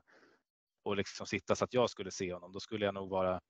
och 0.82 0.96
liksom 0.96 1.26
sitta 1.26 1.56
så 1.56 1.64
att 1.64 1.74
jag 1.74 1.90
skulle 1.90 2.10
se 2.10 2.32
honom, 2.32 2.52
då 2.52 2.60
skulle 2.60 2.84
jag 2.84 2.94
nog 2.94 3.10
vara 3.10 3.40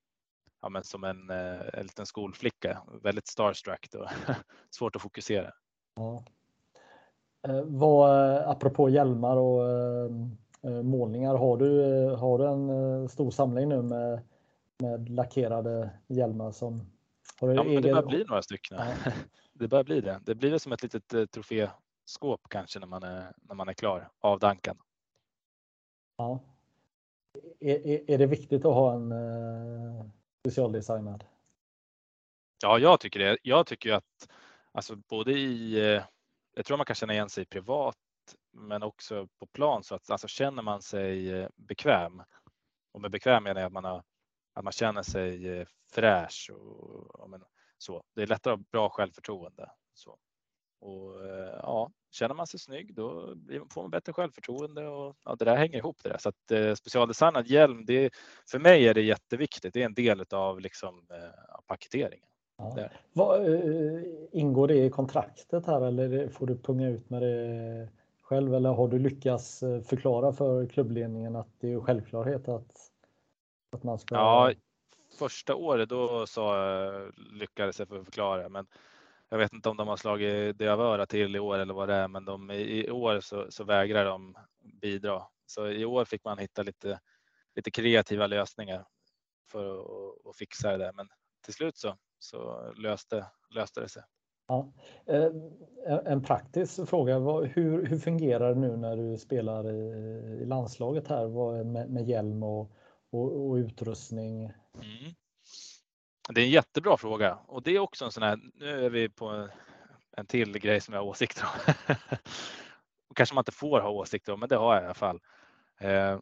ja, 0.61 0.69
men 0.69 0.83
som 0.83 1.03
en, 1.03 1.29
eh, 1.29 1.61
en 1.73 1.83
liten 1.83 2.05
skolflicka. 2.05 2.81
Väldigt 3.01 3.27
starstruck 3.27 3.87
och 3.95 4.07
svårt 4.69 4.95
att 4.95 5.01
fokusera. 5.01 5.51
Ja. 5.95 6.23
Eh, 7.47 7.63
vad, 7.65 8.37
apropå 8.37 8.89
hjälmar 8.89 9.37
och 9.37 9.69
eh, 10.61 10.83
målningar, 10.83 11.35
har 11.35 11.57
du, 11.57 12.05
har 12.15 12.37
du 12.37 12.47
en 12.47 13.09
stor 13.09 13.31
samling 13.31 13.69
nu 13.69 13.81
med, 13.81 14.21
med 14.77 15.09
lackerade 15.09 15.89
hjälmar 16.07 16.51
som 16.51 16.91
har 17.39 17.47
du 17.47 17.55
ja, 17.55 17.63
egen... 17.63 17.81
det 17.81 17.89
börjar 17.89 18.07
bli 18.07 18.23
några 18.27 18.41
stycken. 18.41 18.77
Ja. 18.77 19.11
Det 19.53 19.67
börjar 19.67 19.83
bli 19.83 20.01
det. 20.01 20.21
Det 20.25 20.35
blir 20.35 20.57
som 20.57 20.71
ett 20.71 20.83
litet 20.83 21.31
troféskåp 21.31 22.41
kanske 22.49 22.79
när 22.79 22.87
man 22.87 23.03
är, 23.03 23.33
när 23.41 23.55
man 23.55 23.69
är 23.69 23.73
klar, 23.73 24.09
avdankad. 24.19 24.77
Ja. 26.17 26.39
Är, 27.59 27.87
är, 27.87 28.11
är 28.11 28.17
det 28.17 28.25
viktigt 28.25 28.65
att 28.65 28.73
ha 28.73 28.93
en 28.93 29.11
specialdesignad? 30.39 31.23
Ja, 32.61 32.79
jag 32.79 32.99
tycker 32.99 33.19
det. 33.19 33.37
Jag 33.43 33.67
tycker 33.67 33.93
att 33.93 34.29
alltså 34.71 34.95
både 34.95 35.31
i, 35.31 35.79
eh, 35.79 36.03
jag 36.55 36.65
tror 36.65 36.77
man 36.77 36.85
kan 36.85 36.95
känna 36.95 37.13
igen 37.13 37.29
sig 37.29 37.45
privat, 37.45 37.97
men 38.51 38.83
också 38.83 39.27
på 39.39 39.45
plan 39.45 39.83
så 39.83 39.95
att 39.95 40.09
alltså 40.09 40.27
känner 40.27 40.63
man 40.63 40.81
sig 40.81 41.31
eh, 41.31 41.49
bekväm 41.55 42.23
och 42.91 43.01
med 43.01 43.11
bekväm 43.11 43.43
menar 43.43 43.61
jag 43.61 43.67
att 43.67 43.73
man, 43.73 43.83
har, 43.83 44.03
att 44.53 44.63
man 44.63 44.73
känner 44.73 45.03
sig 45.03 45.47
eh, 45.47 45.67
fräsch 45.91 46.51
och, 46.53 47.15
och 47.19 47.29
men, 47.29 47.43
så. 47.77 48.03
Det 48.15 48.21
är 48.21 48.27
lättare 48.27 48.53
att 48.53 48.59
ha 48.59 48.65
bra 48.71 48.89
självförtroende. 48.89 49.71
Så. 49.93 50.17
Och 50.79 51.13
ja, 51.61 51.91
känner 52.11 52.35
man 52.35 52.47
sig 52.47 52.59
snygg 52.59 52.95
då 52.95 53.35
får 53.69 53.81
man 53.81 53.91
bättre 53.91 54.13
självförtroende 54.13 54.87
och 54.87 55.15
ja, 55.25 55.35
det 55.35 55.45
där 55.45 55.55
hänger 55.55 55.77
ihop 55.77 55.97
det 56.03 56.09
där. 56.09 56.17
Så 56.17 56.29
att 56.29 56.51
eh, 56.51 56.73
specialdesignad 56.73 57.47
hjälm, 57.47 57.85
det, 57.85 58.13
för 58.51 58.59
mig 58.59 58.87
är 58.87 58.93
det 58.93 59.01
jätteviktigt. 59.01 59.73
Det 59.73 59.81
är 59.81 59.85
en 59.85 59.93
del 59.93 60.25
av 60.31 60.59
liksom, 60.59 61.07
eh, 61.09 61.59
paketeringen. 61.67 62.25
Ja. 62.57 62.89
Vad, 63.13 63.53
eh, 63.53 64.01
ingår 64.31 64.67
det 64.67 64.85
i 64.85 64.89
kontraktet 64.89 65.65
här 65.65 65.81
eller 65.81 66.29
får 66.29 66.47
du 66.47 66.57
punga 66.57 66.87
ut 66.87 67.09
med 67.09 67.21
det 67.21 67.89
själv 68.21 68.53
eller 68.53 68.69
har 68.69 68.87
du 68.87 68.99
lyckats 68.99 69.63
eh, 69.63 69.81
förklara 69.81 70.33
för 70.33 70.65
klubbledningen 70.65 71.35
att 71.35 71.49
det 71.59 71.73
är 71.73 71.79
självklarhet 71.79 72.47
att, 72.47 72.71
att 73.71 73.83
man 73.83 73.99
ska? 73.99 74.15
Ja, 74.15 74.51
första 75.19 75.55
året 75.55 75.89
då 75.89 76.27
så 76.27 76.53
lyckades 77.31 77.79
jag 77.79 77.87
förklara, 77.87 78.49
men 78.49 78.67
jag 79.29 79.37
vet 79.37 79.53
inte 79.53 79.69
om 79.69 79.77
de 79.77 79.87
har 79.87 79.97
slagit 79.97 80.57
dövöra 80.57 81.05
till 81.05 81.35
i 81.35 81.39
år 81.39 81.57
eller 81.57 81.73
vad 81.73 81.89
det 81.89 81.95
är, 81.95 82.07
men 82.07 82.25
de, 82.25 82.51
i 82.51 82.91
år 82.91 83.19
så, 83.19 83.45
så 83.49 83.63
vägrar 83.63 84.05
de 84.05 84.37
bidra. 84.81 85.23
Så 85.45 85.67
i 85.67 85.85
år 85.85 86.05
fick 86.05 86.23
man 86.23 86.37
hitta 86.37 86.63
lite, 86.63 86.99
lite 87.55 87.71
kreativa 87.71 88.27
lösningar 88.27 88.85
för 89.51 89.79
att, 89.79 90.27
att 90.27 90.37
fixa 90.37 90.71
det 90.71 90.77
där. 90.77 90.93
Men 90.93 91.07
till 91.45 91.53
slut 91.53 91.77
så, 91.77 91.97
så 92.19 92.71
löste, 92.71 93.25
löste 93.55 93.81
det 93.81 93.89
sig. 93.89 94.03
Ja. 94.47 94.73
Eh, 95.05 95.31
en 96.05 96.23
praktisk 96.23 96.89
fråga. 96.89 97.19
Hur, 97.19 97.85
hur 97.85 97.97
fungerar 97.97 98.53
det 98.53 98.59
nu 98.59 98.77
när 98.77 98.97
du 98.97 99.17
spelar 99.17 99.71
i, 99.71 99.77
i 100.41 100.45
landslaget 100.45 101.07
här 101.07 101.63
med, 101.63 101.89
med 101.89 102.07
hjälm 102.07 102.43
och, 102.43 102.71
och, 103.11 103.49
och 103.49 103.55
utrustning? 103.55 104.43
Mm. 104.43 105.13
Det 106.33 106.41
är 106.41 106.45
en 106.45 106.51
jättebra 106.51 106.97
fråga 106.97 107.35
och 107.35 107.63
det 107.63 107.75
är 107.75 107.79
också 107.79 108.05
en 108.05 108.11
sån 108.11 108.23
här, 108.23 108.39
nu 108.53 108.85
är 108.85 108.89
vi 108.89 109.09
på 109.09 109.49
en 110.17 110.25
till 110.25 110.59
grej 110.59 110.81
som 110.81 110.93
jag 110.93 111.01
har 111.01 111.07
åsikter 111.07 111.43
om. 111.43 111.73
och 113.09 113.15
kanske 113.17 113.35
man 113.35 113.41
inte 113.41 113.51
får 113.51 113.79
ha 113.79 113.89
åsikter 113.89 114.33
om, 114.33 114.39
men 114.39 114.49
det 114.49 114.55
har 114.55 114.73
jag 114.75 114.83
i 114.83 114.85
alla 114.85 114.93
fall. 114.93 115.21
Eh, 115.79 116.19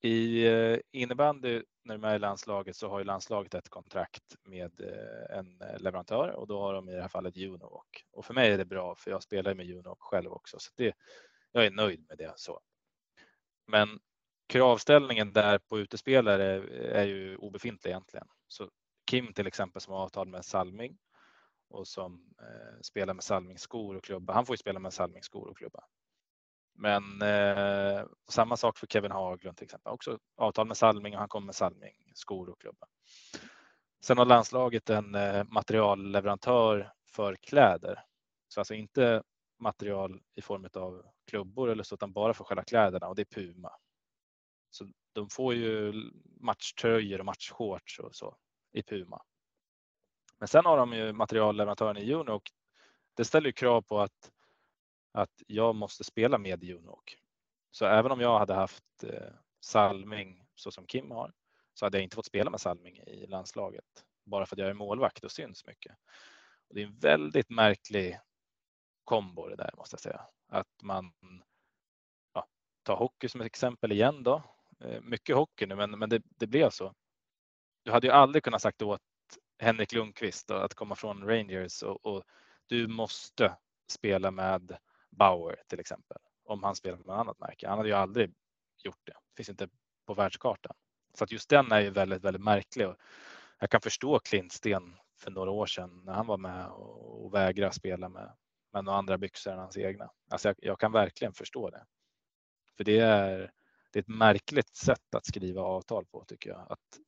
I 0.00 0.46
eh, 0.46 0.78
innebandy 0.92 1.62
när 1.84 1.98
de 1.98 2.04
är 2.04 2.14
i 2.14 2.18
landslaget 2.18 2.76
så 2.76 2.88
har 2.88 2.98
ju 2.98 3.04
landslaget 3.04 3.54
ett 3.54 3.68
kontrakt 3.68 4.36
med 4.44 4.80
eh, 4.80 5.38
en 5.38 5.62
leverantör 5.78 6.28
och 6.28 6.46
då 6.46 6.60
har 6.60 6.74
de 6.74 6.88
i 6.88 6.92
det 6.92 7.00
här 7.00 7.08
fallet 7.08 7.36
Juno 7.36 7.82
och 8.12 8.24
för 8.24 8.34
mig 8.34 8.52
är 8.52 8.58
det 8.58 8.64
bra 8.64 8.94
för 8.94 9.10
jag 9.10 9.22
spelar 9.22 9.54
med 9.54 9.66
Juno 9.66 9.96
själv 9.98 10.32
också 10.32 10.58
så 10.58 10.72
det, 10.76 10.96
jag 11.52 11.66
är 11.66 11.70
nöjd 11.70 12.04
med 12.08 12.18
det 12.18 12.32
så. 12.36 12.60
Men 13.66 14.00
kravställningen 14.46 15.32
där 15.32 15.58
på 15.58 15.78
utespelare 15.78 16.44
är 16.92 17.04
ju 17.04 17.36
obefintlig 17.36 17.90
egentligen. 17.90 18.26
Så 18.48 18.70
Kim 19.04 19.32
till 19.32 19.46
exempel 19.46 19.82
som 19.82 19.94
har 19.94 20.00
avtal 20.00 20.28
med 20.28 20.44
Salming 20.44 20.98
och 21.68 21.88
som 21.88 22.34
eh, 22.40 22.80
spelar 22.82 23.14
med 23.14 23.24
Salming 23.24 23.58
skor 23.58 23.96
och 23.96 24.04
klubba. 24.04 24.32
Han 24.32 24.46
får 24.46 24.54
ju 24.54 24.58
spela 24.58 24.78
med 24.78 24.92
Salming 24.92 25.22
skor 25.22 25.48
och 25.48 25.56
klubba. 25.56 25.84
Men 26.74 27.22
eh, 27.22 28.04
samma 28.28 28.56
sak 28.56 28.78
för 28.78 28.86
Kevin 28.86 29.10
Haglund 29.12 29.56
till 29.56 29.64
exempel. 29.64 29.92
Också 29.92 30.18
avtal 30.36 30.66
med 30.66 30.76
Salming 30.76 31.14
och 31.14 31.20
han 31.20 31.28
kommer 31.28 31.46
med 31.46 31.54
Salming 31.54 32.12
skor 32.14 32.48
och 32.48 32.60
klubba. 32.60 32.86
Sen 34.04 34.18
har 34.18 34.24
landslaget 34.24 34.90
en 34.90 35.14
eh, 35.14 35.44
materialleverantör 35.44 36.92
för 37.12 37.36
kläder. 37.36 38.04
Så 38.48 38.60
alltså 38.60 38.74
inte 38.74 39.22
material 39.58 40.22
i 40.34 40.42
form 40.42 40.68
av 40.74 41.02
klubbor 41.26 41.70
eller 41.70 41.82
så, 41.82 41.94
utan 41.94 42.12
bara 42.12 42.34
för 42.34 42.44
själva 42.44 42.64
kläderna 42.64 43.08
och 43.08 43.14
det 43.14 43.22
är 43.22 43.34
Puma. 43.40 43.72
Så 44.70 44.88
de 45.12 45.28
får 45.28 45.54
ju 45.54 45.92
matchtröjor 46.40 47.18
och 47.18 47.26
matchshorts 47.26 47.98
och 47.98 48.14
så 48.14 48.36
i 48.72 48.82
Puma. 48.82 49.22
Men 50.38 50.48
sen 50.48 50.64
har 50.64 50.76
de 50.76 50.92
ju 50.92 51.12
materialleverantören 51.12 51.96
i 51.96 52.04
Juno 52.04 52.32
och 52.32 52.50
det 53.14 53.24
ställer 53.24 53.46
ju 53.46 53.52
krav 53.52 53.82
på 53.82 54.00
att, 54.00 54.32
att 55.12 55.42
jag 55.46 55.74
måste 55.74 56.04
spela 56.04 56.38
med 56.38 56.64
Juno. 56.64 57.02
Så 57.70 57.86
även 57.86 58.12
om 58.12 58.20
jag 58.20 58.38
hade 58.38 58.54
haft 58.54 59.04
eh, 59.04 59.32
Salming 59.60 60.44
så 60.54 60.70
som 60.70 60.86
Kim 60.86 61.10
har 61.10 61.32
så 61.74 61.86
hade 61.86 61.98
jag 61.98 62.02
inte 62.02 62.16
fått 62.16 62.26
spela 62.26 62.50
med 62.50 62.60
Salming 62.60 62.98
i 62.98 63.26
landslaget 63.26 64.04
bara 64.24 64.46
för 64.46 64.54
att 64.56 64.58
jag 64.58 64.68
är 64.68 64.74
målvakt 64.74 65.24
och 65.24 65.32
syns 65.32 65.66
mycket. 65.66 65.96
Och 66.68 66.74
det 66.74 66.82
är 66.82 66.86
en 66.86 66.98
väldigt 66.98 67.50
märklig 67.50 68.18
kombo 69.04 69.48
det 69.48 69.56
där 69.56 69.70
måste 69.76 69.94
jag 69.94 70.00
säga. 70.00 70.26
Att 70.48 70.82
man 70.82 71.12
ja, 72.32 72.46
tar 72.82 72.96
hockey 72.96 73.28
som 73.28 73.40
ett 73.40 73.46
exempel 73.46 73.92
igen 73.92 74.22
då. 74.22 74.42
Eh, 74.80 75.00
mycket 75.00 75.36
hockey 75.36 75.66
nu, 75.66 75.76
men, 75.76 75.90
men 75.90 76.10
det, 76.10 76.22
det 76.24 76.46
blev 76.46 76.70
så 76.70 76.94
du 77.82 77.90
hade 77.92 78.06
ju 78.06 78.12
aldrig 78.12 78.44
kunnat 78.44 78.62
sagt 78.62 78.82
åt 78.82 79.00
Henrik 79.58 79.92
Lundqvist 79.92 80.50
att 80.50 80.74
komma 80.74 80.94
från 80.94 81.24
Rangers 81.24 81.82
och, 81.82 82.06
och, 82.06 82.22
du 82.66 82.86
måste 82.86 83.56
spela 83.90 84.30
med 84.30 84.76
Bauer 85.10 85.62
till 85.68 85.80
exempel. 85.80 86.16
Om 86.44 86.62
han 86.62 86.76
spelar 86.76 86.96
med 86.96 87.06
något 87.06 87.18
annat 87.18 87.38
märke. 87.38 87.68
Han 87.68 87.78
hade 87.78 87.88
ju 87.88 87.94
aldrig 87.94 88.34
gjort 88.84 89.00
det. 89.04 89.14
Finns 89.36 89.48
inte 89.48 89.68
på 90.06 90.14
världskartan. 90.14 90.76
Så 91.14 91.24
att 91.24 91.32
just 91.32 91.50
den 91.50 91.72
är 91.72 91.80
ju 91.80 91.90
väldigt, 91.90 92.24
väldigt 92.24 92.42
märklig. 92.42 92.88
Och 92.88 92.96
jag 93.58 93.70
kan 93.70 93.80
förstå 93.80 94.18
Klintsten 94.18 94.96
för 95.18 95.30
några 95.30 95.50
år 95.50 95.66
sedan 95.66 96.02
när 96.04 96.12
han 96.12 96.26
var 96.26 96.38
med 96.38 96.66
och, 96.66 97.24
och 97.24 97.34
vägrade 97.34 97.72
spela 97.72 98.08
med, 98.08 98.32
med 98.72 98.84
några 98.84 98.98
andra 98.98 99.18
byxor 99.18 99.52
än 99.52 99.58
hans 99.58 99.76
egna. 99.76 100.10
Alltså 100.30 100.48
jag, 100.48 100.56
jag 100.58 100.80
kan 100.80 100.92
verkligen 100.92 101.32
förstå 101.32 101.70
det. 101.70 101.84
För 102.76 102.84
det 102.84 102.98
är, 102.98 103.52
det 103.92 103.98
är 103.98 104.02
ett 104.02 104.08
märkligt 104.08 104.76
sätt 104.76 105.14
att 105.16 105.26
skriva 105.26 105.62
avtal 105.62 106.06
på 106.06 106.24
tycker 106.24 106.50
jag. 106.50 106.66
Att 106.72 106.98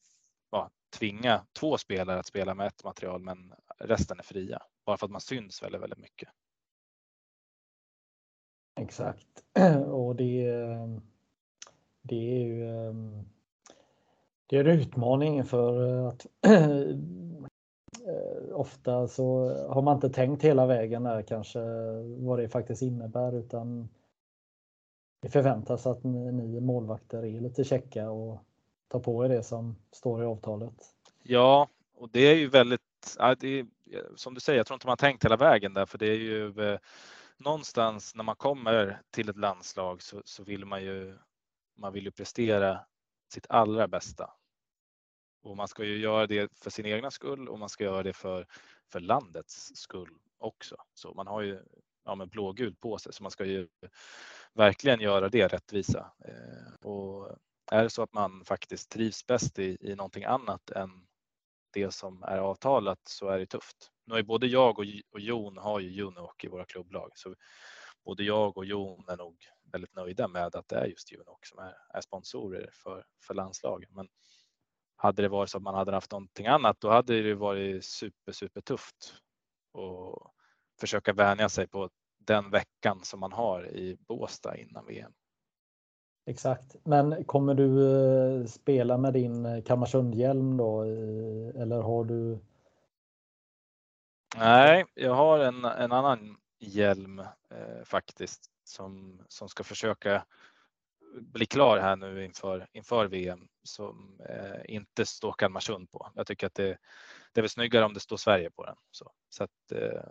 tvinga 0.99 1.47
två 1.53 1.79
spelare 1.79 2.19
att 2.19 2.27
spela 2.27 2.55
med 2.55 2.66
ett 2.66 2.85
material 2.85 3.21
men 3.21 3.55
resten 3.79 4.19
är 4.19 4.23
fria. 4.23 4.62
Bara 4.87 4.97
för 4.97 5.07
att 5.07 5.12
man 5.12 5.21
syns 5.21 5.62
väldigt, 5.62 5.83
väldigt 5.83 5.99
mycket. 5.99 6.29
Exakt. 8.81 9.45
Och 9.87 10.16
det, 10.16 10.47
ehm, 10.47 11.01
det 12.03 12.37
är 12.37 12.45
ju 12.47 12.71
ehm, 12.71 13.25
det 14.47 14.57
är 14.57 14.65
en 14.65 14.81
utmaning 14.81 15.45
för 15.45 15.89
eh, 15.89 16.07
att 16.07 16.27
eh, 16.47 16.97
ofta 18.53 19.09
så 19.09 19.49
har 19.69 19.83
man 19.83 19.95
inte 19.95 20.11
tänkt 20.11 20.45
hela 20.45 20.66
vägen 20.66 21.03
där 21.03 21.23
kanske 21.23 21.61
vad 22.19 22.39
det 22.39 22.49
faktiskt 22.49 22.83
innebär 22.83 23.33
utan 23.33 23.89
det 25.23 25.29
förväntas 25.29 25.87
att 25.87 26.05
ni 26.05 26.61
målvakter 26.61 27.25
är 27.25 27.41
lite 27.41 27.65
checka 27.65 28.11
och 28.11 28.39
ta 28.95 29.01
på 29.01 29.25
er 29.25 29.29
det 29.29 29.43
som 29.43 29.77
står 29.93 30.23
i 30.23 30.27
avtalet. 30.27 30.75
Ja, 31.23 31.69
och 31.95 32.11
det 32.11 32.21
är 32.21 32.35
ju 32.35 32.49
väldigt, 32.49 33.16
ja, 33.19 33.35
det 33.35 33.49
är, 33.49 33.66
som 34.16 34.35
du 34.35 34.41
säger, 34.41 34.57
jag 34.57 34.66
tror 34.66 34.75
inte 34.75 34.87
man 34.87 34.93
har 34.93 34.97
tänkt 34.97 35.25
hela 35.25 35.37
vägen 35.37 35.75
där, 35.75 35.87
för 35.87 35.99
det 35.99 36.07
är 36.07 36.19
ju 36.19 36.61
eh, 36.61 36.79
någonstans 37.37 38.15
när 38.15 38.25
man 38.25 38.37
kommer 38.37 39.01
till 39.11 39.29
ett 39.29 39.37
landslag 39.37 40.03
så, 40.03 40.23
så 40.25 40.45
vill 40.45 40.65
man 40.65 40.83
ju, 40.83 41.19
man 41.77 41.93
vill 41.93 42.05
ju 42.05 42.11
prestera 42.11 42.81
sitt 43.33 43.47
allra 43.49 43.89
bästa. 43.89 44.31
Och 45.43 45.57
man 45.57 45.69
ska 45.69 45.85
ju 45.85 45.99
göra 45.99 46.27
det 46.27 46.53
för 46.55 46.71
sin 46.71 46.87
egna 46.87 47.11
skull 47.11 47.49
och 47.49 47.59
man 47.59 47.69
ska 47.69 47.85
göra 47.85 48.03
det 48.03 48.12
för, 48.12 48.47
för 48.93 49.01
landets 49.01 49.77
skull 49.77 50.11
också. 50.39 50.77
Så 50.95 51.15
man 51.15 51.27
har 51.27 51.41
ju 51.43 51.61
ja, 52.05 52.15
men 52.15 52.29
blågult 52.29 52.81
på 52.81 52.99
sig 52.99 53.12
så 53.12 53.23
man 53.23 53.31
ska 53.31 53.45
ju 53.45 53.69
verkligen 54.53 55.01
göra 55.01 55.29
det 55.29 55.49
rättvisa. 55.49 56.12
Eh, 56.25 56.89
och 56.89 57.39
är 57.73 57.82
det 57.82 57.91
så 57.91 58.03
att 58.03 58.12
man 58.12 58.45
faktiskt 58.45 58.91
trivs 58.91 59.27
bäst 59.27 59.59
i, 59.59 59.77
i 59.81 59.95
någonting 59.95 60.24
annat 60.24 60.70
än 60.70 60.91
det 61.73 61.91
som 61.91 62.23
är 62.23 62.39
avtalat 62.39 63.01
så 63.09 63.28
är 63.28 63.39
det 63.39 63.47
tufft. 63.47 63.91
Nu 64.07 64.15
är 64.15 64.23
både 64.23 64.47
jag 64.47 64.78
och, 64.78 64.85
och 65.11 65.20
Jon 65.20 65.57
har 65.57 65.81
ju 65.81 65.91
Junok 65.91 66.45
i 66.45 66.49
våra 66.49 66.65
klubblag 66.65 67.11
så 67.15 67.35
både 68.05 68.24
jag 68.24 68.57
och 68.57 68.65
Jon 68.65 69.09
är 69.09 69.16
nog 69.16 69.36
väldigt 69.73 69.95
nöjda 69.95 70.28
med 70.28 70.57
att 70.57 70.69
det 70.69 70.77
är 70.77 70.86
just 70.86 71.12
Junok 71.12 71.47
som 71.47 71.59
är, 71.59 71.77
är 71.95 72.01
sponsorer 72.01 72.70
för, 72.73 73.07
för 73.27 73.35
landslagen. 73.35 73.91
Men 73.93 74.09
hade 74.97 75.23
det 75.23 75.28
varit 75.28 75.51
så 75.51 75.57
att 75.57 75.62
man 75.62 75.74
hade 75.74 75.93
haft 75.93 76.12
någonting 76.12 76.47
annat 76.47 76.81
då 76.81 76.91
hade 76.91 77.23
det 77.23 77.35
varit 77.35 77.85
super, 77.85 78.32
super 78.32 78.61
tufft 78.61 79.15
och 79.73 80.35
försöka 80.81 81.12
vänja 81.12 81.49
sig 81.49 81.69
på 81.69 81.91
den 82.19 82.51
veckan 82.51 83.01
som 83.03 83.20
man 83.20 83.32
har 83.32 83.69
i 83.69 83.97
Båstad 84.09 84.57
innan 84.57 84.86
VM. 84.86 85.12
Exakt, 86.26 86.76
men 86.84 87.24
kommer 87.24 87.55
du 87.55 87.96
eh, 88.40 88.46
spela 88.46 88.98
med 88.98 89.12
din 89.12 89.46
eh, 89.46 89.62
Kalmarsundhjälm 89.62 90.56
då 90.56 90.82
eh, 90.84 91.62
eller 91.62 91.82
har 91.82 92.05
du? 92.05 92.38
Nej, 94.36 94.84
jag 94.94 95.14
har 95.14 95.38
en, 95.38 95.64
en 95.64 95.92
annan 95.92 96.36
hjälm 96.59 97.18
eh, 97.51 97.84
faktiskt 97.84 98.51
som, 98.64 99.22
som 99.28 99.48
ska 99.48 99.64
försöka 99.64 100.24
bli 101.20 101.46
klar 101.46 101.78
här 101.78 101.96
nu 101.96 102.24
inför, 102.24 102.66
inför 102.72 103.06
VM 103.06 103.48
som 103.62 104.20
eh, 104.28 104.74
inte 104.74 105.06
står 105.06 105.32
Kalmarsund 105.32 105.90
på. 105.90 106.10
Jag 106.14 106.26
tycker 106.26 106.46
att 106.46 106.55
det, 106.55 106.78
det 107.32 107.40
är 107.40 107.42
väl 107.42 107.51
snyggare 107.51 107.84
om 107.84 107.94
det 107.94 108.01
står 108.01 108.16
Sverige 108.16 108.51
på 108.51 108.64
den. 108.64 108.76
Så, 108.90 109.12
så 109.28 109.44
att, 109.44 109.72
eh, 109.72 110.05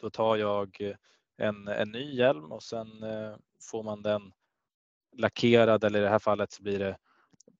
då 0.00 0.10
tar 0.10 0.36
jag 0.36 0.94
en, 1.36 1.68
en 1.68 1.92
ny 1.92 2.14
hjälm 2.14 2.52
och 2.52 2.62
sen 2.62 3.02
eh, 3.02 3.36
får 3.70 3.82
man 3.82 4.02
den 4.02 4.32
lackerad 5.12 5.84
eller 5.84 5.98
i 5.98 6.02
det 6.02 6.08
här 6.08 6.18
fallet 6.18 6.52
så 6.52 6.62
blir 6.62 6.78
det 6.78 6.96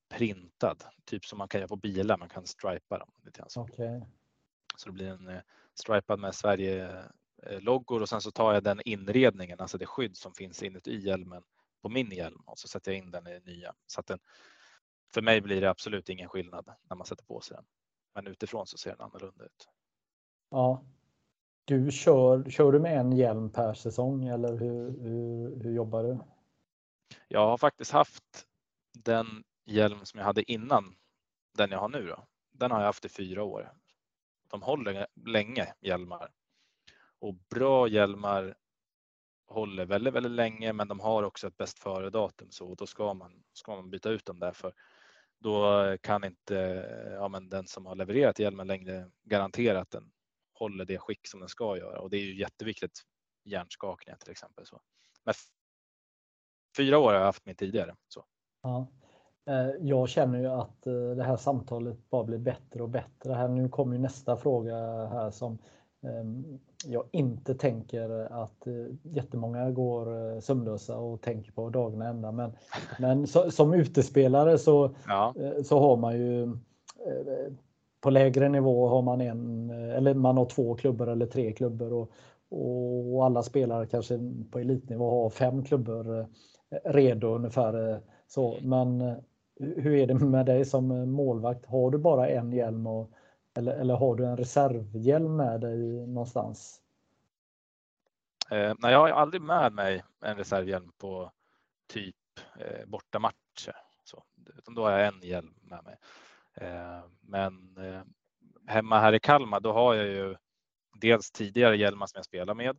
printad, 0.08 0.84
typ 1.04 1.24
som 1.24 1.38
man 1.38 1.48
kan 1.48 1.60
göra 1.60 1.68
på 1.68 1.76
bilar. 1.76 2.18
Man 2.18 2.28
kan 2.28 2.46
stripa 2.46 2.98
dem 2.98 3.10
lite 3.24 3.38
grann. 3.38 3.64
Okay. 3.64 4.00
Så 4.76 4.88
det 4.88 4.92
blir 4.92 5.08
en 5.08 5.28
eh, 5.28 5.40
stripad 5.74 6.18
med 6.18 6.34
Sverige 6.34 7.04
loggor 7.60 8.02
och 8.02 8.08
sen 8.08 8.20
så 8.20 8.30
tar 8.30 8.54
jag 8.54 8.62
den 8.62 8.80
inredningen, 8.84 9.60
alltså 9.60 9.78
det 9.78 9.86
skydd 9.86 10.16
som 10.16 10.34
finns 10.34 10.62
inuti 10.62 11.06
hjälmen 11.06 11.42
på 11.82 11.88
min 11.88 12.10
hjälm 12.10 12.42
och 12.46 12.58
så 12.58 12.68
sätter 12.68 12.92
jag 12.92 12.98
in 12.98 13.10
den 13.10 13.26
i 13.26 13.40
nya. 13.44 13.74
Så 13.86 14.00
att 14.00 14.06
den, 14.06 14.18
för 15.14 15.22
mig 15.22 15.40
blir 15.40 15.60
det 15.60 15.70
absolut 15.70 16.08
ingen 16.08 16.28
skillnad 16.28 16.68
när 16.90 16.96
man 16.96 17.06
sätter 17.06 17.24
på 17.24 17.40
sig 17.40 17.54
den. 17.56 17.64
Men 18.14 18.26
utifrån 18.26 18.66
så 18.66 18.78
ser 18.78 18.90
den 18.90 19.00
annorlunda 19.00 19.44
ut. 19.44 19.68
Ja, 20.50 20.84
du 21.64 21.90
kör, 21.90 22.50
kör 22.50 22.72
du 22.72 22.80
med 22.80 23.00
en 23.00 23.12
hjälm 23.12 23.50
per 23.50 23.74
säsong 23.74 24.28
eller 24.28 24.56
hur, 24.56 25.00
hur, 25.00 25.62
hur 25.62 25.72
jobbar 25.72 26.02
du? 26.02 26.18
Jag 27.28 27.46
har 27.46 27.58
faktiskt 27.58 27.90
haft 27.90 28.46
den 28.92 29.44
hjälm 29.66 30.04
som 30.04 30.18
jag 30.18 30.26
hade 30.26 30.52
innan 30.52 30.96
den 31.58 31.70
jag 31.70 31.78
har 31.78 31.88
nu. 31.88 32.06
Då. 32.06 32.26
Den 32.52 32.70
har 32.70 32.78
jag 32.78 32.86
haft 32.86 33.04
i 33.04 33.08
fyra 33.08 33.42
år. 33.42 33.72
De 34.48 34.62
håller 34.62 35.06
länge 35.26 35.74
hjälmar 35.80 36.32
och 37.18 37.34
bra 37.34 37.88
hjälmar 37.88 38.56
håller 39.46 39.86
väldigt, 39.86 40.14
väldigt 40.14 40.32
länge, 40.32 40.72
men 40.72 40.88
de 40.88 41.00
har 41.00 41.22
också 41.22 41.46
ett 41.46 41.56
bäst 41.56 41.78
före 41.78 42.10
datum 42.10 42.50
så 42.50 42.74
då 42.74 42.86
ska 42.86 43.14
man, 43.14 43.42
ska 43.52 43.76
man 43.76 43.90
byta 43.90 44.10
ut 44.10 44.24
dem 44.26 44.38
därför. 44.38 44.74
då 45.38 45.96
kan 46.00 46.24
inte 46.24 46.54
ja, 47.12 47.28
men 47.28 47.48
den 47.48 47.66
som 47.66 47.86
har 47.86 47.94
levererat 47.94 48.38
hjälmen 48.38 48.66
längre 48.66 49.10
garantera 49.22 49.80
att 49.80 49.90
den 49.90 50.12
håller 50.52 50.84
det 50.84 50.98
skick 50.98 51.26
som 51.26 51.40
den 51.40 51.48
ska 51.48 51.76
göra 51.76 52.00
och 52.00 52.10
det 52.10 52.16
är 52.16 52.24
ju 52.24 52.38
jätteviktigt. 52.38 53.02
Hjärnskakningar 53.44 54.16
till 54.16 54.30
exempel. 54.30 54.66
Så. 54.66 54.80
Men 55.24 55.34
fyra 56.76 56.98
år 56.98 57.06
har 57.06 57.14
jag 57.14 57.24
haft 57.24 57.46
min 57.46 57.54
tidigare. 57.54 57.94
Så. 58.08 58.24
Ja. 58.62 58.86
Eh, 59.50 59.70
jag 59.80 60.08
känner 60.08 60.38
ju 60.38 60.46
att 60.46 60.86
eh, 60.86 61.10
det 61.16 61.24
här 61.24 61.36
samtalet 61.36 62.10
bara 62.10 62.24
blir 62.24 62.38
bättre 62.38 62.82
och 62.82 62.88
bättre. 62.88 63.32
Här, 63.32 63.48
nu 63.48 63.68
kommer 63.68 63.96
ju 63.96 64.02
nästa 64.02 64.36
fråga 64.36 64.74
här 65.06 65.30
som 65.30 65.58
ehm, 66.02 66.58
jag 66.86 67.04
inte 67.12 67.54
tänker 67.54 68.32
att 68.32 68.66
eh, 68.66 68.72
jättemånga 69.02 69.70
går 69.70 70.40
sömnlösa 70.40 70.98
och 70.98 71.20
tänker 71.20 71.52
på 71.52 71.70
dagarna 71.70 72.08
ända. 72.08 72.32
Men, 72.32 72.52
men 72.98 73.26
som 73.26 73.74
utespelare 73.74 74.58
så, 74.58 74.90
ja. 75.06 75.34
så 75.64 75.80
har 75.80 75.96
man 75.96 76.18
ju 76.18 76.56
på 78.00 78.10
lägre 78.10 78.48
nivå 78.48 78.88
har 78.88 79.02
man 79.02 79.20
en 79.20 79.70
eller 79.70 80.14
man 80.14 80.36
har 80.36 80.44
två 80.44 80.74
klubbor 80.74 81.08
eller 81.08 81.26
tre 81.26 81.52
klubbor 81.52 81.92
och, 81.92 82.10
och 83.14 83.24
alla 83.26 83.42
spelare 83.42 83.86
kanske 83.86 84.18
på 84.50 84.58
elitnivå 84.58 85.22
har 85.22 85.30
fem 85.30 85.64
klubbor 85.64 86.26
redo 86.84 87.34
ungefär 87.34 87.92
eh, 87.92 87.98
så. 88.26 88.58
Men 88.62 89.00
eh, 89.00 89.16
hur 89.60 89.94
är 89.94 90.06
det 90.06 90.14
med 90.14 90.46
dig 90.46 90.64
som 90.64 90.90
eh, 90.90 91.06
målvakt? 91.06 91.66
Har 91.66 91.90
du 91.90 91.98
bara 91.98 92.28
en 92.28 92.52
hjälm 92.52 92.86
och, 92.86 93.10
eller, 93.56 93.72
eller 93.72 93.94
har 93.94 94.14
du 94.14 94.26
en 94.26 94.36
reservhjälm 94.36 95.36
med 95.36 95.60
dig 95.60 96.06
någonstans? 96.06 96.82
Eh, 98.50 98.74
nej, 98.78 98.92
jag 98.92 98.98
har 98.98 99.08
aldrig 99.08 99.42
med 99.42 99.72
mig 99.72 100.02
en 100.20 100.36
reservhjälm 100.36 100.92
på 100.98 101.32
typ 101.88 102.16
eh, 102.58 102.86
bortamatcher. 102.86 103.76
Så, 104.04 104.22
utan 104.58 104.74
då 104.74 104.84
har 104.84 104.90
jag 104.90 105.06
en 105.06 105.20
hjälm 105.22 105.54
med 105.62 105.84
mig. 105.84 105.96
Eh, 106.54 107.04
men 107.20 107.76
eh, 107.76 108.02
hemma 108.66 108.98
här 108.98 109.12
i 109.12 109.20
Kalmar, 109.20 109.60
då 109.60 109.72
har 109.72 109.94
jag 109.94 110.06
ju 110.06 110.36
dels 110.94 111.30
tidigare 111.30 111.76
hjälmar 111.76 112.06
som 112.06 112.18
jag 112.18 112.24
spelar 112.24 112.54
med, 112.54 112.76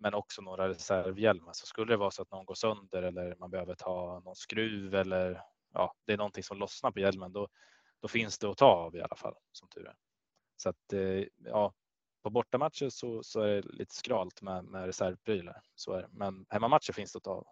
men 0.00 0.14
också 0.14 0.42
några 0.42 0.68
reservhjälmar. 0.68 1.52
Så 1.52 1.66
skulle 1.66 1.92
det 1.92 1.96
vara 1.96 2.10
så 2.10 2.22
att 2.22 2.30
någon 2.30 2.44
går 2.44 2.54
sönder 2.54 3.02
eller 3.02 3.36
man 3.38 3.50
behöver 3.50 3.74
ta 3.74 4.20
någon 4.24 4.36
skruv 4.36 4.94
eller 4.94 5.42
ja, 5.72 5.94
det 6.06 6.12
är 6.12 6.16
någonting 6.16 6.42
som 6.42 6.58
lossnar 6.58 6.90
på 6.90 7.00
hjälmen, 7.00 7.32
då, 7.32 7.48
då 8.02 8.08
finns 8.08 8.38
det 8.38 8.50
att 8.50 8.56
ta 8.56 8.66
av 8.66 8.96
i 8.96 9.00
alla 9.00 9.16
fall 9.16 9.34
som 9.52 9.68
tur 9.68 9.86
är. 9.86 9.94
Så 10.56 10.68
att 10.68 10.92
eh, 10.92 11.24
ja, 11.44 11.72
på 12.22 12.30
bortamatcher 12.30 12.88
så, 12.88 13.22
så 13.22 13.40
är 13.40 13.62
det 13.62 13.68
lite 13.72 13.94
skralt 13.94 14.42
med, 14.42 14.64
med 14.64 14.86
reservprylar. 14.86 15.62
Så 15.74 15.92
är 15.92 16.02
det. 16.02 16.08
Men 16.10 16.46
hemmamatcher 16.48 16.92
finns 16.92 17.12
det 17.12 17.16
att 17.16 17.22
ta 17.22 17.30
av. 17.30 17.46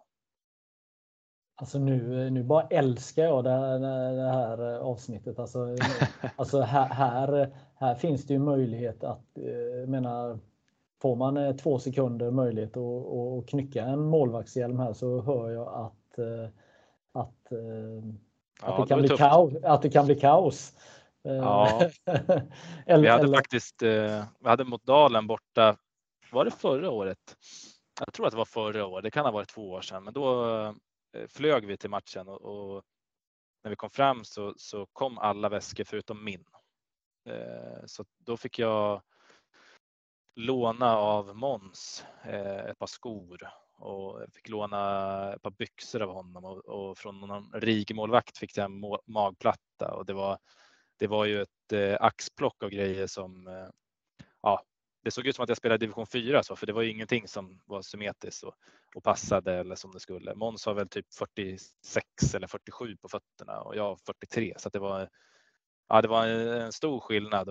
Alltså 1.55 1.79
nu, 1.79 2.29
nu 2.29 2.43
bara 2.43 2.67
älskar 2.67 3.23
jag 3.23 3.43
det 3.43 3.49
här, 3.49 3.79
det 4.15 4.31
här 4.31 4.79
avsnittet. 4.79 5.39
Alltså, 5.39 5.75
alltså 6.35 6.61
här, 6.61 6.85
här, 6.85 7.55
här, 7.75 7.95
finns 7.95 8.27
det 8.27 8.33
ju 8.33 8.39
möjlighet 8.39 9.03
att, 9.03 9.37
eh, 9.37 9.87
menar, 9.87 10.39
får 11.01 11.15
man 11.15 11.37
eh, 11.37 11.55
två 11.55 11.79
sekunder 11.79 12.31
möjlighet 12.31 12.77
att, 12.77 13.47
knycka 13.49 13.83
en 13.83 14.03
målvaktshjälm 14.03 14.79
här 14.79 14.93
så 14.93 15.21
hör 15.21 15.49
jag 15.49 15.67
att 15.67 15.99
att, 17.11 17.51
eh, 17.51 18.13
att, 18.61 18.77
det, 18.77 18.87
kan 18.87 18.99
bli 18.99 19.09
kaos, 19.09 19.53
att 19.63 19.81
det 19.81 19.89
kan 19.89 20.05
bli 20.05 20.15
kaos. 20.15 20.75
Ja. 21.21 21.81
eller, 22.85 23.01
vi 23.01 23.07
hade 23.07 23.23
eller... 23.23 23.37
faktiskt, 23.37 23.81
eh, 23.81 24.25
vi 24.39 24.49
hade 24.49 24.63
mot 24.63 24.83
Dalen 24.83 25.27
borta, 25.27 25.77
var 26.31 26.45
det 26.45 26.51
förra 26.51 26.89
året? 26.89 27.37
Jag 27.99 28.13
tror 28.13 28.25
att 28.25 28.31
det 28.31 28.37
var 28.37 28.45
förra 28.45 28.85
året, 28.85 29.03
det 29.03 29.11
kan 29.11 29.25
ha 29.25 29.31
varit 29.31 29.49
två 29.49 29.69
år 29.71 29.81
sedan, 29.81 30.03
men 30.03 30.13
då 30.13 30.55
eh, 31.15 31.27
flög 31.27 31.65
vi 31.65 31.77
till 31.77 31.89
matchen 31.89 32.27
och, 32.27 32.41
och 32.41 32.83
när 33.63 33.69
vi 33.69 33.75
kom 33.75 33.89
fram 33.89 34.23
så, 34.23 34.53
så 34.57 34.85
kom 34.85 35.17
alla 35.17 35.49
väskor 35.49 35.83
förutom 35.83 36.23
min. 36.23 36.43
Så 37.85 38.05
då 38.17 38.37
fick 38.37 38.59
jag 38.59 39.01
låna 40.39 40.97
av 40.97 41.35
Mons 41.35 42.05
eh, 42.23 42.65
ett 42.65 42.79
par 42.79 42.87
skor. 42.87 43.49
Och 43.77 44.21
fick 44.33 44.49
låna 44.49 45.33
ett 45.33 45.41
par 45.41 45.51
byxor 45.51 46.01
av 46.01 46.13
honom 46.13 46.45
och, 46.45 46.65
och 46.65 46.97
från 46.97 47.19
någon 47.19 47.51
RIG-målvakt 47.53 48.37
fick 48.37 48.57
jag 48.57 48.65
en 48.65 48.81
magplatta. 49.05 49.93
Och 49.93 50.05
det 50.05 50.13
var, 50.13 50.37
det 50.99 51.07
var 51.07 51.25
ju 51.25 51.41
ett 51.41 51.71
eh, 51.73 51.97
axplock 51.99 52.63
av 52.63 52.69
grejer 52.69 53.07
som 53.07 53.47
eh, 53.47 53.67
ja, 54.41 54.63
det 55.03 55.11
såg 55.11 55.27
ut 55.27 55.35
som 55.35 55.43
att 55.43 55.49
jag 55.49 55.57
spelade 55.57 55.77
division 55.77 56.07
4 56.07 56.43
så, 56.43 56.55
för 56.55 56.67
det 56.67 56.73
var 56.73 56.81
ju 56.81 56.91
ingenting 56.91 57.27
som 57.27 57.61
var 57.65 57.81
symmetriskt 57.81 58.43
och, 58.43 58.55
och 58.95 59.03
passade 59.03 59.53
eller 59.53 59.75
som 59.75 59.91
det 59.91 59.99
skulle. 59.99 60.35
Måns 60.35 60.65
har 60.65 60.73
väl 60.73 60.89
typ 60.89 61.13
46 61.13 62.35
eller 62.35 62.47
47 62.47 62.97
på 62.97 63.09
fötterna 63.09 63.61
och 63.61 63.75
jag 63.75 63.99
43 64.05 64.53
så 64.57 64.69
det 64.69 64.79
var, 64.79 65.09
ja, 65.87 66.01
det 66.01 66.07
var 66.07 66.27
en 66.27 66.71
stor 66.71 66.99
skillnad 66.99 67.49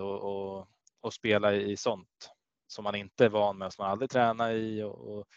att 1.01 1.13
spela 1.13 1.53
i 1.53 1.77
sånt 1.77 2.31
som 2.69 2.83
man 2.83 2.95
inte 2.95 3.25
är 3.25 3.29
van 3.29 3.57
med 3.57 3.65
och 3.65 3.73
som 3.73 3.83
man 3.83 3.91
aldrig 3.91 4.09
tränar 4.09 4.51
i 4.51 4.83
och, 4.83 5.17
och 5.17 5.27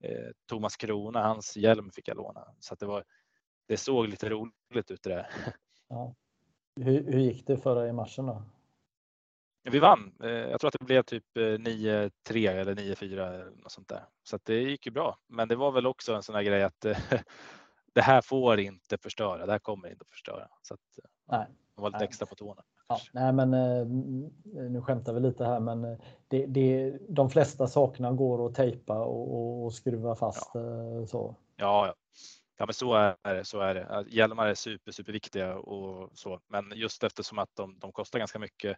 eh, 0.00 0.30
Thomas 0.46 0.76
Krona, 0.76 1.22
hans 1.22 1.56
hjälm 1.56 1.90
fick 1.90 2.08
jag 2.08 2.16
låna. 2.16 2.44
Så 2.60 2.74
att 2.74 2.80
det, 2.80 2.86
var, 2.86 3.04
det 3.66 3.76
såg 3.76 4.08
lite 4.08 4.28
roligt 4.28 4.90
ut 4.90 5.02
det 5.02 5.10
där. 5.10 5.30
Ja. 5.88 6.14
Hur, 6.76 7.12
hur 7.12 7.20
gick 7.20 7.46
det 7.46 7.56
för 7.56 7.74
dig 7.74 7.88
i 7.88 7.92
matchen 7.92 8.26
då? 8.26 8.42
Vi 9.62 9.78
vann. 9.78 10.12
Eh, 10.22 10.30
jag 10.30 10.60
tror 10.60 10.68
att 10.68 10.76
det 10.78 10.84
blev 10.84 11.02
typ 11.02 11.24
9-3 11.36 12.08
eh, 12.48 12.56
eller 12.56 12.74
9-4 12.74 13.04
eller 13.12 13.50
något 13.50 13.72
sånt 13.72 13.88
där. 13.88 14.04
Så 14.22 14.36
att 14.36 14.44
det 14.44 14.62
gick 14.62 14.86
ju 14.86 14.92
bra. 14.92 15.18
Men 15.26 15.48
det 15.48 15.56
var 15.56 15.72
väl 15.72 15.86
också 15.86 16.14
en 16.14 16.22
sån 16.22 16.34
här 16.34 16.42
grej 16.42 16.62
att 16.62 16.80
det 17.92 18.00
här 18.00 18.20
får 18.20 18.60
inte 18.60 18.98
förstöra. 18.98 19.46
Det 19.46 19.52
här 19.52 19.58
kommer 19.58 19.90
inte 19.90 20.02
att 20.02 20.10
förstöra. 20.10 20.48
Så 20.62 20.74
att, 20.74 20.80
Nej. 21.28 21.46
Jag 21.74 21.82
var 21.82 21.90
lite 21.90 22.04
extra 22.04 22.26
på 22.26 22.34
tårna. 22.34 22.62
Ja, 22.90 23.00
nej, 23.12 23.32
men 23.32 23.54
eh, 23.54 23.86
nu 24.70 24.80
skämtar 24.80 25.12
vi 25.12 25.20
lite 25.20 25.44
här, 25.44 25.60
men 25.60 25.84
eh, 25.84 25.98
det, 26.28 26.46
det, 26.46 26.98
de 27.08 27.30
flesta 27.30 27.66
sakerna 27.66 28.12
går 28.12 28.46
att 28.46 28.54
tejpa 28.54 29.04
och, 29.04 29.64
och 29.64 29.74
skruva 29.74 30.14
fast. 30.16 30.50
Ja. 30.54 30.60
Eh, 30.60 31.06
så. 31.06 31.36
Ja, 31.56 31.86
ja. 31.86 31.94
ja, 32.58 32.66
men 32.66 32.74
så 32.74 32.94
är 32.94 33.34
det. 33.34 33.44
Så 33.44 33.60
är 33.60 33.74
det. 33.74 34.04
Hjälmar 34.08 34.46
är 34.46 34.54
super, 34.54 34.92
superviktiga 34.92 35.56
och 35.56 36.10
så, 36.14 36.40
men 36.46 36.72
just 36.76 37.04
eftersom 37.04 37.38
att 37.38 37.56
de, 37.56 37.78
de 37.78 37.92
kostar 37.92 38.18
ganska 38.18 38.38
mycket 38.38 38.76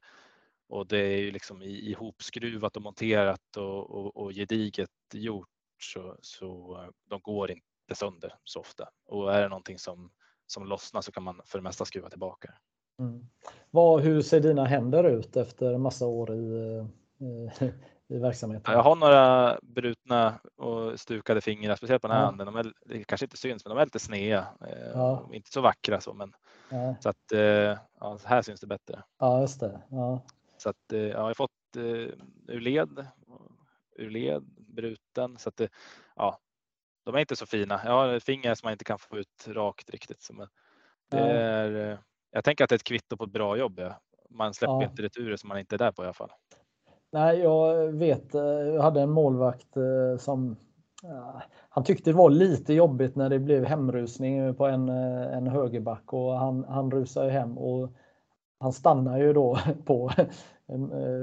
och 0.68 0.86
det 0.86 0.98
är 0.98 1.18
ju 1.18 1.30
liksom 1.30 1.62
ihopskruvat 1.62 2.76
och 2.76 2.82
monterat 2.82 3.56
och, 3.56 3.90
och, 3.90 4.16
och 4.16 4.32
gediget 4.32 4.90
gjort 5.12 5.48
så, 5.78 6.16
så 6.20 6.78
de 7.09 7.20
går 7.20 7.51
inte 7.51 7.94
sönder 7.94 8.34
så 8.44 8.60
ofta. 8.60 8.89
Och 9.06 9.34
är 9.34 9.43
det 9.43 9.48
någonting 9.48 9.78
som, 9.78 10.10
som 10.47 10.66
lossnar 10.66 11.01
så 11.01 11.12
kan 11.12 11.22
man 11.22 11.40
för 11.44 11.59
det 11.59 11.62
mesta 11.62 11.84
skruva 11.84 12.10
tillbaka. 12.10 12.55
Mm. 13.02 13.26
Vad, 13.70 14.02
hur 14.02 14.22
ser 14.22 14.40
dina 14.40 14.64
händer 14.64 15.04
ut 15.04 15.36
efter 15.36 15.78
massa 15.78 16.06
år 16.06 16.34
i, 16.34 16.86
i, 17.18 17.50
i 18.08 18.18
verksamheten? 18.18 18.74
Jag 18.74 18.82
har 18.82 18.96
några 18.96 19.58
brutna 19.62 20.34
och 20.56 21.00
stukade 21.00 21.40
fingrar, 21.40 21.76
speciellt 21.76 22.02
på 22.02 22.08
den 22.08 22.16
här 22.16 22.22
ja. 22.22 22.26
handen. 22.26 22.46
De 22.46 22.56
är, 22.56 22.72
det 22.86 23.04
kanske 23.04 23.26
inte 23.26 23.36
syns, 23.36 23.64
men 23.64 23.76
de 23.76 23.80
är 23.80 23.86
lite 23.86 23.98
sneda. 23.98 24.46
Eh, 24.60 24.90
ja. 24.94 25.28
Inte 25.32 25.52
så 25.52 25.60
vackra 25.60 26.00
så, 26.00 26.14
men 26.14 26.34
ja. 26.70 26.96
så 27.00 27.08
att 27.08 27.32
eh, 27.32 27.78
ja, 28.00 28.18
här 28.24 28.42
syns 28.42 28.60
det 28.60 28.66
bättre. 28.66 29.02
Ja, 29.18 29.40
just 29.40 29.60
det. 29.60 29.80
Ja. 29.90 30.20
Så 30.58 30.68
att 30.68 30.92
eh, 30.92 31.00
ja, 31.00 31.08
jag 31.08 31.22
har 31.22 31.34
fått 31.34 31.50
ur 31.76 32.60
led, 32.60 33.06
ur 33.96 34.10
led, 34.10 34.42
bruten 34.56 35.38
så 35.38 35.48
att 35.48 35.56
det, 35.56 35.68
ja, 36.16 36.38
de 37.04 37.14
är 37.14 37.18
inte 37.18 37.36
så 37.36 37.46
fina. 37.46 37.80
Jag 37.84 37.92
har 37.92 38.18
fingrar 38.18 38.54
som 38.54 38.66
man 38.66 38.72
inte 38.72 38.84
kan 38.84 38.98
få 38.98 39.18
ut 39.18 39.46
rakt 39.48 39.90
riktigt. 39.90 40.22
Så 40.22 40.48
det 41.10 41.18
är, 41.18 41.98
jag 42.32 42.44
tänker 42.44 42.64
att 42.64 42.70
det 42.70 42.74
är 42.74 42.78
ett 42.78 42.84
kvitto 42.84 43.16
på 43.16 43.24
ett 43.24 43.32
bra 43.32 43.56
jobb. 43.56 43.74
Ja. 43.76 43.94
Man 44.30 44.54
släpper 44.54 44.72
ja. 44.72 44.84
inte 44.84 45.02
returer 45.02 45.36
som 45.36 45.48
man 45.48 45.59
inte 45.59 45.76
är 45.76 45.78
där 45.78 45.92
på 45.92 46.02
i 46.02 46.06
alla 46.06 46.12
fall. 46.12 46.30
Nej, 47.12 47.38
jag 47.38 47.92
vet. 47.92 48.34
Eh, 48.34 48.42
jag 48.42 48.82
hade 48.82 49.00
en 49.00 49.10
målvakt 49.10 49.76
eh, 49.76 50.18
som 50.18 50.56
han 51.68 51.84
tyckte 51.84 52.10
det 52.10 52.16
var 52.16 52.30
lite 52.30 52.74
jobbigt 52.74 53.16
när 53.16 53.28
det 53.28 53.38
blev 53.38 53.64
hemrusning 53.64 54.54
på 54.54 54.66
en, 54.66 54.88
eh, 54.88 55.36
en 55.36 55.46
högerback 55.46 56.12
och 56.12 56.38
han, 56.38 56.64
han 56.64 56.90
rusade 56.90 57.30
hem 57.30 57.59
och 57.59 57.92
han 58.60 58.72
stannar 58.72 59.18
ju 59.18 59.32
då 59.32 59.59
på 59.84 60.10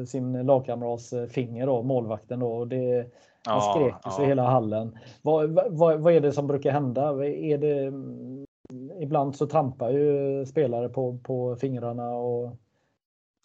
sin 0.08 0.46
lagkamrats 0.46 1.14
finger 1.30 1.66
då, 1.66 1.84
målvakten 1.84 2.40
då. 2.40 2.52
Och 2.52 2.68
det, 2.68 3.12
han 3.46 3.62
skrek 3.62 3.96
ja, 4.04 4.16
ja. 4.18 4.26
hela 4.26 4.44
hallen. 4.44 4.98
Vad, 5.22 5.50
vad, 5.72 6.00
vad 6.00 6.14
är 6.14 6.22
det 6.22 6.32
som 6.32 6.48
brukar 6.48 6.72
hända? 6.72 7.26
Är 7.26 7.58
det 7.58 7.92
ibland 9.02 9.36
så 9.36 9.48
trampar 9.48 9.90
ju 9.90 10.46
spelare 10.46 10.90
på, 10.90 11.18
på 11.24 11.56
fingrarna 11.56 12.10
och 12.10 12.58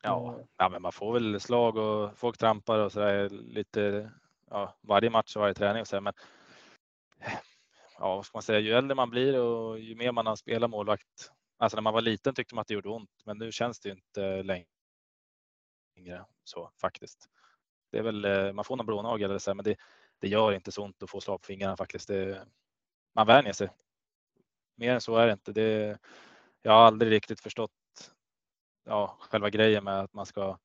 Ja, 0.06 0.38
ja, 0.56 0.68
men 0.68 0.82
man 0.82 0.92
får 0.92 1.12
väl 1.12 1.40
slag 1.40 1.76
och 1.76 2.18
folk 2.18 2.38
trampar 2.38 2.78
och 2.78 2.92
så 2.92 3.00
där 3.00 3.28
lite 3.28 4.10
ja, 4.50 4.74
varje 4.80 5.10
match 5.10 5.36
och 5.36 5.40
varje 5.40 5.54
träning 5.54 5.80
och 5.80 5.86
så 5.88 5.96
där, 5.96 6.00
men 6.00 6.12
ja, 7.98 8.16
vad 8.16 8.26
ska 8.26 8.36
man 8.36 8.42
säga, 8.42 8.58
ju 8.58 8.72
äldre 8.72 8.94
man 8.94 9.10
blir 9.10 9.40
och 9.40 9.78
ju 9.78 9.94
mer 9.94 10.12
man 10.12 10.26
har 10.26 10.36
spelat 10.36 10.70
målvakt. 10.70 11.32
Alltså 11.58 11.76
när 11.76 11.82
man 11.82 11.94
var 11.94 12.00
liten 12.00 12.34
tyckte 12.34 12.54
man 12.54 12.62
att 12.62 12.68
det 12.68 12.74
gjorde 12.74 12.88
ont, 12.88 13.10
men 13.24 13.38
nu 13.38 13.52
känns 13.52 13.80
det 13.80 13.88
ju 13.88 13.94
inte 13.94 14.42
längre 14.42 14.66
så 16.44 16.70
faktiskt. 16.80 17.28
Det 17.90 17.98
är 17.98 18.02
väl, 18.02 18.24
eh, 18.24 18.52
man 18.52 18.64
får 18.64 18.76
någon 18.76 18.86
blånagel 18.86 19.30
eller 19.30 19.38
så, 19.38 19.54
men 19.54 19.64
det, 19.64 19.76
det 20.18 20.28
gör 20.28 20.52
inte 20.52 20.72
så 20.72 20.84
ont 20.84 21.02
att 21.02 21.10
få 21.10 21.20
slag 21.20 21.40
på 21.40 21.46
fingrarna 21.46 21.76
faktiskt. 21.76 22.08
Det, 22.08 22.46
man 23.14 23.26
vänjer 23.26 23.52
sig. 23.52 23.68
Mer 24.74 24.94
än 24.94 25.00
så 25.00 25.16
är 25.16 25.26
det 25.26 25.32
inte. 25.32 25.52
Det, 25.52 25.98
jag 26.62 26.72
har 26.72 26.84
aldrig 26.84 27.12
riktigt 27.12 27.40
förstått 27.40 27.70
ja, 28.84 29.16
själva 29.20 29.50
grejen 29.50 29.84
med 29.84 30.00
att 30.00 30.12
man 30.14 30.26
ska 30.26 30.58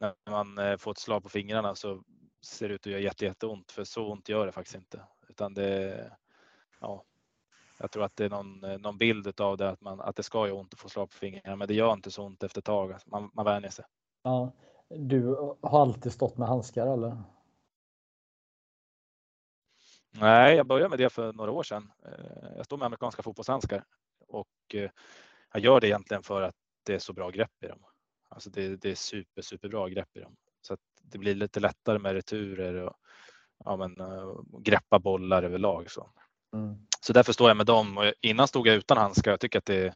när 0.00 0.14
man 0.30 0.58
eh, 0.58 0.76
får 0.76 0.90
ett 0.90 0.98
slag 0.98 1.22
på 1.22 1.28
fingrarna 1.28 1.74
så 1.74 2.02
ser 2.42 2.68
det 2.68 2.74
ut 2.74 2.86
att 2.86 2.92
göra 2.92 3.00
jätte, 3.00 3.24
jätteont 3.24 3.72
för 3.72 3.84
så 3.84 4.12
ont 4.12 4.28
gör 4.28 4.46
det 4.46 4.52
faktiskt 4.52 4.76
inte. 4.76 5.00
Utan 5.28 5.54
det, 5.54 6.10
ja, 6.80 7.04
jag 7.78 7.90
tror 7.90 8.04
att 8.04 8.16
det 8.16 8.24
är 8.24 8.30
någon, 8.30 8.64
eh, 8.64 8.78
någon 8.78 8.98
bild 8.98 9.40
av 9.40 9.56
det 9.56 9.70
att, 9.70 9.80
man, 9.80 10.00
att 10.00 10.16
det 10.16 10.22
ska 10.22 10.46
göra 10.46 10.58
ont 10.58 10.74
att 10.74 10.80
få 10.80 10.88
slag 10.88 11.10
på 11.10 11.16
fingrarna 11.16 11.56
men 11.56 11.68
det 11.68 11.74
gör 11.74 11.92
inte 11.92 12.10
så 12.10 12.24
ont 12.24 12.42
efter 12.42 12.60
ett 12.60 12.64
tag. 12.64 12.92
Alltså, 12.92 13.10
man, 13.10 13.30
man 13.32 13.44
vänjer 13.44 13.70
sig. 13.70 13.84
Ja. 14.22 14.52
Du 14.88 15.26
har 15.62 15.80
alltid 15.82 16.12
stått 16.12 16.38
med 16.38 16.48
handskar 16.48 16.86
eller? 16.86 17.22
Nej, 20.20 20.56
jag 20.56 20.66
började 20.66 20.88
med 20.88 20.98
det 20.98 21.10
för 21.10 21.32
några 21.32 21.50
år 21.50 21.62
sedan. 21.62 21.92
Eh, 22.04 22.56
jag 22.56 22.64
står 22.64 22.76
med 22.76 22.86
amerikanska 22.86 23.22
fotbollshandskar 23.22 23.84
och 24.28 24.74
eh, 24.74 24.90
jag 25.52 25.62
gör 25.62 25.80
det 25.80 25.86
egentligen 25.86 26.22
för 26.22 26.42
att 26.42 26.54
det 26.82 26.94
är 26.94 26.98
så 26.98 27.12
bra 27.12 27.30
grepp 27.30 27.64
i 27.64 27.66
dem. 27.66 27.84
Alltså 28.28 28.50
det, 28.50 28.76
det 28.76 28.90
är 28.90 28.94
super, 28.94 29.42
superbra 29.42 29.88
grepp 29.88 30.16
i 30.16 30.20
dem 30.20 30.36
så 30.62 30.74
att 30.74 30.80
det 31.02 31.18
blir 31.18 31.34
lite 31.34 31.60
lättare 31.60 31.98
med 31.98 32.12
returer 32.12 32.74
och 32.74 32.94
ja, 33.64 33.76
men, 33.76 34.00
uh, 34.00 34.40
greppa 34.58 34.98
bollar 34.98 35.42
överlag. 35.42 35.90
Så. 35.90 36.10
Mm. 36.52 36.76
så 37.00 37.12
därför 37.12 37.32
står 37.32 37.50
jag 37.50 37.56
med 37.56 37.66
dem 37.66 37.98
och 37.98 38.12
innan 38.20 38.48
stod 38.48 38.66
jag 38.66 38.76
utan 38.76 38.96
handskar. 38.98 39.30
Jag 39.30 39.40
tycker 39.40 39.58
att 39.58 39.64
det 39.64 39.94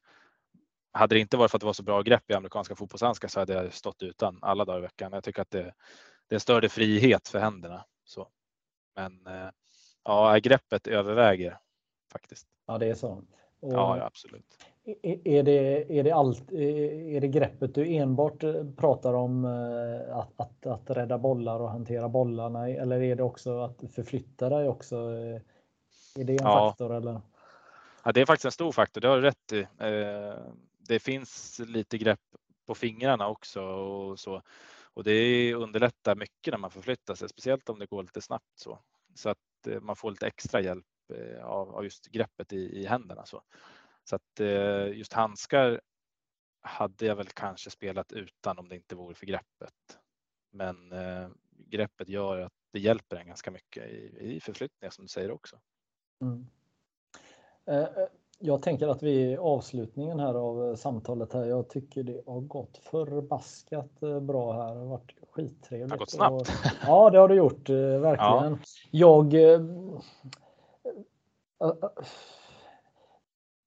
hade 0.93 1.15
det 1.15 1.21
inte 1.21 1.37
varit 1.37 1.51
för 1.51 1.59
att 1.59 1.61
det 1.61 1.67
var 1.67 1.73
så 1.73 1.83
bra 1.83 2.03
grepp 2.03 2.31
i 2.31 2.35
amerikanska 2.35 2.75
fotbollshandskar 2.77 3.29
så 3.29 3.41
hade 3.41 3.53
jag 3.53 3.75
stått 3.75 4.03
utan 4.03 4.39
alla 4.43 4.65
dagar 4.65 4.79
i 4.79 4.83
veckan. 4.83 5.13
Jag 5.13 5.25
tycker 5.25 5.43
att 5.43 5.51
det, 5.51 5.75
det 6.29 6.35
är 6.35 6.39
större 6.39 6.69
frihet 6.69 7.29
för 7.29 7.39
händerna. 7.39 7.85
Så. 8.05 8.29
Men 8.97 9.27
ja, 10.05 10.39
greppet 10.39 10.87
överväger 10.87 11.59
faktiskt. 12.13 12.47
Ja, 12.67 12.79
det 12.79 12.87
är 12.87 12.95
så. 12.95 13.25
Och 13.61 13.73
ja, 13.73 14.03
absolut. 14.03 14.59
Är 15.03 15.43
det, 15.43 15.99
är, 15.99 16.05
det 16.05 16.11
allt, 16.11 16.53
är 16.53 17.21
det 17.21 17.29
greppet 17.29 17.75
du 17.75 17.95
enbart 17.95 18.41
pratar 18.77 19.15
om 19.15 19.45
eh, 19.45 20.17
att, 20.17 20.33
att, 20.37 20.67
att 20.67 20.91
rädda 20.91 21.19
bollar 21.19 21.61
och 21.61 21.71
hantera 21.71 22.09
bollarna 22.09 22.69
eller 22.69 23.03
är 23.03 23.17
det 23.17 23.23
också 23.23 23.61
att 23.61 23.93
förflytta 23.95 24.49
dig 24.49 24.69
också? 24.69 24.97
Är 26.17 26.25
det 26.25 26.33
en 26.33 26.39
ja. 26.41 26.69
faktor 26.69 26.95
eller? 26.95 27.21
Ja, 28.05 28.13
det 28.13 28.21
är 28.21 28.27
faktiskt 28.27 28.45
en 28.45 28.53
stor 28.53 28.73
faktor, 28.73 29.01
det 29.01 29.09
har 29.09 29.17
du 29.17 29.23
rätt 29.23 29.53
i. 29.53 29.61
Eh, 29.61 30.35
det 30.89 30.99
finns 30.99 31.61
lite 31.67 31.99
grepp 31.99 32.21
på 32.67 32.75
fingrarna 32.75 33.29
också 33.29 33.63
och 33.63 34.19
så. 34.19 34.43
Och 34.95 35.05
det 35.05 35.55
underlättar 35.55 36.15
mycket 36.15 36.53
när 36.53 36.59
man 36.59 36.71
förflyttar 36.71 37.15
sig, 37.15 37.29
speciellt 37.29 37.69
om 37.69 37.79
det 37.79 37.87
går 37.87 38.03
lite 38.03 38.21
snabbt 38.21 38.59
så. 38.59 38.79
Så 39.15 39.29
att 39.29 39.39
eh, 39.39 39.50
Eh, 39.67 39.81
man 39.81 39.97
får 39.97 40.11
lite 40.11 40.27
extra 40.27 40.61
hjälp 40.61 40.87
eh, 41.15 41.45
av, 41.45 41.85
just 41.85 42.07
greppet 42.07 42.53
i, 42.53 42.57
i 42.57 42.87
händerna. 42.87 43.27
Så. 43.27 43.43
Så 44.05 44.17
att 44.17 44.41
eh, 44.41 44.87
just 44.87 45.13
handskar 45.13 45.81
hade 46.63 47.07
jag 47.07 47.17
väl 47.17 47.27
kanske 47.27 47.71
spelat 47.71 48.13
utan 48.13 48.59
om 48.59 48.69
det 48.69 48.77
inte 48.77 48.95
vore 48.95 49.15
för 49.15 49.27
greppet. 49.27 49.99
Men 50.53 50.77
greppet 51.51 52.09
gör 52.09 52.39
att 52.39 52.53
det 52.73 52.81
hjälper 52.81 53.17
en 53.17 53.27
ganska 53.27 53.51
mycket 53.51 53.87
i, 53.87 54.17
i 54.21 54.41
förflyttningar 54.41 54.91
som 54.91 55.05
du 55.05 55.09
säger 55.09 55.31
också. 55.31 55.61
Mm. 56.21 56.47
Jag 58.39 58.63
tänker 58.63 58.89
att 58.89 59.03
vi 59.03 59.33
är 59.33 59.39
avslutningen 59.39 60.21
här 60.21 60.35
av 60.35 60.77
samtalet 60.77 61.33
här. 61.33 61.45
Jag 61.45 61.69
tycker 61.69 62.03
det 62.03 62.23
har 62.27 62.41
gått 62.41 62.77
förbaskat 62.77 64.01
bra 64.23 64.53
här. 64.53 64.75
Det 64.75 64.81
har 64.81 64.87
varit 64.87 65.20
skittrevligt. 65.33 65.89
Det 65.89 65.95
har 65.95 65.99
gått 65.99 66.11
snabbt. 66.11 66.41
Och, 66.41 66.47
ja, 66.87 67.11
det 67.11 67.19
har 67.19 67.29
det 67.29 67.35
gjort 67.35 67.69
verkligen. 67.69 68.59
Ja. 68.91 69.29
Jag 69.31 69.35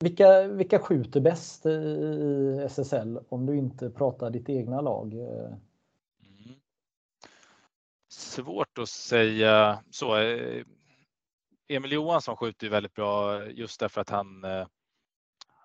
vilka, 0.03 0.47
vilka 0.47 0.79
skjuter 0.79 1.19
bäst 1.19 1.65
i 1.65 2.63
SSL 2.65 3.19
om 3.29 3.45
du 3.45 3.57
inte 3.57 3.89
pratar 3.89 4.29
ditt 4.29 4.49
egna 4.49 4.81
lag? 4.81 5.13
Mm. 5.13 5.59
Svårt 8.09 8.77
att 8.77 8.89
säga 8.89 9.83
så. 9.91 10.17
Eh, 10.17 10.65
Emil 11.67 11.91
Johansson 11.91 12.37
skjuter 12.37 12.67
ju 12.67 12.71
väldigt 12.71 12.93
bra 12.93 13.45
just 13.45 13.79
därför 13.79 14.01
att 14.01 14.09
han, 14.09 14.43
eh, 14.43 14.67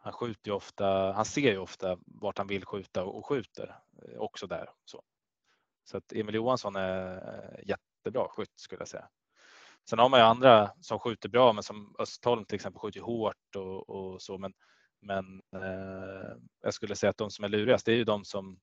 han 0.02 0.12
skjuter 0.12 0.50
ju 0.50 0.54
ofta, 0.54 1.12
han 1.12 1.24
ser 1.24 1.50
ju 1.52 1.58
ofta 1.58 1.98
vart 2.06 2.38
han 2.38 2.46
vill 2.46 2.64
skjuta 2.64 3.04
och 3.04 3.26
skjuter 3.26 3.78
eh, 4.02 4.18
också 4.18 4.46
där. 4.46 4.70
Så, 4.84 5.02
så 5.88 5.96
att 5.96 6.12
Emil 6.12 6.34
Johansson 6.34 6.76
är 6.76 7.16
eh, 7.16 7.68
jättebra 7.68 8.28
skytt 8.28 8.52
skulle 8.56 8.80
jag 8.80 8.88
säga. 8.88 9.08
Sen 9.90 9.98
har 9.98 10.08
man 10.08 10.20
ju 10.20 10.26
andra 10.26 10.70
som 10.80 10.98
skjuter 10.98 11.28
bra, 11.28 11.52
men 11.52 11.62
som 11.62 11.94
Östholm 11.98 12.44
till 12.44 12.54
exempel 12.54 12.80
skjuter 12.80 13.00
hårt 13.00 13.56
och, 13.56 13.90
och 13.90 14.22
så. 14.22 14.38
Men, 14.38 14.52
men 15.00 15.42
eh, 15.54 16.36
jag 16.62 16.74
skulle 16.74 16.96
säga 16.96 17.10
att 17.10 17.16
de 17.16 17.30
som 17.30 17.44
är 17.44 17.48
lurigast, 17.48 17.86
det 17.86 17.92
är 17.92 17.96
ju 17.96 18.04
de 18.04 18.24
som 18.24 18.58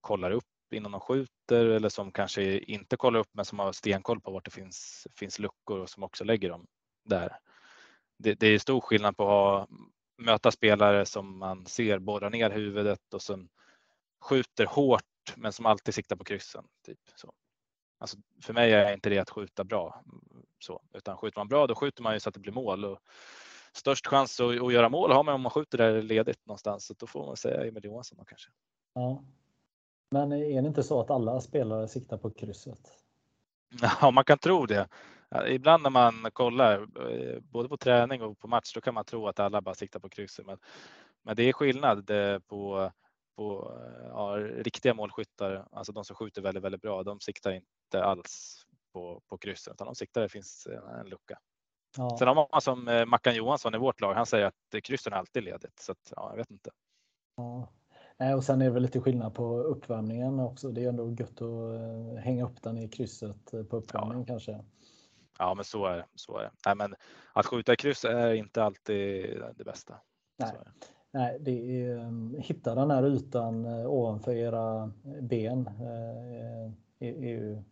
kollar 0.00 0.30
upp 0.30 0.44
innan 0.74 0.92
de 0.92 1.00
skjuter 1.00 1.66
eller 1.66 1.88
som 1.88 2.12
kanske 2.12 2.58
inte 2.58 2.96
kollar 2.96 3.20
upp, 3.20 3.30
men 3.32 3.44
som 3.44 3.58
har 3.58 3.72
stenkoll 3.72 4.20
på 4.20 4.30
vart 4.30 4.44
det 4.44 4.50
finns, 4.50 5.06
finns 5.18 5.38
luckor 5.38 5.78
och 5.78 5.90
som 5.90 6.02
också 6.02 6.24
lägger 6.24 6.48
dem 6.48 6.66
där. 7.04 7.38
Det, 8.18 8.34
det 8.34 8.46
är 8.46 8.58
stor 8.58 8.80
skillnad 8.80 9.16
på 9.16 9.22
att 9.22 9.28
ha, 9.28 9.68
möta 10.18 10.50
spelare 10.50 11.06
som 11.06 11.38
man 11.38 11.66
ser 11.66 11.98
borra 11.98 12.28
ner 12.28 12.50
huvudet 12.50 13.14
och 13.14 13.22
som 13.22 13.48
skjuter 14.20 14.66
hårt, 14.66 15.02
men 15.36 15.52
som 15.52 15.66
alltid 15.66 15.94
siktar 15.94 16.16
på 16.16 16.24
kryssen. 16.24 16.64
Typ 16.86 16.98
så. 17.14 17.32
Alltså, 17.98 18.16
för 18.42 18.52
mig 18.52 18.72
är 18.72 18.92
inte 18.92 19.10
det 19.10 19.18
att 19.18 19.30
skjuta 19.30 19.64
bra, 19.64 20.04
så, 20.58 20.82
utan 20.94 21.16
skjuter 21.16 21.40
man 21.40 21.48
bra 21.48 21.66
då 21.66 21.74
skjuter 21.74 22.02
man 22.02 22.14
ju 22.14 22.20
så 22.20 22.28
att 22.28 22.34
det 22.34 22.40
blir 22.40 22.52
mål. 22.52 22.84
Och 22.84 22.98
störst 23.72 24.06
chans 24.06 24.40
att, 24.40 24.62
att 24.62 24.72
göra 24.72 24.88
mål 24.88 25.12
har 25.12 25.24
man 25.24 25.34
om 25.34 25.40
man 25.40 25.50
skjuter 25.50 25.78
där 25.78 26.02
ledigt 26.02 26.46
någonstans, 26.46 26.86
så 26.86 26.94
då 26.98 27.06
får 27.06 27.26
man 27.26 27.36
säga 27.36 27.66
Emil 27.66 27.84
Johansson 27.84 28.18
då 28.18 28.24
kanske. 28.24 28.50
Ja. 28.94 29.24
Men 30.10 30.32
är 30.32 30.62
det 30.62 30.68
inte 30.68 30.82
så 30.82 31.00
att 31.00 31.10
alla 31.10 31.40
spelare 31.40 31.88
siktar 31.88 32.18
på 32.18 32.30
krysset? 32.30 32.80
Ja, 34.00 34.10
man 34.10 34.24
kan 34.24 34.38
tro 34.38 34.66
det. 34.66 34.88
Ibland 35.48 35.82
när 35.82 35.90
man 35.90 36.30
kollar 36.32 36.80
eh, 37.10 37.40
både 37.40 37.68
på 37.68 37.76
träning 37.76 38.22
och 38.22 38.38
på 38.38 38.48
match, 38.48 38.72
då 38.74 38.80
kan 38.80 38.94
man 38.94 39.04
tro 39.04 39.28
att 39.28 39.40
alla 39.40 39.60
bara 39.60 39.74
siktar 39.74 40.00
på 40.00 40.08
krysset. 40.08 40.46
Men, 40.46 40.58
men 41.22 41.36
det 41.36 41.42
är 41.42 41.52
skillnad 41.52 42.10
eh, 42.10 42.38
på 42.38 42.90
på 43.36 43.78
ja, 44.08 44.36
riktiga 44.38 44.94
målskyttar, 44.94 45.68
alltså 45.72 45.92
de 45.92 46.04
som 46.04 46.16
skjuter 46.16 46.42
väldigt, 46.42 46.64
väldigt 46.64 46.82
bra, 46.82 47.02
de 47.02 47.20
siktar 47.20 47.52
inte 47.52 48.04
alls 48.04 48.64
på, 48.92 49.22
på 49.28 49.38
krysset 49.38 49.74
utan 49.74 49.86
de 49.86 49.94
siktar 49.94 50.20
det 50.20 50.28
finns 50.28 50.68
en 51.00 51.08
lucka. 51.08 51.38
Ja. 51.96 52.16
Sen 52.18 52.28
har 52.28 52.34
man 52.34 52.60
som 52.60 52.88
eh, 52.88 53.06
Mackan 53.06 53.34
Johansson 53.34 53.74
i 53.74 53.78
vårt 53.78 54.00
lag, 54.00 54.14
han 54.14 54.26
säger 54.26 54.46
att 54.46 54.82
kryssen 54.82 55.12
är 55.12 55.16
alltid 55.16 55.44
ledigt 55.44 55.78
så 55.78 55.92
att, 55.92 56.12
ja, 56.16 56.30
jag 56.30 56.36
vet 56.36 56.50
inte. 56.50 56.70
Ja. 57.36 57.68
Och 58.36 58.44
sen 58.44 58.60
är 58.60 58.64
det 58.64 58.70
väl 58.70 58.82
lite 58.82 59.00
skillnad 59.00 59.34
på 59.34 59.58
uppvärmningen 59.58 60.40
också. 60.40 60.70
Det 60.70 60.84
är 60.84 60.88
ändå 60.88 61.10
gött 61.10 61.42
att 61.42 61.74
eh, 62.14 62.22
hänga 62.22 62.44
upp 62.44 62.62
den 62.62 62.78
i 62.78 62.88
krysset 62.88 63.54
eh, 63.54 63.62
på 63.62 63.76
uppvärmningen 63.76 64.20
ja. 64.20 64.26
kanske. 64.26 64.64
Ja, 65.38 65.54
men 65.54 65.64
så 65.64 65.86
är 65.86 65.96
det. 65.96 66.06
Så 66.14 66.38
är 66.38 66.42
det. 66.42 66.50
Nej, 66.66 66.74
men 66.74 66.94
att 67.32 67.46
skjuta 67.46 67.72
i 67.72 67.76
kryss 67.76 68.04
är 68.04 68.34
inte 68.34 68.64
alltid 68.64 69.40
det 69.56 69.64
bästa. 69.64 70.00
Nej. 70.38 70.52
Nej, 71.14 71.38
det 71.40 71.82
är, 71.82 71.98
ehm, 71.98 72.36
hitta 72.38 72.74
den 72.74 72.90
här 72.90 73.06
ytan 73.06 73.64
eh, 73.64 73.86
ovanför 73.86 74.34
era 74.34 74.92
ben 75.20 75.66
eh, 75.66 76.72
är, 77.08 77.14
är, 77.14 77.28
ju, 77.28 77.62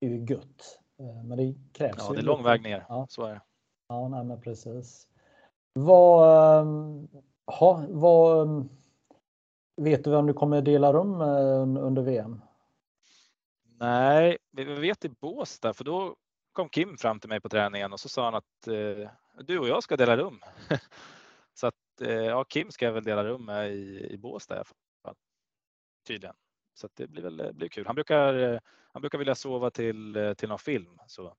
är 0.00 0.08
ju 0.08 0.24
gött. 0.24 0.80
Eh, 0.98 1.24
men 1.24 1.38
det 1.38 1.54
krävs 1.72 1.96
Ja, 1.98 2.12
det 2.12 2.20
är 2.20 2.22
lång 2.22 2.42
väg 2.42 2.62
ner. 2.62 2.86
Ja. 2.88 3.06
Så 3.10 3.24
är 3.24 3.34
det. 3.34 3.40
Ja, 3.88 4.08
nej, 4.08 4.24
men 4.24 4.40
precis. 4.40 5.08
Vad, 5.72 6.60
ehm, 6.60 7.08
ha, 7.46 7.84
vad, 7.88 8.48
ehm, 8.48 8.68
vet 9.76 10.04
du 10.04 10.10
vem 10.10 10.26
du 10.26 10.32
kommer 10.32 10.62
dela 10.62 10.92
rum 10.92 11.18
med 11.18 11.82
under 11.82 12.02
VM? 12.02 12.40
Nej, 13.78 14.38
vi 14.50 14.64
vet 14.64 15.04
i 15.04 15.08
Båstad 15.08 15.74
för 15.74 15.84
då 15.84 16.16
kom 16.52 16.68
Kim 16.68 16.96
fram 16.96 17.20
till 17.20 17.28
mig 17.28 17.40
på 17.40 17.48
träningen 17.48 17.92
och 17.92 18.00
så 18.00 18.08
sa 18.08 18.24
han 18.24 18.34
att 18.34 18.66
eh, 18.66 19.10
du 19.44 19.58
och 19.58 19.68
jag 19.68 19.82
ska 19.82 19.96
dela 19.96 20.16
rum. 20.16 20.40
att 21.94 22.00
Eh, 22.00 22.24
ja, 22.24 22.44
Kim 22.44 22.70
ska 22.70 22.84
jag 22.84 22.92
väl 22.92 23.04
dela 23.04 23.24
rum 23.24 23.44
med 23.44 23.72
i, 23.72 24.06
i 24.10 24.18
Båstad 24.18 24.54
i 24.54 24.58
alla 24.58 24.64
fall. 24.64 25.14
Tydligen. 26.06 26.36
Så 26.74 26.88
det 26.94 27.06
blir 27.06 27.22
väl 27.22 27.54
blir 27.54 27.68
kul. 27.68 27.86
Han 27.86 27.94
brukar, 27.94 28.34
eh, 28.34 28.60
han 28.92 29.00
brukar 29.00 29.18
vilja 29.18 29.34
sova 29.34 29.70
till, 29.70 30.16
eh, 30.16 30.34
till 30.34 30.48
någon 30.48 30.58
film. 30.58 30.98
Så. 31.06 31.34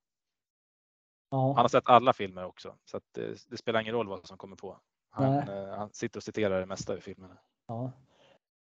Ja. 1.29 1.47
Han 1.47 1.57
har 1.57 1.67
sett 1.67 1.89
alla 1.89 2.13
filmer 2.13 2.45
också 2.45 2.75
så 2.85 2.97
att 2.97 3.03
det, 3.11 3.45
det 3.49 3.57
spelar 3.57 3.81
ingen 3.81 3.93
roll 3.93 4.07
vad 4.07 4.27
som 4.27 4.37
kommer 4.37 4.55
på. 4.55 4.79
Han, 5.09 5.47
han 5.47 5.89
sitter 5.93 6.19
och 6.19 6.23
citerar 6.23 6.59
det 6.59 6.65
mesta 6.65 6.97
i 6.97 7.01
filmerna. 7.01 7.37
Ja. 7.67 7.91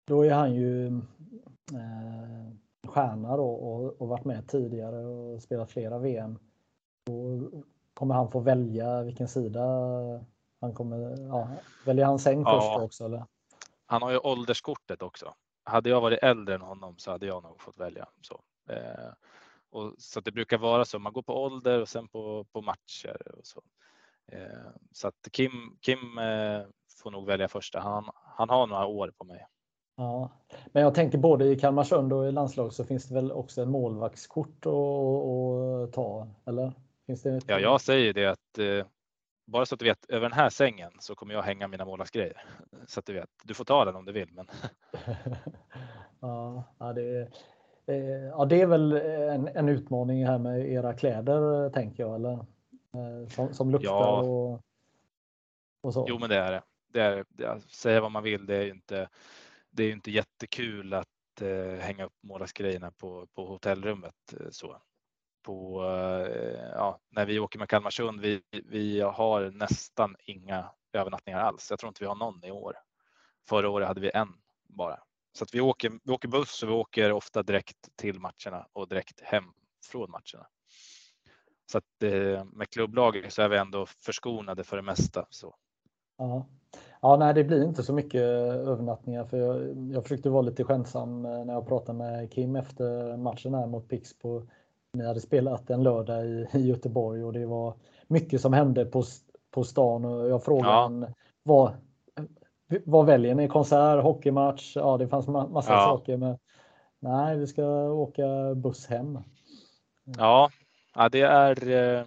då 0.07 0.24
är 0.24 0.35
han 0.35 0.55
ju 0.55 0.86
eh, 0.86 2.53
stjärna 2.86 3.36
då 3.36 3.48
och, 3.51 4.01
och 4.01 4.09
varit 4.09 4.24
med 4.24 4.48
tidigare 4.48 5.05
och 5.05 5.43
spelat 5.43 5.70
flera 5.70 5.98
VM. 5.98 6.39
Då 7.07 7.51
kommer 7.94 8.15
han 8.15 8.31
få 8.31 8.40
välja 8.40 9.03
vilken 9.03 9.28
sida 9.28 9.62
han 10.60 10.74
kommer, 10.74 11.26
ja, 11.28 11.48
väljer 11.86 12.04
han 12.04 12.18
säng 12.18 12.42
Ja. 12.42 12.60
först 12.60 12.84
också 12.84 13.04
eller? 13.04 13.24
Han 13.86 14.02
har 14.02 14.10
ju 14.10 14.18
ålderskortet 14.18 15.02
också. 15.02 15.34
Hade 15.64 15.90
jag 15.90 16.00
varit 16.00 16.22
äldre 16.22 16.54
än 16.54 16.60
honom 16.60 16.98
så 16.98 17.10
hade 17.10 17.26
jag 17.26 17.42
nog 17.42 17.60
fått 17.60 17.78
välja. 17.78 18.08
Så, 18.20 18.40
eh, 18.68 19.12
och, 19.70 19.94
så 19.98 20.18
att 20.18 20.24
det 20.24 20.32
brukar 20.32 20.58
vara 20.58 20.84
så. 20.84 20.98
Man 20.98 21.12
går 21.12 21.22
på 21.22 21.42
ålder 21.44 21.80
och 21.80 21.88
sen 21.88 22.08
på, 22.08 22.44
på 22.52 22.62
matcher. 22.62 23.38
Och 23.38 23.46
så 23.46 23.62
eh, 24.32 24.70
så 24.92 25.08
att 25.08 25.28
Kim, 25.32 25.78
Kim 25.80 26.18
eh, 26.18 26.62
får 27.02 27.10
nog 27.10 27.26
välja 27.26 27.48
första. 27.48 27.80
Han, 27.80 28.10
han 28.14 28.48
har 28.50 28.66
några 28.66 28.86
år 28.86 29.12
på 29.18 29.24
mig. 29.24 29.46
Ja, 29.96 30.30
men 30.72 30.82
jag 30.82 30.94
tänker 30.94 31.18
både 31.18 31.44
i 31.44 31.58
Kalmarsund 31.58 32.12
och 32.12 32.28
i 32.28 32.32
landslag 32.32 32.72
så 32.72 32.84
finns 32.84 33.08
det 33.08 33.14
väl 33.14 33.32
också 33.32 33.62
en 33.62 33.70
målvaktskort 33.70 34.66
att, 34.66 34.72
att 34.72 35.92
ta, 35.92 36.28
eller? 36.44 36.72
Finns 37.06 37.22
det 37.22 37.36
ett... 37.36 37.44
Ja, 37.46 37.58
jag 37.58 37.80
säger 37.80 38.12
det 38.12 38.26
att 38.26 38.58
eh, 38.58 38.86
bara 39.47 39.66
så 39.66 39.74
att 39.74 39.78
du 39.78 39.85
vet 39.85 40.10
över 40.10 40.28
den 40.28 40.39
här 40.39 40.51
sängen 40.51 40.93
så 40.98 41.14
kommer 41.14 41.35
jag 41.35 41.43
hänga 41.43 41.68
mina 41.68 41.85
målvaktsgrejer 41.85 42.44
så 42.86 43.01
att 43.01 43.06
du 43.06 43.12
vet. 43.12 43.31
Du 43.44 43.55
får 43.55 43.64
ta 43.64 43.85
den 43.85 43.97
om 43.97 44.05
du 44.05 44.12
vill, 44.12 44.32
men 44.32 44.47
ja, 46.20 46.93
det 46.94 47.02
är, 47.02 47.31
eh, 47.86 48.24
ja, 48.24 48.44
det 48.44 48.60
är 48.60 48.66
väl 48.66 48.93
en, 48.93 49.48
en 49.48 49.68
utmaning 49.68 50.27
här 50.27 50.39
med 50.39 50.73
era 50.73 50.94
kläder, 50.94 51.70
tänker 51.70 52.02
jag, 52.02 52.14
eller? 52.14 52.32
Eh, 52.32 53.28
Som, 53.28 53.55
som 53.55 53.70
luktar 53.70 53.89
Ja. 53.89 54.20
och, 54.20 54.60
och 55.81 55.94
så. 55.94 56.06
Jo, 56.09 56.18
men 56.18 56.28
det 56.28 56.36
är 56.36 56.52
det. 56.52 56.62
det, 56.93 57.01
är, 57.01 57.24
det 57.28 57.60
säga 57.60 58.01
vad 58.01 58.12
man 58.12 58.23
vill, 58.23 58.47
det 58.47 58.56
är 58.56 58.62
ju 58.62 58.70
inte. 58.70 59.09
Det 59.70 59.82
är 59.82 59.86
ju 59.86 59.93
inte 59.93 60.10
jättekul 60.10 60.94
att 60.94 61.06
eh, 61.40 61.81
hänga 61.81 62.05
upp 62.05 62.23
målvaktsgrejerna 62.23 62.90
på, 62.90 63.27
på 63.35 63.47
hotellrummet 63.47 64.35
så. 64.51 64.77
På, 65.47 65.85
eh, 65.85 66.70
ja, 66.74 67.01
när 67.10 67.27
vi 67.27 67.39
åker 67.39 67.59
med 67.59 67.68
Kalmarsund, 67.68 68.20
vi, 68.20 68.43
vi 68.64 69.01
har 69.01 69.51
nästan 69.51 70.16
inga 70.24 70.70
övernattningar 70.93 71.40
alls. 71.40 71.66
Jag 71.70 71.78
tror 71.78 71.89
inte 71.89 72.05
vi 72.05 72.09
har 72.09 72.14
någon 72.14 72.44
i 72.44 72.51
år. 72.51 72.77
Förra 73.48 73.70
året 73.70 73.89
hade 73.89 74.01
vi 74.01 74.10
en 74.14 74.28
bara. 74.68 74.98
Så 75.32 75.44
att 75.44 75.55
vi 75.55 75.60
åker, 75.60 75.93
vi 76.05 76.12
åker 76.12 76.28
buss 76.28 76.62
och 76.62 76.68
vi 76.68 76.73
åker 76.73 77.12
ofta 77.12 77.43
direkt 77.43 77.97
till 77.97 78.20
matcherna 78.20 78.66
och 78.73 78.89
direkt 78.89 79.20
hem 79.20 79.44
från 79.90 80.10
matcherna. 80.10 80.47
Så 81.73 81.78
att 81.78 82.02
eh, 82.02 82.44
med 82.44 82.70
klubblaget 82.70 83.32
så 83.32 83.43
är 83.43 83.48
vi 83.48 83.56
ändå 83.56 83.86
förskonade 83.86 84.64
för 84.64 84.77
det 84.77 84.82
mesta. 84.82 85.27
Så. 85.31 85.55
Ja. 86.18 86.47
ja, 87.01 87.16
nej, 87.16 87.35
det 87.35 87.44
blir 87.44 87.64
inte 87.64 87.82
så 87.82 87.93
mycket 87.93 88.20
övernattningar 88.20 89.24
för 89.24 89.36
jag, 89.36 89.77
jag 89.93 90.02
försökte 90.02 90.31
vara 90.31 90.43
lite 90.43 90.64
skämtsam 90.64 91.24
eh, 91.24 91.44
när 91.44 91.55
jag 91.55 91.68
pratade 91.68 91.98
med 91.98 92.32
Kim 92.32 92.56
efter 92.56 93.16
matchen 93.16 93.55
här 93.55 93.66
mot 93.66 93.89
Pixbo. 93.89 94.47
Ni 94.97 95.06
hade 95.06 95.20
spelat 95.20 95.70
en 95.70 95.82
lördag 95.82 96.27
i, 96.27 96.48
i 96.52 96.66
Göteborg 96.66 97.24
och 97.24 97.32
det 97.32 97.47
var 97.47 97.74
mycket 98.06 98.40
som 98.40 98.52
hände 98.52 98.85
på, 98.85 99.02
på 99.51 99.64
stan 99.64 100.05
och 100.05 100.28
jag 100.28 100.44
frågade 100.44 100.68
Ja. 100.68 100.82
han 100.82 101.06
vad, 101.43 101.73
vad 102.85 103.06
väljer 103.06 103.35
ni? 103.35 103.48
Konsert, 103.48 104.02
hockeymatch? 104.02 104.77
Ja, 104.77 104.97
det 104.97 105.09
fanns 105.09 105.27
ma- 105.27 105.51
massa 105.52 105.73
Ja. 105.73 105.81
saker. 105.81 106.16
Men 106.16 106.39
nej, 106.98 107.36
vi 107.39 107.47
ska 107.47 107.64
åka 107.90 108.55
buss 108.55 108.86
hem. 108.86 109.18
Ja, 110.18 110.51
ja 110.94 111.09
det, 111.09 111.20
är, 111.23 111.68
eh, 111.68 112.05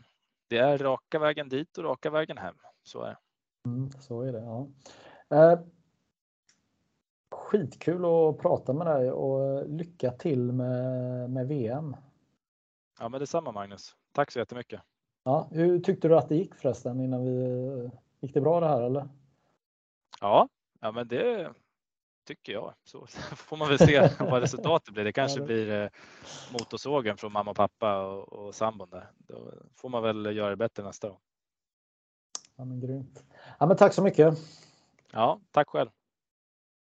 det 0.47 0.57
är 0.57 0.77
raka 0.77 1.19
vägen 1.19 1.49
dit 1.49 1.77
och 1.77 1.83
raka 1.83 2.09
vägen 2.09 2.37
hem. 2.37 2.55
Så 2.83 3.01
är 3.03 3.07
det. 3.09 3.17
Mm, 3.65 3.89
så 3.99 4.21
är 4.21 4.33
det. 4.33 4.39
Ja. 4.41 4.67
Eh, 5.37 5.59
skitkul 7.31 8.05
att 8.05 8.37
prata 8.37 8.73
med 8.73 8.87
dig 8.87 9.11
och 9.11 9.69
lycka 9.69 10.11
till 10.11 10.51
med, 10.51 11.29
med 11.29 11.47
VM. 11.47 11.95
Ja, 12.99 13.09
men 13.09 13.19
detsamma 13.19 13.51
Magnus. 13.51 13.95
Tack 14.11 14.31
så 14.31 14.39
jättemycket. 14.39 14.81
Ja, 15.23 15.47
hur 15.51 15.79
tyckte 15.79 16.07
du 16.07 16.17
att 16.17 16.29
det 16.29 16.35
gick 16.35 16.55
förresten 16.55 16.99
innan 16.99 17.25
vi 17.25 17.89
gick 18.19 18.33
det 18.33 18.41
bra 18.41 18.59
det 18.59 18.67
här 18.67 18.81
eller? 18.81 19.09
Ja, 20.21 20.49
ja 20.79 20.91
men 20.91 21.07
det 21.07 21.53
tycker 22.27 22.53
jag. 22.53 22.73
Så 22.83 23.07
får 23.35 23.57
man 23.57 23.67
väl 23.67 23.79
se 23.79 24.09
vad 24.19 24.41
resultatet 24.41 24.93
blir. 24.93 25.03
Det 25.03 25.13
kanske 25.13 25.41
blir 25.41 25.83
eh, 25.83 25.89
motorsågen 26.53 27.17
från 27.17 27.31
mamma 27.31 27.51
och 27.51 27.57
pappa 27.57 28.05
och, 28.05 28.33
och 28.33 28.55
sambon 28.55 28.89
där. 28.89 29.11
Då 29.17 29.53
får 29.75 29.89
man 29.89 30.03
väl 30.03 30.35
göra 30.37 30.49
det 30.49 30.55
bättre 30.55 30.83
nästa 30.83 31.09
gång. 31.09 31.19
Ja, 32.55 32.65
men 32.65 32.79
grymt. 32.79 33.23
Ja, 33.59 33.65
men 33.65 33.77
tack 33.77 33.93
så 33.93 34.03
mycket. 34.03 34.37
Ja, 35.11 35.39
tack 35.51 35.69
själv. 35.69 35.89